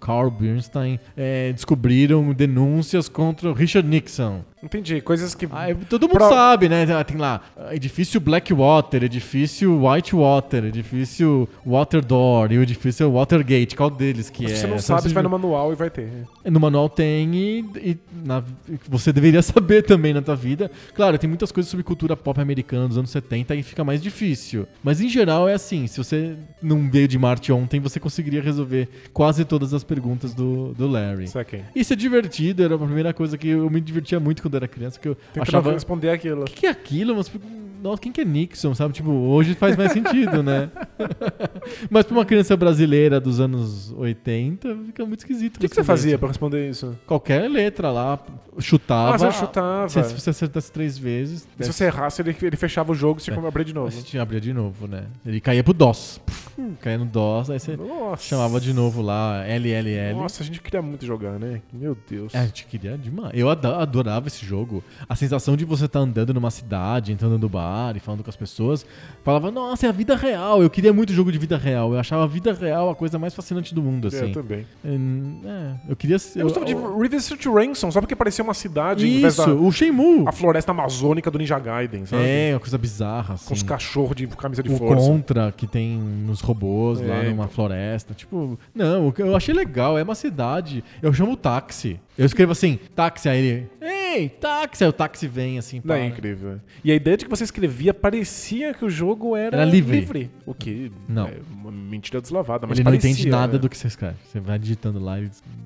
Carl 0.00 0.30
Bernstein 0.30 1.00
eh, 1.16 1.50
descobriram 1.52 2.32
denúncias 2.32 3.08
contra 3.08 3.50
o 3.50 3.52
Richard 3.52 3.88
Nixon. 3.88 4.42
Entendi. 4.62 5.00
Coisas 5.00 5.34
que. 5.34 5.46
Ah, 5.50 5.66
todo 5.88 6.08
mundo 6.08 6.16
Pro- 6.18 6.28
sabe, 6.28 6.68
né? 6.68 6.86
Tem 7.04 7.16
lá 7.16 7.40
ah, 7.56 7.74
edifício 7.74 8.20
Blackwater, 8.20 9.04
edifício 9.04 9.84
Whitewater, 9.86 10.64
edifício 10.64 11.48
Waterdoor 11.64 12.52
e 12.52 12.58
o 12.58 12.62
edifício 12.62 13.10
Watergate. 13.12 13.76
Qual 13.76 13.90
deles 13.90 14.30
que 14.30 14.48
se 14.48 14.54
é? 14.54 14.56
você 14.56 14.66
não 14.66 14.78
sabe, 14.78 15.02
você 15.02 15.08
você 15.08 15.14
vai 15.14 15.22
no 15.22 15.30
manual 15.30 15.72
e 15.72 15.76
vai 15.76 15.90
ter. 15.90 16.08
no 16.44 16.58
manual 16.58 16.88
tem 16.88 17.34
e, 17.34 17.64
e 17.76 17.98
na- 18.24 18.42
você 18.88 19.12
deveria 19.12 19.42
saber 19.42 19.82
também 19.82 20.12
na 20.14 20.22
tua 20.22 20.34
vida. 20.36 20.70
Claro, 20.94 21.16
tem 21.18 21.28
muitas 21.28 21.52
coisas 21.52 21.70
sobre 21.70 21.84
cultura 21.84 22.16
pop 22.16 22.40
americana 22.40 22.88
dos 22.88 22.98
anos 22.98 23.10
70 23.10 23.55
fica 23.62 23.84
mais 23.84 24.02
difícil. 24.02 24.66
Mas 24.82 25.00
em 25.00 25.08
geral 25.08 25.48
é 25.48 25.54
assim, 25.54 25.86
se 25.86 25.98
você 25.98 26.36
não 26.62 26.90
veio 26.90 27.08
de 27.08 27.18
Marte 27.18 27.52
ontem, 27.52 27.80
você 27.80 27.98
conseguiria 28.00 28.42
resolver 28.42 28.88
quase 29.12 29.44
todas 29.44 29.72
as 29.74 29.84
perguntas 29.84 30.34
do, 30.34 30.72
do 30.74 30.86
Larry. 30.86 31.28
Saquei. 31.28 31.62
Isso 31.74 31.92
é 31.92 31.96
divertido, 31.96 32.62
era 32.62 32.74
a 32.74 32.78
primeira 32.78 33.12
coisa 33.12 33.36
que 33.36 33.48
eu 33.48 33.68
me 33.70 33.80
divertia 33.80 34.20
muito 34.20 34.42
quando 34.42 34.56
era 34.56 34.68
criança, 34.68 34.98
que 34.98 35.08
eu 35.08 35.14
Tentando 35.14 35.42
achava... 35.42 35.72
responder 35.72 36.10
aquilo. 36.10 36.42
O 36.42 36.44
que, 36.44 36.60
que 36.60 36.66
é 36.66 36.70
aquilo? 36.70 37.14
Mas, 37.16 37.30
nossa, 37.86 38.02
quem 38.02 38.10
que 38.10 38.20
é 38.20 38.24
Nixon, 38.24 38.74
sabe? 38.74 38.92
Tipo, 38.92 39.10
hoje 39.10 39.54
faz 39.54 39.76
mais 39.76 39.92
sentido, 39.92 40.42
né? 40.42 40.68
Mas 41.88 42.04
pra 42.04 42.16
uma 42.16 42.24
criança 42.24 42.56
brasileira 42.56 43.20
dos 43.20 43.38
anos 43.38 43.92
80, 43.92 44.76
fica 44.86 45.06
muito 45.06 45.20
esquisito. 45.20 45.56
O 45.56 45.60
que, 45.60 45.68
que 45.68 45.74
você 45.74 45.84
fazia 45.84 46.18
pra 46.18 46.28
responder 46.28 46.68
isso? 46.68 46.98
Qualquer 47.06 47.48
letra 47.48 47.90
lá, 47.92 48.18
chutava. 48.58 49.14
Ah, 49.14 49.18
você 49.18 49.32
chutava. 49.32 49.88
Se, 49.88 50.02
você 50.14 50.30
acertasse 50.30 50.72
três 50.72 50.98
vezes, 50.98 51.46
se 51.60 51.72
você 51.72 51.84
errasse, 51.84 52.22
ele, 52.22 52.36
ele 52.42 52.56
fechava 52.56 52.90
o 52.90 52.94
jogo 52.94 53.20
e 53.20 53.22
você 53.22 53.30
que 53.30 53.38
abrir 53.38 53.64
de 53.64 53.74
novo. 53.74 53.90
você 53.90 54.02
tinha 54.02 54.22
abrir 54.22 54.40
de 54.40 54.52
novo, 54.52 54.88
né? 54.88 55.04
Ele 55.24 55.40
caía 55.40 55.62
pro 55.62 55.72
DOS. 55.72 56.20
Puf, 56.24 56.50
caía 56.80 56.98
no 56.98 57.04
DOS, 57.04 57.50
aí 57.50 57.60
você 57.60 57.76
Nossa. 57.76 58.22
chamava 58.22 58.60
de 58.60 58.72
novo 58.72 59.00
lá, 59.02 59.44
LLL. 59.46 60.16
Nossa, 60.16 60.42
a 60.42 60.46
gente 60.46 60.60
queria 60.60 60.82
muito 60.82 61.06
jogar, 61.06 61.38
né? 61.38 61.60
Meu 61.72 61.96
Deus. 62.08 62.34
É, 62.34 62.38
a 62.38 62.46
gente 62.46 62.66
queria 62.66 62.98
demais. 62.98 63.32
Eu 63.34 63.48
ado- 63.48 63.74
adorava 63.74 64.26
esse 64.26 64.44
jogo. 64.44 64.82
A 65.08 65.14
sensação 65.14 65.56
de 65.56 65.64
você 65.64 65.84
estar 65.84 66.00
andando 66.00 66.34
numa 66.34 66.50
cidade, 66.50 67.12
entrando 67.12 67.38
no 67.38 67.48
bar 67.48 67.75
e 67.96 68.00
falando 68.00 68.22
com 68.24 68.30
as 68.30 68.36
pessoas. 68.36 68.86
Falava, 69.24 69.50
nossa, 69.50 69.86
é 69.86 69.88
a 69.88 69.92
vida 69.92 70.14
real. 70.16 70.62
Eu 70.62 70.70
queria 70.70 70.92
muito 70.92 71.12
jogo 71.12 71.30
de 71.32 71.38
vida 71.38 71.56
real. 71.56 71.92
Eu 71.92 71.98
achava 71.98 72.24
a 72.24 72.26
vida 72.26 72.52
real 72.52 72.90
a 72.90 72.94
coisa 72.94 73.18
mais 73.18 73.34
fascinante 73.34 73.74
do 73.74 73.82
mundo, 73.82 74.06
É, 74.06 74.08
assim. 74.08 74.28
eu 74.28 74.32
também. 74.32 74.66
É, 74.84 75.74
eu 75.88 75.96
queria 75.96 76.18
ser. 76.18 76.40
Eu 76.40 76.44
gostava 76.44 76.64
de 76.66 76.74
Revisit 76.74 77.36
to 77.36 77.52
Ransom, 77.52 77.90
só 77.90 78.00
porque 78.00 78.16
parecia 78.16 78.42
uma 78.44 78.54
cidade 78.54 79.06
em 79.06 79.20
vez 79.20 79.34
Isso, 79.34 79.46
da 79.46 79.52
o 79.52 79.70
Shenmue. 79.72 80.24
a 80.26 80.32
floresta 80.32 80.70
amazônica 80.72 81.30
do 81.30 81.38
Ninja 81.38 81.58
Gaiden, 81.58 82.06
sabe? 82.06 82.22
É, 82.24 82.52
uma 82.54 82.60
coisa 82.60 82.78
bizarra, 82.78 83.34
assim. 83.34 83.48
Com 83.48 83.54
os 83.54 83.62
cachorros 83.62 84.16
de 84.16 84.26
camisa 84.28 84.62
de 84.62 84.70
o 84.72 84.76
força. 84.76 85.06
Contra 85.06 85.52
que 85.52 85.66
tem 85.66 85.96
nos 85.98 86.40
robôs 86.40 87.00
lá 87.00 87.16
É, 87.16 87.22
numa 87.30 87.44
então. 87.44 87.48
floresta. 87.48 88.14
Tipo, 88.14 88.58
não, 88.74 89.12
eu 89.18 89.36
achei 89.36 89.54
legal, 89.54 89.98
é 89.98 90.02
uma 90.02 90.14
cidade. 90.14 90.82
Eu 91.02 91.12
chamo 91.12 91.32
o 91.32 91.36
táxi. 91.36 92.00
Eu 92.16 92.24
escrevo 92.24 92.52
assim, 92.52 92.78
táxi, 92.94 93.28
aí 93.28 93.38
ele. 93.38 93.68
Ei, 94.14 94.28
táxi! 94.28 94.84
Aí 94.84 94.90
o 94.90 94.92
táxi 94.92 95.26
vem 95.26 95.58
assim, 95.58 95.76
Não, 95.76 95.82
para. 95.94 95.98
é 95.98 96.06
incrível. 96.06 96.60
E 96.84 96.92
a 96.92 96.94
ideia 96.94 97.16
de 97.16 97.24
que 97.24 97.30
você 97.30 97.44
escrevia 97.44 97.92
parecia 97.92 98.72
que 98.74 98.84
o 98.84 98.90
jogo 98.90 99.34
era, 99.36 99.56
Era 99.56 99.64
livre. 99.64 100.30
O 100.44 100.54
que 100.54 100.90
Não. 101.08 101.26
é 101.26 101.34
uma 101.52 101.70
mentira 101.72 102.20
deslavada, 102.20 102.66
mas 102.66 102.78
Ele 102.78 102.84
não 102.84 102.92
parecia, 102.92 103.10
entende 103.10 103.28
nada 103.28 103.54
né? 103.54 103.58
do 103.58 103.68
que 103.68 103.76
você 103.76 103.86
escreve. 103.86 104.16
Você 104.30 104.38
vai 104.40 104.58
digitando 104.58 104.98
lá 104.98 105.18
e 105.18 105.24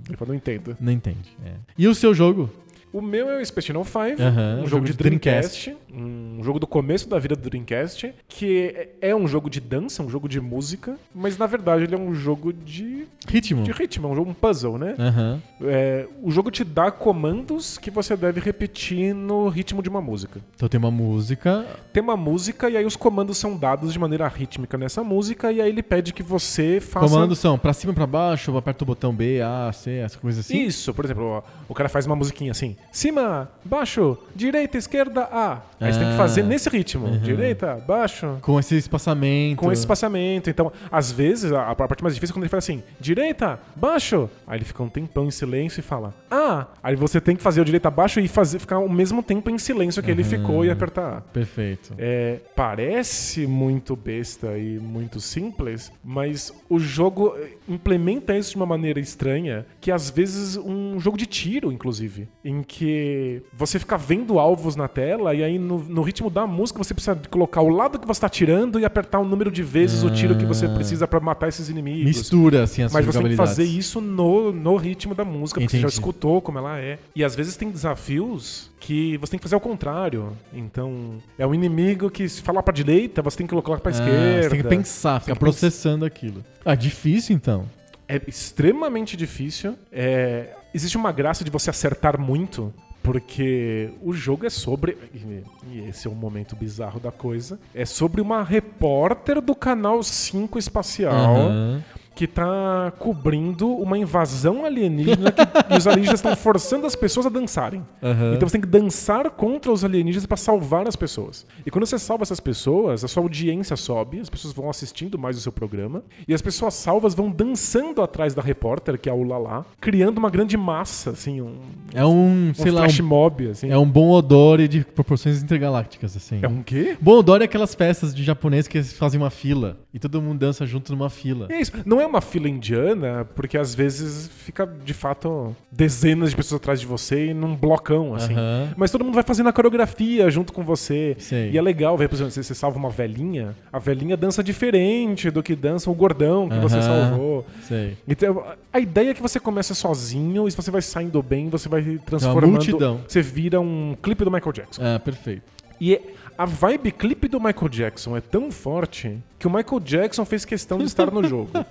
Ele 0.09 0.17
fala, 0.17 0.29
não 0.29 0.35
entendo. 0.35 0.77
não 0.81 0.93
entende. 0.93 1.37
é. 1.45 1.53
E 1.77 1.87
o 1.87 1.95
seu 1.95 2.15
jogo? 2.15 2.51
O 2.93 3.01
meu 3.01 3.31
é 3.31 3.41
o 3.41 3.47
Space 3.47 3.69
Channel 3.69 3.85
5, 3.85 4.23
Aham, 4.23 4.61
um 4.63 4.67
jogo 4.67 4.85
de 4.85 4.93
Dreamcast, 4.93 5.77
um 5.93 6.43
jogo 6.43 6.59
do 6.59 6.67
começo 6.67 7.09
da 7.09 7.19
vida 7.19 7.37
do 7.37 7.49
Dreamcast, 7.49 8.13
que 8.29 8.75
é 9.01 9.11
é 9.11 9.17
um 9.17 9.27
jogo 9.27 9.51
de 9.51 9.61
dança, 9.61 10.03
um 10.03 10.09
jogo 10.09 10.29
de 10.29 10.41
música, 10.41 10.97
mas 11.15 11.37
na 11.37 11.47
verdade 11.47 11.85
ele 11.85 11.95
é 11.95 11.99
um 11.99 12.15
jogo 12.15 12.53
de, 12.53 13.07
Ritmo. 13.27 13.63
de 13.63 13.73
ritmo, 13.73 14.07
é 14.09 14.11
um 14.11 14.15
jogo 14.15 14.31
um 14.31 14.35
puzzle, 14.35 14.79
né? 14.79 14.95
Aham. 14.99 15.43
É, 15.63 16.07
o 16.23 16.31
jogo 16.31 16.51
te 16.51 16.63
dá 16.65 16.91
comandos 16.91 17.77
que 17.79 17.91
você 17.91 18.17
deve 18.17 18.41
repetir 18.41 19.15
no 19.15 19.49
ritmo 19.49 19.83
de 19.83 19.89
uma 19.89 20.01
música. 20.01 20.41
Então 20.55 20.69
tem 20.69 20.79
uma 20.79 20.91
música. 20.91 21.67
Tem 21.93 22.03
uma 22.03 22.17
música 22.17 22.71
e 22.71 22.77
aí 22.77 22.85
os 22.85 22.97
comandos 22.97 23.39
são 23.39 23.57
dados 23.57 23.93
de 23.93 23.99
maneira 23.99 24.27
rítmica 24.29 24.79
nessa 24.79 25.03
música 25.03 25.51
e 25.53 25.61
aí 25.61 25.69
ele 25.69 25.83
pede 25.83 26.13
que 26.13 26.23
você 26.23 26.81
faça 26.81 27.09
Comandos 27.09 27.39
são 27.39 27.59
pra 27.59 27.73
cima, 27.73 27.93
pra 27.93 28.07
baixo, 28.07 28.57
aperta 28.57 28.85
o 28.85 28.87
botão 28.87 29.15
B, 29.15 29.41
A, 29.41 29.73
C, 29.73 29.91
essa 29.97 30.19
coisa 30.19 30.41
assim. 30.41 30.63
Isso, 30.63 30.95
por 30.95 31.05
exemplo, 31.05 31.25
ó, 31.25 31.43
o 31.69 31.75
cara 31.75 31.89
faz 31.89 32.07
uma 32.07 32.15
musiquinha 32.17 32.53
assim: 32.53 32.77
cima, 32.93 33.51
baixo, 33.65 34.17
direita, 34.35 34.77
esquerda, 34.79 35.29
A. 35.31 35.61
Aí 35.81 35.93
você 35.93 35.99
tem 35.99 36.09
que 36.09 36.15
Ah. 36.15 36.17
fazer 36.17 36.43
nesse 36.43 36.69
ritmo: 36.69 37.19
direita, 37.19 37.75
baixo. 37.87 38.39
Com 38.43 38.59
esse 38.59 38.77
espaçamento. 38.77 39.57
Com 39.59 39.71
esse 39.73 39.83
espaçamento. 39.83 40.51
Então, 40.51 40.73
às 40.91 41.11
vezes, 41.13 41.53
a, 41.53 41.71
a 41.71 41.75
parte 41.75 42.03
mais 42.03 42.15
difícil 42.15 42.33
é 42.33 42.35
quando 42.35 42.43
ele 42.45 42.51
faz 42.51 42.65
assim: 42.65 42.83
direita, 43.01 43.59
baixo. 43.77 44.29
Aí 44.47 44.59
ele 44.59 44.65
fica 44.65 44.83
um 44.83 44.89
tempão 44.89 45.25
em 45.27 45.31
silêncio 45.31 45.81
e 45.81 45.83
fala: 45.83 46.15
Ah! 46.31 46.67
Aí 46.83 46.97
você 46.97 47.21
tem 47.21 47.37
que 47.37 47.43
fazer 47.43 47.61
o 47.61 47.65
direita, 47.65 47.91
baixo 47.91 48.21
e 48.21 48.29
fazer, 48.29 48.59
ficar 48.59 48.79
o 48.79 48.89
mesmo 48.89 49.23
tempo 49.23 49.49
em 49.51 49.59
silêncio 49.59 50.03
que 50.03 50.11
ele 50.11 50.25
ficou 50.25 50.65
e 50.65 50.71
apertar 50.71 51.19
A. 51.19 51.21
Perfeito. 51.21 51.95
É, 51.99 52.41
parece 52.55 53.47
muito 53.47 53.97
besta 53.97 54.57
e 54.59 54.79
muito 54.79 55.21
simples, 55.21 55.91
mas 56.05 56.53
o 56.69 56.79
jogo 56.79 57.35
eh, 57.37 57.53
implementa 57.69 58.37
isso 58.37 58.51
de 58.51 58.57
uma 58.57 58.67
maneira 58.67 59.01
estranha, 59.01 59.65
que 59.81 59.91
às 59.91 60.11
vezes 60.11 60.57
um 60.57 60.99
jogo 61.01 61.17
de 61.17 61.27
tiro, 61.27 61.73
inclusive, 61.73 62.29
em 62.45 62.63
que 62.73 63.43
você 63.53 63.81
fica 63.81 63.99
vendo 63.99 64.39
alvos 64.39 64.77
na 64.77 64.87
tela 64.87 65.35
e 65.35 65.43
aí 65.43 65.59
no, 65.59 65.79
no 65.81 66.03
ritmo 66.03 66.31
da 66.31 66.47
música 66.47 66.79
você 66.79 66.95
precisa 66.95 67.21
colocar 67.29 67.61
o 67.63 67.69
lado 67.69 67.99
que 67.99 68.07
você 68.07 68.19
está 68.19 68.29
tirando 68.29 68.79
e 68.79 68.85
apertar 68.85 69.19
o 69.19 69.25
número 69.25 69.51
de 69.51 69.61
vezes 69.61 70.05
o 70.05 70.11
tiro 70.11 70.37
que 70.39 70.45
você 70.45 70.69
precisa 70.69 71.07
para 71.09 71.19
matar 71.19 71.49
esses 71.49 71.69
inimigos. 71.69 72.05
Mistura, 72.05 72.63
assim, 72.63 72.83
as 72.85 72.93
Mas 72.93 73.05
você 73.05 73.19
tem 73.19 73.31
que 73.31 73.37
fazer 73.37 73.65
isso 73.65 74.01
no, 74.01 74.53
no 74.53 74.77
ritmo 74.77 75.17
da 75.17 75.25
música, 75.25 75.61
porque 75.61 75.73
você 75.73 75.79
já 75.79 75.89
Entendi. 75.89 75.95
escutou 75.95 76.41
como 76.41 76.59
ela 76.59 76.79
é. 76.79 77.01
E 77.15 77.25
às 77.25 77.35
vezes 77.35 77.57
tem 77.57 77.71
desafios 77.71 78.71
que 78.79 79.17
você 79.17 79.33
tem 79.33 79.39
que 79.39 79.43
fazer 79.43 79.57
ao 79.57 79.61
contrário. 79.61 80.33
Então, 80.53 81.15
é 81.37 81.45
um 81.45 81.53
inimigo 81.53 82.09
que 82.09 82.29
se 82.29 82.41
falar 82.41 82.63
pra 82.63 82.73
direita, 82.73 83.21
você 83.21 83.39
tem 83.39 83.47
que 83.49 83.51
colocar 83.51 83.79
pra 83.81 83.91
Ah, 83.91 83.95
esquerda. 83.95 84.43
Você 84.45 84.51
tem 84.51 84.63
que 84.63 84.69
pensar, 84.69 85.21
ficar 85.21 85.35
processando 85.37 86.05
aquilo. 86.05 86.45
Ah, 86.65 86.77
difícil 86.77 87.35
então. 87.35 87.67
É 88.09 88.21
extremamente 88.27 89.17
difícil. 89.17 89.75
É, 89.93 90.51
existe 90.75 90.97
uma 90.97 91.13
graça 91.13 91.45
de 91.45 91.51
você 91.51 91.71
acertar 91.71 92.19
muito. 92.21 92.73
Porque 93.03 93.91
o 94.03 94.13
jogo 94.13 94.45
é 94.45 94.51
sobre. 94.51 94.97
e- 95.15 95.89
esse 95.89 96.07
é 96.07 96.11
o 96.11 96.15
momento 96.15 96.55
bizarro 96.55 97.01
da 97.01 97.11
coisa. 97.11 97.59
É 97.75 97.87
sobre 97.87 98.21
uma 98.21 98.43
repórter 98.43 99.41
do 99.41 99.55
canal 99.55 100.03
5 100.03 100.59
espacial 100.59 101.15
Aham. 101.15 101.83
Que 102.21 102.27
tá 102.27 102.93
cobrindo 102.99 103.67
uma 103.77 103.97
invasão 103.97 104.67
alienígena 104.67 105.33
que, 105.33 105.41
e 105.41 105.73
os 105.79 105.87
alienígenas 105.87 106.21
estão 106.21 106.37
forçando 106.37 106.87
as 106.87 106.95
pessoas 106.95 107.25
a 107.25 107.31
dançarem. 107.31 107.83
Aham. 108.03 108.35
Então 108.35 108.47
você 108.47 108.59
tem 108.59 108.61
que 108.61 108.67
dançar 108.67 109.31
contra 109.31 109.73
os 109.73 109.83
alienígenas 109.83 110.27
pra 110.27 110.37
salvar 110.37 110.87
as 110.87 110.95
pessoas. 110.95 111.47
E 111.65 111.71
quando 111.71 111.87
você 111.87 111.99
salva 111.99 112.23
essas 112.23 112.39
pessoas, 112.39 113.03
a 113.03 113.09
sua 113.09 113.23
audiência 113.23 113.75
sobe, 113.75 114.21
as 114.21 114.29
pessoas 114.29 114.53
vão 114.53 114.69
assistindo 114.69 115.19
mais 115.19 115.39
o 115.39 115.41
seu 115.41 115.51
programa, 115.51 116.03
e 116.29 116.35
as 116.35 116.43
pessoas 116.43 116.75
salvas 116.75 117.15
vão 117.15 117.31
dançando 117.31 118.03
atrás 118.03 118.35
da 118.35 118.43
repórter, 118.43 118.99
que 118.99 119.09
é 119.09 119.13
a 119.13 119.15
Ulala, 119.15 119.65
criando 119.81 120.19
uma 120.19 120.29
grande 120.29 120.59
massa, 120.59 121.13
assim, 121.13 121.41
um, 121.41 121.55
É 121.95 122.05
um, 122.05 122.51
um 122.51 122.55
sei 122.55 122.71
lá, 122.71 122.83
flash 122.83 123.01
um, 123.01 123.07
mob, 123.07 123.49
assim. 123.49 123.71
é 123.71 123.79
um 123.79 123.89
bom 123.89 124.11
odor 124.11 124.61
e 124.61 124.69
de 124.69 124.85
proporções 124.85 125.43
intergalácticas, 125.43 126.15
assim. 126.15 126.41
É 126.43 126.49
um 126.49 126.63
quê? 126.63 126.99
Bom 127.01 127.17
odor 127.17 127.41
é 127.41 127.45
aquelas 127.45 127.75
festas 127.75 128.15
de 128.15 128.23
japonês 128.23 128.69
que 128.69 128.83
fazem 128.83 129.19
uma 129.19 129.31
fila 129.31 129.79
e 129.95 129.99
todo 129.99 130.21
mundo 130.21 130.39
dança 130.39 130.67
junto 130.67 130.93
numa 130.93 131.09
fila. 131.09 131.47
É 131.49 131.59
isso. 131.59 131.73
Não 131.87 131.99
é 131.99 132.10
uma 132.11 132.21
fila 132.21 132.49
indiana, 132.49 133.27
porque 133.35 133.57
às 133.57 133.75
vezes 133.75 134.29
fica, 134.45 134.67
de 134.85 134.93
fato, 134.93 135.55
dezenas 135.73 136.31
de 136.31 136.37
pessoas 136.37 136.61
atrás 136.61 136.81
de 136.81 136.87
você 136.87 137.29
e 137.29 137.35
num 137.35 137.55
blocão, 137.57 138.15
assim. 138.15 138.35
Aham. 138.35 138.75
Mas 138.77 138.91
todo 138.91 139.05
mundo 139.05 139.15
vai 139.15 139.23
fazendo 139.23 139.49
a 139.49 139.53
coreografia 139.53 140.29
junto 140.31 140.53
com 140.53 140.63
você. 140.63 141.17
Sei. 141.19 141.51
E 141.51 141.59
é 141.59 141.63
legal 141.63 141.97
ver, 141.97 142.09
por 142.09 142.17
exemplo, 142.17 142.33
se 142.33 142.43
você 142.45 142.55
salva 142.55 142.79
uma 142.79 142.91
velhinha, 142.91 143.55
a 143.73 143.79
velhinha 143.79 144.17
dança 144.17 144.43
diferente 144.43 145.31
do 145.31 145.43
que 145.43 145.55
dança 145.57 145.91
o 145.91 145.95
gordão 145.95 146.49
que 146.49 146.59
você 146.59 146.77
Aham. 146.77 147.09
salvou. 147.11 147.47
Sei. 147.67 147.97
Então, 148.07 148.45
a 148.73 148.79
ideia 148.81 149.11
é 149.11 149.15
que 149.15 149.23
você 149.23 149.41
comece 149.41 149.75
sozinho 149.75 150.47
e 150.47 150.51
se 150.51 150.57
você 150.57 150.71
vai 150.71 150.83
saindo 150.83 151.23
bem, 151.23 151.49
você 151.49 151.69
vai 151.69 151.99
transformando. 152.05 152.51
multidão. 152.53 153.01
Você 153.07 153.23
vira 153.23 153.61
um 153.61 153.97
clipe 154.03 154.25
do 154.25 154.31
Michael 154.31 154.53
Jackson. 154.53 154.83
Ah, 154.85 154.99
perfeito. 154.99 155.43
E 155.81 155.95
é- 155.95 156.03
a 156.41 156.47
vibe 156.47 156.91
clipe 156.93 157.29
do 157.29 157.39
Michael 157.39 157.69
Jackson 157.69 158.17
é 158.17 158.21
tão 158.23 158.51
forte 158.51 159.23
que 159.39 159.47
o 159.47 159.51
Michael 159.51 159.81
Jackson 159.81 160.25
fez 160.25 160.47
questão 160.47 160.79
de 160.79 160.85
estar 160.85 161.11
no 161.11 161.23
jogo. 161.27 161.51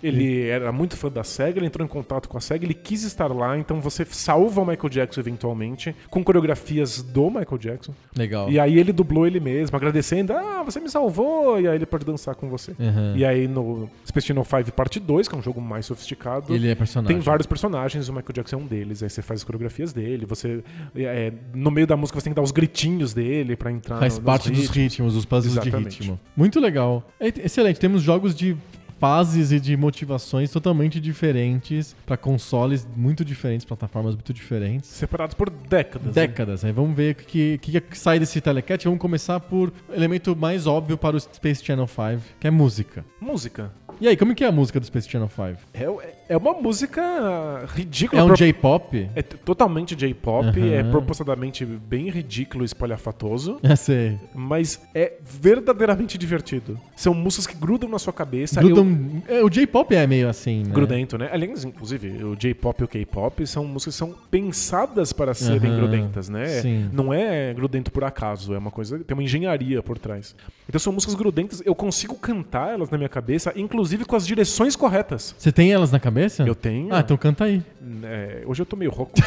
Ele 0.00 0.46
era 0.46 0.70
muito 0.70 0.96
fã 0.96 1.10
da 1.10 1.24
SEGA, 1.24 1.58
ele 1.58 1.66
entrou 1.66 1.84
em 1.84 1.88
contato 1.88 2.28
com 2.28 2.38
a 2.38 2.40
SEGA, 2.40 2.64
ele 2.64 2.72
quis 2.72 3.02
estar 3.02 3.26
lá, 3.34 3.58
então 3.58 3.80
você 3.80 4.04
salva 4.04 4.60
o 4.60 4.64
Michael 4.64 4.88
Jackson 4.88 5.20
eventualmente, 5.20 5.92
com 6.08 6.22
coreografias 6.22 7.02
do 7.02 7.28
Michael 7.28 7.58
Jackson. 7.58 7.92
Legal. 8.16 8.48
E 8.48 8.60
aí 8.60 8.78
ele 8.78 8.92
dublou 8.92 9.26
ele 9.26 9.40
mesmo, 9.40 9.76
agradecendo, 9.76 10.32
ah, 10.32 10.62
você 10.62 10.78
me 10.78 10.88
salvou, 10.88 11.60
e 11.60 11.66
aí 11.66 11.74
ele 11.74 11.84
pode 11.84 12.04
dançar 12.04 12.36
com 12.36 12.48
você. 12.48 12.76
Aham. 12.78 13.14
E 13.16 13.24
aí 13.24 13.48
no 13.48 13.90
Channel 14.20 14.44
5 14.44 14.70
Parte 14.70 15.00
2, 15.00 15.26
que 15.26 15.34
é 15.34 15.38
um 15.38 15.42
jogo 15.42 15.60
mais 15.60 15.86
sofisticado, 15.86 16.54
Ele 16.54 16.68
é 16.68 16.76
personagem. 16.76 17.16
tem 17.16 17.20
vários 17.20 17.48
personagens, 17.48 18.08
o 18.08 18.12
Michael 18.12 18.34
Jackson 18.34 18.54
é 18.54 18.58
um 18.60 18.66
deles. 18.66 19.02
Aí 19.02 19.10
você 19.10 19.20
faz 19.20 19.40
as 19.40 19.44
coreografias 19.44 19.92
dele, 19.92 20.26
você. 20.26 20.62
é, 20.94 21.32
no 21.52 21.72
meio 21.72 21.88
da 21.88 21.96
música 21.96 22.20
você 22.20 22.24
tem 22.24 22.32
que 22.32 22.36
dar 22.36 22.42
os 22.42 22.52
gritinhos 22.52 23.12
dele 23.12 23.56
pra 23.56 23.72
entrar 23.72 23.98
Faz 24.14 24.18
parte 24.24 24.50
dos 24.50 24.60
ritmos. 24.68 24.76
ritmos, 24.76 25.16
os 25.16 25.24
puzzles 25.24 25.52
Exatamente. 25.56 25.90
de 25.90 25.98
ritmo. 26.00 26.20
Muito 26.36 26.58
legal. 26.60 27.06
É 27.20 27.28
excelente. 27.28 27.78
Temos 27.80 28.02
jogos 28.02 28.34
de 28.34 28.56
fases 29.00 29.52
e 29.52 29.60
de 29.60 29.76
motivações 29.76 30.50
totalmente 30.50 30.98
diferentes 31.00 31.94
pra 32.04 32.16
consoles 32.16 32.84
muito 32.96 33.24
diferentes, 33.24 33.64
plataformas 33.64 34.14
muito 34.14 34.32
diferentes. 34.34 34.90
Separados 34.90 35.34
por 35.34 35.48
décadas. 35.50 36.08
né? 36.08 36.12
Décadas. 36.26 36.64
Aí 36.64 36.72
vamos 36.72 36.96
ver 36.96 37.12
o 37.12 37.14
que, 37.14 37.58
que, 37.58 37.80
que 37.80 37.98
sai 37.98 38.18
desse 38.18 38.40
telecat. 38.40 38.84
Vamos 38.84 38.98
começar 39.00 39.38
por 39.38 39.72
elemento 39.92 40.34
mais 40.34 40.66
óbvio 40.66 40.98
para 40.98 41.16
o 41.16 41.20
Space 41.20 41.64
Channel 41.64 41.86
5, 41.86 42.22
que 42.40 42.46
é 42.48 42.50
música. 42.50 43.04
Música. 43.20 43.70
E 44.00 44.06
aí, 44.06 44.16
como 44.16 44.34
que 44.34 44.44
é 44.44 44.46
a 44.46 44.52
música 44.52 44.78
do 44.78 44.86
Space 44.86 45.08
Channel 45.08 45.28
5? 45.28 45.58
É, 45.74 46.14
é 46.34 46.36
uma 46.36 46.52
música 46.54 47.64
ridícula. 47.74 48.20
É 48.20 48.24
um 48.24 48.28
pro- 48.28 48.36
J-pop? 48.36 49.10
É 49.14 49.22
totalmente 49.22 49.96
J-pop, 49.96 50.46
é 50.72 50.82
propositadamente 50.84 51.64
bem 51.64 52.08
ridículo 52.08 52.64
e 52.64 52.66
espalhafatoso, 52.66 53.58
É, 53.64 53.74
sei. 53.74 54.18
mas 54.34 54.80
é 54.94 55.14
verdadeiramente 55.22 56.16
divertido. 56.16 56.78
São 56.94 57.12
músicas 57.12 57.46
que 57.46 57.56
grudam 57.56 57.88
na 57.88 57.98
sua 57.98 58.12
cabeça. 58.12 58.60
Grudam- 58.60 59.22
é, 59.26 59.42
o 59.42 59.48
J-pop 59.50 59.94
é 59.94 60.06
meio 60.06 60.28
assim, 60.28 60.62
né? 60.64 60.72
Grudento, 60.72 61.18
né? 61.18 61.28
Aliás, 61.32 61.64
inclusive, 61.64 62.22
o 62.24 62.36
J-pop 62.36 62.80
e 62.80 62.84
o 62.84 62.88
K-pop 62.88 63.46
são 63.46 63.64
músicas 63.64 63.94
que 63.94 63.98
são 63.98 64.14
pensadas 64.30 65.12
para 65.12 65.34
serem 65.34 65.74
grudentas, 65.76 66.28
né? 66.28 66.46
sim. 66.60 66.88
Não 66.92 67.12
é 67.12 67.52
grudento 67.54 67.90
por 67.90 68.04
acaso, 68.04 68.54
é 68.54 68.58
uma 68.58 68.70
coisa, 68.70 68.98
tem 69.00 69.14
uma 69.16 69.22
engenharia 69.22 69.82
por 69.82 69.98
trás. 69.98 70.36
Então 70.68 70.78
são 70.78 70.92
músicas 70.92 71.14
grudentas, 71.14 71.62
eu 71.64 71.74
consigo 71.74 72.14
cantar 72.14 72.72
elas 72.74 72.90
na 72.90 72.96
minha 72.98 73.08
cabeça, 73.08 73.52
inclusive 73.56 73.87
com 74.06 74.16
as 74.16 74.26
direções 74.26 74.74
corretas. 74.76 75.34
Você 75.38 75.50
tem 75.52 75.72
elas 75.72 75.90
na 75.90 75.98
cabeça? 76.00 76.42
Eu 76.44 76.54
tenho. 76.54 76.92
Ah, 76.94 77.00
então 77.00 77.16
canta 77.16 77.44
aí. 77.44 77.62
É, 78.02 78.42
hoje 78.46 78.60
eu 78.62 78.66
tô 78.66 78.76
meio 78.76 78.90
rouco. 78.90 79.12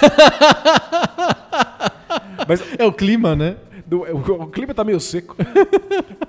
Mas 2.47 2.63
É 2.77 2.85
o 2.85 2.91
clima, 2.91 3.35
né? 3.35 3.55
do- 3.85 4.01
o, 4.03 4.43
o 4.43 4.47
clima 4.47 4.73
tá 4.73 4.83
meio 4.83 4.99
seco. 4.99 5.35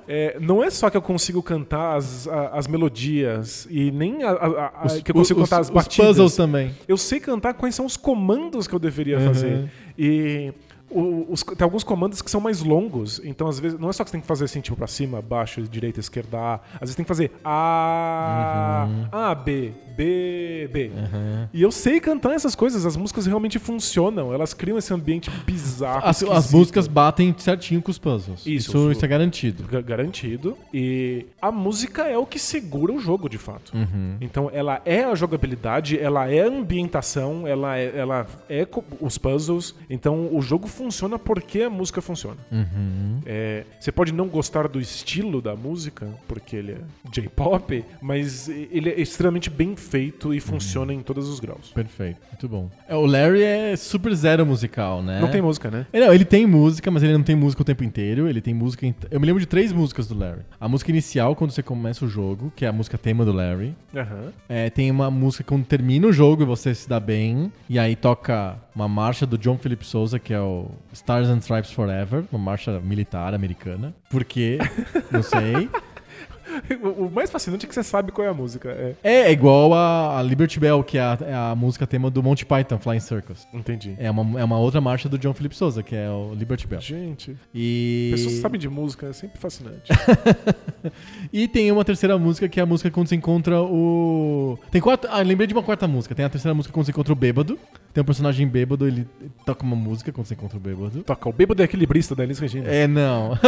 É, 0.09 0.37
não 0.41 0.63
é 0.63 0.71
só 0.71 0.91
que 0.91 0.97
eu 0.97 1.03
consigo 1.03 1.43
cantar 1.43 1.97
as, 1.97 2.27
a- 2.29 2.49
as 2.59 2.67
melodias 2.67 3.67
e 3.71 3.91
nem 3.91 4.23
a- 4.25 4.31
a- 4.31 4.87
Os- 4.87 5.01
que 5.01 5.11
eu 5.11 5.15
consigo 5.15 5.41
os- 5.41 5.49
cantar 5.49 5.61
as 5.61 5.69
os 5.69 5.73
batidas. 5.75 6.07
puzzles 6.09 6.37
também. 6.37 6.75
Eu 6.89 6.97
sei 6.97 7.21
cantar 7.21 7.55
quais 7.55 7.75
são 7.75 7.87
os 7.87 7.97
comandos 7.97 8.67
que 8.67 8.75
eu 8.75 8.79
deveria 8.79 9.19
Uhum. 9.19 9.27
fazer. 9.27 9.71
E 9.99 10.53
o- 10.94 11.27
os- 11.32 11.43
tem 11.43 11.64
alguns 11.64 11.85
comandos 11.85 12.20
que 12.23 12.31
são 12.31 12.40
mais 12.40 12.60
longos, 12.62 13.20
então 13.24 13.47
às 13.48 13.59
vezes 13.59 13.78
não 13.78 13.89
é 13.89 13.93
só 13.93 14.05
que 14.05 14.10
você 14.10 14.12
tem 14.12 14.20
que 14.20 14.27
fazer 14.27 14.44
assim, 14.44 14.60
tipo, 14.60 14.77
pra 14.77 14.86
cima, 14.86 15.20
baixo, 15.23 15.60
direita, 15.62 16.01
esquerda, 16.01 16.39
A. 16.39 16.55
Às 16.74 16.81
vezes 16.81 16.94
tem 16.97 17.05
que 17.05 17.09
fazer 17.09 17.31
A, 17.44 18.89
A, 19.10 19.35
B, 19.35 19.73
B, 19.97 20.69
B. 20.73 20.90
Uhum. 20.94 21.48
E 21.52 21.62
eu 21.62 21.70
sei 21.70 22.01
cantar 22.01 22.32
essas 22.35 22.55
coisas, 22.55 22.85
as 22.86 22.97
músicas 22.97 23.27
realmente 23.27 23.59
funcionam, 23.59 24.32
elas 24.32 24.55
criam 24.55 24.78
esse 24.78 24.93
ambiente 24.93 25.31
bizarro. 25.44 26.06
As, 26.06 26.23
as 26.23 26.52
músicas 26.52 26.86
batem 26.89 27.35
certinho 27.39 27.82
com 27.82 27.90
os 27.90 27.98
puzzles. 27.98 28.40
Isso, 28.47 28.70
Isso, 28.70 28.93
isso 28.93 29.05
é 29.05 29.09
garantido. 29.09 29.64
Ga- 29.64 29.81
Garantido. 29.81 30.56
E 30.73 31.27
a 31.40 31.51
música 31.52 32.02
é 32.09 32.16
o 32.16 32.24
que 32.27 32.39
segura 32.39 32.93
o 32.93 32.98
jogo, 32.98 33.28
de 33.28 33.39
fato. 33.39 33.73
Uhum. 33.77 34.16
Então 34.20 34.51
ela 34.52 34.81
é 34.85 35.05
a 35.05 35.14
jogabilidade, 35.14 35.98
ela 35.98 36.31
é 36.31 36.43
a 36.43 36.47
ambientação, 36.48 37.47
ela 37.47 37.77
é, 37.78 37.93
ela 37.97 38.27
é 38.48 38.66
os 39.01 39.19
puzzles. 39.19 39.74
Então 39.90 40.28
o 40.35 40.40
jogo 40.40 40.66
funciona 40.69 40.82
porque 41.19 41.63
a 41.63 41.71
música 41.71 42.01
funciona. 42.01 42.37
Uhum. 42.51 43.21
É, 43.27 43.65
você 43.79 43.93
pode 43.93 44.13
não 44.13 44.27
gostar 44.29 44.69
do 44.69 44.81
estilo 44.81 45.41
da 45.41 45.55
música, 45.55 46.09
porque 46.27 46.57
ele 46.57 46.73
é 46.73 46.79
J-pop, 47.11 47.85
mas 48.01 48.49
ele 48.49 48.91
é 48.91 49.01
extremamente 49.01 49.51
bem 49.51 49.77
feito 49.77 50.33
e 50.35 50.41
funciona 50.41 50.93
em 50.93 51.01
todos 51.01 51.29
os 51.29 51.39
graus. 51.41 51.71
Perfeito, 51.73 52.19
muito 52.31 52.49
bom. 52.49 52.71
É, 52.89 52.97
o 52.97 53.07
Larry 53.07 53.43
é 53.43 53.77
super 53.77 54.15
zero 54.15 54.45
musical, 54.47 55.03
né? 55.03 55.21
Não 55.21 55.29
tem 55.29 55.43
música, 55.43 55.71
né? 55.71 55.87
É, 55.93 56.01
Não, 56.01 56.13
ele 56.13 56.25
tem 56.25 56.47
música, 56.47 56.91
mas 56.91 57.03
ele 57.03 57.13
não 57.13 57.23
tem 57.23 57.37
música 57.37 57.63
o 57.63 57.65
tempo 57.65 57.85
inteiro. 57.85 58.29
Ele 58.29 58.41
tem 58.41 58.55
música. 58.55 58.87
em- 58.87 58.95
Eu 59.11 59.21
me 59.21 59.27
lembro 59.27 59.41
de 59.41 59.47
três 59.47 59.73
músicas 59.73 60.07
do 60.07 60.19
Larry. 60.19 60.41
A 60.61 60.69
música 60.69 60.91
inicial, 60.91 61.37
quando 61.37 61.51
você 61.53 61.63
começa 61.63 62.05
o 62.05 62.09
jogo, 62.09 62.53
que 62.57 62.65
é 62.65 62.69
a 62.69 62.73
música 62.73 62.97
tema 62.99 63.25
do 63.25 63.33
Larry. 63.33 63.75
Aham. 63.95 64.33
É, 64.49 64.71
tem 64.71 64.91
uma 64.91 65.11
música 65.11 65.45
quando 65.45 65.65
termina 65.65 66.07
o 66.07 66.13
jogo 66.13 66.43
e 66.43 66.47
você 66.47 66.75
se 66.75 66.89
dá 66.89 66.99
bem. 66.99 67.53
E 67.69 67.79
aí 67.79 67.95
toca 67.95 68.57
uma 68.75 68.89
marcha 68.89 69.27
do 69.27 69.37
John 69.39 69.59
Philip 69.59 69.85
Sousa, 69.87 70.19
que 70.19 70.33
é 70.33 70.41
o 70.41 70.67
Stars 70.93 71.28
and 71.28 71.39
Stripes 71.39 71.73
Forever, 71.73 72.24
uma 72.32 72.39
marcha 72.39 72.78
militar 72.81 73.35
americana. 73.35 73.94
Por 74.11 74.24
quê? 74.24 74.59
Não 75.11 75.23
sei. 75.23 75.69
O 76.83 77.11
mais 77.11 77.31
fascinante 77.31 77.66
é 77.66 77.69
que 77.69 77.74
você 77.74 77.83
sabe 77.83 78.12
qual 78.12 78.27
é 78.27 78.31
a 78.31 78.35
música. 78.35 78.97
É. 79.03 79.27
É 79.27 79.33
igual 79.33 79.73
a, 79.74 80.19
a 80.19 80.23
Liberty 80.23 80.59
Bell, 80.59 80.83
que 80.83 80.99
é 80.99 81.01
a, 81.01 81.19
é 81.20 81.35
a 81.35 81.55
música 81.55 81.87
tema 81.87 82.11
do 82.11 82.23
Monty 82.23 82.45
Python, 82.45 82.79
Flying 82.79 83.01
Circus. 83.01 83.47
Entendi. 83.53 83.95
É 83.99 84.11
uma, 84.11 84.41
é 84.41 84.45
uma 84.45 84.59
outra 84.59 84.81
marcha 84.81 85.09
do 85.09 85.19
John 85.19 85.33
Philip 85.35 85.55
Sousa, 85.55 85.83
que 85.83 85.95
é 85.95 86.09
o 86.11 86.35
Liberty 86.35 86.66
Bell. 86.66 86.81
Gente, 86.81 87.37
E... 87.55 88.11
pessoas 88.12 88.35
que 88.35 88.41
sabem 88.41 88.61
de 88.61 88.69
música 88.69 89.07
é 89.07 89.12
sempre 89.12 89.39
fascinante. 89.39 89.91
E 91.33 91.49
tem 91.49 91.70
uma 91.73 91.85
terceira 91.85 92.19
música 92.19 92.49
que 92.49 92.61
é 92.61 92.62
a 92.62 92.66
música 92.66 92.91
quando 92.91 93.09
você 93.09 93.15
encontra 93.15 93.61
o. 93.62 94.59
Tem 94.70 94.81
quatro. 94.81 95.09
Ah, 95.11 95.23
lembrei 95.23 95.47
de 95.47 95.55
uma 95.55 95.62
quarta 95.62 95.89
música. 95.89 96.15
Tem 96.15 96.24
a 96.24 96.29
terceira 96.29 96.55
música 96.55 96.73
quando 96.73 96.85
você 96.87 96.93
encontra 96.93 97.12
o 97.12 97.16
bêbado. 97.16 97.59
Tem 97.93 98.03
um 98.03 98.05
personagem 98.05 98.47
bêbado, 98.47 98.87
ele 98.87 99.07
toca 99.45 99.62
uma 99.62 99.77
música 99.77 100.12
quando 100.12 100.27
você 100.27 100.35
encontra 100.35 100.57
o 100.57 100.61
bêbado. 100.61 101.03
Toca 101.03 101.29
o 101.29 101.33
bêbado 101.33 101.62
é 101.62 101.65
equilibrista 101.65 102.15
da 102.15 102.24
Elis 102.24 102.39
Regina. 102.39 102.69
É, 102.69 102.87
não. 102.87 103.39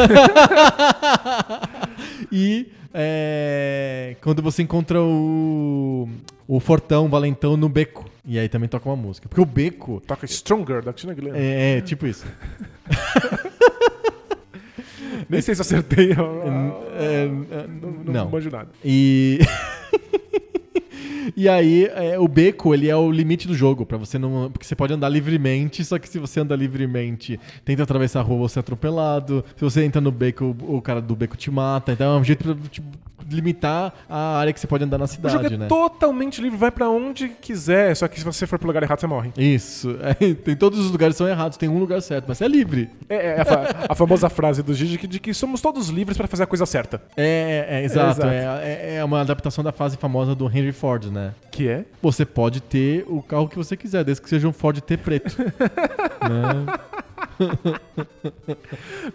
e 2.30 2.68
é, 2.96 4.14
quando 4.20 4.40
você 4.40 4.62
encontra 4.62 5.02
o. 5.02 6.08
O 6.46 6.60
Fortão, 6.60 7.06
o 7.06 7.08
Valentão 7.08 7.56
no 7.56 7.68
beco. 7.68 8.04
E 8.24 8.38
aí 8.38 8.48
também 8.48 8.68
toca 8.68 8.88
uma 8.88 8.94
música. 8.94 9.28
Porque 9.28 9.40
o 9.40 9.46
beco. 9.46 10.00
Toca 10.06 10.26
Stronger, 10.26 10.82
da 10.82 10.92
Cristina 10.92 11.12
Aguilera. 11.12 11.36
É, 11.36 11.78
é 11.78 11.80
tipo 11.80 12.06
isso. 12.06 12.24
Nem 15.28 15.40
sei 15.40 15.54
se 15.54 15.62
acertei. 15.62 16.10
é, 16.98 17.26
não, 17.26 17.90
não, 17.90 18.12
não. 18.12 18.30
manjo 18.30 18.50
nada. 18.50 18.68
E. 18.84 19.40
E 21.36 21.48
aí, 21.48 21.86
é, 21.94 22.18
o 22.18 22.28
beco, 22.28 22.72
ele 22.74 22.88
é 22.88 22.96
o 22.96 23.10
limite 23.10 23.46
do 23.48 23.54
jogo, 23.54 23.84
para 23.84 23.98
você 23.98 24.18
não. 24.18 24.50
Porque 24.52 24.64
você 24.66 24.74
pode 24.76 24.92
andar 24.92 25.08
livremente, 25.08 25.84
só 25.84 25.98
que 25.98 26.08
se 26.08 26.18
você 26.18 26.40
anda 26.40 26.54
livremente, 26.54 27.38
tenta 27.64 27.82
atravessar 27.82 28.20
a 28.20 28.22
rua, 28.22 28.48
você 28.48 28.58
é 28.58 28.60
atropelado. 28.60 29.44
Se 29.56 29.62
você 29.64 29.84
entra 29.84 30.00
no 30.00 30.12
beco, 30.12 30.56
o, 30.62 30.80
cara 30.80 31.00
do 31.00 31.16
beco 31.16 31.36
te 31.36 31.50
mata. 31.50 31.92
Então 31.92 32.16
é 32.16 32.20
um 32.20 32.24
jeito 32.24 32.44
pra, 32.44 32.54
tipo, 32.70 32.86
limitar 33.30 33.92
a 34.08 34.36
área 34.38 34.52
que 34.52 34.60
você 34.60 34.66
pode 34.66 34.84
andar 34.84 34.98
na 34.98 35.04
O 35.06 35.08
jogo 35.08 35.28
cidade, 35.28 35.54
é 35.54 35.56
né? 35.56 35.66
totalmente 35.66 36.42
livre, 36.42 36.58
vai 36.58 36.70
pra 36.70 36.90
onde 36.90 37.28
quiser, 37.30 37.96
só 37.96 38.06
que 38.06 38.18
se 38.18 38.24
você 38.24 38.46
for 38.46 38.58
pro 38.58 38.66
lugar 38.68 38.82
errado, 38.82 39.00
você 39.00 39.06
morre. 39.06 39.32
Isso. 39.38 39.96
É, 40.04 40.34
tem 40.34 40.54
todos 40.54 40.78
os 40.78 40.90
lugares 40.90 41.16
são 41.16 41.26
errados, 41.26 41.56
tem 41.56 41.68
um 41.68 41.78
lugar 41.78 42.00
certo, 42.02 42.26
mas 42.28 42.36
você 42.38 42.44
é 42.44 42.48
livre. 42.48 42.90
É, 43.08 43.14
é 43.36 43.40
a, 43.40 43.44
fa- 43.46 43.74
a 43.88 43.94
famosa 43.94 44.28
frase 44.28 44.62
do 44.62 44.74
Gigi 44.74 44.98
que- 44.98 45.06
de 45.06 45.18
que 45.18 45.32
somos 45.32 45.60
todos 45.62 45.88
livres 45.88 46.16
pra 46.18 46.26
fazer 46.28 46.42
a 46.42 46.46
coisa 46.46 46.66
certa. 46.66 47.00
É, 47.16 47.66
é, 47.70 47.80
é, 47.80 47.84
exato. 47.84 48.20
exato. 48.20 48.28
É, 48.28 48.44
é- 48.62 48.94
é 48.96 49.04
uma 49.04 49.22
adaptação 49.22 49.64
da 49.64 49.72
frase 49.72 49.96
famosa 49.96 50.34
do 50.34 50.46
Henry 50.46 50.72
Ford, 50.72 51.06
né? 51.06 51.23
Que 51.50 51.68
é? 51.68 51.84
Você 52.02 52.24
pode 52.24 52.60
ter 52.60 53.04
o 53.08 53.22
carro 53.22 53.48
que 53.48 53.56
você 53.56 53.76
quiser, 53.76 54.04
desde 54.04 54.22
que 54.22 54.28
seja 54.28 54.48
um 54.48 54.52
Ford 54.52 54.80
T 54.80 54.96
preto. 54.96 55.36
né? 55.38 56.78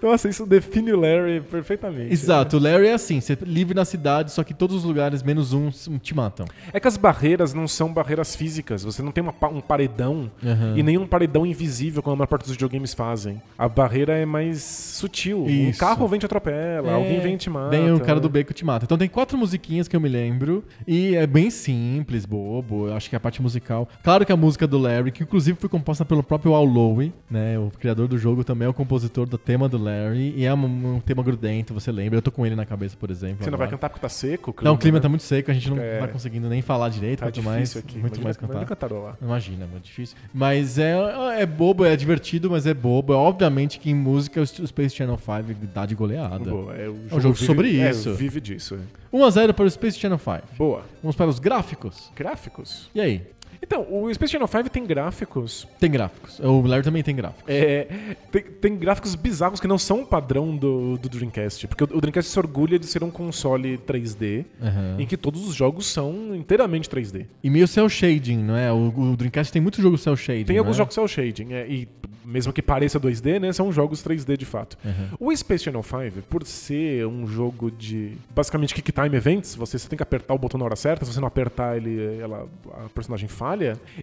Nossa, 0.02 0.30
isso 0.30 0.46
define 0.46 0.94
o 0.94 1.00
Larry 1.00 1.42
perfeitamente. 1.42 2.14
Exato, 2.14 2.58
o 2.58 2.60
Larry 2.60 2.88
é 2.88 2.94
assim, 2.94 3.20
você 3.20 3.34
é 3.34 3.38
livre 3.44 3.76
na 3.76 3.86
cidade, 3.86 4.32
só 4.32 4.44
que 4.44 4.54
todos 4.54 4.78
os 4.78 4.84
lugares, 4.84 5.24
menos 5.24 5.54
um, 5.54 5.70
te 6.00 6.16
matam. 6.16 6.46
É 6.72 6.80
que 6.80 6.88
as 6.88 6.98
barreiras 6.98 7.54
não 7.54 7.68
são 7.68 7.92
barreiras 7.94 8.36
físicas. 8.36 8.84
Você 8.84 9.02
não 9.02 9.12
tem 9.12 9.24
uma 9.24 9.34
um 9.50 9.62
paredão 9.62 10.30
Aham. 10.44 10.78
e 10.78 10.84
nenhum 10.84 11.08
paredão 11.08 11.46
invisível, 11.46 12.04
como 12.04 12.14
a 12.14 12.18
maior 12.18 12.28
parte 12.28 12.44
dos 12.44 12.52
videogames 12.52 12.94
fazem. 12.94 13.42
A 13.58 13.68
barreira 13.68 14.18
é 14.18 14.26
mais 14.26 14.62
sutil. 14.62 15.44
Um 15.44 15.70
Isso. 15.70 15.80
carro 15.80 16.08
vem 16.08 16.20
te 16.20 16.26
atropela, 16.26 16.90
É, 16.90 16.94
alguém 16.94 17.20
vem 17.20 17.36
e 17.36 17.38
te 17.38 17.50
mata. 17.50 17.70
Vem 17.70 17.92
o 17.92 18.00
cara 18.00 18.20
do 18.20 18.30
beco 18.30 18.54
te 18.54 18.66
mata. 18.66 18.86
Então 18.86 18.98
tem 18.98 19.10
quatro 19.10 19.38
musiquinhas 19.38 19.88
que 19.88 19.96
eu 19.96 20.00
me 20.00 20.10
lembro. 20.10 20.64
E 20.88 21.16
é 21.16 21.26
bem 21.26 21.50
simples, 21.50 22.26
bobo. 22.26 22.88
Eu 22.88 22.96
acho 22.96 23.10
que 23.10 23.16
é 23.16 23.18
a 23.18 23.20
parte 23.20 23.42
musical. 23.42 23.88
Claro 24.04 24.26
que 24.26 24.32
a 24.32 24.38
música 24.38 24.68
do 24.68 24.78
Larry, 24.78 25.12
que 25.12 25.24
inclusive 25.24 25.58
foi 25.60 25.70
composta 25.70 26.06
pelo 26.06 26.22
próprio 26.22 26.54
Al 26.54 26.66
Lowe, 26.66 27.12
né? 27.30 27.58
O 27.58 27.72
criador 27.72 27.89
do 27.94 28.18
jogo 28.18 28.44
também 28.44 28.66
é 28.66 28.70
o 28.70 28.74
compositor 28.74 29.26
do 29.26 29.38
tema 29.38 29.68
do 29.70 29.78
Larry. 29.78 30.34
E 30.36 30.46
é 30.46 30.54
um, 30.54 30.96
um 30.96 31.00
tema 31.00 31.22
grudento, 31.24 31.74
você 31.74 31.92
lembra? 31.92 32.18
Eu 32.18 32.22
tô 32.22 32.32
com 32.32 32.46
ele 32.46 32.56
na 32.56 32.66
cabeça, 32.66 32.96
por 33.00 33.10
exemplo. 33.12 33.44
Você 33.44 33.50
não 33.52 33.58
vai 33.58 33.68
cantar 33.68 33.90
porque 33.90 34.02
tá 34.02 34.10
seco? 34.10 34.56
Não, 34.62 34.74
o 34.74 34.78
clima 34.78 34.98
né? 34.98 35.02
tá 35.02 35.10
muito 35.10 35.24
seco, 35.24 35.52
a 35.52 35.54
gente 35.54 35.70
não 35.70 35.78
É. 35.80 36.00
tá 36.00 36.08
conseguindo 36.08 36.48
nem 36.50 36.62
falar 36.62 36.90
direito, 36.90 37.20
Tá 37.20 37.30
difícil 37.30 37.52
mais, 37.52 37.78
aqui. 37.78 37.98
muito 37.98 38.20
Imagina- 38.20 38.24
mais 38.24 38.38
cantar. 38.38 38.66
cantarolar. 38.66 39.18
Imagina, 39.22 39.64
é 39.66 39.68
muito 39.68 39.84
difícil. 39.86 40.18
Mas 40.34 40.78
é, 40.78 40.96
é 41.40 41.46
bobo, 41.46 41.86
é 41.86 41.96
divertido, 41.96 42.50
mas 42.52 42.66
é 42.66 42.74
bobo. 42.74 43.14
É 43.14 43.16
obviamente 43.16 43.80
que 43.80 43.90
em 43.90 43.96
música 43.96 44.42
o 44.42 44.46
Space 44.46 44.96
Channel 44.96 45.18
5 45.18 45.66
dá 45.74 45.86
de 45.86 45.96
goleada. 45.96 46.50
Boa, 46.50 46.76
é, 46.76 46.88
o 46.90 46.98
É 47.12 47.16
um 47.16 47.20
jogo 47.22 47.34
vive- 47.36 47.46
sobre 47.46 47.80
é, 47.80 47.90
isso. 47.92 48.14
vive 48.16 48.40
disso. 48.42 48.76
é. 48.76 49.00
1x0 49.12 49.54
para 49.54 49.66
o 49.66 49.70
Space 49.70 49.98
Channel 50.00 50.20
5. 50.20 50.42
Boa. 50.58 50.84
Vamos 51.02 51.16
para 51.16 51.28
os 51.28 51.40
gráficos. 51.40 52.12
Gráficos? 52.16 52.90
E 52.94 53.02
aí? 53.02 53.24
Então, 53.62 53.86
o 53.90 54.14
Space 54.14 54.32
Channel 54.32 54.48
5 54.48 54.70
tem 54.70 54.86
gráficos. 54.86 55.68
Tem 55.80 55.92
gráficos. 55.92 56.40
O 56.40 56.62
Larry 56.62 56.84
também 56.84 57.04
tem 57.04 57.16
gráficos. 57.16 57.44
É, 57.48 57.88
tem, 58.32 58.42
tem 58.44 58.78
gráficos 58.78 59.16
bizarros 59.16 59.60
que 59.60 59.68
não 59.68 59.78
são 59.78 60.02
o 60.02 60.06
padrão 60.06 60.56
do, 60.56 60.98
do 60.98 61.10
Dreamcast. 61.10 61.68
Porque 61.68 61.84
o, 61.84 61.98
o 61.98 62.02
Dreamcast 62.02 62.32
se 62.32 62.40
orgulha 62.40 62.80
de 62.80 62.86
ser 62.86 63.04
um 63.04 63.12
console 63.12 63.78
3D 63.78 64.46
Aham. 64.62 64.96
em 65.00 65.06
que 65.06 65.18
todos 65.18 65.48
os 65.48 65.54
jogos 65.54 65.88
são 65.88 66.36
inteiramente 66.36 66.90
3D. 66.90 67.26
E 67.44 67.50
meio 67.50 67.68
cel 67.68 67.90
shading, 67.90 68.38
não 68.38 68.56
é? 68.56 68.72
O, 68.72 69.12
o 69.12 69.16
Dreamcast 69.16 69.52
tem 69.52 69.62
muito 69.62 69.82
jogo 69.82 69.98
cel 69.98 70.16
shading. 70.16 70.46
Tem 70.46 70.58
alguns 70.58 70.76
é? 70.76 70.78
jogos 70.78 70.94
cel 70.94 71.08
shading, 71.08 71.54
é, 71.54 71.68
e 71.68 71.88
mesmo 72.30 72.54
que 72.54 72.62
pareça 72.62 73.00
2D, 73.00 73.40
né, 73.40 73.52
são 73.52 73.72
jogos 73.72 74.04
3D 74.04 74.38
de 74.38 74.46
fato. 74.46 74.78
Uhum. 74.86 75.32
O 75.32 75.36
Space 75.36 75.64
Channel 75.64 75.82
5, 75.82 76.22
por 76.30 76.46
ser 76.46 77.08
um 77.08 77.26
jogo 77.28 77.72
de 77.72 78.14
basicamente 78.36 78.74
kick 78.76 78.92
time 78.92 79.16
events, 79.16 79.56
você, 79.56 79.80
você 79.80 79.90
tem 79.90 79.98
que 79.98 80.04
apertar 80.04 80.34
o 80.36 80.38
botão 80.38 80.60
na 80.60 80.66
hora 80.66 80.76
certa, 80.76 81.06
se 81.06 81.14
você 81.14 81.20
não 81.20 81.28
apertar 81.28 81.78
ele, 81.78 82.20
ela, 82.20 82.48
a 82.86 82.90
personagem 82.90 83.28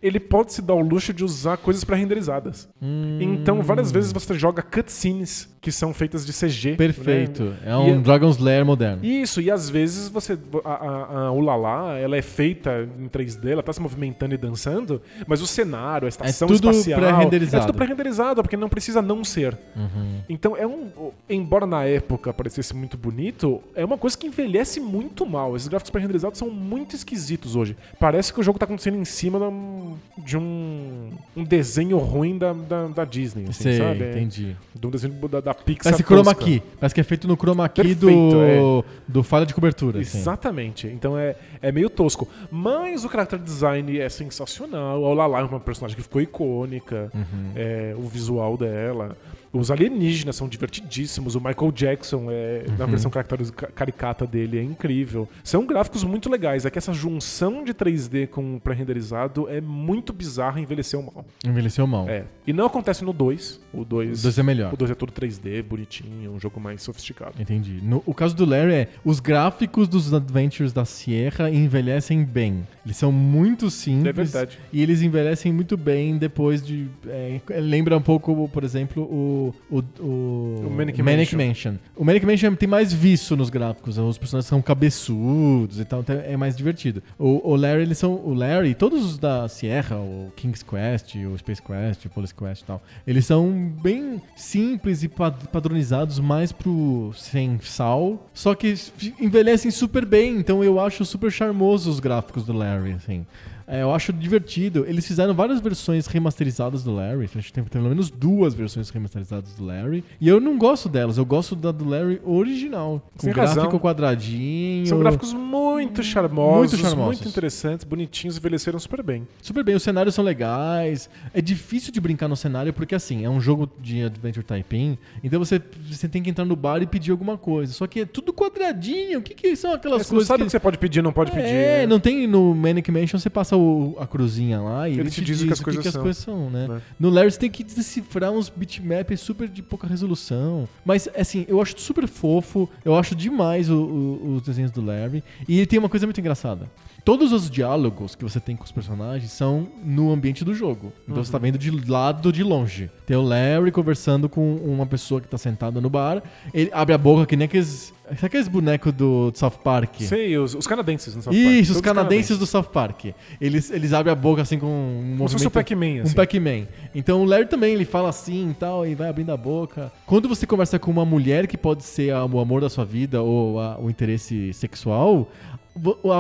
ele 0.03 0.19
pode 0.21 0.53
se 0.53 0.63
dar 0.63 0.75
o 0.75 0.81
luxo 0.81 1.13
de 1.13 1.25
usar 1.25 1.57
coisas 1.57 1.85
pré-renderizadas. 1.85 2.69
Hum. 2.81 3.19
Então, 3.21 3.63
várias 3.63 3.91
vezes 3.93 4.13
você 4.13 4.35
joga 4.35 4.63
cutscenes 4.63 5.55
que 5.61 5.73
são 5.73 5.93
feitas 5.93 6.25
de 6.25 6.33
CG. 6.33 6.77
Perfeito. 6.77 7.43
né? 7.45 7.57
É 7.67 7.77
um 7.77 7.97
E- 7.97 7.99
Dragon's 7.99 8.39
Lair 8.39 8.65
moderno. 8.65 9.05
isso, 9.05 9.41
e 9.41 9.51
às 9.51 9.69
vezes 9.69 10.09
você. 10.09 10.39
A, 10.65 10.71
a, 10.71 11.19
a 11.27 11.33
Ulala, 11.33 11.99
ela 11.99 12.17
é 12.17 12.23
feita 12.23 12.89
em 12.99 13.09
3D, 13.09 13.49
ela 13.51 13.63
tá 13.63 13.73
se 13.73 13.81
movimentando 13.81 14.35
e 14.35 14.39
dançando, 14.39 15.03
mas 15.27 15.43
o 15.43 15.47
cenário, 15.47 16.07
a 16.07 16.09
estação 16.09 16.47
tudo 16.47 16.71
espacial. 16.71 17.01
pré-renderizado. 17.01 17.65
É 17.65 17.67
tudo 17.67 17.77
pré-renderizado, 17.77 18.43
porque 18.43 18.57
não 18.57 18.69
precisa 18.69 19.03
não 19.03 19.25
ser. 19.25 19.59
Uhum. 19.75 20.21
Então 20.29 20.57
é 20.57 20.67
um. 20.67 20.91
Embora 21.29 21.67
na 21.67 21.85
época 21.85 22.33
parecesse 22.33 22.73
muito 22.75 22.97
bonito, 22.97 23.61
é 23.75 23.85
uma 23.85 23.99
coisa 23.99 24.17
que 24.17 24.27
envelhece 24.29 24.79
muito 24.79 25.27
mal. 25.27 25.57
Esses 25.57 25.67
gráficos 25.69 25.91
pré-renderizados 25.91 26.39
são 26.39 26.49
muito 26.49 26.95
esquisitos 26.95 27.57
hoje. 27.57 27.77
Parece 27.99 28.33
que 28.33 28.39
o 28.39 28.43
jogo 28.43 28.57
tá 28.59 28.67
acontecendo 28.67 28.97
em 28.97 29.05
cima 29.05 29.36
da- 29.39 30.23
de 30.25 30.37
um, 30.37 31.11
um 31.37 31.45
desenho 31.45 31.99
ruim 31.99 32.37
da, 32.39 32.53
da, 32.53 32.87
da 32.89 33.05
Disney, 33.05 33.45
assim, 33.49 33.63
Sei, 33.65 33.79
sabe? 33.79 34.03
É, 34.03 34.11
entendi. 34.11 34.57
De 34.75 34.87
um 34.87 34.91
desenho 34.91 35.15
da, 35.29 35.41
da 35.41 35.55
Pixar. 35.55 35.85
Parece 35.93 36.03
chroma 36.03 36.35
key. 36.35 36.63
Parece 36.81 36.95
que 36.95 37.01
é 37.01 37.05
feito 37.05 37.27
no 37.29 37.37
chroma 37.37 37.69
key 37.69 37.95
do, 37.95 38.07
Perfeito, 38.07 38.85
do 39.09 39.23
falha 39.23 39.47
de 39.47 39.55
cobertura. 39.55 40.01
assim. 40.01 40.19
Exatamente. 40.19 40.87
Então 40.87 41.17
é, 41.19 41.37
é 41.63 41.71
meio 41.73 41.89
tosco. 41.91 42.29
Mas 42.51 43.05
o 43.05 43.09
character 43.09 43.39
design 43.39 43.99
é 43.99 44.09
sensacional. 44.09 45.05
A 45.05 45.09
Olala 45.09 45.39
é 45.41 45.43
uma 45.45 45.61
personagem 45.61 45.97
que 45.97 46.03
ficou 46.03 46.21
icônica. 46.21 47.11
Uhum. 47.15 47.53
É, 47.55 47.95
o 47.97 48.03
visual 48.09 48.57
dela. 48.57 49.17
Os 49.59 49.71
alienígenas 49.71 50.37
são 50.37 50.49
divertidíssimos. 50.49 51.35
O 51.35 51.41
Michael 51.41 51.73
Jackson, 51.73 52.27
é, 52.31 52.65
na 52.79 52.85
Uhum. 52.85 52.91
versão 52.91 53.11
caracteriz- 53.11 53.51
ca- 53.51 53.69
caricata 53.69 54.27
dele, 54.27 54.59
é 54.59 54.63
incrível. 54.63 55.29
São 55.45 55.67
gráficos 55.67 56.05
muito 56.05 56.29
legais. 56.31 56.65
É 56.65 56.71
que 56.71 56.79
essa 56.79 56.93
junção 56.93 57.65
de 57.65 57.73
3D 57.75 58.27
com 58.27 58.59
pré-renderizado 58.59 59.49
é 59.49 59.61
muito 59.61 60.13
bizarra 60.13 60.61
e 60.61 60.63
envelheceu 60.63 61.03
mal. 61.03 61.25
Envelheceu 61.45 61.87
mal. 61.87 62.09
É. 62.09 62.25
E 62.47 62.53
não 62.53 62.67
acontece 62.67 63.05
no 63.05 63.13
2. 63.13 63.61
O 63.73 63.85
2 63.85 64.21
O 64.21 64.23
2 64.23 64.39
é 64.39 64.43
melhor. 64.43 64.73
o 64.73 64.77
2 64.77 64.91
é 64.91 64.95
todo 64.95 65.13
3D, 65.13 65.63
bonitinho, 65.63 66.33
um 66.33 66.41
jogo 66.41 66.61
mais 66.61 66.83
sofisticado. 66.83 67.41
Entendi. 67.41 67.81
No, 67.83 68.03
o 68.07 68.15
caso 68.15 68.35
do 68.35 68.45
Larry 68.45 68.73
é 68.73 68.89
os 69.05 69.21
gráficos 69.21 69.89
dos 69.89 70.13
Adventures 70.15 70.73
da 70.73 70.85
Sierra 70.85 71.51
envelhecem 71.51 72.25
bem. 72.25 72.67
Eles 72.85 72.97
são 72.97 73.11
muito 73.13 73.71
simples. 73.71 74.07
É 74.07 74.13
verdade. 74.13 74.59
E 74.73 74.81
eles 74.83 75.03
envelhecem 75.03 75.53
muito 75.53 75.77
bem 75.77 76.17
depois 76.19 76.65
de. 76.65 76.89
é, 77.07 77.41
lembra 77.61 77.97
um 77.97 78.03
pouco, 78.03 78.49
por 78.49 78.65
exemplo, 78.65 79.03
o. 79.03 79.46
O, 79.71 79.79
o, 80.01 80.65
O 80.67 80.71
Manic 80.71 81.03
Manic 81.03 81.35
Mansion. 81.35 81.47
Mansion. 81.73 81.75
O 81.97 82.05
Manic 82.05 82.25
Mansion 82.27 82.55
tem 82.55 82.69
mais 82.69 82.93
vício 82.93 83.37
nos 83.37 83.51
gráficos. 83.51 83.99
Os 83.99 84.19
personagens 84.19 84.49
são 84.49 84.61
cabeçudos 84.63 85.79
e 85.81 85.85
tal, 85.85 86.01
então 86.01 86.17
é 86.17 86.37
mais 86.37 86.57
divertido. 86.57 87.03
O, 87.19 87.51
o 87.53 87.57
Larry, 87.57 87.83
eles 87.83 87.99
são. 87.99 88.15
O 88.15 88.35
Larry, 88.35 88.75
todos 88.75 89.05
os 89.05 89.19
da 89.19 89.49
Sierra, 89.49 89.97
o 89.97 90.33
King's 90.37 90.63
Quest, 90.63 91.15
o 91.17 91.37
Space 91.39 91.63
Quest, 91.63 92.05
o 92.07 92.11
Police 92.11 92.35
Quest 92.35 92.63
e 92.63 92.65
tal, 92.65 92.83
eles 93.07 93.27
são 93.27 93.73
bem 93.83 94.21
simples 94.37 95.03
e 95.03 95.09
pa- 95.09 95.31
padronizados 95.31 96.19
mais 96.19 96.53
pro 96.53 97.13
sem 97.17 97.59
sal, 97.61 98.29
só 98.35 98.55
que 98.55 98.75
envelhecem 99.21 99.71
super 99.71 100.05
bem, 100.05 100.37
então 100.37 100.63
eu 100.63 100.79
acho 100.81 101.05
super 101.05 101.31
charmoso 101.31 101.91
os 101.91 102.01
gráficos 102.01 102.45
do 102.45 102.53
Larry, 102.53 102.93
assim. 102.93 103.27
É, 103.67 103.83
eu 103.83 103.93
acho 103.93 104.13
divertido. 104.13 104.85
Eles 104.87 105.07
fizeram 105.07 105.35
várias 105.35 105.61
versões 105.61 106.07
remasterizadas 106.07 106.85
do 106.85 106.95
Larry. 106.95 107.25
A 107.25 107.39
gente 107.41 107.53
tem 107.53 107.65
pelo 107.65 107.89
menos 107.89 108.11
duas 108.11 108.55
versões 108.55 108.91
remasterizadas 108.91 109.55
do 109.55 109.65
Larry. 109.65 110.05
E 110.21 110.29
eu 110.29 110.41
não 110.41 110.57
gosto 110.57 110.89
delas. 110.89 111.19
Eu 111.19 111.25
gosto 111.25 111.57
da 111.57 111.73
do 111.73 111.85
Larry 111.89 112.21
original. 112.25 113.03
Com 113.19 113.25
Tem 113.27 113.33
gráfico 113.35 113.61
razão. 113.65 113.79
quadradinho. 113.81 114.87
São 114.87 114.99
gráficos 115.01 115.33
muito 115.33 116.03
charmosos, 116.03 116.73
Muito 116.73 116.77
charmosos. 116.77 117.17
muito 117.21 117.29
interessantes, 117.29 117.85
bonitinhos, 117.85 118.37
envelheceram 118.37 118.79
super 118.79 119.03
bem. 119.03 119.27
Super 119.43 119.65
bem, 119.65 119.75
os 119.75 119.83
cenários 119.83 120.15
são 120.15 120.25
legais. 120.25 121.11
É 121.35 121.41
difícil 121.43 121.93
de 121.93 122.01
brincar 122.01 122.29
no 122.29 122.37
cenário 122.37 122.73
porque, 122.73 122.95
assim, 122.95 123.25
é 123.25 123.31
um 123.31 123.41
jogo 123.41 123.69
de 123.81 124.03
Adventure 124.05 124.45
Typing. 124.45 124.97
Então 125.25 125.39
você, 125.39 125.61
você 125.91 126.09
tem 126.09 126.23
que 126.23 126.31
entrar 126.31 126.45
no 126.45 126.55
bar 126.57 126.83
e 126.83 126.87
pedir 126.87 127.11
alguma 127.11 127.37
coisa. 127.37 127.73
Só 127.73 127.87
que 127.87 128.01
é 128.01 128.05
tudo 128.07 128.33
quadradinho. 128.33 129.19
O 129.19 129.23
que, 129.23 129.35
que 129.35 129.57
são 129.57 129.73
aquelas 129.73 130.03
Você 130.07 130.13
não 130.13 130.17
coisas 130.19 130.29
sabe 130.29 130.43
o 130.43 130.45
que... 130.45 130.47
que 130.47 130.51
você 130.53 130.61
pode 130.61 130.79
pedir, 130.79 131.03
não 131.03 131.13
pode 131.13 131.33
pedir. 131.33 131.47
É, 131.49 131.87
não 131.87 131.99
tem 131.99 132.27
no 132.27 132.55
Manic 132.55 132.91
Mansion, 132.93 133.19
você 133.19 133.29
passa 133.31 133.56
o- 133.57 133.97
a 133.99 134.07
cruzinha 134.07 134.61
lá 134.61 134.89
e 134.89 134.93
ele, 134.93 135.01
Ele 135.03 135.11
te 135.11 135.21
diz 135.21 135.41
o 135.43 135.47
que 135.47 135.53
as 135.53 135.61
coisas 135.61 135.85
são. 135.93 136.13
são, 136.15 136.51
né? 136.51 136.67
Né? 136.69 136.81
No 136.99 137.11
Larry 137.11 137.31
você 137.33 137.39
tem 137.39 137.51
que 137.51 137.65
decifrar 137.65 138.31
uns 138.31 138.49
bitmaps 138.49 139.21
super 139.21 139.49
de 139.49 139.63
pouca 139.63 139.87
resolução. 139.87 140.69
Mas, 140.85 141.09
assim, 141.17 141.45
eu 141.49 141.61
acho 141.61 141.79
super 141.81 142.07
fofo, 142.07 142.69
eu 142.85 142.95
acho 142.97 143.15
demais 143.15 143.71
o- 143.71 143.77
o- 143.77 144.35
os 144.37 144.43
desenhos 144.43 144.71
do 144.71 144.81
Larry. 144.85 145.23
E 145.49 145.57
ele 145.59 145.67
tem 145.67 145.79
uma 145.79 145.89
coisa 145.89 146.07
muito 146.07 146.21
engraçada. 146.21 146.71
Todos 147.05 147.33
os 147.33 147.49
diálogos 147.49 148.17
que 148.17 148.25
você 148.25 148.41
tem 148.41 148.57
com 148.57 148.65
os 148.65 148.73
personagens 148.73 149.31
são 149.31 149.69
no 149.85 150.13
ambiente 150.13 150.45
do 150.45 150.53
jogo. 150.53 150.93
Então 151.09 151.23
você 151.23 151.31
tá 151.31 151.39
vendo 151.39 151.57
de 151.57 151.71
lado 151.89 152.33
de 152.33 152.43
longe. 152.43 152.91
Tem 153.07 153.17
o 153.17 153.23
Larry 153.23 153.71
conversando 153.71 154.29
com 154.29 154.57
uma 154.57 154.85
pessoa 154.87 155.21
que 155.21 155.29
tá 155.29 155.39
sentada 155.39 155.81
no 155.81 155.89
bar. 155.89 156.21
Ele 156.53 156.69
abre 156.73 156.93
a 156.95 156.99
boca 156.99 157.25
que 157.25 157.37
nem 157.37 157.45
aqueles. 157.45 157.95
Sabe 158.11 158.27
aqueles 158.27 158.47
bonecos 158.49 158.93
do 158.93 159.33
South 159.35 159.59
Park? 159.65 159.97
Sei, 160.01 160.39
os, 160.39 160.55
os 160.55 160.67
canadenses 160.67 161.17
no 161.17 161.23
South 161.23 161.33
Park. 161.33 161.45
Isso, 161.45 161.73
os 161.73 161.79
Todos 161.79 161.81
canadenses 161.83 162.39
do 162.39 162.47
South 162.47 162.65
Park. 162.73 163.07
Eles, 163.41 163.71
eles 163.71 163.93
abrem 163.93 164.13
a 164.13 164.15
boca 164.15 164.43
assim 164.43 164.59
com 164.59 164.67
um 164.67 165.15
Como 165.17 165.29
se 165.29 165.35
fosse 165.35 165.45
movimento... 165.45 165.47
o 165.47 165.51
Pac-Man, 165.51 166.01
Um 166.01 166.03
assim. 166.03 166.15
Pac-Man. 166.15 166.67
Então 166.95 167.23
o 167.23 167.25
Larry 167.25 167.47
também, 167.47 167.75
ele 167.75 167.85
fala 167.85 168.09
assim 168.09 168.51
e 168.51 168.55
tal, 168.55 168.87
e 168.87 168.95
vai 168.95 169.09
abrindo 169.09 169.33
a 169.33 169.37
boca. 169.37 169.91
Quando 170.07 170.29
você 170.29 170.47
conversa 170.47 170.79
com 170.79 170.91
uma 170.91 171.05
mulher 171.05 171.47
que 171.49 171.57
pode 171.57 171.83
ser 171.83 172.13
a- 172.13 172.25
o 172.25 172.39
amor 172.39 172.61
da 172.61 172.69
sua 172.71 172.85
vida 172.85 173.21
ou 173.23 173.59
a- 173.59 173.77
o 173.81 173.91
interesse 173.91 174.53
sexual, 174.53 175.29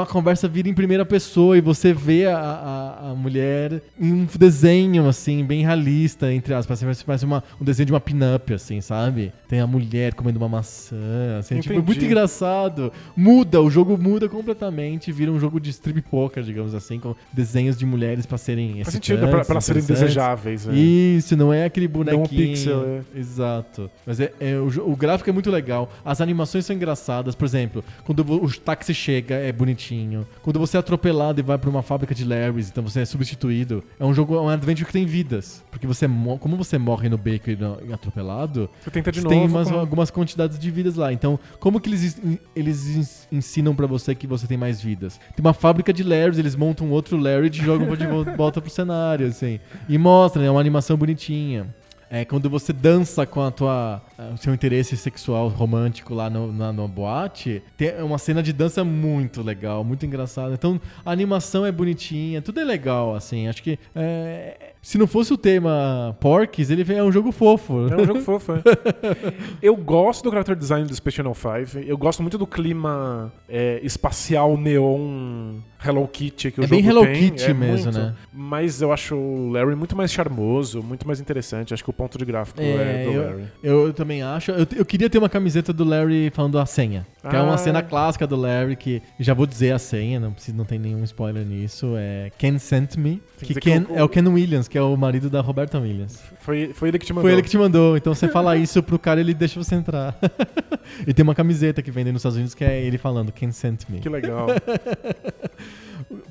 a 0.03 0.07
conversa 0.07 0.47
vira 0.49 0.69
em 0.69 0.75
primeira 0.75 1.05
pessoa 1.05 1.57
e 1.57 1.61
você 1.61 1.93
vê 1.93 2.27
a, 2.27 2.39
a, 2.39 3.11
a 3.11 3.15
mulher 3.15 3.83
em 3.99 4.13
um 4.13 4.27
desenho, 4.39 5.09
assim, 5.09 5.45
bem 5.45 5.63
realista, 5.63 6.33
entre 6.33 6.53
aspas. 6.55 6.81
Parece, 6.81 7.05
parece 7.05 7.25
uma, 7.25 7.43
um 7.61 7.65
desenho 7.65 7.87
de 7.87 7.93
uma 7.93 8.01
pin-up, 8.01 8.53
assim, 8.53 8.81
sabe? 8.81 9.33
Tem 9.49 9.61
a 9.61 9.67
mulher 9.67 10.15
comendo 10.15 10.39
uma 10.39 10.49
maçã, 10.49 11.39
assim, 11.39 11.61
tipo, 11.61 11.75
é 11.75 11.81
muito 11.83 12.05
engraçado. 12.05 12.93
Muda, 13.17 13.61
o 13.63 13.71
jogo 13.71 13.97
muda 13.97 14.29
completamente, 14.29 15.11
vira 15.13 15.31
um 15.31 15.39
jogo 15.41 15.59
de 15.61 15.71
strip 15.71 16.03
poker, 16.03 16.43
digamos 16.43 16.75
assim, 16.75 16.99
com 17.01 17.15
desenhos 17.33 17.77
de 17.77 17.87
mulheres 17.87 18.27
pra 18.27 18.39
serem 18.39 18.83
Faz 18.85 18.95
sentido, 18.95 19.27
pra, 19.29 19.45
pra 19.45 19.61
serem 19.61 19.83
desejáveis. 19.83 20.67
né? 20.67 20.75
Isso, 20.77 21.37
não 21.37 21.53
é 21.53 21.65
aquele 21.65 21.89
Não 21.89 22.01
um 22.01 22.05
bonequinho. 22.05 22.29
pixel, 22.49 22.85
é. 23.15 23.19
Exato. 23.19 23.91
Mas 24.05 24.21
é, 24.21 24.33
é, 24.41 24.57
o, 24.59 24.91
o 24.93 24.97
gráfico 24.97 25.31
é 25.31 25.33
muito 25.33 25.51
legal. 25.51 25.91
As 26.05 26.21
animações 26.21 26.67
são 26.67 26.75
engraçadas. 26.77 27.35
Por 27.35 27.45
exemplo, 27.45 27.85
quando 28.05 28.21
o 28.21 28.51
táxi 28.59 28.93
chega, 28.95 29.35
é 29.49 29.53
bonitinho. 29.53 30.27
Quando 30.43 30.59
você 30.59 30.77
é 30.77 30.81
atropelado 30.81 31.41
e 31.41 31.43
vai 31.43 31.57
pra 31.59 31.71
uma 31.71 31.83
fábrica 31.83 32.15
de 32.15 32.25
Larrys, 32.25 32.69
então 32.69 32.83
você 32.85 33.01
é 33.01 33.05
substituído. 33.05 33.83
É 33.99 34.05
um 34.05 34.13
jogo, 34.15 34.35
é 34.37 34.41
um 34.41 34.49
adventure 34.49 34.87
que 34.87 34.93
tem 34.93 35.07
vidas. 35.07 35.63
Porque 35.71 35.87
você, 35.87 36.07
mo- 36.07 36.39
como 36.39 36.57
você 36.57 36.79
morre 36.79 37.09
no 37.09 37.19
beco 37.19 37.51
e, 37.51 37.57
no- 37.57 37.79
atropelado, 37.95 38.69
Você 38.83 38.91
tenta 38.91 39.11
de 39.13 39.21
você 39.21 39.25
novo. 39.25 39.35
tem 39.37 39.47
umas- 39.49 39.71
com- 39.71 39.79
algumas 39.79 40.11
quantidades 40.11 40.59
de 40.59 40.71
vidas 40.71 40.97
lá. 40.97 41.13
Então, 41.13 41.39
como 41.61 41.81
que 41.81 41.89
eles, 41.89 42.21
eles 42.55 42.97
ens- 42.97 43.29
ensinam 43.31 43.75
pra 43.75 43.87
você 43.87 44.15
que 44.15 44.27
você 44.27 44.47
tem 44.47 44.57
mais 44.57 44.81
vidas? 44.81 45.19
Tem 45.35 45.45
uma 45.45 45.55
fábrica 45.55 45.93
de 45.93 46.03
Larrys, 46.03 46.39
eles 46.39 46.55
montam 46.57 46.91
outro 46.91 47.17
Larry 47.17 47.47
e 47.47 47.51
te 47.51 47.63
jogam 47.65 47.95
de 47.97 48.07
vo- 48.07 48.25
volta 48.37 48.61
pro 48.61 48.71
cenário, 48.71 49.27
assim. 49.27 49.59
E 49.89 49.99
mostra, 49.99 50.43
é 50.45 50.51
uma 50.51 50.61
animação 50.61 50.97
bonitinha. 50.97 51.67
É 52.09 52.25
quando 52.25 52.49
você 52.49 52.73
dança 52.73 53.27
com 53.27 53.43
a 53.43 53.51
tua, 53.51 54.01
o 54.35 54.37
seu 54.37 54.55
interesse 54.55 54.97
sexual 54.97 55.49
romântico 55.49 56.15
lá 56.15 56.31
no, 56.31 56.53
na, 56.53 56.73
no 56.73 56.89
boate, 56.89 57.63
tem 57.77 57.93
uma 58.03 58.19
cena 58.19 58.43
de 58.43 58.53
dança 58.53 58.83
muito 58.85 59.43
legal, 59.43 59.85
muito 59.85 60.07
engraçada. 60.07 60.55
Então 60.55 60.81
a 61.05 61.11
animação 61.11 61.65
é 61.67 61.73
bonitinha, 61.73 62.41
tudo 62.41 62.61
é 62.61 62.65
legal, 62.65 63.15
assim. 63.15 63.47
Acho 63.49 63.63
que 63.63 63.79
é, 63.95 64.73
se 64.81 64.97
não 64.99 65.07
fosse 65.07 65.33
o 65.33 65.37
tema 65.37 66.17
Porks, 66.21 66.71
ele 66.71 66.85
é 66.95 67.03
um 67.03 67.13
jogo 67.13 67.31
fofo. 67.33 67.89
É 67.89 67.97
um 67.97 68.05
jogo 68.07 68.21
fofo, 68.21 68.53
é. 68.53 68.63
Eu 69.61 69.77
gosto 69.77 70.23
do 70.25 70.31
character 70.31 70.57
design 70.57 70.87
do 70.89 70.95
Space 70.95 71.17
Channel 71.17 71.35
5. 71.35 71.79
Eu 71.87 71.99
gosto 71.99 72.23
muito 72.23 72.39
do 72.39 72.47
clima 72.47 73.33
é, 73.49 73.81
espacial 73.83 74.57
neon 74.57 75.57
Hello 75.85 76.07
Kitty 76.09 76.51
que 76.51 76.61
o 76.61 76.65
É 76.65 76.67
jogo 76.67 76.81
bem 76.81 76.91
Hello 76.91 77.03
tem. 77.05 77.15
Kitty 77.31 77.51
É 77.51 77.55
mesmo, 77.55 77.85
muito. 77.93 77.99
né? 77.99 78.15
Mas 78.33 78.81
eu 78.81 78.93
acho 78.93 79.15
o 79.15 79.51
Larry 79.51 79.75
muito 79.77 79.95
mais 79.97 80.13
charmoso, 80.13 80.83
muito 80.83 81.07
mais 81.07 81.21
interessante. 81.21 81.75
Acho 81.75 81.85
que 81.85 81.91
o 81.91 81.93
ponto 81.93 82.17
de 82.19 82.25
gráfico 82.25 82.61
é, 82.61 82.65
É, 82.65 83.05
do 83.05 83.11
eu, 83.13 83.23
Larry. 83.23 83.45
eu 83.63 83.93
também 84.07 84.23
acho. 84.23 84.53
Eu, 84.53 84.67
eu 84.77 84.85
queria 84.87 85.11
ter 85.11 85.19
uma 85.19 85.29
camiseta 85.29 85.73
do 85.73 85.83
Larry 85.85 86.31
falando 86.31 86.59
a 86.59 86.65
senha. 86.65 87.05
Que 87.29 87.35
é 87.35 87.39
Ah. 87.41 87.43
uma 87.43 87.59
cena 87.59 87.83
clássica 87.83 88.25
do 88.27 88.37
Larry, 88.37 88.77
que 88.77 89.03
já 89.19 89.35
vou 89.35 89.47
dizer 89.47 89.73
a 89.73 89.79
senha, 89.81 90.21
não, 90.21 90.33
preciso, 90.33 90.57
não 90.57 90.65
tem 90.65 90.79
nenhum 90.79 91.03
spoiler 91.03 91.45
nisso. 91.45 91.95
É 91.97 92.31
Ken 92.39 92.57
Sent 92.59 92.97
Me. 92.97 93.21
Tem 93.39 93.49
que 93.49 93.55
Que 93.55 93.61
Ken, 93.61 93.85
o- 93.91 93.97
é 93.97 94.03
o 94.05 94.09
Ken 94.09 94.23
Williams, 94.29 94.69
que 94.69 94.79
é 94.79 94.83
o 94.83 94.97
marido 94.97 95.29
da 95.29 95.41
Roberta 95.41 95.79
Williams. 95.79 96.23
Foi, 96.41 96.73
foi 96.73 96.89
ele 96.89 96.99
que 97.01 97.07
te 97.07 97.13
mandou. 97.13 97.23
Foi 97.29 97.33
ele 97.33 97.43
que 97.43 97.51
te 97.51 97.59
mandou. 97.59 97.97
Então 97.97 98.15
você 98.15 98.29
fala 98.29 98.57
isso 98.57 98.81
pro 98.83 98.99
cara, 98.99 99.19
ele 99.21 99.35
deixa 99.35 99.63
você 99.63 99.75
entrar. 99.75 100.17
e 101.07 101.13
tem 101.13 101.23
uma 101.25 101.35
camiseta 101.35 101.83
que 101.83 101.91
vendem 101.91 102.13
nos 102.13 102.21
Estados 102.21 102.37
Unidos 102.37 102.55
que 102.55 102.65
é 102.65 102.81
ele 102.81 102.97
falando 102.99 103.33
Ken 103.33 103.51
Sent 103.51 103.83
Me. 103.89 103.99
Que 103.99 104.09
legal. 104.09 104.47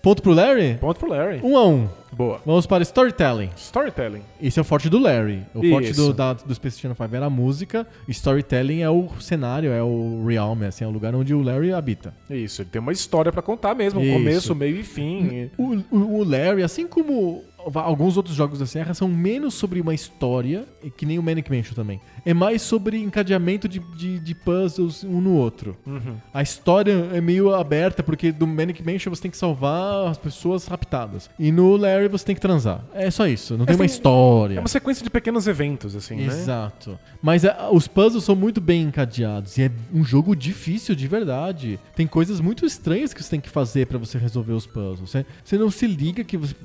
Ponto 0.01 0.21
pro 0.21 0.31
Larry? 0.33 0.75
Ponto 0.79 0.99
pro 0.99 1.09
Larry. 1.09 1.41
Um 1.43 1.57
a 1.57 1.67
um. 1.67 1.87
Boa. 2.13 2.39
Vamos 2.45 2.65
para 2.65 2.81
storytelling. 2.83 3.49
Storytelling. 3.57 4.21
Esse 4.41 4.57
é 4.57 4.61
o 4.61 4.65
forte 4.65 4.89
do 4.89 4.97
Larry. 4.97 5.43
O 5.53 5.61
forte 5.69 5.89
Isso. 5.91 6.07
do, 6.07 6.13
da, 6.13 6.31
do 6.31 6.55
Space 6.55 6.79
Channel 6.79 6.95
5 6.95 7.13
era 7.15 7.25
a 7.25 7.29
música. 7.29 7.85
Storytelling 8.07 8.81
é 8.81 8.89
o 8.89 9.09
cenário, 9.19 9.71
é 9.71 9.83
o 9.83 10.23
realm, 10.25 10.63
assim, 10.63 10.85
é 10.85 10.87
o 10.87 10.91
lugar 10.91 11.13
onde 11.13 11.33
o 11.33 11.41
Larry 11.41 11.73
habita. 11.73 12.13
Isso, 12.29 12.61
ele 12.61 12.69
tem 12.69 12.79
uma 12.81 12.93
história 12.93 13.33
pra 13.33 13.41
contar 13.41 13.75
mesmo. 13.75 13.99
Isso. 14.01 14.13
começo, 14.13 14.55
meio 14.55 14.77
e 14.77 14.83
fim. 14.83 15.49
O, 15.57 15.75
o- 15.91 16.19
o 16.19 16.23
Larry, 16.23 16.63
assim 16.63 16.87
como 16.87 17.43
alguns 17.73 18.15
outros 18.15 18.35
jogos 18.35 18.59
da 18.59 18.65
Serra, 18.65 18.93
são 18.93 19.09
menos 19.09 19.55
sobre 19.55 19.81
uma 19.81 19.93
história, 19.93 20.65
e 20.83 20.89
que 20.89 21.05
nem 21.05 21.19
o 21.19 21.23
Manic 21.23 21.51
Mansion 21.51 21.73
também. 21.73 21.99
É 22.25 22.33
mais 22.33 22.61
sobre 22.61 22.97
encadeamento 22.97 23.67
de, 23.67 23.79
de, 23.95 24.19
de 24.19 24.33
puzzles 24.35 25.03
um 25.03 25.21
no 25.21 25.33
outro. 25.35 25.77
Uhum. 25.85 26.15
A 26.33 26.41
história 26.41 27.09
é 27.13 27.21
meio 27.21 27.53
aberta, 27.53 28.01
porque 28.01 28.31
do 28.31 28.47
Manic 28.47 28.81
Mansion 28.83 29.13
você 29.13 29.21
tem 29.21 29.31
que 29.31 29.37
salvar 29.37 30.07
as 30.09 30.17
pessoas 30.17 30.65
raptadas. 30.65 31.29
E 31.37 31.51
no 31.51 31.75
Larry 31.77 32.07
você 32.07 32.25
tem 32.25 32.35
que 32.35 32.41
transar. 32.41 32.83
É 32.93 33.11
só 33.11 33.27
isso, 33.27 33.57
não 33.57 33.65
tem 33.65 33.75
uma 33.75 33.79
tem- 33.79 33.85
história. 33.85 34.55
É 34.55 34.59
uma 34.59 34.67
sequência 34.67 35.03
de 35.03 35.09
pequenos 35.09 35.47
eventos, 35.47 35.95
assim, 35.95 36.15
né? 36.15 36.25
Exato. 36.25 36.97
Mas 37.21 37.43
é, 37.43 37.55
os 37.71 37.87
puzzles 37.87 38.23
são 38.23 38.35
muito 38.35 38.59
bem 38.59 38.83
encadeados. 38.83 39.57
E 39.57 39.63
é 39.63 39.71
um 39.93 40.03
jogo 40.03 40.35
difícil 40.35 40.95
de 40.95 41.07
verdade. 41.07 41.79
Tem 41.95 42.07
coisas 42.07 42.39
muito 42.39 42.65
estranhas 42.65 43.13
que 43.13 43.23
você 43.23 43.29
tem 43.29 43.39
que 43.39 43.49
fazer 43.49 43.85
pra 43.87 43.97
você 43.97 44.17
resolver 44.17 44.53
os 44.53 44.65
puzzles. 44.65 45.09
Você, 45.11 45.25
você 45.43 45.57
não 45.57 45.69
se 45.69 45.85
liga 45.87 46.23
que. 46.23 46.37
você- 46.37 46.55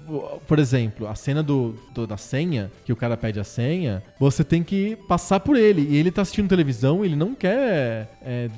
por 0.46 0.58
exemplo, 0.58 1.06
a 1.06 1.14
cena 1.14 1.42
do, 1.42 1.74
do- 1.94 2.06
da 2.06 2.16
senha, 2.16 2.70
que 2.84 2.92
o 2.92 2.96
cara 2.96 3.16
pede 3.16 3.38
a 3.38 3.44
senha, 3.44 4.02
você 4.18 4.42
tem 4.42 4.62
que 4.62 4.96
passar 5.08 5.40
por 5.40 5.49
ele. 5.56 5.86
E 5.90 5.96
ele 5.96 6.10
tá 6.10 6.22
assistindo 6.22 6.48
televisão, 6.48 7.04
ele 7.04 7.16
não 7.16 7.34
quer 7.34 8.08
é, 8.22 8.48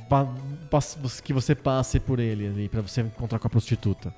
que 1.23 1.33
você 1.33 1.55
passe 1.55 1.99
por 2.01 2.19
ele 2.19 2.47
ali 2.47 2.69
pra 2.69 2.81
você 2.81 3.03
encontrar 3.03 3.39
com 3.39 3.47
a 3.47 3.51
prostituta. 3.51 4.13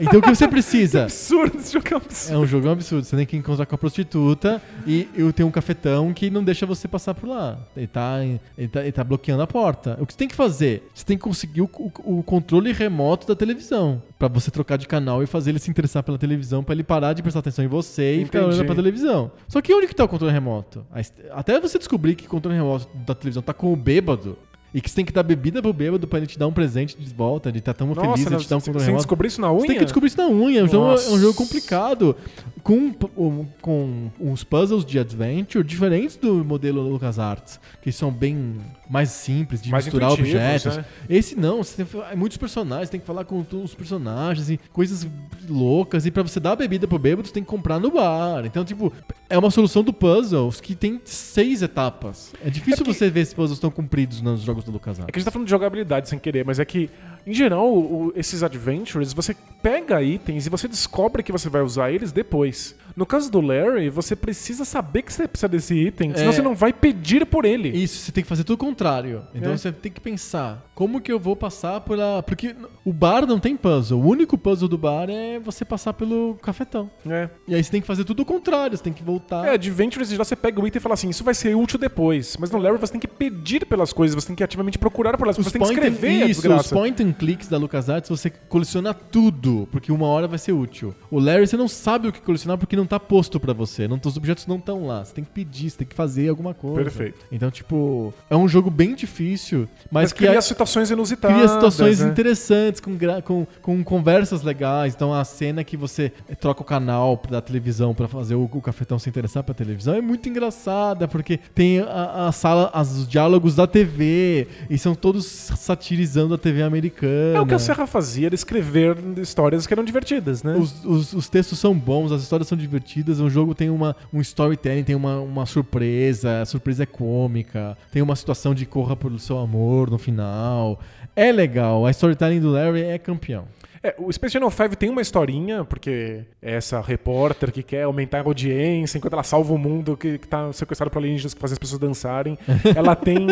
Então 0.00 0.18
o 0.20 0.22
que 0.22 0.28
você 0.34 0.48
precisa? 0.48 1.02
Absurdo, 1.12 1.58
esse 1.58 1.72
jogo 1.72 1.86
é 1.90 1.94
um 1.94 1.96
absurdo. 1.98 2.34
É 2.34 2.38
um 2.38 2.46
jogo 2.46 2.68
absurdo. 2.70 3.04
Você 3.04 3.16
tem 3.16 3.26
que 3.26 3.36
encontrar 3.36 3.66
com 3.66 3.74
a 3.74 3.78
prostituta 3.78 4.60
e 4.86 5.08
eu 5.14 5.32
tenho 5.32 5.48
um 5.48 5.52
cafetão 5.52 6.12
que 6.12 6.30
não 6.30 6.42
deixa 6.42 6.64
você 6.66 6.88
passar 6.88 7.14
por 7.14 7.28
lá. 7.28 7.58
Ele 7.76 7.86
tá, 7.86 8.18
ele 8.56 8.68
tá, 8.68 8.80
ele 8.82 8.92
tá 8.92 9.04
bloqueando 9.04 9.42
a 9.42 9.46
porta. 9.46 9.96
O 10.00 10.06
que 10.06 10.12
você 10.12 10.18
tem 10.18 10.28
que 10.28 10.34
fazer? 10.34 10.88
Você 10.94 11.04
tem 11.04 11.16
que 11.16 11.22
conseguir 11.22 11.60
o, 11.62 11.70
o- 11.78 12.18
o 12.18 12.22
controle 12.22 12.72
remoto 12.72 13.26
da 13.26 13.34
televisão. 13.36 14.02
Pra 14.18 14.28
você 14.28 14.50
trocar 14.50 14.76
de 14.78 14.86
canal 14.86 15.22
e 15.22 15.26
fazer 15.26 15.50
ele 15.50 15.58
se 15.58 15.70
interessar 15.70 16.02
pela 16.02 16.16
televisão, 16.18 16.62
pra 16.64 16.74
ele 16.74 16.84
parar 16.84 17.12
de 17.12 17.22
prestar 17.22 17.40
atenção 17.40 17.64
em 17.64 17.68
você 17.68 18.16
e 18.16 18.24
ficar 18.24 18.38
Entendi. 18.40 18.54
olhando 18.54 18.66
pra 18.66 18.74
televisão. 18.74 19.30
Só 19.48 19.60
que 19.60 19.72
onde 19.74 19.86
que 19.86 19.94
tá 19.94 20.04
o 20.04 20.08
controle 20.08 20.32
remoto? 20.32 20.84
Até 21.32 21.60
você 21.60 21.78
descobrir 21.78 22.11
que 22.14 22.26
o 22.26 22.28
controle 22.30 22.56
remoto 22.56 22.88
da 23.06 23.14
televisão 23.14 23.42
tá 23.42 23.52
com 23.54 23.72
o 23.72 23.76
bêbado. 23.76 24.36
E 24.74 24.80
que 24.80 24.88
você 24.88 24.96
tem 24.96 25.04
que 25.04 25.12
dar 25.12 25.22
bebida 25.22 25.60
pro 25.60 25.70
bêbado 25.70 26.08
pra 26.08 26.18
ele 26.18 26.26
te 26.26 26.38
dar 26.38 26.46
um 26.46 26.52
presente 26.52 26.96
de 26.98 27.12
volta, 27.12 27.50
ele 27.50 27.60
tá 27.60 27.74
tão 27.74 27.88
feliz 27.94 28.08
Nossa, 28.08 28.36
de 28.38 28.44
te 28.44 28.48
dar 28.48 28.56
um 28.56 28.60
controle 28.60 28.78
você 28.80 28.86
remoto. 28.86 29.02
descobriu 29.02 29.28
isso 29.28 29.38
na 29.38 29.52
unha? 29.52 29.60
Você 29.60 29.66
tem 29.66 29.76
que 29.76 29.84
descobrir 29.84 30.06
isso 30.08 30.16
na 30.16 30.28
unha. 30.28 30.62
Então 30.62 30.90
é 30.90 30.94
um 30.94 30.96
jogo 30.96 31.20
Nossa. 31.26 31.34
complicado. 31.36 32.16
Com, 32.62 32.90
um- 33.18 33.46
com 33.60 34.10
uns 34.18 34.44
puzzles 34.44 34.82
de 34.86 34.98
adventure 34.98 35.62
diferentes 35.62 36.16
do 36.16 36.42
modelo 36.42 36.80
LucasArts, 36.88 37.60
que 37.82 37.92
são 37.92 38.10
bem 38.10 38.60
mais 38.92 39.08
simples, 39.08 39.62
de 39.62 39.70
Mais 39.70 39.86
misturar 39.86 40.10
objetos. 40.12 40.76
né? 40.76 40.84
Esse 41.08 41.34
não, 41.34 41.62
você 41.64 41.82
tem 41.82 42.00
é 42.10 42.14
muitos 42.14 42.36
personagens, 42.36 42.90
tem 42.90 43.00
que 43.00 43.06
falar 43.06 43.24
com 43.24 43.42
os 43.64 43.74
personagens 43.74 44.50
e 44.50 44.60
coisas 44.70 45.08
loucas. 45.48 46.04
E 46.04 46.10
pra 46.10 46.22
você 46.22 46.38
dar 46.38 46.52
a 46.52 46.56
bebida 46.56 46.86
pro 46.86 46.98
bêbado, 46.98 47.26
você 47.26 47.32
tem 47.32 47.42
que 47.42 47.48
comprar 47.48 47.78
no 47.80 47.90
bar. 47.90 48.44
Então, 48.44 48.64
tipo, 48.64 48.92
é 49.30 49.38
uma 49.38 49.50
solução 49.50 49.82
do 49.82 49.92
puzzles 49.94 50.60
que 50.60 50.74
tem 50.74 51.00
seis 51.06 51.62
etapas. 51.62 52.32
É 52.44 52.50
difícil 52.50 52.74
É 52.74 52.76
porque- 52.84 52.92
você 52.92 53.08
ver 53.08 53.20
esses 53.20 53.32
puzzles 53.34 53.58
tão 53.58 53.70
compridos 53.70 54.20
nos 54.20 54.42
jogos 54.42 54.62
do 54.62 54.70
É 54.70 54.74
LucasArts. 54.74 55.06
que 55.10 55.18
a 55.18 55.20
gente 55.20 55.24
tá 55.24 55.30
falando 55.30 55.46
de 55.46 55.50
jogabilidade 55.50 56.08
sem 56.08 56.18
querer, 56.18 56.44
mas 56.44 56.58
é 56.58 56.64
que, 56.66 56.90
em 57.26 57.32
geral, 57.34 57.72
o- 57.72 58.12
esses 58.16 58.42
adventures, 58.42 59.12
você 59.12 59.34
pega 59.62 60.02
itens 60.02 60.46
e 60.46 60.50
você 60.50 60.66
descobre 60.66 61.22
que 61.22 61.30
você 61.32 61.48
vai 61.48 61.62
usar 61.62 61.90
eles 61.92 62.10
depois. 62.12 62.74
No 62.94 63.06
caso 63.06 63.30
do 63.30 63.40
Larry, 63.40 63.88
você 63.88 64.14
precisa 64.14 64.64
saber 64.66 65.00
que 65.02 65.12
você 65.12 65.26
precisa 65.26 65.48
desse 65.48 65.74
item, 65.74 66.12
senão 66.14 66.28
É. 66.28 66.32
você 66.32 66.42
não 66.42 66.54
vai 66.54 66.72
pedir 66.74 67.24
por 67.24 67.44
ele. 67.46 67.70
Isso, 67.70 67.96
você 67.98 68.12
tem 68.12 68.22
que 68.22 68.28
fazer 68.28 68.44
tudo 68.44 68.56
o 68.56 68.58
contrário. 68.66 69.22
Então 69.34 69.52
É. 69.52 69.56
você 69.56 69.72
tem 69.72 69.90
que 69.90 70.00
pensar, 70.00 70.62
como 70.74 71.00
que 71.00 71.10
eu 71.10 71.18
vou 71.18 71.34
passar 71.34 71.80
pela. 71.80 72.22
Porque 72.22 72.54
o 72.84 72.92
bar 72.92 73.24
não 73.26 73.38
tem 73.38 73.56
puzzle. 73.56 73.98
O 73.98 74.06
único 74.06 74.36
puzzle 74.36 74.68
do 74.68 74.76
bar 74.76 75.08
é 75.08 75.38
você 75.38 75.64
passar 75.64 75.94
pelo 75.94 76.34
cafetão. 76.42 76.90
É. 77.08 77.30
E 77.48 77.54
aí 77.54 77.64
você 77.64 77.70
tem 77.70 77.80
que 77.80 77.86
fazer 77.86 78.04
tudo 78.04 78.20
o 78.20 78.26
contrário, 78.26 78.76
você 78.76 78.82
tem 78.84 78.92
que 78.92 79.02
voltar. 79.02 79.46
É, 79.46 79.50
Adventures, 79.54 80.10
já 80.10 80.22
você 80.22 80.36
pega 80.36 80.60
o 80.60 80.66
item 80.66 80.78
e 80.78 80.82
fala 80.82 80.94
assim, 80.94 81.08
isso 81.08 81.24
vai 81.24 81.32
ser 81.34 81.54
útil 81.56 81.78
depois. 81.78 82.36
Mas 82.38 82.50
no 82.50 82.58
Larry 82.58 82.76
você 82.78 82.92
tem 82.92 83.00
que 83.00 83.08
pedir 83.08 83.64
pelas 83.64 83.92
coisas, 83.92 84.14
você 84.14 84.26
tem 84.26 84.36
que 84.36 84.44
ativamente 84.44 84.78
procurar 84.78 85.16
por 85.16 85.24
elas, 85.26 85.38
Os 85.38 85.46
você 85.46 85.52
tem 85.58 85.62
que 85.66 85.72
escrever 85.72 86.08
and, 86.08 86.24
a 86.24 86.28
isso, 86.28 86.40
os 86.40 86.42
desgraça. 86.42 86.74
point 86.74 87.02
and 87.02 87.11
clicks 87.12 87.48
da 87.48 87.56
LucasArts, 87.58 88.08
você 88.10 88.30
coleciona 88.30 88.92
tudo, 88.94 89.68
porque 89.70 89.90
uma 89.92 90.06
hora 90.06 90.26
vai 90.28 90.38
ser 90.38 90.52
útil. 90.52 90.94
O 91.10 91.18
Larry, 91.18 91.46
você 91.46 91.56
não 91.56 91.68
sabe 91.68 92.08
o 92.08 92.12
que 92.12 92.20
colecionar 92.20 92.58
porque 92.58 92.76
não 92.76 92.86
tá 92.86 92.98
posto 93.00 93.38
pra 93.40 93.52
você. 93.52 93.86
Não, 93.88 94.00
os 94.04 94.16
objetos 94.16 94.46
não 94.46 94.56
estão 94.56 94.86
lá. 94.86 95.04
Você 95.04 95.14
tem 95.14 95.24
que 95.24 95.30
pedir, 95.30 95.70
você 95.70 95.78
tem 95.78 95.86
que 95.86 95.94
fazer 95.94 96.28
alguma 96.28 96.54
coisa. 96.54 96.82
Perfeito. 96.82 97.24
Então, 97.30 97.50
tipo, 97.50 98.12
é 98.30 98.36
um 98.36 98.48
jogo 98.48 98.70
bem 98.70 98.94
difícil, 98.94 99.68
mas, 99.90 100.04
Mas 100.04 100.12
que 100.12 100.18
cria 100.26 100.38
a- 100.38 100.42
situações 100.42 100.90
inusitadas. 100.90 101.36
cria 101.36 101.48
situações 101.48 102.00
né? 102.00 102.08
interessantes, 102.08 102.80
com, 102.80 102.96
gra- 102.96 103.22
com, 103.22 103.46
com 103.60 103.82
conversas 103.84 104.42
legais. 104.42 104.94
Então 104.94 105.12
a 105.12 105.24
cena 105.24 105.62
que 105.64 105.76
você 105.76 106.10
troca 106.40 106.62
o 106.62 106.64
canal 106.64 107.20
da 107.28 107.40
televisão 107.40 107.94
pra 107.94 108.08
fazer 108.08 108.34
o, 108.34 108.44
o 108.52 108.60
cafetão 108.60 108.98
se 108.98 109.08
interessar 109.08 109.42
pra 109.42 109.54
televisão 109.54 109.94
é 109.94 110.00
muito 110.00 110.28
engraçada, 110.28 111.06
porque 111.08 111.38
tem 111.54 111.80
a, 111.80 112.28
a 112.28 112.32
sala, 112.32 112.70
as- 112.72 112.92
os 112.92 113.08
diálogos 113.08 113.54
da 113.56 113.66
TV, 113.66 114.46
e 114.70 114.78
são 114.78 114.94
todos 114.94 115.24
satirizando 115.26 116.34
a 116.34 116.38
TV 116.38 116.62
bacana. 117.02 117.38
É 117.38 117.40
o 117.40 117.46
que 117.46 117.54
a 117.54 117.58
Serra 117.58 117.86
fazia, 117.86 118.26
era 118.26 118.34
escrever 118.34 118.96
histórias 119.18 119.66
que 119.66 119.74
eram 119.74 119.84
divertidas, 119.84 120.42
né? 120.42 120.56
Os, 120.56 120.84
os, 120.84 121.12
os 121.12 121.28
textos 121.28 121.58
são 121.58 121.74
bons, 121.74 122.12
as 122.12 122.22
histórias 122.22 122.48
são 122.48 122.56
divertidas, 122.56 123.20
o 123.20 123.28
jogo 123.28 123.54
tem 123.54 123.70
uma, 123.70 123.96
um 124.12 124.20
storytelling, 124.20 124.84
tem 124.84 124.94
uma, 124.94 125.20
uma 125.20 125.46
surpresa, 125.46 126.42
a 126.42 126.46
surpresa 126.46 126.84
é 126.84 126.86
cômica, 126.86 127.76
tem 127.90 128.02
uma 128.02 128.16
situação 128.16 128.54
de 128.54 128.64
corra 128.66 128.96
pelo 128.96 129.18
seu 129.18 129.38
amor 129.38 129.90
no 129.90 129.98
final. 129.98 130.80
É 131.14 131.30
legal, 131.30 131.84
a 131.84 131.90
storytelling 131.90 132.40
do 132.40 132.50
Larry 132.50 132.82
é 132.82 132.98
campeão. 132.98 133.44
É, 133.84 133.96
o 133.98 134.12
Space 134.12 134.32
Channel 134.34 134.48
5 134.50 134.76
tem 134.76 134.88
uma 134.90 135.02
historinha, 135.02 135.64
porque 135.64 136.20
é 136.40 136.54
essa 136.54 136.80
repórter 136.80 137.50
que 137.50 137.64
quer 137.64 137.82
aumentar 137.82 138.20
a 138.20 138.22
audiência 138.24 138.96
enquanto 138.96 139.14
ela 139.14 139.24
salva 139.24 139.52
o 139.52 139.58
mundo 139.58 139.96
que, 139.96 140.18
que 140.18 140.28
tá 140.28 140.52
sequestrado 140.52 140.88
por 140.88 140.98
alienígenas 141.00 141.34
que 141.34 141.40
fazem 141.40 141.54
as 141.54 141.58
pessoas 141.58 141.80
dançarem. 141.80 142.38
ela 142.76 142.94
tem 142.94 143.26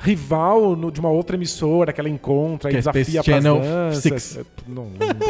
rival 0.00 0.76
no- 0.76 0.90
de 0.90 1.00
uma 1.00 1.08
outra 1.08 1.34
emissora 1.36 1.92
que 1.94 2.00
ela 2.00 2.10
encontra 2.10 2.68
Que 2.68 2.76
e 2.76 2.78
é 2.78 2.80
desafia 2.80 3.04
Space 3.04 3.24
pras 3.30 3.42
Channel 3.42 3.60
danças. 3.60 4.22
6. 4.22 4.36
É, 4.38 4.44
Não 4.68 4.84
lembro. 4.84 5.26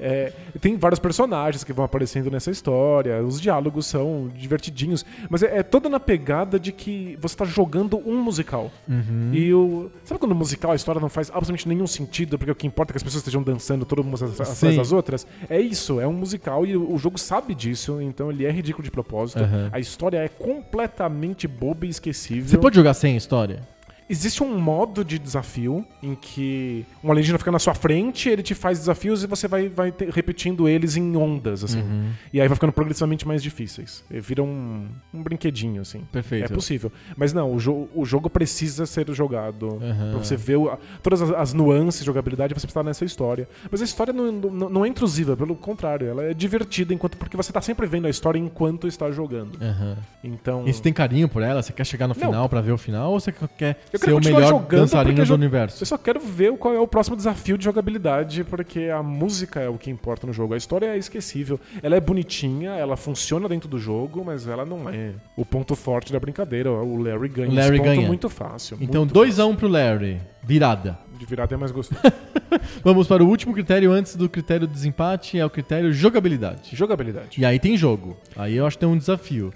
É, 0.00 0.32
tem 0.60 0.76
vários 0.76 0.98
personagens 0.98 1.64
que 1.64 1.72
vão 1.72 1.84
aparecendo 1.84 2.30
nessa 2.30 2.50
história, 2.50 3.22
os 3.22 3.40
diálogos 3.40 3.86
são 3.86 4.30
divertidinhos, 4.34 5.04
mas 5.30 5.42
é, 5.42 5.58
é 5.58 5.62
toda 5.62 5.88
na 5.88 6.00
pegada 6.00 6.58
de 6.58 6.72
que 6.72 7.16
você 7.20 7.36
tá 7.36 7.44
jogando 7.44 7.98
um 8.06 8.20
musical. 8.22 8.70
Uhum. 8.88 9.30
E 9.32 9.54
o. 9.54 9.90
Sabe 10.04 10.20
quando 10.20 10.32
o 10.32 10.36
musical, 10.36 10.72
a 10.72 10.76
história 10.76 11.00
não 11.00 11.08
faz 11.08 11.28
absolutamente 11.28 11.68
nenhum 11.68 11.86
sentido, 11.86 12.38
porque 12.38 12.50
o 12.50 12.54
que 12.54 12.66
importa 12.66 12.90
é 12.90 12.94
que 12.94 12.98
as 12.98 13.02
pessoas 13.02 13.20
estejam 13.20 13.42
dançando 13.42 13.84
todo 13.84 14.02
mundo 14.02 14.16
atrás 14.24 14.60
das 14.76 14.92
outras? 14.92 15.26
É 15.48 15.60
isso, 15.60 16.00
é 16.00 16.06
um 16.06 16.12
musical 16.12 16.66
e 16.66 16.76
o 16.76 16.98
o 16.98 16.98
jogo 16.98 17.18
sabe 17.18 17.54
disso, 17.54 18.00
então 18.00 18.30
ele 18.30 18.44
é 18.44 18.50
ridículo 18.50 18.84
de 18.84 18.90
propósito. 18.90 19.40
Aham. 19.40 19.70
A 19.72 19.78
história 19.78 20.18
é 20.18 20.28
completamente 20.28 21.46
boba 21.46 21.86
e 21.86 21.88
esquecível. 21.88 22.48
Você 22.48 22.58
pode 22.58 22.76
jogar 22.76 22.94
sem 22.94 23.16
história? 23.16 23.62
Existe 24.10 24.42
um 24.42 24.58
modo 24.58 25.04
de 25.04 25.18
desafio 25.18 25.84
em 26.02 26.14
que 26.14 26.84
um 27.04 27.10
alienígena 27.10 27.38
fica 27.38 27.50
na 27.52 27.58
sua 27.58 27.74
frente, 27.74 28.28
ele 28.28 28.42
te 28.42 28.54
faz 28.54 28.78
desafios 28.78 29.22
e 29.22 29.26
você 29.26 29.46
vai, 29.46 29.68
vai 29.68 29.92
ter- 29.92 30.08
repetindo 30.10 30.66
eles 30.68 30.96
em 30.96 31.14
ondas, 31.16 31.62
assim. 31.64 31.80
Uhum. 31.82 32.10
E 32.32 32.40
aí 32.40 32.48
vai 32.48 32.54
ficando 32.54 32.72
progressivamente 32.72 33.26
mais 33.26 33.42
difíceis. 33.42 34.02
E 34.10 34.18
Vira 34.20 34.42
um, 34.42 34.86
um 35.12 35.22
brinquedinho, 35.22 35.82
assim. 35.82 36.00
Perfeito. 36.10 36.50
É 36.52 36.54
possível. 36.54 36.90
Mas 37.16 37.32
não, 37.32 37.52
o, 37.54 37.58
jo 37.60 37.88
o 37.94 38.04
jogo 38.04 38.30
precisa 38.30 38.86
ser 38.86 39.10
jogado. 39.12 39.78
Aham. 39.82 40.10
Pra 40.12 40.18
você 40.24 40.36
ver 40.36 40.56
o- 40.56 40.70
a- 40.70 40.78
todas 41.02 41.20
as, 41.22 41.30
as 41.30 41.52
nuances 41.54 42.00
de 42.00 42.06
jogabilidade, 42.06 42.52
você 42.54 42.60
precisa 42.66 42.68
estar 42.80 42.82
nessa 42.82 43.04
história. 43.04 43.48
Mas 43.70 43.82
a 43.82 43.84
história 43.84 44.12
não, 44.12 44.32
não, 44.32 44.68
não 44.70 44.84
é 44.84 44.88
intrusiva, 44.88 45.36
pelo 45.36 45.54
contrário, 45.54 46.06
ela 46.08 46.24
é 46.24 46.32
divertida 46.34 46.94
enquanto 46.94 47.16
porque 47.18 47.36
você 47.36 47.52
tá 47.52 47.60
sempre 47.60 47.86
vendo 47.86 48.06
a 48.06 48.10
história 48.10 48.38
enquanto 48.38 48.86
está 48.88 49.10
jogando. 49.10 49.58
Aham. 49.62 49.96
Então. 50.24 50.66
E 50.66 50.72
você 50.72 50.82
tem 50.82 50.92
carinho 50.92 51.28
por 51.28 51.42
ela? 51.42 51.62
Você 51.62 51.72
quer 51.72 51.84
chegar 51.84 52.08
no 52.08 52.14
final 52.14 52.48
pra 52.48 52.60
ver 52.60 52.72
o 52.72 52.78
final 52.78 53.12
ou 53.12 53.20
você 53.20 53.32
quer 53.56 53.76
Eu 54.06 54.22
ser 54.22 54.30
o 54.30 54.34
melhor 54.34 54.62
dançarino 54.66 55.24
do 55.24 55.34
universo? 55.34 55.82
Eu 55.82 55.86
só 55.86 55.98
quero 55.98 56.20
ver 56.20 56.56
qual 56.56 56.74
é 56.74 56.78
o 56.80 56.86
próximo 56.86 57.16
desafio 57.16 57.58
de 57.58 57.64
jogabilidade, 57.64 58.44
porque 58.44 58.84
a 58.84 59.02
música 59.02 59.60
é 59.60 59.68
o 59.68 59.78
que 59.78 59.90
importa 59.90 60.26
no 60.26 60.32
jogo. 60.32 60.54
A 60.54 60.56
história 60.56 60.86
é 60.86 60.98
esquecível. 60.98 61.58
Ela 61.82 61.96
é 61.96 62.00
bonitinha, 62.00 62.70
ela 62.70 62.96
funciona 62.96 63.48
dentro 63.48 63.68
do 63.68 63.78
jogo, 63.78 64.24
mas 64.24 64.46
ela 64.46 64.64
não 64.64 64.88
é 64.88 65.12
o 65.36 65.44
ponto 65.44 65.74
forte 65.74 66.12
da 66.12 66.20
brincadeira. 66.20 66.70
O 66.70 67.02
Larry 67.02 67.28
ganha 67.28 67.50
O 67.50 67.54
Larry 67.54 67.68
esse 67.68 67.78
ponto 67.78 67.96
ganha. 67.96 68.06
muito 68.06 68.28
fácil. 68.28 68.76
Então 68.80 69.02
muito 69.02 69.14
2 69.14 69.38
a 69.38 69.46
1 69.46 69.50
um 69.50 69.56
pro 69.56 69.68
Larry. 69.68 70.20
Virada. 70.42 70.98
De 71.18 71.26
virada 71.26 71.54
é 71.54 71.58
mais 71.58 71.72
gostoso. 71.72 72.00
Vamos 72.82 73.06
para 73.06 73.22
o 73.22 73.28
último 73.28 73.52
critério 73.52 73.92
antes 73.92 74.16
do 74.16 74.28
critério 74.28 74.66
de 74.66 74.72
desempate, 74.72 75.38
é 75.38 75.44
o 75.44 75.50
critério 75.50 75.92
jogabilidade. 75.92 76.74
jogabilidade. 76.74 77.40
E 77.40 77.44
aí 77.44 77.58
tem 77.58 77.76
jogo. 77.76 78.16
Aí 78.36 78.56
eu 78.56 78.66
acho 78.66 78.76
que 78.76 78.80
tem 78.80 78.88
um 78.88 78.96
desafio. 78.96 79.52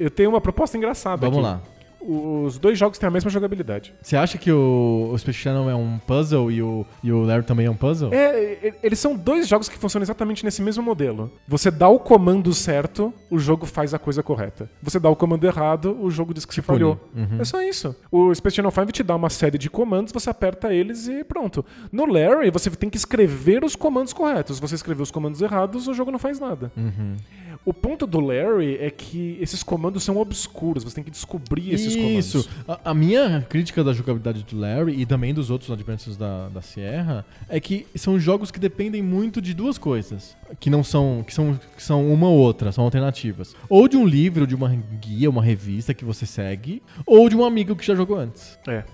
Eu 0.00 0.10
tenho 0.10 0.30
uma 0.30 0.40
proposta 0.40 0.76
engraçada 0.76 1.28
Vamos 1.28 1.38
aqui. 1.38 1.46
lá. 1.46 1.62
Os 2.06 2.58
dois 2.58 2.78
jogos 2.78 2.98
têm 2.98 3.06
a 3.06 3.10
mesma 3.10 3.30
jogabilidade. 3.30 3.94
Você 4.02 4.16
acha 4.16 4.36
que 4.36 4.52
o, 4.52 5.10
o 5.12 5.18
Space 5.18 5.38
Channel 5.38 5.70
é 5.70 5.74
um 5.74 5.98
puzzle 5.98 6.50
e 6.50 6.62
o, 6.62 6.84
e 7.02 7.10
o 7.10 7.22
Larry 7.22 7.44
também 7.44 7.66
é 7.66 7.70
um 7.70 7.76
puzzle? 7.76 8.10
É, 8.12 8.74
eles 8.82 8.98
são 8.98 9.16
dois 9.16 9.48
jogos 9.48 9.68
que 9.68 9.78
funcionam 9.78 10.04
exatamente 10.04 10.44
nesse 10.44 10.60
mesmo 10.60 10.82
modelo. 10.82 11.32
Você 11.48 11.70
dá 11.70 11.88
o 11.88 11.98
comando 11.98 12.52
certo, 12.52 13.12
o 13.30 13.38
jogo 13.38 13.66
faz 13.66 13.94
a 13.94 13.98
coisa 13.98 14.22
correta. 14.22 14.68
Você 14.82 15.00
dá 15.00 15.08
o 15.08 15.16
comando 15.16 15.44
errado, 15.44 15.96
o 16.00 16.10
jogo 16.10 16.34
diz 16.34 16.44
que 16.44 16.54
você 16.54 16.62
pune. 16.62 16.78
falhou. 16.78 17.00
Uhum. 17.14 17.40
É 17.40 17.44
só 17.44 17.62
isso. 17.62 17.96
O 18.10 18.34
Space 18.34 18.56
Channel 18.56 18.70
5 18.70 18.92
te 18.92 19.02
dá 19.02 19.16
uma 19.16 19.30
série 19.30 19.58
de 19.58 19.70
comandos, 19.70 20.12
você 20.12 20.28
aperta 20.28 20.72
eles 20.72 21.08
e 21.08 21.24
pronto. 21.24 21.64
No 21.90 22.06
Larry, 22.06 22.50
você 22.50 22.70
tem 22.70 22.90
que 22.90 22.96
escrever 22.96 23.64
os 23.64 23.74
comandos 23.74 24.12
corretos. 24.12 24.56
Se 24.56 24.62
você 24.62 24.74
escrever 24.74 25.02
os 25.02 25.10
comandos 25.10 25.40
errados, 25.40 25.88
o 25.88 25.94
jogo 25.94 26.10
não 26.10 26.18
faz 26.18 26.38
nada. 26.38 26.70
Uhum. 26.76 27.16
O 27.64 27.72
ponto 27.72 28.06
do 28.06 28.20
Larry 28.20 28.76
é 28.78 28.90
que 28.90 29.38
esses 29.40 29.62
comandos 29.62 30.02
são 30.02 30.18
obscuros, 30.18 30.84
você 30.84 30.96
tem 30.96 31.04
que 31.04 31.10
descobrir 31.10 31.72
esses 31.72 31.94
Isso. 31.94 32.42
comandos. 32.42 32.48
A, 32.68 32.90
a 32.90 32.94
minha 32.94 33.44
crítica 33.48 33.82
da 33.82 33.92
jogabilidade 33.92 34.42
do 34.42 34.58
Larry 34.58 35.00
e 35.00 35.06
também 35.06 35.32
dos 35.32 35.50
outros 35.50 35.70
Adventures 35.70 36.16
da, 36.16 36.48
da 36.48 36.60
Sierra 36.60 37.24
é 37.48 37.58
que 37.58 37.86
são 37.94 38.18
jogos 38.18 38.50
que 38.50 38.60
dependem 38.60 39.02
muito 39.02 39.40
de 39.40 39.54
duas 39.54 39.78
coisas. 39.78 40.36
Que 40.60 40.68
não 40.68 40.84
são. 40.84 41.24
Que 41.26 41.32
são, 41.32 41.58
que 41.74 41.82
são 41.82 42.12
uma 42.12 42.28
ou 42.28 42.38
outra, 42.38 42.70
são 42.70 42.84
alternativas. 42.84 43.56
Ou 43.68 43.88
de 43.88 43.96
um 43.96 44.04
livro, 44.06 44.46
de 44.46 44.54
uma 44.54 44.68
guia, 45.00 45.30
uma 45.30 45.42
revista 45.42 45.94
que 45.94 46.04
você 46.04 46.26
segue, 46.26 46.82
ou 47.06 47.28
de 47.28 47.36
um 47.36 47.44
amigo 47.44 47.74
que 47.74 47.86
já 47.86 47.94
jogou 47.94 48.18
antes. 48.18 48.58
É. 48.68 48.84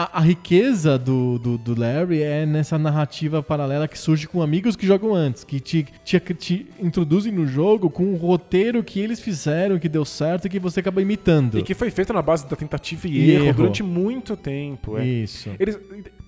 A, 0.00 0.18
a 0.18 0.20
riqueza 0.20 0.96
do, 0.96 1.40
do, 1.40 1.58
do 1.58 1.80
Larry 1.80 2.22
é 2.22 2.46
nessa 2.46 2.78
narrativa 2.78 3.42
paralela 3.42 3.88
que 3.88 3.98
surge 3.98 4.28
com 4.28 4.40
amigos 4.40 4.76
que 4.76 4.86
jogam 4.86 5.12
antes, 5.12 5.42
que 5.42 5.58
te, 5.58 5.84
te, 6.04 6.20
te 6.20 6.66
introduzem 6.78 7.32
no 7.32 7.44
jogo 7.48 7.90
com 7.90 8.04
um 8.04 8.14
roteiro 8.14 8.84
que 8.84 9.00
eles 9.00 9.18
fizeram, 9.18 9.76
que 9.76 9.88
deu 9.88 10.04
certo 10.04 10.46
e 10.46 10.50
que 10.50 10.60
você 10.60 10.78
acaba 10.78 11.02
imitando. 11.02 11.58
E 11.58 11.64
que 11.64 11.74
foi 11.74 11.90
feito 11.90 12.12
na 12.12 12.22
base 12.22 12.46
da 12.46 12.54
tentativa 12.54 13.08
e, 13.08 13.10
E 13.10 13.30
erro, 13.32 13.44
erro. 13.46 13.56
durante 13.56 13.82
muito 13.82 14.36
tempo. 14.36 14.96
É. 14.98 15.04
Isso. 15.04 15.50
Eles, 15.58 15.76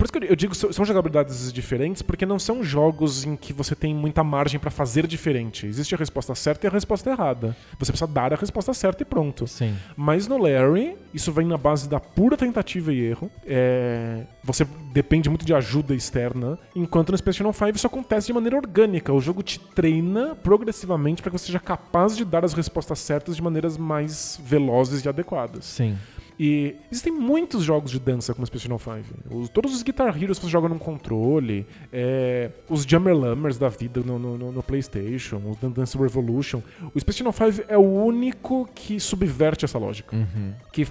por 0.01 0.05
isso 0.05 0.13
que 0.13 0.33
eu 0.33 0.37
digo 0.37 0.55
são 0.55 0.81
são 0.81 0.85
jogabilidades 0.87 1.53
diferentes, 1.53 2.01
porque 2.01 2.25
não 2.25 2.39
são 2.39 2.65
jogos 2.65 3.25
em 3.25 3.37
que 3.37 3.53
você 3.53 3.75
tem 3.75 3.95
muita 3.95 4.25
margem 4.25 4.59
pra 4.59 4.71
fazer 4.71 5.07
diferente. 5.07 5.67
Existe 5.67 5.95
a 5.95 5.99
resposta 5.99 6.35
certa 6.35 6.67
e 6.67 6.69
a 6.69 6.73
resposta 6.73 7.11
errada. 7.11 7.55
Você 7.79 7.93
precisa 7.93 8.11
dar 8.11 8.33
a 8.33 8.37
resposta 8.37 8.73
certa 8.73 9.03
e 9.03 9.07
pronto. 9.07 9.47
Sim. 9.47 9.77
Mas 9.95 10.27
no 10.27 10.39
Larry, 10.39 10.97
isso 11.13 11.31
vem 11.31 11.47
na 11.47 11.59
base 11.59 11.87
da 11.87 12.01
pura 12.01 12.35
tentativa 12.35 12.91
e 12.93 13.01
erro. 13.01 13.31
É, 13.47 14.23
você 14.43 14.67
depende 14.91 15.29
muito 15.29 15.45
de 15.45 15.53
ajuda 15.53 15.95
externa, 15.95 16.59
enquanto 16.75 17.13
no 17.13 17.19
Space 17.19 17.37
Channel 17.37 17.53
5 17.53 17.77
isso 17.77 17.87
acontece 17.87 18.29
de 18.29 18.33
maneira 18.33 18.57
orgânica. 18.57 19.13
O 19.13 19.21
jogo 19.21 19.43
te 19.43 19.61
treina 19.61 20.35
progressivamente 20.35 21.21
para 21.21 21.31
que 21.31 21.39
você 21.39 21.47
seja 21.47 21.61
capaz 21.61 22.17
de 22.17 22.25
dar 22.25 22.43
as 22.43 22.55
respostas 22.55 23.01
certas 23.01 23.37
de 23.37 23.43
maneiras 23.43 23.77
mais 23.77 24.41
velozes 24.43 25.05
e 25.05 25.09
adequadas. 25.11 25.67
Sim. 25.67 25.99
E 26.43 26.75
existem 26.91 27.13
muitos 27.13 27.63
jogos 27.63 27.91
de 27.91 28.01
dança 28.01 28.33
como 28.33 28.47
Space 28.47 28.63
Channel 28.63 28.79
5. 28.79 29.37
Os- 29.39 29.51
todos 29.51 29.75
os 29.75 29.83
Guitar 29.83 30.17
Heroes 30.17 30.39
você 30.39 30.49
joga 30.49 30.71
num 30.71 30.79
controle, 30.79 31.67
é, 31.93 32.51
os 32.67 32.85
Jammer 32.85 33.15
Lammers 33.15 33.59
da 33.59 33.69
vida 33.69 34.01
no, 34.01 34.19
no- 34.19 34.51
no- 34.51 34.63
PlayStation, 34.63 35.37
o 35.37 35.59
Dan- 35.61 35.71
Dance 35.71 35.99
Revolution. 35.99 36.63
O 36.95 36.99
Space 36.99 37.19
Channel 37.19 37.33
5 37.35 37.65
é 37.69 37.77
o 37.77 37.83
único 37.83 38.67
que 38.75 38.99
subverte 38.99 39.67
essa 39.67 39.79
lógica. 39.79 40.17
Uhum. 40.17 40.55
Que 40.73 40.87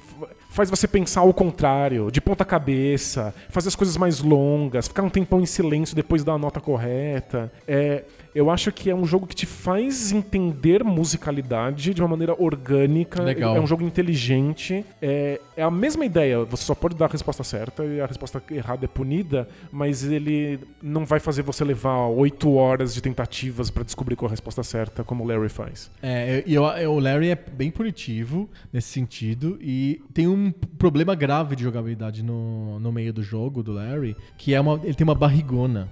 faz 0.49 0.69
você 0.69 0.87
pensar 0.87 1.21
ao 1.21 1.33
contrário, 1.33 2.11
de 2.11 2.19
ponta 2.19 2.43
cabeça, 2.43 3.33
fazer 3.49 3.69
as 3.69 3.75
coisas 3.75 3.95
mais 3.95 4.19
longas, 4.19 4.87
ficar 4.87 5.03
um 5.03 5.09
tempão 5.09 5.39
em 5.39 5.45
silêncio 5.45 5.95
depois 5.95 6.23
dar 6.23 6.33
a 6.33 6.37
nota 6.37 6.59
correta. 6.59 7.51
É, 7.67 8.03
eu 8.33 8.49
acho 8.49 8.71
que 8.71 8.89
é 8.89 8.95
um 8.95 9.05
jogo 9.05 9.27
que 9.27 9.35
te 9.35 9.45
faz 9.45 10.11
entender 10.11 10.83
musicalidade 10.83 11.93
de 11.93 12.01
uma 12.01 12.07
maneira 12.07 12.35
orgânica. 12.37 13.21
Legal. 13.21 13.55
É 13.55 13.59
um 13.59 13.67
jogo 13.67 13.83
inteligente. 13.83 14.85
É, 15.01 15.39
é 15.55 15.63
a 15.63 15.71
mesma 15.71 16.05
ideia. 16.05 16.43
Você 16.45 16.63
só 16.63 16.75
pode 16.75 16.95
dar 16.95 17.05
a 17.05 17.09
resposta 17.09 17.43
certa 17.43 17.85
e 17.85 18.01
a 18.01 18.05
resposta 18.05 18.41
errada 18.51 18.85
é 18.85 18.87
punida, 18.87 19.47
mas 19.71 20.03
ele 20.03 20.59
não 20.81 21.05
vai 21.05 21.19
fazer 21.19 21.41
você 21.43 21.63
levar 21.63 22.07
oito 22.07 22.53
horas 22.53 22.93
de 22.93 23.01
tentativas 23.01 23.69
pra 23.69 23.83
descobrir 23.83 24.15
qual 24.15 24.27
é 24.27 24.29
a 24.29 24.31
resposta 24.31 24.63
certa, 24.63 25.03
como 25.03 25.23
o 25.23 25.27
Larry 25.27 25.49
faz. 25.49 25.91
É, 26.01 26.43
e 26.45 26.57
o 26.57 26.99
Larry 26.99 27.29
é 27.29 27.35
bem 27.35 27.69
punitivo 27.69 28.49
nesse 28.71 28.89
sentido 28.89 29.57
e 29.61 30.01
tem 30.13 30.27
um 30.27 30.38
problema 30.77 31.15
grave 31.15 31.55
de 31.55 31.63
jogabilidade 31.63 32.23
no, 32.23 32.79
no 32.79 32.91
meio 32.91 33.11
do 33.11 33.23
jogo 33.23 33.61
do 33.63 33.71
Larry, 33.71 34.15
que 34.37 34.53
é 34.53 34.61
uma, 34.61 34.79
ele 34.83 34.93
tem 34.93 35.03
uma 35.03 35.15
barrigona. 35.15 35.89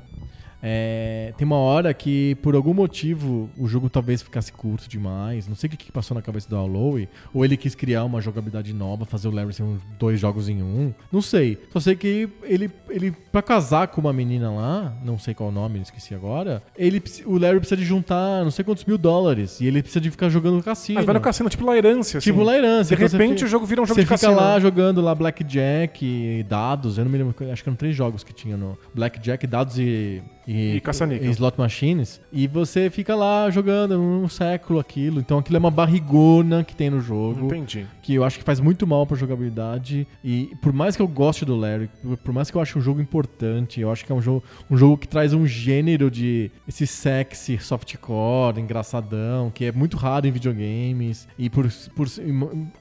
É, 0.69 1.34
tem 1.38 1.45
uma 1.45 1.56
hora 1.56 1.94
que, 1.94 2.35
por 2.41 2.53
algum 2.53 2.73
motivo, 2.73 3.49
o 3.57 3.69
jogo 3.69 3.89
talvez 3.89 4.22
ficasse 4.22 4.52
curto 4.52 4.89
demais. 4.89 5.48
Não 5.48 5.56
sei 5.56 5.68
o 5.68 5.72
que 5.72 5.77
que 5.77 5.91
passou 5.94 6.14
na 6.14 6.22
cabeça 6.22 6.49
do 6.49 6.57
Alloy. 6.57 7.07
Ou 7.34 7.45
ele 7.45 7.56
quis 7.56 7.73
criar 7.73 8.03
uma 8.03 8.19
jogabilidade 8.19 8.73
nova, 8.73 9.06
fazer 9.06 9.30
o 9.30 9.31
Larry 9.31 9.53
ser 9.53 9.64
um, 9.64 9.77
dois 9.98 10.19
jogos 10.19 10.49
em 10.49 10.61
um. 10.61 10.94
Não 11.10 11.22
sei. 11.22 11.57
Só 11.72 11.80
sei 11.80 11.95
que 11.95 12.27
ele, 12.44 12.69
ele 12.89 13.11
pra 13.31 13.41
casar 13.41 13.88
com 13.88 14.02
uma 14.02 14.11
menina 14.11 14.52
lá, 14.52 14.94
não 15.06 15.18
sei 15.18 15.34
qual 15.34 15.48
o 15.48 15.52
nome, 15.53 15.80
esqueci 15.80 16.14
agora, 16.14 16.61
ele, 16.77 17.02
o 17.26 17.38
Larry 17.38 17.60
precisa 17.60 17.77
de 17.80 17.85
juntar 17.85 18.44
não 18.44 18.52
sei 18.52 18.65
quantos 18.65 18.84
mil 18.84 18.98
dólares. 18.98 19.61
E 19.61 19.68
ele 19.68 19.81
precisa 19.81 20.02
de 20.02 20.11
ficar 20.11 20.27
jogando 20.27 20.56
no 20.57 20.64
cassino. 20.64 20.95
Mas 20.98 21.06
vai 21.06 21.14
no 21.15 21.22
cassino, 21.22 21.49
tipo 21.49 21.65
Lairância, 21.65 22.18
assim. 22.18 22.30
Tipo 22.30 22.49
herança. 22.52 22.89
De 22.89 22.95
Então 22.95 23.07
você 23.07 23.18
repente 23.18 23.35
fica- 23.38 23.45
o 23.45 23.49
jogo 23.49 23.65
vira 23.65 23.81
um 23.81 23.85
jogo 23.85 23.95
você 23.95 24.02
de 24.02 24.07
fica 24.07 24.19
cassino. 24.19 24.35
lá 24.35 24.60
jogando 24.60 24.99
lá 24.99 25.15
Blackjack, 25.15 26.45
dados, 26.49 26.98
eu 26.98 27.06
não 27.06 27.11
me 27.11 27.18
lembro, 27.18 27.35
acho 27.52 27.64
que 27.64 27.69
eram 27.69 27.77
três 27.77 27.95
jogos 27.95 28.23
que 28.23 28.34
tinha 28.34 28.57
no 28.57 28.77
Blackjack, 28.94 29.45
dados 29.48 29.77
e 29.80 30.22
e, 30.47 30.75
E 30.77 30.81
caça-níquel. 30.81 31.29
slot 31.31 31.57
machines. 31.59 32.21
E 32.31 32.47
você 32.47 32.89
fica 32.89 33.13
lá 33.15 33.49
jogando 33.51 33.99
um 33.99 34.29
século 34.29 34.79
aquilo. 34.79 35.19
Então 35.19 35.37
aquilo 35.39 35.57
é 35.57 35.59
uma 35.59 35.69
barrigona 35.71 36.63
que 36.63 36.75
tem 36.75 36.89
no 36.89 37.01
jogo. 37.01 37.45
Entendi. 37.47 37.85
Que 38.07 38.13
eu 38.13 38.23
acho 38.23 38.39
que 38.39 38.45
faz 38.45 38.61
muito 38.61 38.88
mal 38.88 39.05
pra 39.05 39.17
jogabilidade. 39.17 40.07
E 40.23 40.55
por 40.61 40.71
mais 40.71 40.95
que 40.95 41.01
eu 41.01 41.07
goste 41.09 41.43
do 41.43 41.57
Larry, 41.57 41.89
por- 42.23 42.31
mais 42.31 42.49
que 42.49 42.55
eu 42.55 42.61
ache 42.61 42.77
um 42.79 42.81
jogo 42.81 43.01
importante, 43.01 43.81
eu 43.81 43.91
acho 43.91 44.05
que 44.05 44.11
é 44.13 44.15
um 44.15 44.21
jogo, 44.21 44.41
um 44.71 44.77
jogo 44.77 44.97
que 44.97 45.09
traz 45.09 45.34
um 45.34 45.45
gênero 45.45 46.09
de 46.09 46.49
esse 46.65 46.88
sexy, 46.88 47.57
softcore, 47.59 48.61
engraçadão, 48.61 49.51
que 49.51 49.65
é 49.65 49.73
muito 49.73 49.97
raro 49.97 50.25
em 50.25 50.31
videogames. 50.31 51.27
E 51.38 51.49
por, 51.49 51.69
por 51.97 52.07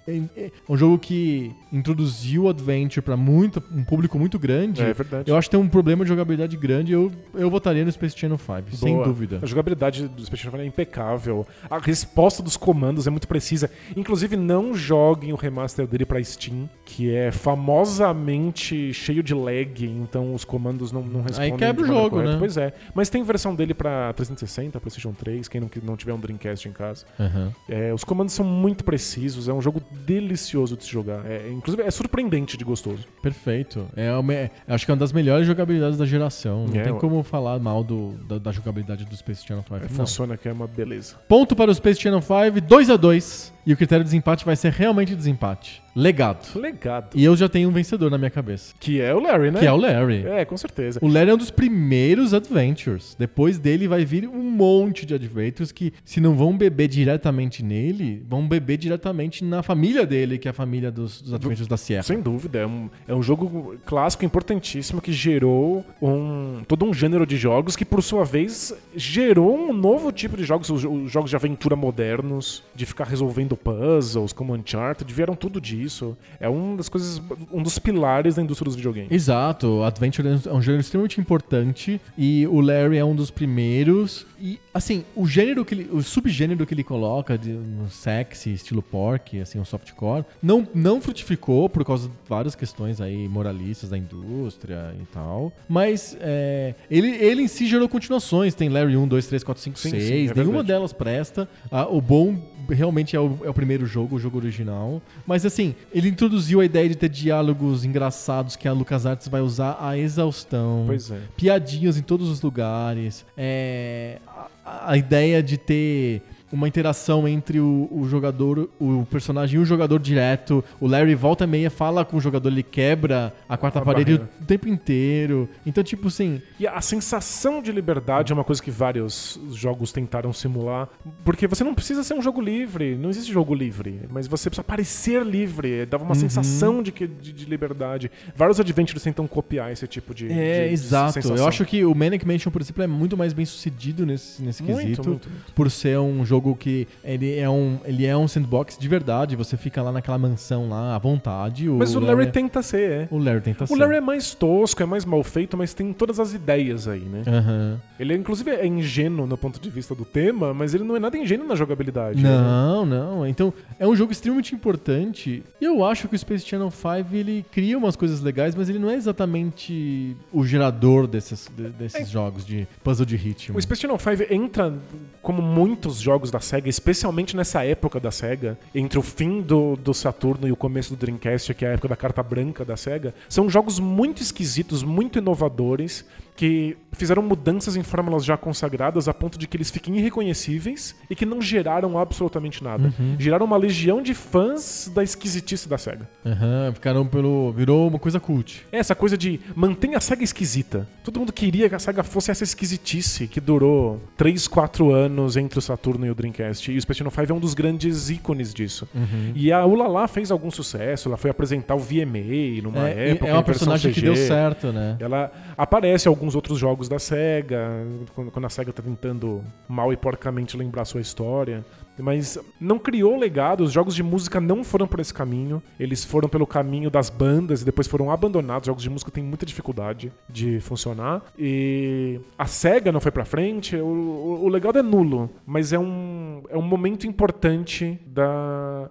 é, 0.07 0.23
é 0.37 0.51
um 0.69 0.77
jogo 0.77 0.97
que 0.97 1.51
introduziu 1.73 2.45
o 2.45 2.49
adventure 2.49 3.03
pra 3.05 3.17
muito, 3.17 3.61
um 3.75 3.83
público 3.83 4.17
muito 4.21 4.39
grande. 4.39 4.81
É 4.81 4.93
verdade. 4.95 5.29
Eu 5.29 5.37
acho 5.37 5.49
que 5.51 5.57
tem 5.57 5.61
um 5.65 5.69
problema 5.69 6.05
de 6.05 6.09
jogabilidade 6.09 6.57
grande. 6.57 6.93
Eu, 6.93 7.11
eu 7.35 7.51
votaria 7.51 7.85
no 7.85 7.91
Space 7.91 8.17
Channel 8.17 8.39
5, 8.39 8.77
sem 8.77 8.95
Boa. 8.95 9.09
dúvida. 9.09 9.41
A 9.43 9.47
jogabilidade 9.47 10.07
do 10.07 10.25
Space 10.25 10.45
Channel 10.45 10.61
é 10.61 10.67
impecável. 10.67 11.45
A 11.69 11.79
resposta 11.81 12.45
dos 12.45 12.57
comandos 12.57 13.09
é 13.09 13.11
muito 13.11 13.27
precisa. 13.27 13.69
Inclusive, 13.97 14.37
não 14.37 14.73
joguem 15.17 15.33
o 15.33 15.37
remaster 15.37 15.87
dele 15.87 16.05
pra 16.05 16.23
Steam, 16.23 16.69
que 16.85 17.15
é 17.15 17.33
famosamente 17.33 18.93
cheio 18.93 19.23
de 19.23 19.35
lag, 19.35 19.85
então 19.87 20.35
os 20.35 20.45
comandos 20.45 20.93
não, 20.93 21.03
não 21.03 21.23
respondem. 21.23 21.57
quebra 21.57 21.85
de 21.85 21.91
o 21.91 21.95
jogo, 21.95 22.11
correta. 22.11 22.33
né? 22.33 22.39
Pois 22.39 22.57
é. 22.57 22.73
Mas 22.95 23.09
tem 23.09 23.23
versão 23.23 23.55
dele 23.55 23.73
pra 23.73 24.13
360, 24.13 24.79
PlayStation 24.79 25.13
3, 25.13 25.49
quem 25.49 25.61
não, 25.61 25.71
não 25.83 25.97
tiver 25.97 26.13
um 26.13 26.19
Dreamcast 26.21 26.69
em 26.69 26.73
casa. 26.73 27.07
Aham. 27.19 27.53
É, 27.69 27.93
os 27.95 28.05
comandos 28.05 28.35
são 28.35 28.45
muito 28.45 28.85
precisos, 28.85 29.49
é 29.49 29.53
um 29.53 29.63
jogo 29.63 29.81
delicioso 30.05 30.77
de 30.77 30.85
se 30.85 30.91
jogar. 30.91 31.25
É, 31.25 31.51
inclusive, 31.51 31.83
é 31.83 31.91
surpreendente 31.91 32.57
de 32.57 32.65
gostoso. 32.65 33.05
Perfeito. 33.23 33.87
É 33.97 34.13
uma, 34.13 34.33
acho 34.69 34.85
que 34.85 34.91
é 34.91 34.95
uma 34.95 35.01
das 35.01 35.13
melhores 35.13 35.47
jogabilidades 35.47 35.97
da 35.99 36.05
geração. 36.05 36.67
Não 36.67 36.79
É, 36.81 36.85
tem 36.85 36.95
como 36.99 37.23
falar 37.23 37.59
mal 37.59 37.83
do, 37.83 38.13
da, 38.29 38.39
da 38.39 38.53
jogabilidade 38.53 39.05
do 39.07 39.17
Space 39.17 39.47
Channel 39.47 39.65
5. 39.67 39.77
É, 39.85 39.89
funciona 39.89 40.37
que 40.37 40.49
é 40.49 40.53
uma 40.53 40.67
beleza. 40.67 41.17
Ponto 41.29 41.57
para 41.57 41.71
o 41.71 41.75
Space 41.75 42.01
Channel 42.01 42.21
5, 42.21 42.61
2 42.67 42.91
a 42.91 42.97
2 42.97 43.56
E 43.67 43.73
o 43.73 43.77
critério 43.77 44.05
de 44.05 44.09
desempate 44.09 44.45
vai 44.45 44.55
ser 44.55 44.71
realmente 44.71 45.13
desempate. 45.17 45.83
Legado. 45.97 46.47
Legado. 46.55 47.17
E 47.17 47.25
eu 47.25 47.35
já 47.35 47.49
tenho 47.49 47.71
um 47.71 47.73
vencedor 47.73 48.11
na 48.11 48.19
minha 48.19 48.31
cabeça. 48.31 48.75
Que 48.79 49.01
é 49.01 49.15
o 49.15 49.19
Larry, 49.19 49.51
né? 49.51 49.61
Que 49.61 49.67
é 49.67 49.73
o 49.73 49.77
Larry. 49.77 50.27
É, 50.27 50.45
com 50.45 50.57
certeza. 50.57 51.01
O 51.03 51.09
Larry 51.09 51.31
é 51.31 51.35
um 51.35 51.39
dos 51.39 51.51
primeiros 51.51 52.35
adventures. 52.35 53.17
Depois 53.19 53.59
dele 53.59 53.89
vai 53.89 54.05
vir 54.05 54.29
um 54.29 54.51
monte 54.51 55.07
de 55.07 55.15
adventures 55.15 55.73
que, 55.73 55.95
se 56.05 56.21
não 56.21 56.37
vão 56.37 56.57
beber 56.57 56.87
diretamente 56.87 57.65
nele, 57.65 58.23
vão 58.29 58.47
beber 58.47 58.77
diretamente 58.77 59.43
na 59.43 59.63
família 59.63 60.05
dele, 60.05 60.37
que 60.37 60.47
é 60.47 60.51
a 60.51 60.55
família 60.55 60.93
dos, 60.93 61.23
dos 61.23 61.33
adventures 61.33 61.67
da 61.67 61.79
Sierra. 61.79 62.03
Sem 62.03 62.21
dúvida, 62.21 62.59
é 62.59 62.67
um, 62.67 62.91
é 63.09 63.15
um 63.15 63.23
jogo 63.23 63.77
clássico 63.87 64.23
importantíssimo 64.23 65.01
que 65.01 65.13
gerou 65.13 65.83
um, 66.01 66.63
todo 66.69 66.85
um 66.85 66.93
gênero 66.93 67.27
de 67.27 67.39
jogos 67.39 67.75
que, 67.75 67.87
por 67.87 68.03
sua 68.03 68.23
vez, 68.23 68.73
gerou 68.95 69.59
um 69.59 69.73
novo 69.73 70.13
tipo 70.13 70.37
de 70.37 70.45
jogos, 70.45 70.69
os, 70.69 70.85
os 70.85 71.11
jogos 71.11 71.31
de 71.31 71.37
aventura 71.37 71.75
modernos, 71.75 72.63
de 72.75 72.85
ficar 72.85 73.07
resolvendo 73.07 73.56
puzzles, 73.57 74.33
como 74.33 74.55
Uncharted, 74.55 75.13
vieram 75.13 75.35
tudo 75.35 75.61
disso. 75.61 76.17
É 76.39 76.49
um 76.49 76.77
das 76.77 76.89
coisas, 76.89 77.21
um 77.53 77.63
dos 77.63 77.79
pilares 77.79 78.37
da 78.37 78.43
indústria 78.43 78.67
dos 78.67 78.77
videogames. 78.77 79.11
Exato, 79.11 79.83
Adventure 79.83 80.29
é 80.29 80.53
um 80.53 80.63
gênero 80.63 80.81
extremamente 80.81 81.21
importante 81.21 82.01
e 82.17 82.47
o 82.47 82.61
Larry 82.61 82.99
é 82.99 83.05
um 83.05 83.15
dos 83.15 83.31
primeiros. 83.31 84.27
E 84.41 84.61
assim, 84.77 85.05
o 85.15 85.27
gênero 85.27 85.65
que 85.65 85.75
ele, 85.75 85.89
o 85.91 86.03
subgênero 86.03 86.67
que 86.67 86.75
ele 86.75 86.85
coloca 86.85 87.37
de 87.39 87.51
um 87.53 87.89
sexy, 87.89 88.53
estilo 88.53 88.83
pork, 88.83 89.41
assim, 89.41 89.59
um 89.59 89.65
softcore, 89.65 90.25
não 90.43 90.67
não 90.75 91.01
frutificou 91.01 91.69
por 91.69 91.85
causa 91.85 92.09
de 92.09 92.15
várias 92.29 92.55
questões 92.55 93.01
aí 93.01 93.29
moralistas 93.29 93.91
da 93.91 93.99
indústria 93.99 94.95
e 95.01 95.05
tal. 95.07 95.53
Mas 95.69 96.17
é, 96.21 96.75
ele, 96.91 97.09
ele 97.09 97.43
em 97.43 97.49
si 97.49 97.67
gerou 97.67 97.89
continuações, 97.89 98.55
tem 98.55 98.69
Larry 98.69 98.97
1, 98.97 99.09
2, 99.09 99.27
3, 99.27 99.45
4, 99.45 99.63
5, 99.63 99.79
Sim, 99.79 99.91
6, 99.91 100.03
sim, 100.03 100.09
é 100.13 100.17
nenhuma 100.17 100.35
verdade. 100.35 100.67
delas 100.69 100.93
presta. 100.93 101.49
Ah, 101.71 101.87
o 101.89 102.01
bom 102.01 102.37
realmente 102.69 103.15
é 103.15 103.21
o, 103.21 103.39
é 103.45 103.51
o 103.51 103.55
primeiro 103.55 103.87
jogo, 103.87 104.17
o 104.17 104.19
jogo 104.19 104.39
original. 104.39 105.01
Mas 105.27 105.47
assim, 105.47 105.75
ele 105.93 106.09
introduziu 106.09 106.61
a 106.61 106.65
ideia 106.65 106.89
de 106.89 106.97
ter 106.97 107.09
diálogos 107.09 107.85
engraçados 107.85 108.57
que 108.57 108.67
a 108.67 108.73
LucasArts 108.73 109.29
vai 109.29 109.41
usar 109.41 109.79
a 109.81 109.97
exaustão. 109.97 110.85
Pois 110.87 111.11
é. 111.11 111.21
Piadinhas 111.37 111.97
em 111.97 112.03
todos 112.03 112.29
os 112.29 112.41
lugares. 112.43 113.25
É, 113.37 114.19
a, 114.67 114.97
ideia 114.97 115.43
de 115.43 115.57
ter 115.57 116.23
uma 116.53 116.69
interação 116.69 117.27
entre 117.27 117.59
o, 117.59 117.89
o 117.91 118.07
jogador, 118.09 118.69
o 118.79 119.05
personagem 119.11 119.59
e 119.59 119.63
o 119.63 119.65
jogador 119.65 119.99
direto. 119.99 120.65
O 120.81 120.87
Larry 120.87 121.15
volta 121.15 121.45
e 121.45 121.47
meia, 121.47 121.71
fala 121.71 122.05
com 122.05 122.17
o 122.17 122.21
jogador, 122.21 122.49
ele 122.51 122.63
quebra 122.63 123.33
a 123.49 123.57
quarta 123.57 123.79
A 123.81 123.83
parede 123.83 124.13
barreira. 124.13 124.31
o 124.41 124.45
tempo 124.45 124.69
inteiro. 124.69 125.49
Então, 125.65 125.83
tipo 125.83 126.09
assim, 126.09 126.41
E 126.61 126.67
a 126.67 126.81
sensação 126.81 127.61
de 127.61 127.73
liberdade 127.73 128.33
é 128.33 128.35
uma 128.35 128.45
coisa 128.45 128.63
que 128.63 128.71
vários 128.71 129.39
jogos 129.53 129.93
tentaram 129.93 130.33
simular. 130.33 130.89
Porque 131.25 131.47
você 131.47 131.65
não 131.65 131.75
precisa 131.75 132.03
ser 132.05 132.15
um 132.15 132.23
jogo 132.23 132.41
livre, 132.41 132.97
não 132.97 133.11
existe 133.11 133.33
jogo 133.33 133.55
livre, 133.55 134.01
mas 134.11 134.27
você 134.27 134.49
precisa 134.49 134.65
parecer 134.65 135.25
livre. 135.25 135.85
Dava 135.87 136.05
uma 136.05 136.15
sensação 136.15 136.83
de, 136.83 136.93
que, 136.93 137.07
de, 137.07 137.33
de 137.33 137.45
liberdade. 137.45 138.11
Vários 138.37 138.61
adventures 138.61 139.03
tentam 139.03 139.27
copiar 139.27 139.73
esse 139.73 139.87
tipo 139.87 140.15
de. 140.15 140.31
É, 140.31 140.63
de- 140.63 140.69
de 140.69 140.73
exato. 140.75 141.13
sensação. 141.15 141.37
Eu 141.37 141.47
acho 141.49 141.65
que 141.65 141.85
o 141.85 141.95
Manic 141.95 142.27
Mansion, 142.27 142.51
por 142.53 142.61
exemplo, 142.63 142.83
é 142.83 142.87
muito 142.87 143.17
mais 143.17 143.33
bem 143.33 143.45
sucedido 143.45 144.07
nesse, 144.07 144.43
nesse 144.43 144.63
Muito, 144.63 144.81
quesito. 144.81 145.09
muito, 145.09 145.29
muito. 145.29 145.53
Por 145.55 145.71
ser 145.71 145.99
um 145.99 146.25
jogo 146.25 146.36
que 146.55 146.87
ele 147.05 147.37
é 147.39 147.49
um, 147.49 147.79
ele 147.85 148.05
é 148.07 148.17
um 148.17 148.27
sandbox 148.29 148.77
de 148.79 148.89
verdade. 148.89 149.37
Você 149.37 149.57
fica 149.57 149.83
lá 149.83 149.93
naquela 149.93 150.19
mansão 150.19 150.69
lá 150.69 150.95
à 150.95 150.99
vontade. 150.99 151.69
Mas 151.69 151.95
o 151.95 152.01
Larry 152.01 152.31
tenta 152.31 152.63
ser, 152.63 152.91
é. 152.91 153.09
O 153.11 153.19
Larry 153.19 153.41
tenta 153.41 153.65
O 153.65 153.67
ser. 153.67 153.77
Larry 153.77 153.97
é 153.97 154.01
mais 154.01 154.35
tosco, 154.35 154.83
é 154.83 154.87
mais 154.87 155.05
mal 155.05 155.23
feito, 155.25 155.57
mas 155.57 155.73
tem 155.75 155.93
todas 155.93 156.21
as 156.21 156.33
ideias 156.35 156.87
aí, 156.89 157.01
né? 157.01 157.23
Aham. 157.27 157.81
Ele, 157.99 158.15
inclusive, 158.15 158.51
é 158.51 158.67
ingênuo 158.67 159.27
no 159.27 159.37
ponto 159.39 159.59
de 159.61 159.71
vista 159.71 159.95
do 159.95 160.05
tema, 160.05 160.53
mas 160.53 160.75
ele 160.75 160.85
não 160.85 160.97
é 160.97 161.01
nada 161.01 161.17
ingênuo 161.17 161.47
na 161.47 161.55
jogabilidade. 161.55 162.23
né? 162.23 162.29
Não, 162.29 162.85
não. 162.85 163.27
Então, 163.27 163.53
é 163.79 163.87
um 163.87 163.97
jogo 163.97 164.13
extremamente 164.13 164.55
importante. 164.55 165.43
E 165.61 165.65
eu 165.65 165.85
acho 165.85 166.09
que 166.09 166.15
o 166.15 166.19
Space 166.19 166.45
Channel 166.47 166.71
5 166.71 167.15
ele 167.15 167.45
cria 167.51 167.77
umas 167.79 167.97
coisas 167.97 168.21
legais, 168.21 168.55
mas 168.55 168.69
ele 168.69 168.79
não 168.79 168.91
é 168.91 168.95
exatamente 168.95 170.17
o 170.33 170.45
gerador 170.45 171.07
desses, 171.07 171.51
de- 171.57 171.71
desses 171.71 172.09
jogos 172.11 172.45
de 172.45 172.67
puzzle 172.85 173.07
de 173.07 173.17
ritmo. 173.17 173.59
O 173.59 173.63
Space 173.63 173.81
Channel 173.83 173.99
5 173.99 174.33
entra, 174.33 174.75
como 175.23 175.41
muitos 175.43 175.99
jogos 175.99 176.26
da 176.31 176.41
SEGA, 176.41 176.69
especialmente 176.69 177.37
nessa 177.37 177.65
época 177.65 177.99
da 177.99 178.11
SEGA, 178.11 178.59
entre 178.75 178.99
o 178.99 179.03
fim 179.03 179.41
do, 179.41 179.77
do 179.77 179.93
Saturno 179.93 180.47
e 180.47 180.53
o 180.53 180.57
começo 180.57 180.91
do 180.91 180.97
Dreamcast, 180.97 181.55
que 181.55 181.65
é 181.65 181.69
a 181.69 181.73
época 181.73 181.89
da 181.89 181.97
carta 181.97 182.23
branca 182.23 182.65
da 182.65 182.77
SEGA, 182.77 183.15
são 183.29 183.49
jogos 183.49 183.79
muito 183.79 184.23
esquisitos, 184.23 184.83
muito 184.83 185.19
inovadores, 185.19 186.05
que 186.37 186.77
fizeram 186.93 187.23
mudanças 187.23 187.77
em 187.77 187.83
fórmulas 187.83 188.25
já 188.25 188.37
consagradas 188.37 189.07
a 189.09 189.13
ponto 189.15 189.39
de 189.39 189.47
que 189.47 189.57
eles 189.57 189.71
fiquem 189.71 189.99
irreconhecíveis 189.99 190.95
e 191.11 191.15
que 191.15 191.27
não 191.27 191.41
geraram 191.43 191.99
absolutamente 191.99 192.63
nada. 192.65 192.93
Geraram 193.19 193.45
uma 193.47 193.57
legião 193.57 194.01
de 194.03 194.15
fãs 194.15 194.91
da 194.95 195.03
esquisitice 195.03 195.69
da 195.69 195.77
SEGA. 195.79 196.09
Aham, 196.25 196.73
ficaram 196.75 197.07
pelo. 197.07 197.53
Virou 197.53 197.89
uma 197.89 197.99
coisa 197.99 198.19
cult. 198.21 198.67
É 198.73 198.79
essa 198.79 198.95
coisa 198.95 199.17
de 199.17 199.41
mantenha 199.55 199.99
a 199.99 200.01
SEGA 200.01 200.25
esquisita. 200.25 200.89
Todo 201.05 201.19
mundo 201.21 201.33
queria 201.33 201.69
que 201.69 201.75
a 201.75 201.79
SEGA 201.79 202.03
fosse 202.03 202.31
essa 202.31 202.45
esquisitice 202.45 203.27
que 203.27 203.41
durou 203.41 204.01
3, 204.17 204.49
4 204.49 204.91
anos 204.93 205.37
entre 205.37 205.59
o 205.59 205.63
Saturno 205.63 206.07
e 206.07 206.11
o 206.11 206.15
Dreamcast. 206.15 206.71
E 206.73 206.77
o 206.79 206.95
Channel 206.95 207.11
5 207.11 207.33
é 207.33 207.35
um 207.35 207.39
dos 207.41 207.55
grandes 207.55 208.09
ícones 208.11 208.53
disso. 208.55 208.89
E 209.35 209.53
a 209.53 209.65
Ulala 209.67 210.09
fez 210.09 210.31
algum 210.31 210.51
sucesso, 210.51 211.09
ela 211.09 211.17
foi 211.17 211.31
apresentar 211.31 211.75
o 211.75 211.79
VMA 211.79 212.63
numa 212.63 212.89
É, 212.89 213.11
época. 213.11 213.29
é 213.31 213.33
uma 213.33 213.43
personagem 213.43 213.93
que 213.93 214.01
CG. 214.01 214.07
deu 214.07 214.17
certo, 214.17 214.73
né? 214.73 214.97
Ela 214.99 215.31
aparece 215.57 216.09
em 216.09 216.11
alguns 216.27 216.35
outros 216.35 216.59
jogos 216.59 216.89
da 216.89 216.99
SEGA, 216.99 217.87
quando, 218.33 218.45
a 218.45 218.49
SEGA 218.51 218.73
tá 218.73 218.83
tentando 218.83 219.45
mal 219.69 219.93
e 219.93 219.97
porcamente 219.97 220.57
lembrar 220.57 220.85
sua 220.85 221.01
história. 221.01 221.65
Mas 221.99 222.37
não 222.61 222.79
criou 222.79 223.17
legado, 223.19 223.63
os 223.63 223.73
jogos 223.73 223.95
de 223.95 224.03
música 224.03 224.41
não 224.41 224.63
foram 224.65 224.87
por 224.87 224.99
esse 225.01 225.15
caminho. 225.15 225.63
Eles 225.79 226.05
foram 226.05 226.29
pelo 226.29 226.47
caminho 226.47 226.91
das 226.91 227.09
bandas 227.09 227.63
e 227.63 227.65
depois 227.65 227.87
foram 227.87 228.11
abandonados. 228.11 228.63
Os 228.63 228.67
jogos 228.67 228.83
de 228.83 228.91
música 228.91 229.11
têm 229.11 229.23
muita 229.25 229.47
dificuldade 229.47 230.13
de 230.29 230.61
funcionar. 230.61 231.23
E 231.39 232.21
a 232.37 232.47
SEGA 232.47 232.91
não 232.93 233.01
foi 233.01 233.13
pra 233.13 233.25
frente. 233.25 233.77
O, 233.77 233.87
o- 233.87 234.45
o 234.45 234.49
legado 234.49 234.79
é 234.79 234.83
nulo, 234.83 235.31
mas 235.47 235.73
é 235.73 235.79
um, 235.79 236.43
é 236.51 236.57
um 236.57 236.63
momento 236.63 237.07
importante 237.07 237.99
da, 238.07 238.91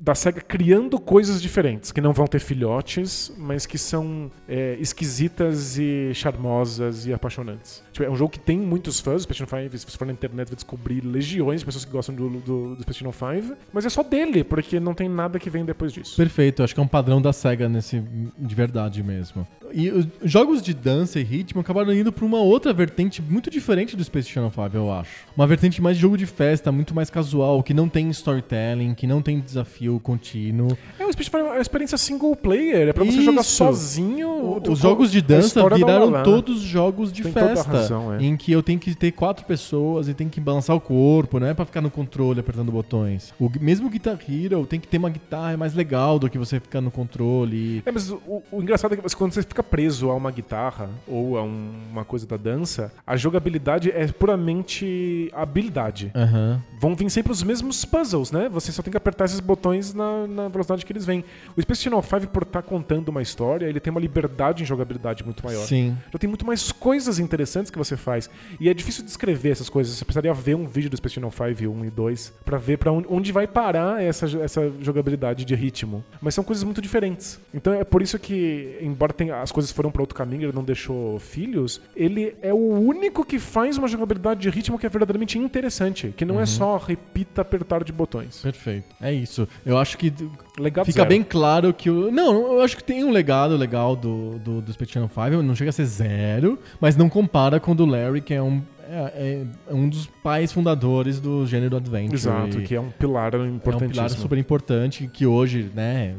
da 0.00 0.14
SEGA 0.14 0.40
criando 0.40 0.98
coisas 0.98 1.42
diferentes, 1.42 1.92
que 1.92 2.00
não 2.00 2.12
vão 2.12 2.26
ter 2.26 2.40
filhotes, 2.40 3.30
mas 3.36 3.66
que 3.66 3.76
são 3.76 4.30
é, 4.48 4.76
esquisitas 4.80 5.76
e 5.78 6.12
charmosas 6.14 7.06
e 7.06 7.12
apaixonantes. 7.12 7.82
Tipo, 7.92 8.04
é 8.04 8.10
um 8.10 8.16
jogo 8.16 8.32
que 8.32 8.38
tem 8.38 8.58
muitos 8.58 8.98
fãs, 8.98 9.26
PlayStation 9.26 9.62
5, 9.64 9.76
se 9.76 9.84
você 9.84 9.98
for 9.98 10.06
na 10.06 10.12
internet 10.12 10.48
vai 10.48 10.54
descobrir 10.54 11.04
legiões 11.04 11.60
de 11.60 11.66
pessoas 11.66 11.84
que 11.84 11.90
gostam 11.90 12.14
do, 12.14 12.30
do, 12.30 12.76
do 12.76 12.84
PlayStation 12.84 13.12
5, 13.12 13.56
mas 13.72 13.84
é 13.84 13.90
só 13.90 14.02
dele, 14.02 14.42
porque 14.42 14.80
não 14.80 14.94
tem 14.94 15.08
nada 15.08 15.38
que 15.38 15.50
vem 15.50 15.64
depois 15.64 15.92
disso. 15.92 16.16
Perfeito, 16.16 16.62
acho 16.62 16.74
que 16.74 16.80
é 16.80 16.82
um 16.82 16.88
padrão 16.88 17.20
da 17.20 17.32
SEGA 17.32 17.68
nesse, 17.68 18.02
de 18.38 18.54
verdade 18.54 19.02
mesmo. 19.02 19.46
E 19.72 19.90
os 19.90 20.06
jogos 20.24 20.62
de 20.62 20.72
dança 20.72 21.20
e 21.20 21.22
ritmo 21.22 21.60
acabaram 21.60 21.92
indo 21.92 22.10
pra 22.10 22.24
uma 22.24 22.40
outra 22.40 22.72
vertente 22.72 23.22
muito 23.22 23.50
diferente 23.50 23.96
do 23.96 24.02
Space 24.02 24.28
Channel 24.28 24.50
5, 24.50 24.70
eu 24.74 24.90
acho. 24.90 25.10
Uma 25.36 25.46
vertente 25.46 25.80
mais 25.82 25.96
de 25.96 26.02
jogo 26.02 26.16
de 26.16 26.26
festa, 26.26 26.72
muito 26.72 26.94
mais 26.94 27.10
casual, 27.10 27.62
que 27.62 27.74
não 27.74 27.88
tem 27.88 28.08
storytelling, 28.10 28.94
que 28.94 29.06
não 29.06 29.20
tem 29.22 29.38
desafio 29.38 29.89
o 29.90 30.00
contínuo. 30.00 30.76
É 30.98 31.04
o 31.04 31.12
Fighter 31.12 31.40
é 31.40 31.42
uma 31.42 31.60
experiência 31.60 31.98
single 31.98 32.34
player, 32.34 32.88
é 32.88 32.92
pra 32.92 33.04
você 33.04 33.18
Isso. 33.18 33.22
jogar 33.24 33.42
sozinho. 33.42 34.60
Os 34.68 34.78
jogos 34.78 35.10
de 35.10 35.20
dança 35.20 35.48
história 35.48 35.70
da 35.78 35.84
viraram 35.86 36.10
Lala. 36.10 36.24
todos 36.24 36.60
jogos 36.60 37.12
de 37.12 37.22
Tem 37.22 37.32
festa. 37.32 37.70
razão, 37.70 38.14
é. 38.14 38.22
Em 38.22 38.36
que 38.36 38.50
eu 38.52 38.62
tenho 38.62 38.78
que 38.78 38.94
ter 38.94 39.12
quatro 39.12 39.44
pessoas 39.44 40.08
e 40.08 40.14
tem 40.14 40.28
que 40.28 40.40
balançar 40.40 40.74
o 40.74 40.80
corpo, 40.80 41.38
não 41.38 41.46
é 41.46 41.54
pra 41.54 41.64
ficar 41.64 41.80
no 41.80 41.90
controle 41.90 42.40
apertando 42.40 42.72
botões. 42.72 43.34
O 43.38 43.50
mesmo 43.60 43.88
Guitar 43.90 44.18
Hero 44.28 44.64
tem 44.66 44.80
que 44.80 44.88
ter 44.88 44.98
uma 44.98 45.10
guitarra 45.10 45.52
é 45.52 45.56
mais 45.56 45.74
legal 45.74 46.18
do 46.18 46.28
que 46.30 46.38
você 46.38 46.58
ficar 46.60 46.80
no 46.80 46.90
controle. 46.90 47.82
É, 47.84 47.92
mas 47.92 48.10
o, 48.10 48.42
o 48.50 48.62
engraçado 48.62 48.94
é 48.94 48.96
que 48.96 49.16
quando 49.16 49.32
você 49.32 49.42
fica 49.42 49.62
preso 49.62 50.10
a 50.10 50.14
uma 50.14 50.30
guitarra 50.30 50.88
ou 51.06 51.36
a 51.36 51.42
um- 51.42 51.70
uma 51.90 52.04
coisa 52.04 52.26
da 52.26 52.36
dança, 52.36 52.92
a 53.06 53.16
jogabilidade 53.16 53.90
é 53.90 54.06
puramente 54.06 55.30
habilidade. 55.34 56.10
Aham. 56.14 56.62
Vão 56.80 56.96
vir 56.96 57.10
sempre 57.10 57.30
os 57.30 57.42
mesmos 57.42 57.84
puzzles, 57.84 58.32
né? 58.32 58.48
Você 58.48 58.72
só 58.72 58.80
tem 58.80 58.90
que 58.90 58.96
apertar 58.96 59.26
esses 59.26 59.38
botões 59.38 59.92
na, 59.92 60.26
na 60.26 60.48
velocidade 60.48 60.86
que 60.86 60.90
eles 60.90 61.04
vêm. 61.04 61.22
O 61.54 61.60
Space 61.60 61.82
Channel 61.82 62.02
5, 62.02 62.28
por 62.28 62.42
estar 62.42 62.62
contando 62.62 63.10
uma 63.10 63.20
história, 63.20 63.66
ele 63.66 63.78
tem 63.78 63.90
uma 63.90 64.00
liberdade 64.00 64.62
em 64.62 64.66
jogabilidade 64.66 65.22
muito 65.22 65.44
maior. 65.44 65.66
Sim. 65.66 65.94
Já 66.10 66.18
tem 66.18 66.26
muito 66.26 66.46
mais 66.46 66.72
coisas 66.72 67.18
interessantes 67.18 67.70
que 67.70 67.76
você 67.76 67.98
faz. 67.98 68.30
E 68.58 68.66
é 68.66 68.72
difícil 68.72 69.04
descrever 69.04 69.50
essas 69.50 69.68
coisas. 69.68 69.94
Você 69.94 70.06
precisaria 70.06 70.32
ver 70.32 70.54
um 70.54 70.66
vídeo 70.66 70.88
do 70.88 70.96
Space 70.96 71.16
Channel 71.16 71.30
5, 71.30 71.70
1 71.70 71.84
e 71.84 71.90
2, 71.90 72.32
pra 72.46 72.56
ver 72.56 72.78
pra 72.78 72.90
onde, 72.90 73.30
vai 73.30 73.46
parar 73.46 74.02
essa, 74.02 74.24
essa 74.40 74.72
jogabilidade 74.80 75.44
de 75.44 75.54
ritmo. 75.54 76.02
Mas 76.18 76.34
são 76.34 76.42
coisas 76.42 76.64
muito 76.64 76.80
diferentes. 76.80 77.38
Então 77.52 77.74
é 77.74 77.84
por 77.84 78.00
isso 78.00 78.18
que, 78.18 78.78
embora 78.80 79.12
tenha, 79.12 79.42
as 79.42 79.52
coisas 79.52 79.70
foram 79.70 79.90
pra 79.90 80.00
outro 80.00 80.16
caminho, 80.16 80.44
ele 80.44 80.54
não 80.54 80.64
deixou 80.64 81.18
filhos, 81.18 81.78
ele 81.94 82.34
é 82.40 82.54
o 82.54 82.56
único 82.56 83.22
que 83.22 83.38
faz 83.38 83.76
uma 83.76 83.86
jogabilidade 83.86 84.40
de 84.40 84.48
ritmo 84.48 84.78
que 84.78 84.86
é 84.86 84.88
verdadeiramente 84.88 85.38
interessante. 85.38 86.14
Que 86.16 86.24
não 86.24 86.40
é 86.40 86.46
só 86.46 86.69
repita 86.78 87.42
apertar 87.42 87.84
de 87.84 87.92
botões. 87.92 88.40
Perfeito. 88.40 88.86
É 89.00 89.12
isso. 89.12 89.48
Eu 89.64 89.78
acho 89.78 89.96
que 89.96 90.12
Legado 90.58 90.86
fica 90.86 90.98
zero. 90.98 91.08
bem 91.08 91.22
claro 91.22 91.72
que 91.72 91.88
o. 91.88 92.10
Não, 92.10 92.54
eu 92.54 92.60
acho 92.62 92.76
que 92.76 92.84
tem 92.84 93.04
um 93.04 93.10
legado 93.10 93.56
legal 93.56 93.96
do, 93.96 94.38
do, 94.38 94.60
do 94.60 94.86
Channel 94.86 95.08
5. 95.08 95.42
Não 95.42 95.54
chega 95.56 95.70
a 95.70 95.72
ser 95.72 95.84
zero, 95.86 96.58
mas 96.80 96.96
não 96.96 97.08
compara 97.08 97.58
com 97.58 97.72
o 97.72 97.74
do 97.74 97.86
Larry, 97.86 98.20
que 98.20 98.34
é 98.34 98.42
um. 98.42 98.62
É, 98.90 99.46
é 99.68 99.74
um 99.74 99.88
dos 99.88 100.06
pais 100.06 100.52
fundadores 100.52 101.20
do 101.20 101.46
gênero 101.46 101.76
Adventure. 101.76 102.14
Exato, 102.14 102.60
que 102.62 102.74
é 102.74 102.80
um 102.80 102.90
pilar 102.90 103.34
É 103.34 103.38
um 103.38 103.58
pilar 103.58 104.10
super 104.10 104.36
importante 104.36 105.08
que 105.12 105.24
hoje, 105.24 105.70
né, 105.74 106.14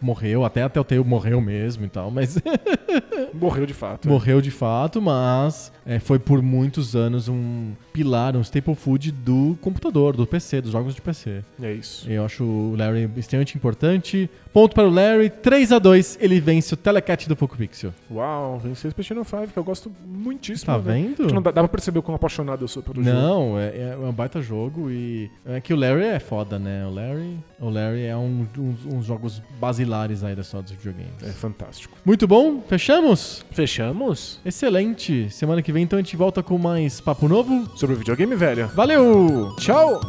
morreu, 0.00 0.44
até 0.44 0.62
até 0.62 0.80
o 0.80 0.84
Telltale 0.84 1.08
morreu 1.08 1.40
mesmo 1.40 1.84
e 1.84 1.88
tal, 1.88 2.10
mas 2.10 2.38
Morreu 3.32 3.64
de 3.64 3.74
fato. 3.74 4.08
morreu 4.08 4.40
de 4.40 4.50
fato, 4.50 5.00
mas 5.00 5.72
é, 5.86 5.98
foi 5.98 6.18
por 6.18 6.42
muitos 6.42 6.94
anos 6.94 7.28
um 7.28 7.72
pilar, 7.92 8.36
um 8.36 8.40
staple 8.42 8.74
food 8.74 9.12
do 9.12 9.56
computador, 9.60 10.16
do 10.16 10.26
PC, 10.26 10.60
dos 10.60 10.72
jogos 10.72 10.94
de 10.94 11.00
PC. 11.00 11.42
É 11.62 11.72
isso. 11.72 12.10
Eu 12.10 12.24
acho 12.24 12.44
o 12.44 12.74
Larry 12.76 13.10
extremamente 13.16 13.56
importante. 13.56 14.28
Ponto 14.52 14.74
para 14.74 14.86
o 14.86 14.90
Larry, 14.90 15.30
3 15.30 15.72
a 15.72 15.78
2 15.78 16.18
ele 16.20 16.40
vence 16.40 16.74
o 16.74 16.76
Telecat 16.76 17.28
do 17.28 17.36
Poco 17.36 17.56
Pixel. 17.56 17.92
Uau, 18.10 18.58
venceu 18.58 18.90
Space 18.90 19.08
Channel 19.08 19.24
5, 19.24 19.48
que 19.48 19.58
eu 19.58 19.64
gosto 19.64 19.92
muitíssimo. 20.06 20.66
Tá 20.66 20.78
né? 20.78 20.92
vendo? 21.16 21.32
Não 21.32 21.40
dá, 21.40 21.50
dá 21.50 21.62
pra 21.62 21.68
perceber 21.68 22.00
o 22.00 22.02
quão 22.10 22.14
apaixonado 22.14 22.64
eu 22.64 22.68
sou 22.68 22.82
pelo 22.82 23.02
jogo. 23.02 23.16
Não, 23.16 23.58
é, 23.58 23.92
é 23.92 23.96
um 23.96 24.12
baita 24.12 24.42
jogo 24.42 24.90
e 24.90 25.30
é 25.46 25.60
que 25.60 25.72
o 25.72 25.76
Larry 25.76 26.04
é 26.04 26.18
foda, 26.18 26.58
né? 26.58 26.84
O 26.86 26.90
Larry, 26.90 27.38
o 27.60 27.70
Larry 27.70 28.04
é 28.04 28.16
um, 28.16 28.46
uns, 28.58 28.86
uns 28.86 29.06
jogos 29.06 29.40
basilares 29.60 30.24
aí 30.24 30.34
da 30.34 30.42
história 30.42 30.64
dos 30.64 30.72
videogames. 30.72 31.22
É 31.22 31.30
fantástico. 31.30 31.96
Muito 32.04 32.26
bom, 32.26 32.60
fechamos? 32.66 33.44
Fechamos? 33.52 34.40
Excelente. 34.44 35.30
Semana 35.30 35.62
que 35.62 35.72
vem 35.72 35.84
então 35.84 35.98
a 35.98 36.02
gente 36.02 36.16
volta 36.16 36.42
com 36.42 36.58
mais 36.58 37.00
papo 37.00 37.28
novo. 37.28 37.70
Sobre 37.76 37.94
o 37.94 37.98
videogame, 37.98 38.34
velho. 38.34 38.68
Valeu! 38.68 39.54
Tchau! 39.58 40.00